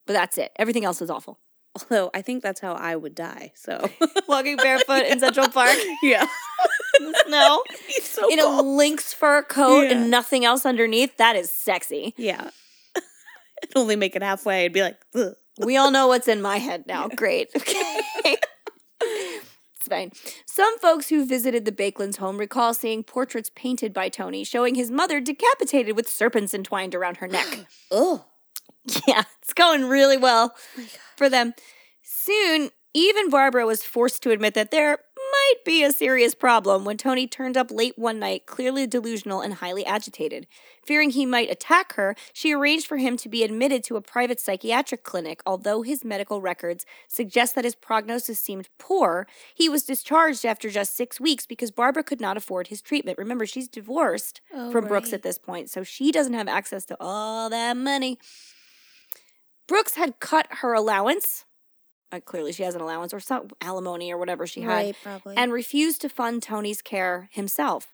But 0.06 0.12
that's 0.14 0.38
it. 0.38 0.52
Everything 0.56 0.84
else 0.84 1.00
is 1.02 1.10
awful. 1.10 1.38
Although 1.74 2.10
I 2.14 2.22
think 2.22 2.42
that's 2.42 2.60
how 2.60 2.72
I 2.72 2.96
would 2.96 3.14
die. 3.14 3.52
So 3.54 3.88
Walking 4.28 4.56
barefoot 4.56 5.04
in 5.06 5.20
Central 5.20 5.48
Park 5.50 5.76
yeah. 6.02 6.26
In 6.98 7.06
the 7.12 7.22
snow 7.26 7.62
He's 7.86 8.08
so 8.08 8.30
in 8.30 8.38
a 8.40 8.60
lynx 8.62 9.12
fur 9.12 9.42
coat 9.42 9.82
Yeah. 9.82 9.92
and 9.92 10.10
nothing 10.10 10.44
else 10.44 10.64
underneath. 10.66 11.16
That 11.16 11.36
is 11.36 11.50
sexy. 11.50 12.14
Yeah. 12.16 12.50
I'd 12.96 13.70
only 13.76 13.96
make 13.96 14.16
it 14.16 14.22
halfway. 14.22 14.64
I'd 14.64 14.72
be 14.72 14.82
like, 14.82 14.98
Ugh. 15.14 15.34
We 15.60 15.76
all 15.76 15.90
know 15.90 16.06
what's 16.06 16.28
in 16.28 16.40
my 16.40 16.58
head 16.58 16.84
now. 16.86 17.08
Great. 17.08 17.50
Okay. 17.56 18.36
It's 19.00 19.86
fine. 19.88 20.10
Some 20.44 20.76
folks 20.80 21.08
who 21.08 21.24
visited 21.24 21.64
the 21.64 21.70
Baekelands 21.72 22.16
home 22.16 22.36
recall 22.38 22.74
seeing 22.74 23.04
portraits 23.04 23.50
painted 23.54 23.92
by 23.92 24.08
Tony 24.08 24.42
showing 24.42 24.74
his 24.74 24.90
mother 24.90 25.20
decapitated 25.20 25.94
with 25.94 26.08
serpents 26.08 26.52
entwined 26.52 26.94
around 26.96 27.18
her 27.18 27.28
neck. 27.28 27.66
oh. 27.90 28.24
Yeah, 29.06 29.22
it's 29.42 29.52
going 29.54 29.84
really 29.84 30.16
well 30.16 30.54
oh 30.78 30.82
for 31.16 31.28
them. 31.28 31.52
Soon, 32.02 32.70
even 32.94 33.30
Barbara 33.30 33.66
was 33.66 33.84
forced 33.84 34.22
to 34.24 34.30
admit 34.30 34.54
that 34.54 34.70
there 34.70 34.98
might 35.48 35.64
be 35.64 35.82
a 35.82 35.92
serious 35.92 36.34
problem 36.34 36.84
when 36.84 36.96
Tony 36.96 37.26
turned 37.26 37.56
up 37.56 37.70
late 37.70 37.98
one 37.98 38.18
night, 38.18 38.46
clearly 38.46 38.86
delusional 38.86 39.40
and 39.40 39.54
highly 39.54 39.84
agitated. 39.86 40.46
Fearing 40.84 41.10
he 41.10 41.26
might 41.26 41.50
attack 41.50 41.94
her, 41.94 42.14
she 42.32 42.52
arranged 42.52 42.86
for 42.86 42.96
him 42.96 43.16
to 43.18 43.28
be 43.28 43.42
admitted 43.42 43.84
to 43.84 43.96
a 43.96 44.00
private 44.00 44.40
psychiatric 44.40 45.04
clinic. 45.04 45.42
Although 45.46 45.82
his 45.82 46.04
medical 46.04 46.40
records 46.40 46.84
suggest 47.06 47.54
that 47.54 47.64
his 47.64 47.74
prognosis 47.74 48.38
seemed 48.40 48.68
poor, 48.78 49.26
he 49.54 49.68
was 49.68 49.84
discharged 49.84 50.44
after 50.44 50.70
just 50.70 50.96
six 50.96 51.20
weeks 51.20 51.46
because 51.46 51.70
Barbara 51.70 52.02
could 52.02 52.20
not 52.20 52.36
afford 52.36 52.68
his 52.68 52.82
treatment. 52.82 53.18
Remember, 53.18 53.46
she's 53.46 53.68
divorced 53.68 54.40
Oh, 54.52 54.70
from 54.70 54.86
Brooks 54.86 55.12
at 55.12 55.22
this 55.22 55.38
point, 55.38 55.70
so 55.70 55.82
she 55.82 56.10
doesn't 56.12 56.34
have 56.34 56.48
access 56.48 56.84
to 56.86 56.96
all 57.00 57.50
that 57.50 57.76
money. 57.76 58.18
Brooks 59.66 59.94
had 59.94 60.20
cut 60.20 60.46
her 60.62 60.72
allowance. 60.72 61.44
Uh, 62.10 62.20
clearly, 62.20 62.52
she 62.52 62.62
has 62.62 62.74
an 62.74 62.80
allowance 62.80 63.12
or 63.12 63.20
some 63.20 63.48
alimony 63.60 64.10
or 64.10 64.16
whatever 64.18 64.46
she 64.46 64.62
had, 64.62 64.70
Right, 64.70 64.96
probably. 65.02 65.36
and 65.36 65.52
refused 65.52 66.00
to 66.02 66.08
fund 66.08 66.42
Tony's 66.42 66.80
care 66.80 67.28
himself. 67.32 67.92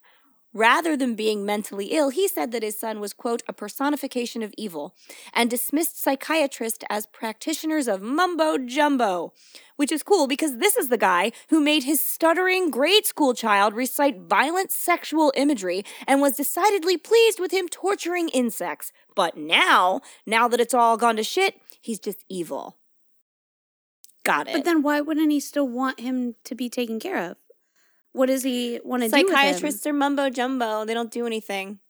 Rather 0.56 0.96
than 0.96 1.16
being 1.16 1.44
mentally 1.44 1.86
ill, 1.86 2.10
he 2.10 2.28
said 2.28 2.52
that 2.52 2.62
his 2.62 2.78
son 2.78 3.00
was, 3.00 3.12
quote, 3.12 3.42
a 3.48 3.52
personification 3.52 4.40
of 4.40 4.54
evil, 4.56 4.94
and 5.32 5.50
dismissed 5.50 6.00
psychiatrists 6.00 6.84
as 6.88 7.06
practitioners 7.06 7.88
of 7.88 8.00
mumbo 8.00 8.56
jumbo, 8.56 9.32
which 9.74 9.90
is 9.90 10.04
cool 10.04 10.28
because 10.28 10.58
this 10.58 10.76
is 10.76 10.90
the 10.90 10.96
guy 10.96 11.32
who 11.48 11.60
made 11.60 11.82
his 11.82 12.00
stuttering 12.00 12.70
grade 12.70 13.04
school 13.04 13.34
child 13.34 13.74
recite 13.74 14.20
violent 14.20 14.70
sexual 14.70 15.32
imagery 15.36 15.84
and 16.06 16.20
was 16.20 16.36
decidedly 16.36 16.96
pleased 16.96 17.40
with 17.40 17.50
him 17.50 17.66
torturing 17.68 18.28
insects. 18.28 18.92
But 19.16 19.36
now, 19.36 20.02
now 20.24 20.46
that 20.46 20.60
it's 20.60 20.72
all 20.74 20.96
gone 20.96 21.16
to 21.16 21.24
shit, 21.24 21.56
he's 21.80 21.98
just 21.98 22.24
evil. 22.28 22.76
Got 24.24 24.48
it. 24.48 24.54
but 24.54 24.64
then 24.64 24.82
why 24.82 25.00
wouldn't 25.00 25.30
he 25.30 25.40
still 25.40 25.68
want 25.68 26.00
him 26.00 26.34
to 26.44 26.54
be 26.54 26.68
taken 26.68 26.98
care 26.98 27.18
of? 27.30 27.36
What 28.12 28.26
does 28.26 28.42
he 28.42 28.80
want 28.84 29.02
to 29.02 29.08
do? 29.08 29.28
Psychiatrists 29.28 29.86
are 29.86 29.92
mumbo 29.92 30.30
jumbo. 30.30 30.84
They 30.84 30.94
don't 30.94 31.10
do 31.10 31.26
anything 31.26 31.80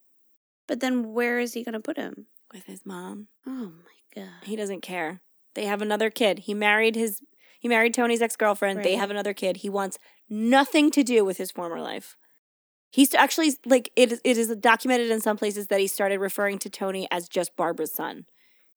But 0.66 0.80
then 0.80 1.12
where 1.12 1.39
is 1.39 1.53
he 1.55 1.62
going 1.62 1.74
to 1.74 1.80
put 1.80 1.97
him? 1.97 2.26
with 2.53 2.66
his 2.66 2.87
mom. 2.87 3.26
Oh 3.47 3.72
my 3.85 4.22
god. 4.22 4.45
He 4.45 4.55
doesn't 4.57 4.80
care. 4.80 5.20
They 5.55 5.64
have 5.66 5.82
another 5.82 6.09
kid. 6.09 6.41
He 6.41 6.55
married 6.55 6.95
his 6.95 7.20
He 7.59 7.68
married 7.68 7.95
Tony's 7.95 8.22
ex 8.22 8.37
girlfriend. 8.37 8.82
They 8.85 8.95
have 8.97 9.11
another 9.11 9.35
kid. 9.35 9.59
He 9.59 9.68
wants 9.68 9.99
nothing 10.28 10.91
to 10.93 11.03
do 11.03 11.24
with 11.24 11.37
his 11.39 11.51
former 11.51 11.80
life. 11.80 12.16
He's 12.91 13.12
actually 13.14 13.53
like 13.66 13.91
it. 13.97 14.12
is- 14.12 14.20
It 14.24 14.39
is 14.39 14.55
documented 14.57 15.11
in 15.11 15.20
some 15.20 15.37
places 15.37 15.66
that 15.66 15.80
he 15.80 15.87
started 15.89 16.18
referring 16.20 16.59
to 16.61 16.70
Tony 16.70 17.09
as 17.11 17.28
just 17.28 17.57
Barbara's 17.57 17.93
son. 17.93 18.26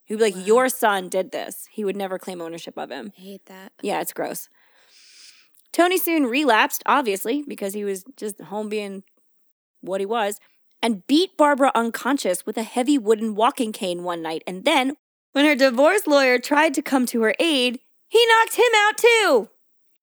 He'd 0.08 0.16
be 0.16 0.24
like, 0.24 0.36
Wow. 0.36 0.42
"Your 0.46 0.70
son 0.70 1.10
did 1.10 1.32
this." 1.32 1.68
He 1.72 1.84
would 1.86 1.96
never 1.96 2.18
claim 2.18 2.42
ownership 2.42 2.78
of 2.78 2.90
him. 2.90 3.12
I 3.18 3.22
hate 3.22 3.46
that. 3.46 3.74
Yeah, 3.82 4.02
it's 4.02 4.14
gross. 4.14 4.50
Tony 5.72 5.98
soon 5.98 6.24
relapsed, 6.26 6.82
obviously, 6.86 7.44
because 7.48 7.74
he 7.76 7.84
was 7.84 8.04
just 8.16 8.42
home 8.42 8.70
being 8.70 9.04
what 9.82 10.00
he 10.00 10.06
was, 10.06 10.40
and 10.82 11.06
beat 11.06 11.38
Barbara 11.38 11.72
unconscious 11.76 12.46
with 12.46 12.58
a 12.58 12.64
heavy 12.64 12.98
wooden 12.98 13.36
walking 13.36 13.72
cane 13.72 14.04
one 14.04 14.22
night. 14.22 14.44
And 14.48 14.66
then, 14.66 14.96
when 15.34 15.46
her 15.46 15.56
divorce 15.56 16.08
lawyer 16.08 16.40
tried 16.40 16.74
to 16.76 16.82
come 16.82 17.06
to 17.08 17.22
her 17.22 17.36
aid, 17.40 17.80
he 18.08 18.26
knocked 18.28 18.56
him 18.56 18.72
out 18.76 18.98
too. 18.98 19.50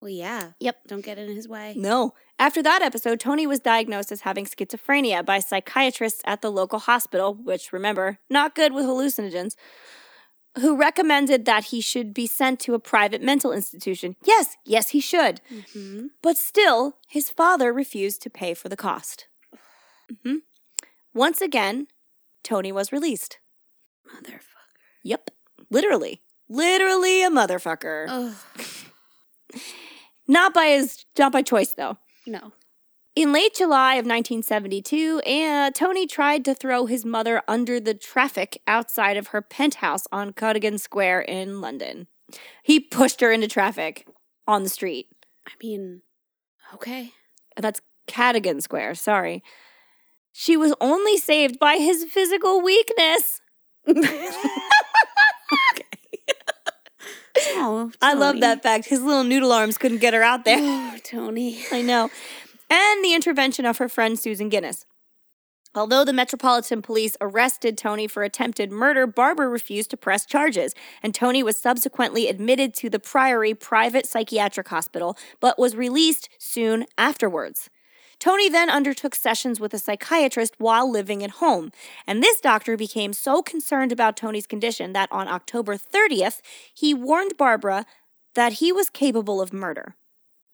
Well, 0.01 0.11
yeah. 0.11 0.53
Yep. 0.61 0.77
Don't 0.87 1.05
get 1.05 1.19
in 1.19 1.35
his 1.35 1.49
way. 1.49 1.75
No. 1.77 2.13
After 2.39 2.63
that 2.63 2.83
episode, 2.83 3.21
Tony 3.21 3.47
was 3.47 3.61
diagnosed 3.61 4.11
as 4.11 4.23
having 4.23 4.45
schizophrenia 4.45 5.25
by 5.25 5.39
psychiatrists 5.39 6.21
at 6.25 6.43
the 6.43 6.51
local 6.51 6.81
hospital, 6.81 7.35
which, 7.35 7.73
remember, 7.73 8.19
not 8.29 8.55
good 8.55 8.73
with 8.73 8.85
hallucinogens, 8.87 9.55
who 10.59 10.77
recommended 10.77 11.45
that 11.45 11.67
he 11.67 11.81
should 11.81 12.13
be 12.13 12.27
sent 12.27 12.61
to 12.61 12.75
a 12.75 12.79
private 12.81 13.23
mental 13.23 13.53
institution. 13.53 14.17
Yes, 14.25 14.57
yes, 14.65 14.91
he 14.91 15.01
should. 15.01 15.41
hmm 15.73 16.07
But 16.23 16.37
still, 16.37 16.99
his 17.09 17.31
father 17.31 17.73
refused 17.73 18.21
to 18.23 18.31
pay 18.31 18.55
for 18.55 18.69
the 18.69 18.77
cost. 18.77 19.27
Mm-hmm. 20.13 20.37
Once 21.13 21.41
again, 21.41 21.87
Tony 22.43 22.73
was 22.73 22.93
released. 22.93 23.39
Motherfucker. 24.09 24.41
Yep, 25.05 25.31
literally. 25.71 26.23
Literally 26.49 27.23
a 27.23 27.31
motherfucker. 27.31 28.35
Not 30.27 30.55
by 30.55 30.67
his 30.67 31.05
not 31.19 31.33
by 31.33 31.43
choice 31.43 31.73
though. 31.73 31.99
No. 32.27 32.53
In 33.17 33.33
late 33.33 33.55
July 33.55 33.95
of 33.95 34.07
1972, 34.07 35.23
uh, 35.25 35.71
Tony 35.71 36.05
tried 36.07 36.45
to 36.45 36.55
throw 36.55 36.87
his 36.87 37.05
mother 37.05 37.43
under 37.47 37.79
the 37.79 37.95
traffic 37.95 38.61
outside 38.67 39.17
of 39.17 39.29
her 39.29 39.41
penthouse 39.41 40.09
on 40.11 40.33
Cadogan 40.33 40.79
Square 40.79 41.21
in 41.23 41.61
London. 41.61 42.09
He 42.65 42.81
pushed 42.81 43.21
her 43.21 43.31
into 43.31 43.47
traffic 43.47 44.09
on 44.49 44.65
the 44.65 44.69
street. 44.69 45.07
I 45.47 45.53
mean, 45.63 46.03
okay. 46.75 47.13
That's 47.57 47.81
Cadogan 48.09 48.61
Square, 48.61 48.97
sorry. 48.97 49.45
She 50.33 50.57
was 50.57 50.75
only 50.81 51.17
saved 51.17 51.61
by 51.61 51.77
his 51.77 52.05
physical 52.05 52.61
weakness. 52.61 53.41
Oh, 57.51 57.93
I 58.01 58.15
love 58.15 58.41
that 58.41 58.63
fact. 58.63 58.87
His 58.87 59.03
little 59.03 59.25
noodle 59.25 59.53
arms 59.53 59.79
couldn't 59.79 59.99
get 59.99 60.15
her 60.15 60.23
out 60.23 60.45
there. 60.45 60.59
Oh, 60.61 60.99
Tony. 61.05 61.59
I 61.73 61.83
know. 61.83 62.11
And 62.71 63.05
the 63.05 63.15
intervention 63.15 63.67
of 63.67 63.79
her 63.79 63.89
friend 63.89 64.19
Susan 64.19 64.49
Guinness. 64.49 64.87
Although 65.77 66.05
the 66.05 66.13
Metropolitan 66.13 66.83
Police 66.83 67.17
arrested 67.21 67.77
Tony 67.77 68.07
for 68.07 68.23
attempted 68.23 68.71
murder, 68.71 69.09
Barbara 69.09 69.49
refused 69.49 69.91
to 69.91 69.97
press 69.97 70.25
charges, 70.25 70.73
and 71.03 71.13
Tony 71.13 71.43
was 71.43 71.57
subsequently 71.57 72.29
admitted 72.29 72.75
to 72.75 72.89
the 72.89 73.01
Priory 73.01 73.55
Private 73.55 74.07
Psychiatric 74.07 74.69
Hospital, 74.69 75.17
but 75.41 75.59
was 75.59 75.75
released 75.75 76.29
soon 76.39 76.87
afterwards. 76.97 77.71
Tony 78.25 78.49
then 78.49 78.71
undertook 78.71 79.15
sessions 79.15 79.61
with 79.61 79.75
a 79.75 79.79
psychiatrist 79.79 80.55
while 80.57 80.91
living 80.91 81.23
at 81.23 81.43
home, 81.43 81.71
and 82.07 82.23
this 82.23 82.41
doctor 82.41 82.75
became 82.75 83.13
so 83.13 83.43
concerned 83.43 83.93
about 83.93 84.17
Tony's 84.17 84.47
condition 84.47 84.95
that 84.95 85.13
on 85.13 85.29
October 85.29 85.77
30th, 85.77 86.41
he 86.73 86.95
warned 86.95 87.37
Barbara 87.37 87.85
that 88.35 88.55
he 88.55 88.73
was 88.73 88.89
capable 88.89 89.43
of 89.43 89.53
murder. 89.53 89.95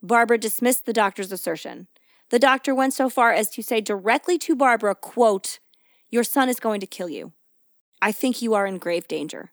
Barbara 0.02 0.36
dismissed 0.36 0.84
the 0.84 0.92
doctor's 0.92 1.30
assertion. 1.30 1.86
The 2.30 2.40
doctor 2.40 2.74
went 2.74 2.92
so 2.92 3.08
far 3.08 3.32
as 3.32 3.48
to 3.50 3.62
say 3.62 3.80
directly 3.80 4.36
to 4.38 4.56
Barbara, 4.56 4.96
quote, 4.96 5.60
Your 6.10 6.24
son 6.24 6.48
is 6.48 6.58
going 6.58 6.80
to 6.80 6.88
kill 6.88 7.08
you. 7.08 7.34
I 8.02 8.10
think 8.10 8.42
you 8.42 8.52
are 8.52 8.66
in 8.66 8.78
grave 8.78 9.06
danger. 9.06 9.52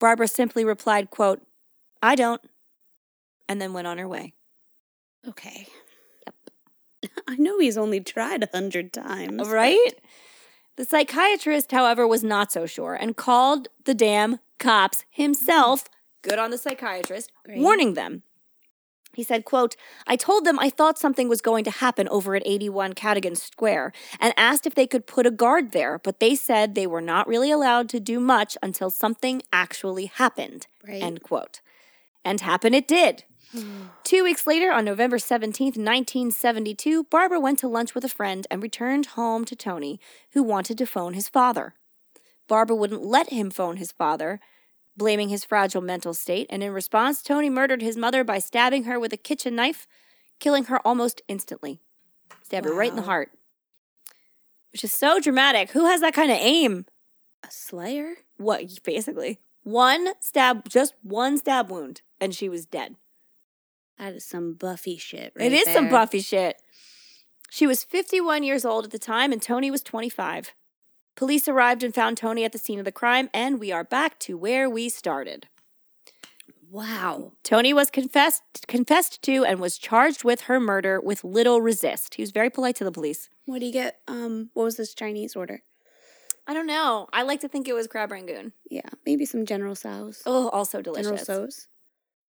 Barbara 0.00 0.28
simply 0.28 0.64
replied, 0.64 1.10
quote, 1.10 1.42
I 2.02 2.14
don't, 2.14 2.40
and 3.46 3.60
then 3.60 3.74
went 3.74 3.86
on 3.86 3.98
her 3.98 4.08
way. 4.08 4.32
Okay. 5.28 5.66
I 7.28 7.36
know 7.36 7.58
he's 7.58 7.78
only 7.78 8.00
tried 8.00 8.42
a 8.42 8.48
hundred 8.52 8.92
times. 8.92 9.48
Right? 9.48 9.94
The 10.76 10.84
psychiatrist, 10.84 11.72
however, 11.72 12.06
was 12.06 12.22
not 12.22 12.52
so 12.52 12.66
sure 12.66 12.94
and 12.94 13.16
called 13.16 13.68
the 13.84 13.94
damn 13.94 14.38
cops 14.58 15.04
himself, 15.10 15.84
good 16.22 16.38
on 16.38 16.50
the 16.50 16.58
psychiatrist, 16.58 17.32
Great. 17.44 17.58
warning 17.58 17.94
them. 17.94 18.22
He 19.14 19.24
said, 19.24 19.44
quote, 19.44 19.74
I 20.06 20.14
told 20.14 20.44
them 20.44 20.60
I 20.60 20.70
thought 20.70 20.96
something 20.96 21.28
was 21.28 21.40
going 21.40 21.64
to 21.64 21.72
happen 21.72 22.06
over 22.08 22.36
at 22.36 22.42
81 22.46 22.92
Cadogan 22.92 23.34
Square 23.34 23.92
and 24.20 24.32
asked 24.36 24.64
if 24.64 24.76
they 24.76 24.86
could 24.86 25.08
put 25.08 25.26
a 25.26 25.32
guard 25.32 25.72
there, 25.72 25.98
but 25.98 26.20
they 26.20 26.36
said 26.36 26.74
they 26.76 26.86
were 26.86 27.00
not 27.00 27.26
really 27.26 27.50
allowed 27.50 27.88
to 27.88 27.98
do 27.98 28.20
much 28.20 28.56
until 28.62 28.90
something 28.90 29.42
actually 29.52 30.06
happened. 30.06 30.68
Right. 30.86 31.02
End 31.02 31.22
quote. 31.24 31.60
And 32.24 32.40
happen 32.40 32.74
it 32.74 32.86
did. 32.86 33.24
Two 34.04 34.24
weeks 34.24 34.46
later, 34.46 34.70
on 34.70 34.84
November 34.84 35.16
17th, 35.16 35.76
1972, 35.76 37.04
Barbara 37.04 37.40
went 37.40 37.58
to 37.60 37.68
lunch 37.68 37.94
with 37.94 38.04
a 38.04 38.08
friend 38.08 38.46
and 38.50 38.62
returned 38.62 39.06
home 39.06 39.44
to 39.46 39.56
Tony, 39.56 39.98
who 40.32 40.42
wanted 40.42 40.76
to 40.78 40.86
phone 40.86 41.14
his 41.14 41.28
father. 41.28 41.74
Barbara 42.46 42.76
wouldn't 42.76 43.04
let 43.04 43.30
him 43.30 43.50
phone 43.50 43.76
his 43.76 43.92
father, 43.92 44.40
blaming 44.96 45.28
his 45.28 45.44
fragile 45.44 45.80
mental 45.80 46.14
state, 46.14 46.46
and 46.50 46.62
in 46.62 46.72
response, 46.72 47.22
Tony 47.22 47.48
murdered 47.48 47.82
his 47.82 47.96
mother 47.96 48.24
by 48.24 48.38
stabbing 48.38 48.84
her 48.84 48.98
with 48.98 49.12
a 49.12 49.18
kitchen 49.18 49.54
knife, 49.56 49.86
killing 50.38 50.64
her 50.64 50.78
almost 50.86 51.22
instantly. 51.28 51.80
Stabbed 52.42 52.66
her 52.66 52.74
right 52.74 52.90
in 52.90 52.96
the 52.96 53.02
heart. 53.02 53.30
Which 54.72 54.84
is 54.84 54.92
so 54.92 55.20
dramatic. 55.20 55.70
Who 55.70 55.86
has 55.86 56.00
that 56.00 56.14
kind 56.14 56.30
of 56.30 56.38
aim? 56.38 56.84
a 57.42 57.50
slayer? 57.50 58.14
What, 58.36 58.82
basically? 58.84 59.40
One 59.62 60.14
stab, 60.20 60.68
just 60.68 60.94
one 61.02 61.38
stab 61.38 61.70
wound, 61.70 62.02
and 62.20 62.34
she 62.34 62.48
was 62.48 62.66
dead. 62.66 62.96
That 63.98 64.14
is 64.14 64.24
some 64.24 64.54
Buffy 64.54 64.96
shit. 64.96 65.32
Right 65.36 65.52
it 65.52 65.52
is 65.52 65.72
some. 65.72 65.88
Buffy 65.88 66.20
shit. 66.20 66.60
She 67.50 67.66
was 67.66 67.82
51 67.82 68.42
years 68.42 68.64
old 68.64 68.84
at 68.84 68.90
the 68.90 68.98
time, 68.98 69.32
and 69.32 69.40
Tony 69.42 69.70
was 69.70 69.82
25. 69.82 70.52
Police 71.16 71.48
arrived 71.48 71.82
and 71.82 71.94
found 71.94 72.16
Tony 72.16 72.44
at 72.44 72.52
the 72.52 72.58
scene 72.58 72.78
of 72.78 72.84
the 72.84 72.92
crime, 72.92 73.28
and 73.34 73.58
we 73.58 73.72
are 73.72 73.82
back 73.82 74.18
to 74.20 74.36
where 74.36 74.70
we 74.70 74.88
started. 74.88 75.48
Wow. 76.70 77.32
Tony 77.42 77.72
was 77.72 77.90
confessed 77.90 78.42
confessed 78.68 79.22
to 79.22 79.44
and 79.44 79.58
was 79.58 79.78
charged 79.78 80.22
with 80.22 80.42
her 80.42 80.60
murder 80.60 81.00
with 81.00 81.24
little 81.24 81.62
resist. 81.62 82.16
He 82.16 82.22
was 82.22 82.30
very 82.30 82.50
polite 82.50 82.76
to 82.76 82.84
the 82.84 82.92
police. 82.92 83.30
What 83.46 83.60
do 83.60 83.66
you 83.66 83.72
get? 83.72 84.00
Um, 84.06 84.50
what 84.52 84.64
was 84.64 84.76
this 84.76 84.94
Chinese 84.94 85.34
order? 85.34 85.62
I 86.46 86.54
don't 86.54 86.66
know. 86.66 87.08
I 87.12 87.22
like 87.22 87.40
to 87.40 87.48
think 87.48 87.68
it 87.68 87.72
was 87.72 87.86
crab 87.86 88.12
rangoon. 88.12 88.52
Yeah, 88.70 88.88
maybe 89.06 89.24
some 89.24 89.46
General 89.46 89.74
Tso's. 89.74 90.22
Oh, 90.26 90.50
also 90.50 90.82
delicious. 90.82 91.06
General 91.06 91.24
Tso's. 91.24 91.68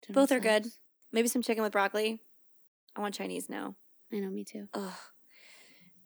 Both 0.08 0.32
are 0.32 0.40
good. 0.40 0.66
Maybe 1.12 1.28
some 1.28 1.42
chicken 1.42 1.62
with 1.62 1.72
broccoli. 1.72 2.20
I 2.96 3.00
want 3.00 3.14
Chinese 3.14 3.48
now. 3.48 3.76
I 4.12 4.18
know, 4.18 4.30
me 4.30 4.44
too. 4.44 4.68
Ugh. 4.74 4.92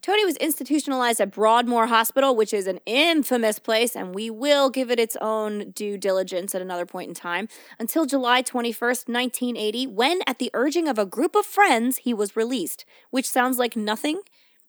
Tony 0.04 0.26
was 0.26 0.36
institutionalized 0.36 1.18
at 1.18 1.30
Broadmoor 1.30 1.86
Hospital, 1.86 2.36
which 2.36 2.52
is 2.52 2.66
an 2.66 2.78
infamous 2.84 3.58
place, 3.58 3.96
and 3.96 4.14
we 4.14 4.28
will 4.28 4.68
give 4.68 4.90
it 4.90 5.00
its 5.00 5.16
own 5.18 5.70
due 5.70 5.96
diligence 5.96 6.54
at 6.54 6.60
another 6.60 6.84
point 6.84 7.08
in 7.08 7.14
time, 7.14 7.48
until 7.78 8.04
July 8.04 8.42
21st, 8.42 9.08
1980, 9.08 9.86
when, 9.86 10.20
at 10.26 10.38
the 10.38 10.50
urging 10.52 10.88
of 10.88 10.98
a 10.98 11.06
group 11.06 11.34
of 11.34 11.46
friends, 11.46 11.96
he 11.98 12.12
was 12.12 12.36
released, 12.36 12.84
which 13.10 13.26
sounds 13.26 13.56
like 13.56 13.76
nothing. 13.76 14.20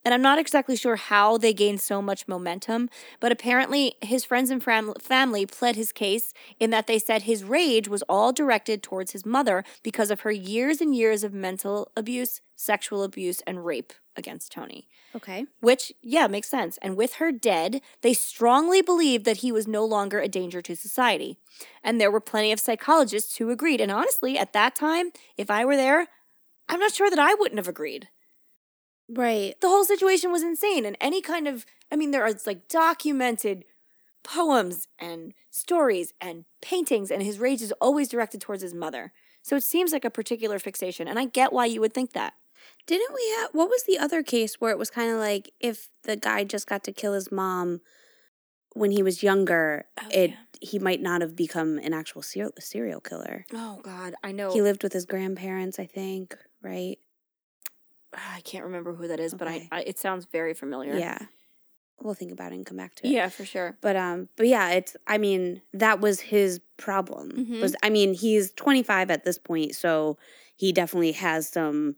And 0.06 0.14
I'm 0.14 0.22
not 0.22 0.38
exactly 0.38 0.76
sure 0.76 0.98
how 0.98 1.40
they 1.40 1.52
gained 1.52 1.82
so 1.82 2.00
much 2.00 2.28
momentum, 2.28 2.90
but 3.20 3.32
apparently 3.32 3.96
his 4.04 4.24
friends 4.24 4.52
and 4.52 4.64
fam- 4.64 4.94
family 5.02 5.48
pled 5.48 5.76
his 5.76 5.92
case 5.92 6.32
in 6.60 6.70
that 6.70 6.86
they 6.86 7.00
said 7.00 7.24
his 7.24 7.44
rage 7.44 7.88
was 7.88 8.04
all 8.04 8.32
directed 8.32 8.84
towards 8.84 9.14
his 9.14 9.26
mother 9.26 9.64
because 9.82 10.12
of 10.12 10.22
her 10.22 10.32
years 10.32 10.80
and 10.80 10.96
years 10.96 11.24
of 11.24 11.34
mental 11.34 11.92
abuse, 11.98 12.42
sexual 12.56 13.02
abuse, 13.02 13.42
and 13.48 13.66
rape 13.66 13.94
against 14.16 14.52
Tony. 14.52 14.88
Okay. 15.16 15.46
Which, 15.60 15.92
yeah, 16.04 16.28
makes 16.28 16.50
sense. 16.50 16.78
And 16.84 16.96
with 16.96 17.16
her 17.16 17.32
dead, 17.32 17.82
they 18.02 18.14
strongly 18.14 18.84
believed 18.84 19.26
that 19.26 19.38
he 19.38 19.52
was 19.52 19.68
no 19.68 19.84
longer 19.84 20.20
a 20.20 20.28
danger 20.28 20.62
to 20.62 20.76
society. 20.76 21.38
And 21.84 22.00
there 22.00 22.12
were 22.12 22.22
plenty 22.22 22.52
of 22.52 22.60
psychologists 22.60 23.38
who 23.38 23.50
agreed. 23.50 23.82
And 23.82 23.92
honestly, 23.92 24.38
at 24.38 24.54
that 24.54 24.76
time, 24.76 25.12
if 25.36 25.50
I 25.50 25.66
were 25.66 25.78
there, 25.78 26.08
I'm 26.70 26.80
not 26.80 26.94
sure 26.94 27.10
that 27.10 27.20
I 27.20 27.34
wouldn't 27.34 27.60
have 27.60 27.68
agreed. 27.68 28.10
Right. 29.08 29.60
The 29.62 29.68
whole 29.68 29.86
situation 29.86 30.32
was 30.32 30.44
insane. 30.44 30.86
And 30.86 30.98
any 31.00 31.22
kind 31.22 31.48
of, 31.48 31.66
I 31.92 31.96
mean, 31.96 32.12
there 32.12 32.24
are 32.26 32.34
like 32.46 32.68
documented 32.68 33.66
poems 34.24 34.88
and 34.98 35.34
stories 35.52 36.14
and 36.20 36.46
paintings, 36.62 37.12
and 37.12 37.22
his 37.22 37.38
rage 37.40 37.62
is 37.62 37.72
always 37.74 38.08
directed 38.10 38.42
towards 38.42 38.64
his 38.64 38.74
mother. 38.74 39.14
So 39.44 39.56
it 39.56 39.64
seems 39.64 39.92
like 39.94 40.06
a 40.06 40.10
particular 40.10 40.58
fixation. 40.58 41.08
And 41.08 41.20
I 41.20 41.26
get 41.26 41.54
why 41.54 41.66
you 41.68 41.80
would 41.82 41.94
think 41.94 42.14
that. 42.14 42.34
Didn't 42.88 43.14
we 43.14 43.36
have 43.38 43.52
what 43.54 43.70
was 43.70 43.84
the 43.84 44.00
other 44.00 44.24
case 44.24 44.56
where 44.56 44.72
it 44.72 44.80
was 44.80 44.90
kind 44.90 45.12
of 45.12 45.20
like 45.20 45.52
if 45.60 45.90
the 46.04 46.16
guy 46.16 46.44
just 46.44 46.68
got 46.68 46.84
to 46.86 46.92
kill 46.92 47.14
his 47.14 47.32
mom, 47.32 47.82
when 48.74 48.92
he 48.92 49.04
was 49.04 49.22
younger, 49.24 49.86
Oh, 50.02 50.08
it 50.12 50.32
yeah. 50.32 50.36
he 50.62 50.80
might 50.80 51.02
not 51.02 51.22
have 51.22 51.36
become 51.36 51.78
an 51.78 51.94
actual 51.94 52.22
serial, 52.24 52.52
serial 52.60 53.00
killer. 53.02 53.46
Oh 53.54 53.80
God, 53.84 54.16
I 54.24 54.32
know. 54.32 54.52
He 54.52 54.62
lived 54.62 54.82
with 54.84 54.94
his 54.94 55.06
grandparents, 55.06 55.78
I 55.80 55.86
think, 55.86 56.36
right? 56.62 56.98
I 58.16 58.42
can't 58.42 58.64
remember 58.66 58.94
who 58.94 59.08
that 59.08 59.20
is, 59.20 59.34
but 59.34 59.48
I, 59.48 59.68
I 59.72 59.82
it 59.82 60.00
sounds 60.00 60.26
very 60.26 60.54
familiar. 60.54 60.98
Yeah. 60.98 61.20
We'll 62.02 62.14
think 62.14 62.32
about 62.34 62.52
it 62.52 62.56
and 62.56 62.66
come 62.66 62.78
back 62.78 62.96
to 62.96 63.08
it. 63.08 63.12
Yeah, 63.12 63.30
for 63.30 63.46
sure. 63.46 63.78
But 63.82 63.96
um 63.96 64.30
but 64.36 64.48
yeah, 64.48 64.72
it's 64.72 64.96
I 65.08 65.18
mean, 65.18 65.62
that 65.74 66.02
was 66.02 66.20
his 66.20 66.60
problem. 66.78 67.32
Mhm. 67.32 67.62
Was 67.62 67.76
I 67.84 67.90
mean, 67.90 68.14
he's 68.14 68.52
25 68.52 69.10
at 69.12 69.24
this 69.24 69.38
point, 69.38 69.76
so 69.76 70.18
he 70.56 70.72
definitely 70.74 71.14
has 71.14 71.48
some 71.50 71.96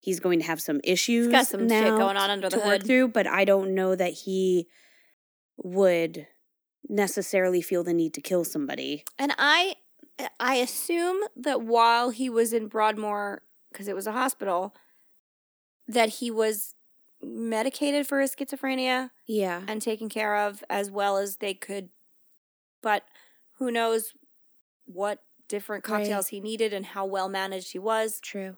he's 0.00 0.20
going 0.20 0.40
to 0.40 0.44
have 0.46 0.60
some 0.60 0.80
issues 0.84 1.26
He's 1.26 1.32
got 1.32 1.46
some 1.46 1.68
shit 1.68 1.84
going 1.96 2.16
on 2.16 2.30
under 2.30 2.48
to 2.50 2.56
the 2.56 2.62
work 2.64 2.78
hood. 2.80 2.86
through, 2.86 3.08
but 3.08 3.26
I 3.26 3.44
don't 3.44 3.74
know 3.74 3.94
that 3.94 4.12
he 4.12 4.66
would 5.56 6.26
necessarily 6.88 7.62
feel 7.62 7.84
the 7.84 7.94
need 7.94 8.14
to 8.14 8.20
kill 8.20 8.44
somebody. 8.44 9.04
And 9.18 9.32
I 9.38 9.76
I 10.38 10.56
assume 10.56 11.20
that 11.36 11.62
while 11.62 12.10
he 12.10 12.28
was 12.28 12.52
in 12.52 12.68
Broadmoor 12.68 13.42
because 13.72 13.88
it 13.88 13.94
was 13.94 14.06
a 14.06 14.12
hospital 14.12 14.74
that 15.92 16.08
he 16.08 16.30
was 16.30 16.74
medicated 17.22 18.06
for 18.06 18.20
his 18.20 18.34
schizophrenia 18.34 19.10
Yeah. 19.26 19.62
and 19.68 19.80
taken 19.80 20.08
care 20.08 20.36
of 20.36 20.64
as 20.68 20.90
well 20.90 21.16
as 21.16 21.36
they 21.36 21.54
could 21.54 21.90
but 22.82 23.04
who 23.58 23.70
knows 23.70 24.12
what 24.86 25.22
different 25.46 25.86
Right. 25.88 25.98
cocktails 26.00 26.28
he 26.28 26.40
needed 26.40 26.72
and 26.72 26.84
how 26.84 27.04
well 27.06 27.28
managed 27.28 27.70
he 27.72 27.78
was. 27.78 28.18
True. 28.20 28.56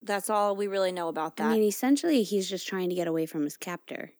That's 0.00 0.30
all 0.30 0.56
we 0.56 0.66
really 0.66 0.90
know 0.92 1.08
about 1.08 1.36
that. 1.36 1.48
I 1.50 1.52
mean, 1.52 1.64
essentially 1.64 2.22
he's 2.22 2.48
just 2.48 2.66
trying 2.66 2.88
to 2.88 2.94
get 2.94 3.06
away 3.08 3.26
from 3.26 3.44
his 3.44 3.56
captor. 3.58 4.14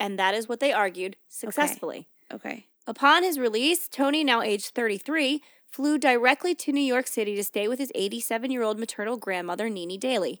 and 0.00 0.16
that 0.16 0.32
is 0.34 0.46
what 0.48 0.60
they 0.60 0.72
argued 0.72 1.16
successfully. 1.28 2.08
Okay. 2.32 2.66
Upon 2.86 3.24
his 3.24 3.36
release, 3.40 3.88
Tony, 3.88 4.22
now 4.22 4.40
aged 4.42 4.72
33, 4.72 5.42
flew 5.66 5.98
directly 5.98 6.54
to 6.54 6.70
New 6.72 6.80
York 6.94 7.08
City 7.08 7.34
to 7.34 7.42
stay 7.42 7.66
with 7.66 7.80
his 7.80 7.90
87 7.96 8.52
year 8.52 8.62
old 8.62 8.78
maternal 8.78 9.16
grandmother, 9.16 9.68
Nene 9.68 9.98
Daly. 9.98 10.40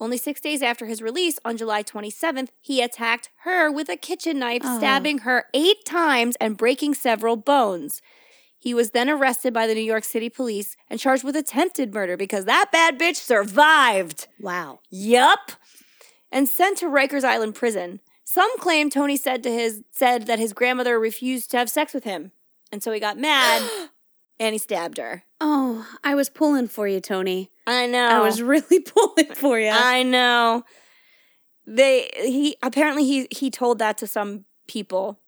Only 0.00 0.16
six 0.16 0.40
days 0.40 0.62
after 0.62 0.86
his 0.86 1.02
release, 1.02 1.40
on 1.44 1.56
July 1.56 1.82
27th, 1.82 2.50
he 2.60 2.80
attacked 2.80 3.30
her 3.38 3.70
with 3.70 3.88
a 3.88 3.96
kitchen 3.96 4.38
knife, 4.38 4.62
Oh. 4.64 4.78
stabbing 4.78 5.18
her 5.18 5.46
eight 5.54 5.84
times 5.84 6.36
and 6.40 6.56
breaking 6.56 6.94
several 6.94 7.36
bones. 7.36 8.00
He 8.60 8.74
was 8.74 8.90
then 8.90 9.08
arrested 9.10 9.52
by 9.52 9.66
the 9.66 9.74
New 9.74 9.80
York 9.80 10.04
City 10.04 10.28
police 10.28 10.76
and 10.88 11.00
charged 11.00 11.24
with 11.24 11.36
attempted 11.36 11.92
murder 11.94 12.16
because 12.16 12.44
that 12.44 12.70
bad 12.72 12.98
bitch 12.98 13.16
survived. 13.16 14.28
Wow. 14.40 14.80
Yup. 14.90 15.52
And 16.30 16.48
sent 16.48 16.78
to 16.78 16.86
Rikers 16.86 17.24
Island 17.24 17.54
prison. 17.54 18.00
Some 18.24 18.58
claim 18.58 18.90
Tony 18.90 19.16
said 19.16 19.42
to 19.44 19.50
his 19.50 19.82
said 19.90 20.26
that 20.26 20.38
his 20.38 20.52
grandmother 20.52 20.98
refused 20.98 21.50
to 21.52 21.56
have 21.56 21.70
sex 21.70 21.94
with 21.94 22.04
him. 22.04 22.32
And 22.70 22.82
so 22.82 22.92
he 22.92 23.00
got 23.00 23.16
mad 23.16 23.62
and 24.40 24.54
he 24.54 24.58
stabbed 24.58 24.98
her. 24.98 25.24
Oh, 25.40 25.86
I 26.02 26.14
was 26.14 26.30
pulling 26.30 26.68
for 26.68 26.86
you, 26.86 27.00
Tony. 27.00 27.50
I 27.66 27.86
know. 27.86 28.08
I 28.08 28.20
was 28.20 28.42
really 28.42 28.80
pulling 28.94 29.34
for 29.34 29.58
you. 29.58 29.70
I 29.70 30.02
know. 30.02 30.64
They 31.66 32.08
he 32.16 32.56
apparently 32.62 33.04
he 33.04 33.28
he 33.30 33.50
told 33.50 33.78
that 33.78 33.98
to 33.98 34.06
some 34.06 34.44
people. 34.66 35.20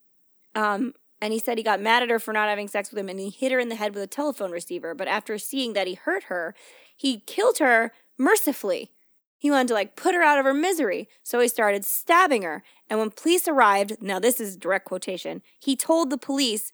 Um 0.55 0.95
and 1.21 1.35
he 1.35 1.39
said 1.39 1.59
he 1.59 1.65
got 1.65 1.83
mad 1.83 2.03
at 2.03 2.09
her 2.09 2.19
for 2.19 2.33
not 2.33 2.49
having 2.49 2.67
sex 2.67 2.91
with 2.91 2.99
him 2.99 3.11
and 3.11 3.21
he 3.21 3.29
hit 3.29 3.53
her 3.53 3.59
in 3.59 3.69
the 3.69 3.75
head 3.75 3.95
with 3.95 4.03
a 4.03 4.07
telephone 4.07 4.51
receiver, 4.51 4.95
but 4.95 5.07
after 5.07 5.37
seeing 5.37 5.75
that 5.75 5.87
he 5.87 5.95
hurt 5.95 6.25
her, 6.25 6.55
he 6.97 7.21
killed 7.21 7.59
her 7.59 7.93
mercifully. 8.19 8.91
He 9.37 9.51
wanted 9.51 9.69
to 9.69 9.75
like 9.75 9.97
put 9.97 10.15
her 10.15 10.23
out 10.23 10.39
of 10.39 10.45
her 10.45 10.55
misery. 10.55 11.09
So 11.23 11.41
he 11.41 11.49
started 11.49 11.85
stabbing 11.85 12.43
her. 12.43 12.63
And 12.89 12.99
when 12.99 13.11
police 13.11 13.49
arrived, 13.49 13.97
now 14.01 14.19
this 14.19 14.41
is 14.41 14.57
direct 14.57 14.87
quotation, 14.87 15.43
he 15.59 15.77
told 15.77 16.11
the 16.11 16.19
police 16.19 16.73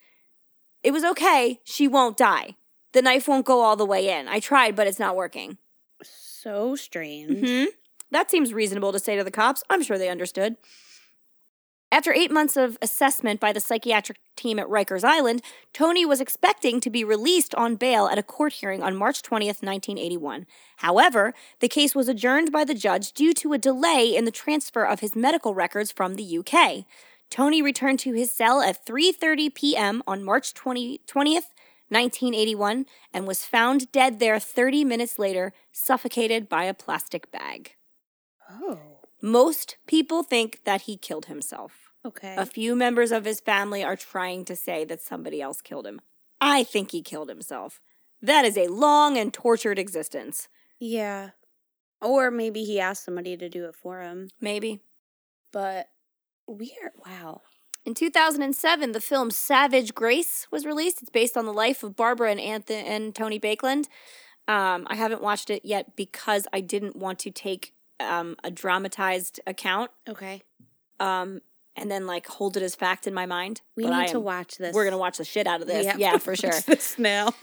it 0.87 0.93
was 0.93 1.03
okay, 1.03 1.59
she 1.65 1.85
won't 1.85 2.15
die. 2.15 2.55
The 2.93 3.01
knife 3.01 3.27
won't 3.27 3.45
go 3.45 3.59
all 3.59 3.75
the 3.75 3.85
way 3.85 4.07
in. 4.09 4.29
I 4.29 4.39
tried, 4.39 4.73
but 4.73 4.87
it's 4.87 4.99
not 4.99 5.17
working. 5.17 5.57
so 6.01 6.77
strange. 6.77 7.45
hmm 7.45 7.65
That 8.09 8.31
seems 8.31 8.53
reasonable 8.53 8.93
to 8.93 8.99
say 8.99 9.17
to 9.17 9.23
the 9.25 9.29
cops. 9.29 9.63
I'm 9.69 9.83
sure 9.83 9.97
they 9.97 10.07
understood. 10.07 10.55
After 11.91 12.13
eight 12.13 12.31
months 12.31 12.55
of 12.55 12.77
assessment 12.81 13.41
by 13.41 13.51
the 13.51 13.59
psychiatric 13.59 14.17
team 14.37 14.59
at 14.59 14.67
Rikers 14.67 15.03
Island, 15.03 15.41
Tony 15.73 16.05
was 16.05 16.21
expecting 16.21 16.79
to 16.79 16.89
be 16.89 17.03
released 17.03 17.53
on 17.55 17.75
bail 17.75 18.07
at 18.07 18.17
a 18.17 18.23
court 18.23 18.53
hearing 18.53 18.81
on 18.81 18.95
March 18.95 19.21
20th, 19.21 19.61
1981. 19.61 20.45
However, 20.77 21.33
the 21.59 21.67
case 21.67 21.95
was 21.95 22.07
adjourned 22.07 22.53
by 22.53 22.63
the 22.63 22.73
judge 22.73 23.11
due 23.11 23.33
to 23.33 23.51
a 23.51 23.57
delay 23.57 24.15
in 24.15 24.23
the 24.23 24.31
transfer 24.31 24.85
of 24.85 25.01
his 25.01 25.17
medical 25.17 25.53
records 25.53 25.91
from 25.91 26.15
the 26.15 26.37
UK. 26.37 26.85
Tony 27.29 27.61
returned 27.61 27.99
to 27.99 28.13
his 28.13 28.31
cell 28.31 28.61
at 28.61 28.85
3:30 28.85 29.53
p.m. 29.53 30.01
on 30.07 30.23
March 30.23 30.53
20, 30.53 31.01
20th, 31.07 31.51
1981 31.89 32.85
and 33.13 33.27
was 33.27 33.45
found 33.45 33.91
dead 33.91 34.19
there 34.19 34.39
30 34.39 34.83
minutes 34.83 35.17
later, 35.19 35.53
suffocated 35.71 36.49
by 36.49 36.63
a 36.65 36.73
plastic 36.73 37.31
bag. 37.31 37.75
Oh. 38.49 38.79
Most 39.21 39.77
people 39.87 40.23
think 40.23 40.61
that 40.63 40.81
he 40.83 40.97
killed 40.97 41.25
himself. 41.25 41.91
Okay. 42.05 42.35
A 42.37 42.45
few 42.45 42.75
members 42.75 43.11
of 43.11 43.25
his 43.25 43.39
family 43.39 43.83
are 43.83 43.95
trying 43.95 44.45
to 44.45 44.55
say 44.55 44.85
that 44.85 45.01
somebody 45.01 45.41
else 45.41 45.61
killed 45.61 45.87
him. 45.87 45.99
I 46.39 46.63
think 46.63 46.91
he 46.91 47.01
killed 47.01 47.29
himself. 47.29 47.81
That 48.21 48.45
is 48.45 48.57
a 48.57 48.67
long 48.67 49.17
and 49.17 49.33
tortured 49.33 49.79
existence. 49.79 50.47
yeah. 50.79 51.31
Or 51.99 52.29
maybe 52.29 52.63
he 52.63 52.79
asked 52.79 53.03
somebody 53.03 53.35
to 53.37 53.49
do 53.49 53.65
it 53.65 53.73
for 53.75 54.01
him. 54.01 54.29
Maybe. 54.39 54.81
But 55.51 55.89
weird. 56.47 56.91
Wow. 57.05 57.41
In 57.85 57.93
2007, 57.93 58.91
the 58.91 58.99
film 58.99 59.31
Savage 59.31 59.95
Grace 59.95 60.47
was 60.51 60.65
released. 60.65 61.01
It's 61.01 61.09
based 61.09 61.37
on 61.37 61.45
the 61.45 61.53
life 61.53 61.83
of 61.83 61.95
Barbara 61.95 62.31
and 62.31 62.39
Anthony 62.39 62.79
and 62.85 63.15
Tony 63.15 63.39
Baekeland. 63.39 63.85
Um, 64.47 64.85
I 64.89 64.95
haven't 64.95 65.21
watched 65.21 65.49
it 65.49 65.63
yet 65.63 65.95
because 65.95 66.47
I 66.53 66.61
didn't 66.61 66.95
want 66.95 67.19
to 67.19 67.31
take 67.31 67.73
um, 67.99 68.35
a 68.43 68.51
dramatized 68.51 69.39
account 69.47 69.91
Okay. 70.07 70.43
um, 70.99 71.41
and 71.75 71.89
then 71.91 72.07
like 72.07 72.27
hold 72.27 72.57
it 72.57 72.63
as 72.63 72.75
fact 72.75 73.07
in 73.07 73.13
my 73.13 73.25
mind. 73.25 73.61
We 73.75 73.83
But 73.83 73.99
need 73.99 74.07
to 74.09 74.19
watch 74.19 74.57
this. 74.57 74.73
We're 74.73 74.83
gonna 74.85 74.97
watch 74.97 75.17
the 75.17 75.25
shit 75.25 75.47
out 75.47 75.61
of 75.61 75.67
this. 75.67 75.95
Yeah, 75.97 76.17
for 76.17 76.35
sure. 76.43 76.51
This 76.65 76.97
now. 76.97 77.33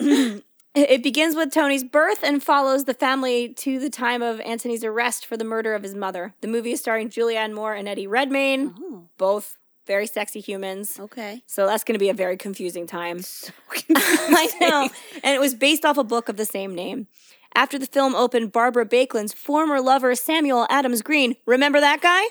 It 0.74 1.02
begins 1.02 1.34
with 1.34 1.52
Tony's 1.52 1.82
birth 1.82 2.22
and 2.22 2.42
follows 2.42 2.84
the 2.84 2.94
family 2.94 3.48
to 3.54 3.80
the 3.80 3.90
time 3.90 4.22
of 4.22 4.40
Anthony's 4.40 4.84
arrest 4.84 5.26
for 5.26 5.36
the 5.36 5.44
murder 5.44 5.74
of 5.74 5.82
his 5.82 5.94
mother. 5.94 6.34
The 6.40 6.48
movie 6.48 6.72
is 6.72 6.80
starring 6.80 7.08
Julianne 7.08 7.54
Moore 7.54 7.74
and 7.74 7.88
Eddie 7.88 8.06
Redmayne, 8.06 8.74
oh. 8.78 9.08
both 9.16 9.56
very 9.86 10.06
sexy 10.06 10.40
humans. 10.40 11.00
Okay. 11.00 11.42
So 11.46 11.66
that's 11.66 11.82
going 11.82 11.94
to 11.94 11.98
be 11.98 12.10
a 12.10 12.14
very 12.14 12.36
confusing 12.36 12.86
time. 12.86 13.22
So 13.22 13.52
I 13.96 14.48
know. 14.60 14.88
And 15.24 15.34
it 15.34 15.40
was 15.40 15.54
based 15.54 15.84
off 15.84 15.96
a 15.96 16.04
book 16.04 16.28
of 16.28 16.36
the 16.36 16.44
same 16.44 16.74
name. 16.74 17.08
After 17.54 17.78
the 17.78 17.86
film 17.86 18.14
opened, 18.14 18.52
Barbara 18.52 18.86
Baekeland's 18.86 19.32
former 19.32 19.80
lover, 19.80 20.14
Samuel 20.14 20.66
Adams 20.70 21.02
Green, 21.02 21.34
remember 21.46 21.80
that 21.80 22.00
guy? 22.00 22.22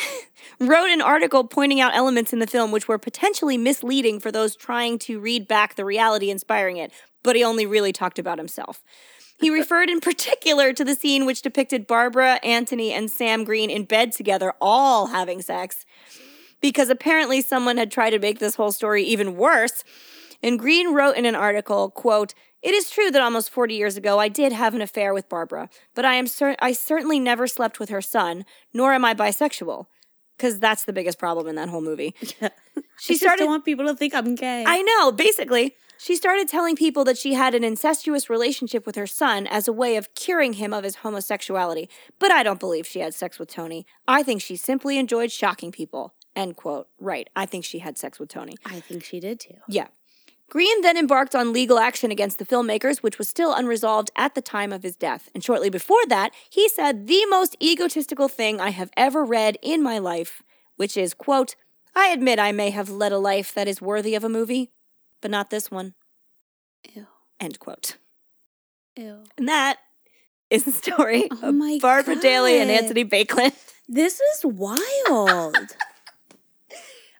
Wrote 0.62 0.90
an 0.90 1.02
article 1.02 1.42
pointing 1.42 1.80
out 1.80 1.92
elements 1.92 2.32
in 2.32 2.38
the 2.38 2.46
film 2.46 2.70
which 2.70 2.86
were 2.86 2.96
potentially 2.96 3.58
misleading 3.58 4.20
for 4.20 4.30
those 4.30 4.54
trying 4.54 4.96
to 5.00 5.18
read 5.18 5.48
back 5.48 5.74
the 5.74 5.84
reality 5.84 6.30
inspiring 6.30 6.76
it, 6.76 6.92
but 7.24 7.34
he 7.34 7.42
only 7.42 7.66
really 7.66 7.92
talked 7.92 8.16
about 8.16 8.38
himself. 8.38 8.80
He 9.40 9.50
referred 9.52 9.90
in 9.90 9.98
particular 9.98 10.72
to 10.72 10.84
the 10.84 10.94
scene 10.94 11.26
which 11.26 11.42
depicted 11.42 11.88
Barbara, 11.88 12.38
Anthony, 12.44 12.92
and 12.92 13.10
Sam 13.10 13.42
Green 13.42 13.70
in 13.70 13.86
bed 13.86 14.12
together, 14.12 14.52
all 14.60 15.08
having 15.08 15.42
sex, 15.42 15.84
because 16.60 16.90
apparently 16.90 17.40
someone 17.40 17.76
had 17.76 17.90
tried 17.90 18.10
to 18.10 18.20
make 18.20 18.38
this 18.38 18.54
whole 18.54 18.70
story 18.70 19.02
even 19.02 19.34
worse. 19.34 19.82
And 20.44 20.60
Green 20.60 20.94
wrote 20.94 21.16
in 21.16 21.26
an 21.26 21.34
article, 21.34 21.90
quote, 21.90 22.34
It 22.62 22.72
is 22.72 22.88
true 22.88 23.10
that 23.10 23.20
almost 23.20 23.50
40 23.50 23.74
years 23.74 23.96
ago 23.96 24.20
I 24.20 24.28
did 24.28 24.52
have 24.52 24.76
an 24.76 24.80
affair 24.80 25.12
with 25.12 25.28
Barbara, 25.28 25.70
but 25.96 26.04
I 26.04 26.14
am 26.14 26.28
cer- 26.28 26.54
I 26.60 26.70
certainly 26.72 27.18
never 27.18 27.48
slept 27.48 27.80
with 27.80 27.88
her 27.88 28.00
son, 28.00 28.44
nor 28.72 28.92
am 28.92 29.04
I 29.04 29.12
bisexual. 29.12 29.86
Because 30.42 30.58
that's 30.58 30.86
the 30.86 30.92
biggest 30.92 31.20
problem 31.20 31.46
in 31.46 31.54
that 31.54 31.68
whole 31.68 31.80
movie. 31.80 32.16
Yeah. 32.40 32.48
She 32.98 33.12
I 33.12 33.14
just 33.14 33.20
started 33.20 33.42
don't 33.42 33.48
want 33.48 33.64
people 33.64 33.86
to 33.86 33.94
think 33.94 34.14
I'm 34.14 34.34
gay. 34.34 34.64
I 34.66 34.82
know, 34.82 35.12
basically. 35.12 35.74
She 35.98 36.16
started 36.16 36.48
telling 36.48 36.74
people 36.76 37.04
that 37.04 37.18
she 37.18 37.34
had 37.34 37.54
an 37.54 37.62
incestuous 37.62 38.30
relationship 38.30 38.86
with 38.86 38.96
her 38.96 39.06
son 39.06 39.46
as 39.46 39.68
a 39.68 39.72
way 39.72 39.96
of 39.96 40.14
curing 40.14 40.54
him 40.54 40.72
of 40.72 40.82
his 40.82 40.96
homosexuality. 40.96 41.88
But 42.18 42.30
I 42.30 42.42
don't 42.42 42.58
believe 42.58 42.86
she 42.86 43.00
had 43.00 43.12
sex 43.12 43.38
with 43.38 43.50
Tony. 43.50 43.86
I 44.08 44.22
think 44.22 44.40
she 44.40 44.56
simply 44.56 44.98
enjoyed 44.98 45.30
shocking 45.30 45.70
people. 45.72 46.14
End 46.34 46.56
quote. 46.56 46.88
Right. 46.98 47.28
I 47.36 47.44
think 47.44 47.64
she 47.64 47.80
had 47.80 47.98
sex 47.98 48.18
with 48.18 48.30
Tony. 48.30 48.56
I 48.64 48.80
think 48.80 49.04
she 49.04 49.20
did 49.20 49.38
too. 49.40 49.56
Yeah. 49.68 49.88
Green 50.50 50.82
then 50.82 50.98
embarked 50.98 51.34
on 51.34 51.52
legal 51.52 51.78
action 51.78 52.10
against 52.10 52.38
the 52.38 52.44
filmmakers, 52.44 52.98
which 52.98 53.18
was 53.18 53.28
still 53.28 53.54
unresolved 53.54 54.10
at 54.16 54.34
the 54.34 54.42
time 54.42 54.72
of 54.72 54.82
his 54.82 54.96
death. 54.96 55.30
And 55.34 55.42
shortly 55.42 55.70
before 55.70 56.04
that, 56.08 56.32
he 56.50 56.68
said 56.68 57.06
the 57.06 57.24
most 57.26 57.56
egotistical 57.62 58.28
thing 58.28 58.60
I 58.60 58.70
have 58.70 58.90
ever 58.96 59.24
read 59.24 59.56
in 59.62 59.82
my 59.82 59.98
life, 59.98 60.42
which 60.76 60.96
is, 60.96 61.14
quote, 61.14 61.56
I 61.94 62.08
admit 62.08 62.38
I 62.38 62.52
may 62.52 62.70
have 62.70 62.90
led 62.90 63.12
a 63.12 63.18
life 63.18 63.54
that 63.54 63.68
is 63.68 63.80
worthy 63.80 64.14
of 64.14 64.24
a 64.24 64.28
movie, 64.28 64.70
but 65.20 65.30
not 65.30 65.50
this 65.50 65.70
one, 65.70 65.94
Ew. 66.94 67.06
end 67.40 67.58
quote. 67.58 67.96
Ew. 68.96 69.24
And 69.38 69.48
that 69.48 69.78
is 70.50 70.64
the 70.64 70.72
story 70.72 71.28
Oh 71.30 71.48
of 71.48 71.54
my 71.54 71.78
Barbara 71.80 72.16
Daly 72.16 72.60
and 72.60 72.70
Anthony 72.70 73.04
Baekeland. 73.04 73.54
This 73.88 74.20
is 74.20 74.44
wild. 74.44 75.56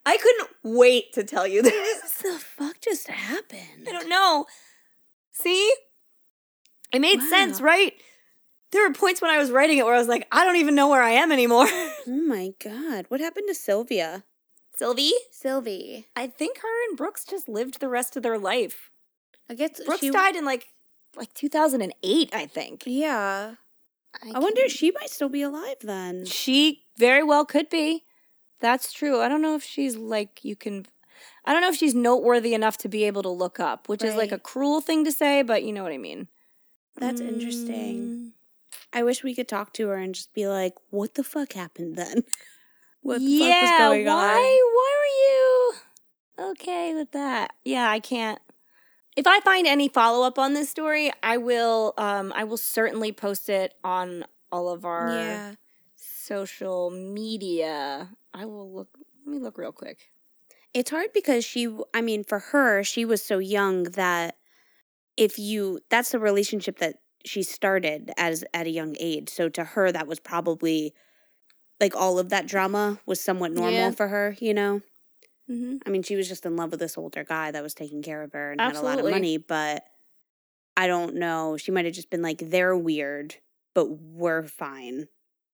I 0.05 0.17
couldn't 0.17 0.49
wait 0.63 1.13
to 1.15 1.25
tell 1.25 1.47
you 1.47 1.63
this. 1.63 2.23
What 2.23 2.33
the 2.35 2.39
fuck 2.41 2.81
just 2.81 3.09
happened? 3.09 3.87
I 3.89 3.93
don't 3.93 4.09
know. 4.09 4.47
See? 5.31 5.73
It 6.93 7.01
made 7.01 7.21
Wow. 7.21 7.29
sense, 7.29 7.61
right? 7.61 7.95
There 8.73 8.87
were 8.89 8.95
points 8.95 9.21
when 9.23 9.31
I 9.31 9.39
was 9.39 9.51
writing 9.51 9.79
it 9.79 9.85
where 9.85 9.95
I 9.95 9.99
was 9.99 10.09
like, 10.09 10.27
I 10.33 10.45
don't 10.45 10.57
even 10.57 10.75
know 10.75 10.89
where 10.89 11.03
I 11.03 11.11
am 11.11 11.31
anymore. 11.33 11.67
Oh 12.05 12.11
my 12.27 12.53
god. 12.63 13.05
What 13.11 13.21
happened 13.21 13.47
to 13.49 13.55
Sylvia? 13.55 14.25
Sylvie? 14.77 15.13
Sylvie. 15.31 16.07
I 16.17 16.27
think 16.27 16.59
her 16.59 16.89
and 16.89 16.97
Brooks 16.97 17.25
just 17.25 17.49
lived 17.49 17.79
the 17.79 17.89
rest 17.89 18.17
of 18.17 18.25
their 18.25 18.39
life. 18.39 18.91
I 19.49 19.55
guess 19.55 19.81
Brooks 19.85 20.01
she 20.01 20.11
died 20.11 20.35
in 20.35 20.45
like 20.45 20.69
like 21.15 21.33
2008, 21.35 22.31
I 22.35 22.47
think. 22.47 22.83
Yeah. 22.87 23.55
I 24.35 24.39
wonder 24.41 24.63
if 24.63 24.73
she 24.73 24.91
might 24.91 25.11
still 25.11 25.29
be 25.29 25.43
alive 25.43 25.77
then. 25.83 26.25
She 26.27 26.87
very 26.99 27.23
well 27.23 27.45
could 27.45 27.69
be. 27.71 28.03
That's 28.63 28.93
true. 28.93 29.21
I 29.21 29.29
don't 29.29 29.43
know 29.43 29.55
if 29.57 29.63
she's 29.65 29.97
like 29.97 30.43
you 30.43 30.57
can 30.57 30.87
I 31.45 31.53
don't 31.53 31.61
know 31.61 31.69
if 31.69 31.77
she's 31.77 31.95
noteworthy 31.95 32.55
enough 32.55 32.79
to 32.79 32.89
be 32.89 33.05
able 33.05 33.23
to 33.23 33.29
look 33.29 33.61
up, 33.61 33.89
which 33.89 34.03
is 34.03 34.15
like 34.15 34.33
a 34.33 34.39
cruel 34.39 34.81
thing 34.81 35.05
to 35.05 35.13
say, 35.13 35.43
but 35.43 35.63
you 35.65 35.73
know 35.73 35.83
what 35.83 35.93
I 35.93 35.99
mean. 35.99 36.29
That's 36.97 37.21
interesting. 37.21 38.09
Mm. 38.09 38.31
I 38.93 39.03
wish 39.03 39.23
we 39.25 39.35
could 39.35 39.49
talk 39.49 39.73
to 39.75 39.89
her 39.89 39.97
and 39.97 40.15
just 40.15 40.33
be 40.35 40.47
like, 40.47 40.75
what 40.91 41.15
the 41.15 41.25
fuck 41.25 41.53
happened 41.53 41.97
then? 41.97 42.25
What 43.05 43.19
the 43.19 43.25
yeah, 43.25 43.61
fuck 43.61 43.63
was 43.63 43.89
going 43.89 44.07
why? 44.07 44.13
on? 44.13 44.37
Why 44.37 45.73
were 46.39 46.47
you 46.47 46.51
okay 46.53 46.95
with 46.95 47.11
that? 47.11 47.53
Yeah, 47.65 47.91
I 47.91 47.99
can't. 47.99 48.39
If 49.17 49.27
I 49.27 49.41
find 49.41 49.67
any 49.67 49.89
follow 49.89 50.25
up 50.25 50.39
on 50.39 50.55
this 50.55 50.71
story, 50.71 51.11
I 51.21 51.37
will. 51.37 51.95
Um, 51.99 52.33
I 52.37 52.45
will 52.45 52.57
certainly 52.57 53.11
post 53.11 53.49
it 53.49 53.75
on 53.83 54.25
all 54.53 54.69
of 54.69 54.85
our 54.85 55.09
Yeah. 55.13 55.55
social 55.97 56.91
media. 56.91 58.11
I 58.35 58.47
will 58.47 58.73
look. 58.73 58.89
Let 59.27 59.33
me 59.33 59.39
look 59.39 59.59
real 59.59 59.73
quick. 59.73 59.99
It's 60.75 60.91
hard 60.91 61.13
because 61.13 61.45
she, 61.45 61.69
I 61.93 62.01
mean, 62.01 62.25
for 62.25 62.39
her, 62.39 62.83
she 62.83 63.05
was 63.05 63.23
so 63.23 63.39
young 63.39 63.85
that 63.85 64.37
if 65.17 65.39
you, 65.39 65.81
that's 65.91 66.11
the 66.11 66.19
relationship 66.19 66.79
that 66.79 66.97
she 67.25 67.43
started 67.43 68.11
as 68.17 68.43
at 68.55 68.67
a 68.67 68.71
young 68.71 68.97
age. 68.99 69.29
So 69.29 69.49
to 69.51 69.65
her, 69.65 69.93
that 69.93 70.07
was 70.07 70.19
probably 70.19 70.95
like 71.81 71.95
all 71.95 72.19
of 72.19 72.31
that 72.31 72.47
drama 72.47 73.01
was 73.07 73.21
somewhat 73.21 73.53
normal 73.53 73.73
Yeah. 73.73 73.91
for 73.91 74.09
her, 74.09 74.37
you 74.41 74.55
know? 74.55 74.81
Mm-hmm. 75.51 75.79
I 75.85 75.91
mean, 75.91 76.03
she 76.03 76.17
was 76.17 76.29
just 76.29 76.47
in 76.47 76.57
love 76.57 76.71
with 76.71 76.81
this 76.81 76.97
older 76.97 77.25
guy 77.25 77.51
that 77.51 77.63
was 77.63 77.75
taking 77.75 78.03
care 78.03 78.23
of 78.23 78.33
her 78.33 78.53
and 78.53 78.61
had 78.61 78.77
a 78.77 78.81
lot 78.81 78.99
of 78.99 79.11
money, 79.11 79.37
but 79.37 79.85
I 80.77 80.87
don't 80.87 81.17
know. 81.17 81.57
She 81.59 81.71
might 81.71 81.85
have 81.85 81.95
just 81.95 82.09
been 82.11 82.23
like, 82.23 82.39
they're 82.39 82.77
weird, 82.77 83.37
but 83.75 83.87
we're 83.91 84.45
fine. 84.45 85.09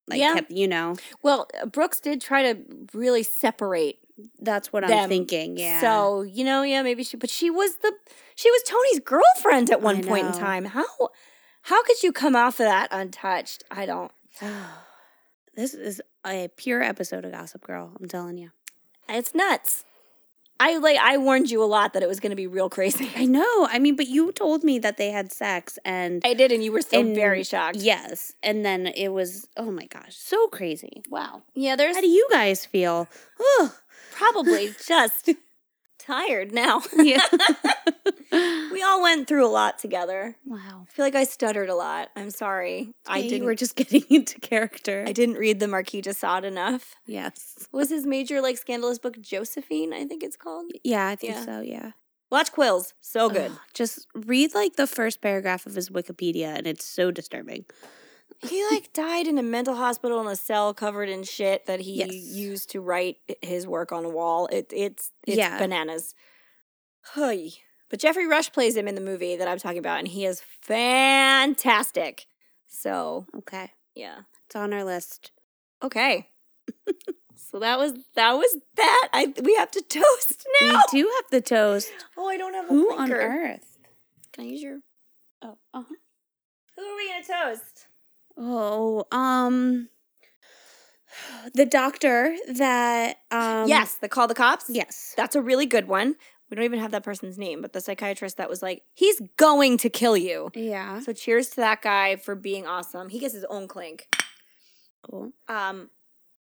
Like, 0.09 0.21
Yeah. 0.21 0.35
kept, 0.35 0.51
you 0.51 0.69
know, 0.69 0.97
Well, 1.23 1.49
uh, 1.61 1.67
Brooks 1.67 2.01
did 2.01 2.21
try 2.21 2.53
to 2.53 2.61
really 2.93 3.23
separate 3.23 3.99
that's 4.41 4.73
what 4.73 4.85
I'm 4.85 5.09
thinking. 5.09 5.57
Yeah. 5.57 5.81
So 5.81 6.23
you 6.23 6.45
know, 6.45 6.63
yeah, 6.63 6.83
maybe 6.83 7.05
she. 7.05 7.17
But 7.17 7.31
she 7.31 7.51
was 7.51 7.77
the. 7.77 7.93
She 8.35 8.51
was 8.51 8.63
Tony's 8.65 9.01
girlfriend 9.01 9.71
at 9.71 9.81
one 9.81 10.03
point 10.03 10.27
in 10.27 10.33
time. 10.33 10.65
How? 10.65 10.85
How 11.63 11.83
could 11.85 12.03
you 12.03 12.13
come 12.13 12.35
off 12.35 12.59
of 12.61 12.67
that 12.67 12.89
untouched? 12.91 13.63
I 13.71 13.87
don't. 13.87 14.11
this 15.55 15.75
is 15.75 16.01
a 16.27 16.49
pure 16.57 16.83
episode 16.83 17.25
of 17.25 17.33
Gossip 17.33 17.63
Girl. 17.63 17.93
I'm 18.01 18.09
telling 18.09 18.39
you. 18.39 18.51
It's 19.09 19.35
nuts. 19.35 19.85
I 20.61 20.79
like 20.79 20.97
I 20.99 21.19
warned 21.19 21.51
you 21.51 21.63
a 21.63 21.67
lot 21.67 21.93
that 21.93 22.03
it 22.03 22.09
was 22.09 22.19
going 22.21 22.31
to 22.31 22.37
be 22.37 22.47
real 22.49 22.69
crazy. 22.69 23.09
I 23.17 23.27
know. 23.27 23.69
I 23.71 23.79
mean, 23.79 23.95
but 23.97 24.09
you 24.09 24.33
told 24.33 24.65
me 24.65 24.79
that 24.81 24.97
they 24.97 25.11
had 25.11 25.31
sex, 25.33 25.79
and 25.85 26.21
I 26.25 26.35
did, 26.35 26.51
and 26.51 26.65
you 26.65 26.73
were 26.73 26.81
still 26.83 27.01
And- 27.01 27.15
very 27.15 27.45
shocked. 27.45 27.77
yes, 27.77 28.35
and 28.43 28.65
then 28.65 28.87
it 28.89 29.09
was 29.09 29.47
oh 29.57 29.71
my 29.71 29.87
gosh, 29.87 30.17
so 30.17 30.49
crazy. 30.49 31.03
Wow. 31.09 31.43
yeah. 31.55 31.77
There's 31.77 31.95
How 31.95 32.01
do 32.03 32.09
you 32.09 32.27
guys 32.31 32.67
feel? 32.67 33.09
Probably 34.13 34.75
just 34.87 35.31
tired 35.99 36.53
now. 36.53 36.83
Yeah. 36.97 37.23
all 38.89 39.03
went 39.03 39.29
through 39.29 39.47
a 39.47 39.49
lot 39.49 39.79
together. 39.79 40.37
wow. 40.47 40.87
I 40.89 40.93
feel 40.93 41.05
like 41.05 41.15
I 41.15 41.25
stuttered 41.25 41.69
a 41.69 41.75
lot. 41.75 42.09
I'm 42.17 42.31
sorry. 42.31 42.95
I 43.07 43.23
didn't. 43.23 43.45
Were 43.45 43.55
just 43.55 43.77
getting 43.83 44.05
into 44.11 44.41
character. 44.41 45.05
I 45.07 45.13
didn't 45.13 45.37
read 45.37 45.61
the 45.61 45.69
Marquis 45.69 46.01
de 46.01 46.15
Sade 46.15 46.45
enough. 46.45 46.95
yes. 47.07 47.69
Was 47.73 47.91
his 47.91 48.07
major 48.07 48.41
like 48.41 48.57
scandalous 48.59 48.99
book 48.99 49.21
Josephine? 49.21 49.93
I 49.93 50.05
think 50.07 50.23
it's 50.23 50.37
called. 50.37 50.71
Yeah, 50.85 51.07
I 51.07 51.17
think 51.17 51.35
Yeah. 51.35 51.45
so. 51.45 51.61
Yeah. 51.61 51.91
Watch 52.31 52.53
Quills. 52.53 52.93
So 53.01 53.31
good. 53.31 53.51
Ugh, 53.53 53.59
just 53.75 54.07
read 54.15 54.55
like 54.55 54.77
the 54.77 54.87
first 54.87 55.21
paragraph 55.23 55.65
of 55.67 55.75
his 55.75 55.89
Wikipedia, 55.91 56.57
and 56.57 56.67
it's 56.67 56.85
so 56.85 57.11
disturbing. 57.11 57.65
He 58.47 58.63
like 58.71 58.93
died 59.07 59.27
in 59.27 59.39
a 59.39 59.43
mental 59.43 59.75
hospital 59.77 60.21
in 60.21 60.27
a 60.27 60.37
cell 60.37 60.75
covered 60.75 61.09
in 61.09 61.23
shit 61.25 61.65
that 61.67 61.81
he 61.81 61.95
Yes. 61.95 62.13
used 62.13 62.71
to 62.71 62.81
write 62.81 63.17
his 63.41 63.67
work 63.67 63.93
on 63.93 64.05
a 64.05 64.11
wall. 64.11 64.47
It 64.53 64.71
it's 64.75 65.11
it's 65.27 65.39
Yeah. 65.39 65.59
bananas. 65.59 66.15
Hey. 67.15 67.53
But 67.91 68.01
Geoffrey 68.01 68.27
Rush 68.27 68.53
plays 68.53 68.77
him 68.77 68.87
in 68.87 68.95
the 68.95 69.01
movie 69.01 69.37
that 69.37 69.49
I'm 69.49 69.59
talking 69.59 69.79
about, 69.79 69.99
and 69.99 70.09
he 70.09 70.25
is 70.27 70.43
fantastic. 70.61 72.27
So 72.67 73.27
Okay, 73.39 73.71
yeah. 73.95 74.21
it's 74.47 74.57
on 74.57 74.73
our 74.73 74.85
list. 74.85 75.33
Okay. 75.83 76.29
so 77.35 77.59
that 77.61 77.79
was 77.79 77.95
that 78.15 78.33
was 78.33 78.57
that. 78.77 79.09
I 79.13 79.33
we 79.43 79.55
have 79.57 79.71
to 79.73 79.81
toast 79.89 80.47
now. 80.61 80.83
We 80.93 81.01
do 81.01 81.11
have 81.17 81.25
the 81.31 81.41
toast. 81.41 81.91
Oh, 82.17 82.29
I 82.29 82.37
don't 82.37 82.55
have 82.55 82.67
a 82.67 82.69
Who 82.69 82.93
on 82.95 83.11
earth? 83.13 83.79
Can 84.33 84.45
I 84.45 84.49
use 84.49 84.63
your 84.63 84.81
Oh, 85.41 85.57
uh-huh. 85.73 85.95
Who 86.77 86.83
are 86.83 86.97
we 86.97 87.09
gonna 87.09 87.55
toast? 87.55 87.87
Oh, 88.37 89.05
um, 89.11 89.89
the 91.55 91.67
doctor 91.67 92.37
that 92.55 93.17
um 93.31 93.69
yes, 93.69 93.95
the 93.95 94.09
call 94.09 94.29
the 94.29 94.35
cops. 94.35 94.67
yes 94.69 95.15
That's 95.17 95.37
a 95.37 95.43
really 95.43 95.67
good 95.67 95.89
one. 95.89 96.17
We 96.51 96.55
don't 96.57 96.65
even 96.65 96.79
have 96.81 96.93
that 96.93 97.03
person's 97.05 97.37
name, 97.39 97.61
but 97.61 97.73
the 97.75 97.81
psychiatrist 97.81 98.39
that 98.39 98.49
was 98.49 98.63
like, 98.63 98.83
he's 98.95 99.21
going 99.37 99.77
to 99.79 99.91
kill 99.91 100.17
you. 100.17 100.51
yeah 100.55 101.01
So 101.01 101.13
cheers 101.13 101.51
to 101.51 101.57
that 101.57 101.83
guy 101.83 102.17
for 102.17 102.35
being 102.35 102.67
awesome. 102.67 103.11
He 103.11 103.19
gets 103.19 103.35
his 103.35 103.45
own 103.51 103.69
clink. 103.69 104.09
cool. 105.03 105.33
Um, 105.49 105.91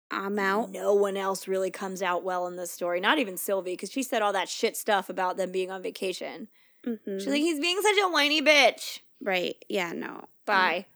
I'm 0.09 0.37
out. 0.39 0.71
no 0.71 0.93
one 0.93 1.15
else 1.17 1.47
really 1.47 1.71
comes 1.71 2.01
out 2.01 2.23
well 2.23 2.47
in 2.47 2.55
this 2.57 2.71
story. 2.71 2.99
Not 2.99 3.17
even 3.19 3.37
Sylvie, 3.37 3.73
because 3.73 3.91
she 3.91 4.03
said 4.03 4.21
all 4.21 4.33
that 4.33 4.49
shit 4.49 4.75
stuff 4.75 5.07
about 5.09 5.37
them 5.37 5.51
being 5.51 5.71
on 5.71 5.81
vacation. 5.81 6.47
Mhm. 6.85 7.19
She's 7.19 7.27
like, 7.27 7.41
he's 7.41 7.59
being 7.61 7.79
such 7.81 7.97
a 8.03 8.09
whiny 8.09 8.41
bitch. 8.41 8.99
right? 9.21 9.55
Yeah, 9.69 9.93
no, 9.93 10.25
Bye. 10.45 10.87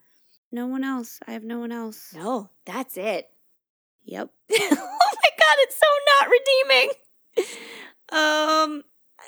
no 0.51 0.65
one 0.67 0.83
else. 0.83 1.19
I 1.27 1.31
have 1.33 1.43
no 1.43 1.59
one 1.59 1.71
else. 1.71 2.11
No, 2.15 2.49
that's 2.65 2.97
it. 2.97 3.29
Yep. 4.03 4.29
oh 4.51 4.57
my 4.59 5.29
god, 5.39 5.57
it's 5.59 5.77
so 5.77 5.87
not 6.19 6.29
redeeming. 6.29 6.89
Um, 8.11 8.83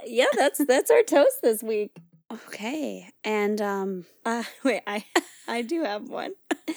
yeah, 0.05 0.25
that's 0.35 0.63
that's 0.65 0.91
our 0.91 1.03
toast 1.03 1.41
this 1.41 1.63
week. 1.63 1.91
Okay, 2.31 3.09
and 3.23 3.61
um, 3.61 4.05
Uh, 4.25 4.43
wait, 4.63 4.81
I 4.87 5.05
I 5.47 5.61
do 5.61 5.83
have 5.83 6.09
one. 6.09 6.33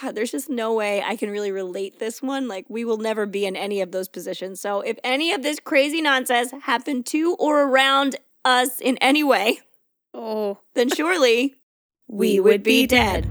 God, 0.00 0.14
there's 0.14 0.30
just 0.30 0.48
no 0.48 0.72
way 0.72 1.02
I 1.02 1.16
can 1.16 1.30
really 1.30 1.50
relate 1.50 1.98
this 1.98 2.22
one. 2.22 2.46
Like, 2.46 2.64
we 2.68 2.84
will 2.84 2.96
never 2.96 3.26
be 3.26 3.44
in 3.44 3.56
any 3.56 3.80
of 3.80 3.90
those 3.90 4.08
positions. 4.08 4.60
So, 4.60 4.80
if 4.80 4.98
any 5.02 5.32
of 5.32 5.42
this 5.42 5.58
crazy 5.58 6.00
nonsense 6.00 6.52
happened 6.62 7.06
to 7.06 7.34
or 7.34 7.64
around 7.64 8.16
us 8.44 8.80
in 8.80 8.96
any 8.98 9.24
way, 9.24 9.58
oh, 10.14 10.58
then 10.74 10.90
surely 10.90 11.56
we 12.06 12.38
would 12.38 12.62
be 12.62 12.86
dead. 12.86 13.28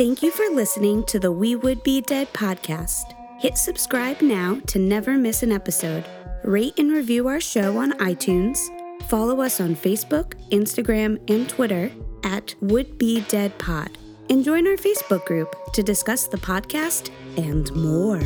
Thank 0.00 0.22
you 0.22 0.30
for 0.30 0.46
listening 0.54 1.04
to 1.08 1.18
the 1.18 1.30
We 1.30 1.56
Would 1.56 1.82
Be 1.82 2.00
Dead 2.00 2.32
podcast. 2.32 3.12
Hit 3.38 3.58
subscribe 3.58 4.22
now 4.22 4.58
to 4.68 4.78
never 4.78 5.18
miss 5.18 5.42
an 5.42 5.52
episode. 5.52 6.06
Rate 6.42 6.72
and 6.78 6.90
review 6.90 7.28
our 7.28 7.38
show 7.38 7.76
on 7.76 7.92
iTunes. 7.98 8.70
Follow 9.10 9.42
us 9.42 9.60
on 9.60 9.76
Facebook, 9.76 10.32
Instagram, 10.52 11.20
and 11.30 11.46
Twitter 11.46 11.92
at 12.24 12.54
Would 12.62 12.96
Be 12.96 13.20
Dead 13.28 13.58
Pod. 13.58 13.98
And 14.30 14.42
join 14.42 14.66
our 14.66 14.76
Facebook 14.76 15.26
group 15.26 15.54
to 15.74 15.82
discuss 15.82 16.28
the 16.28 16.38
podcast 16.38 17.10
and 17.36 17.70
more. 17.74 18.20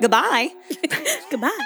Goodbye. 0.00 0.50
Goodbye. 1.32 1.58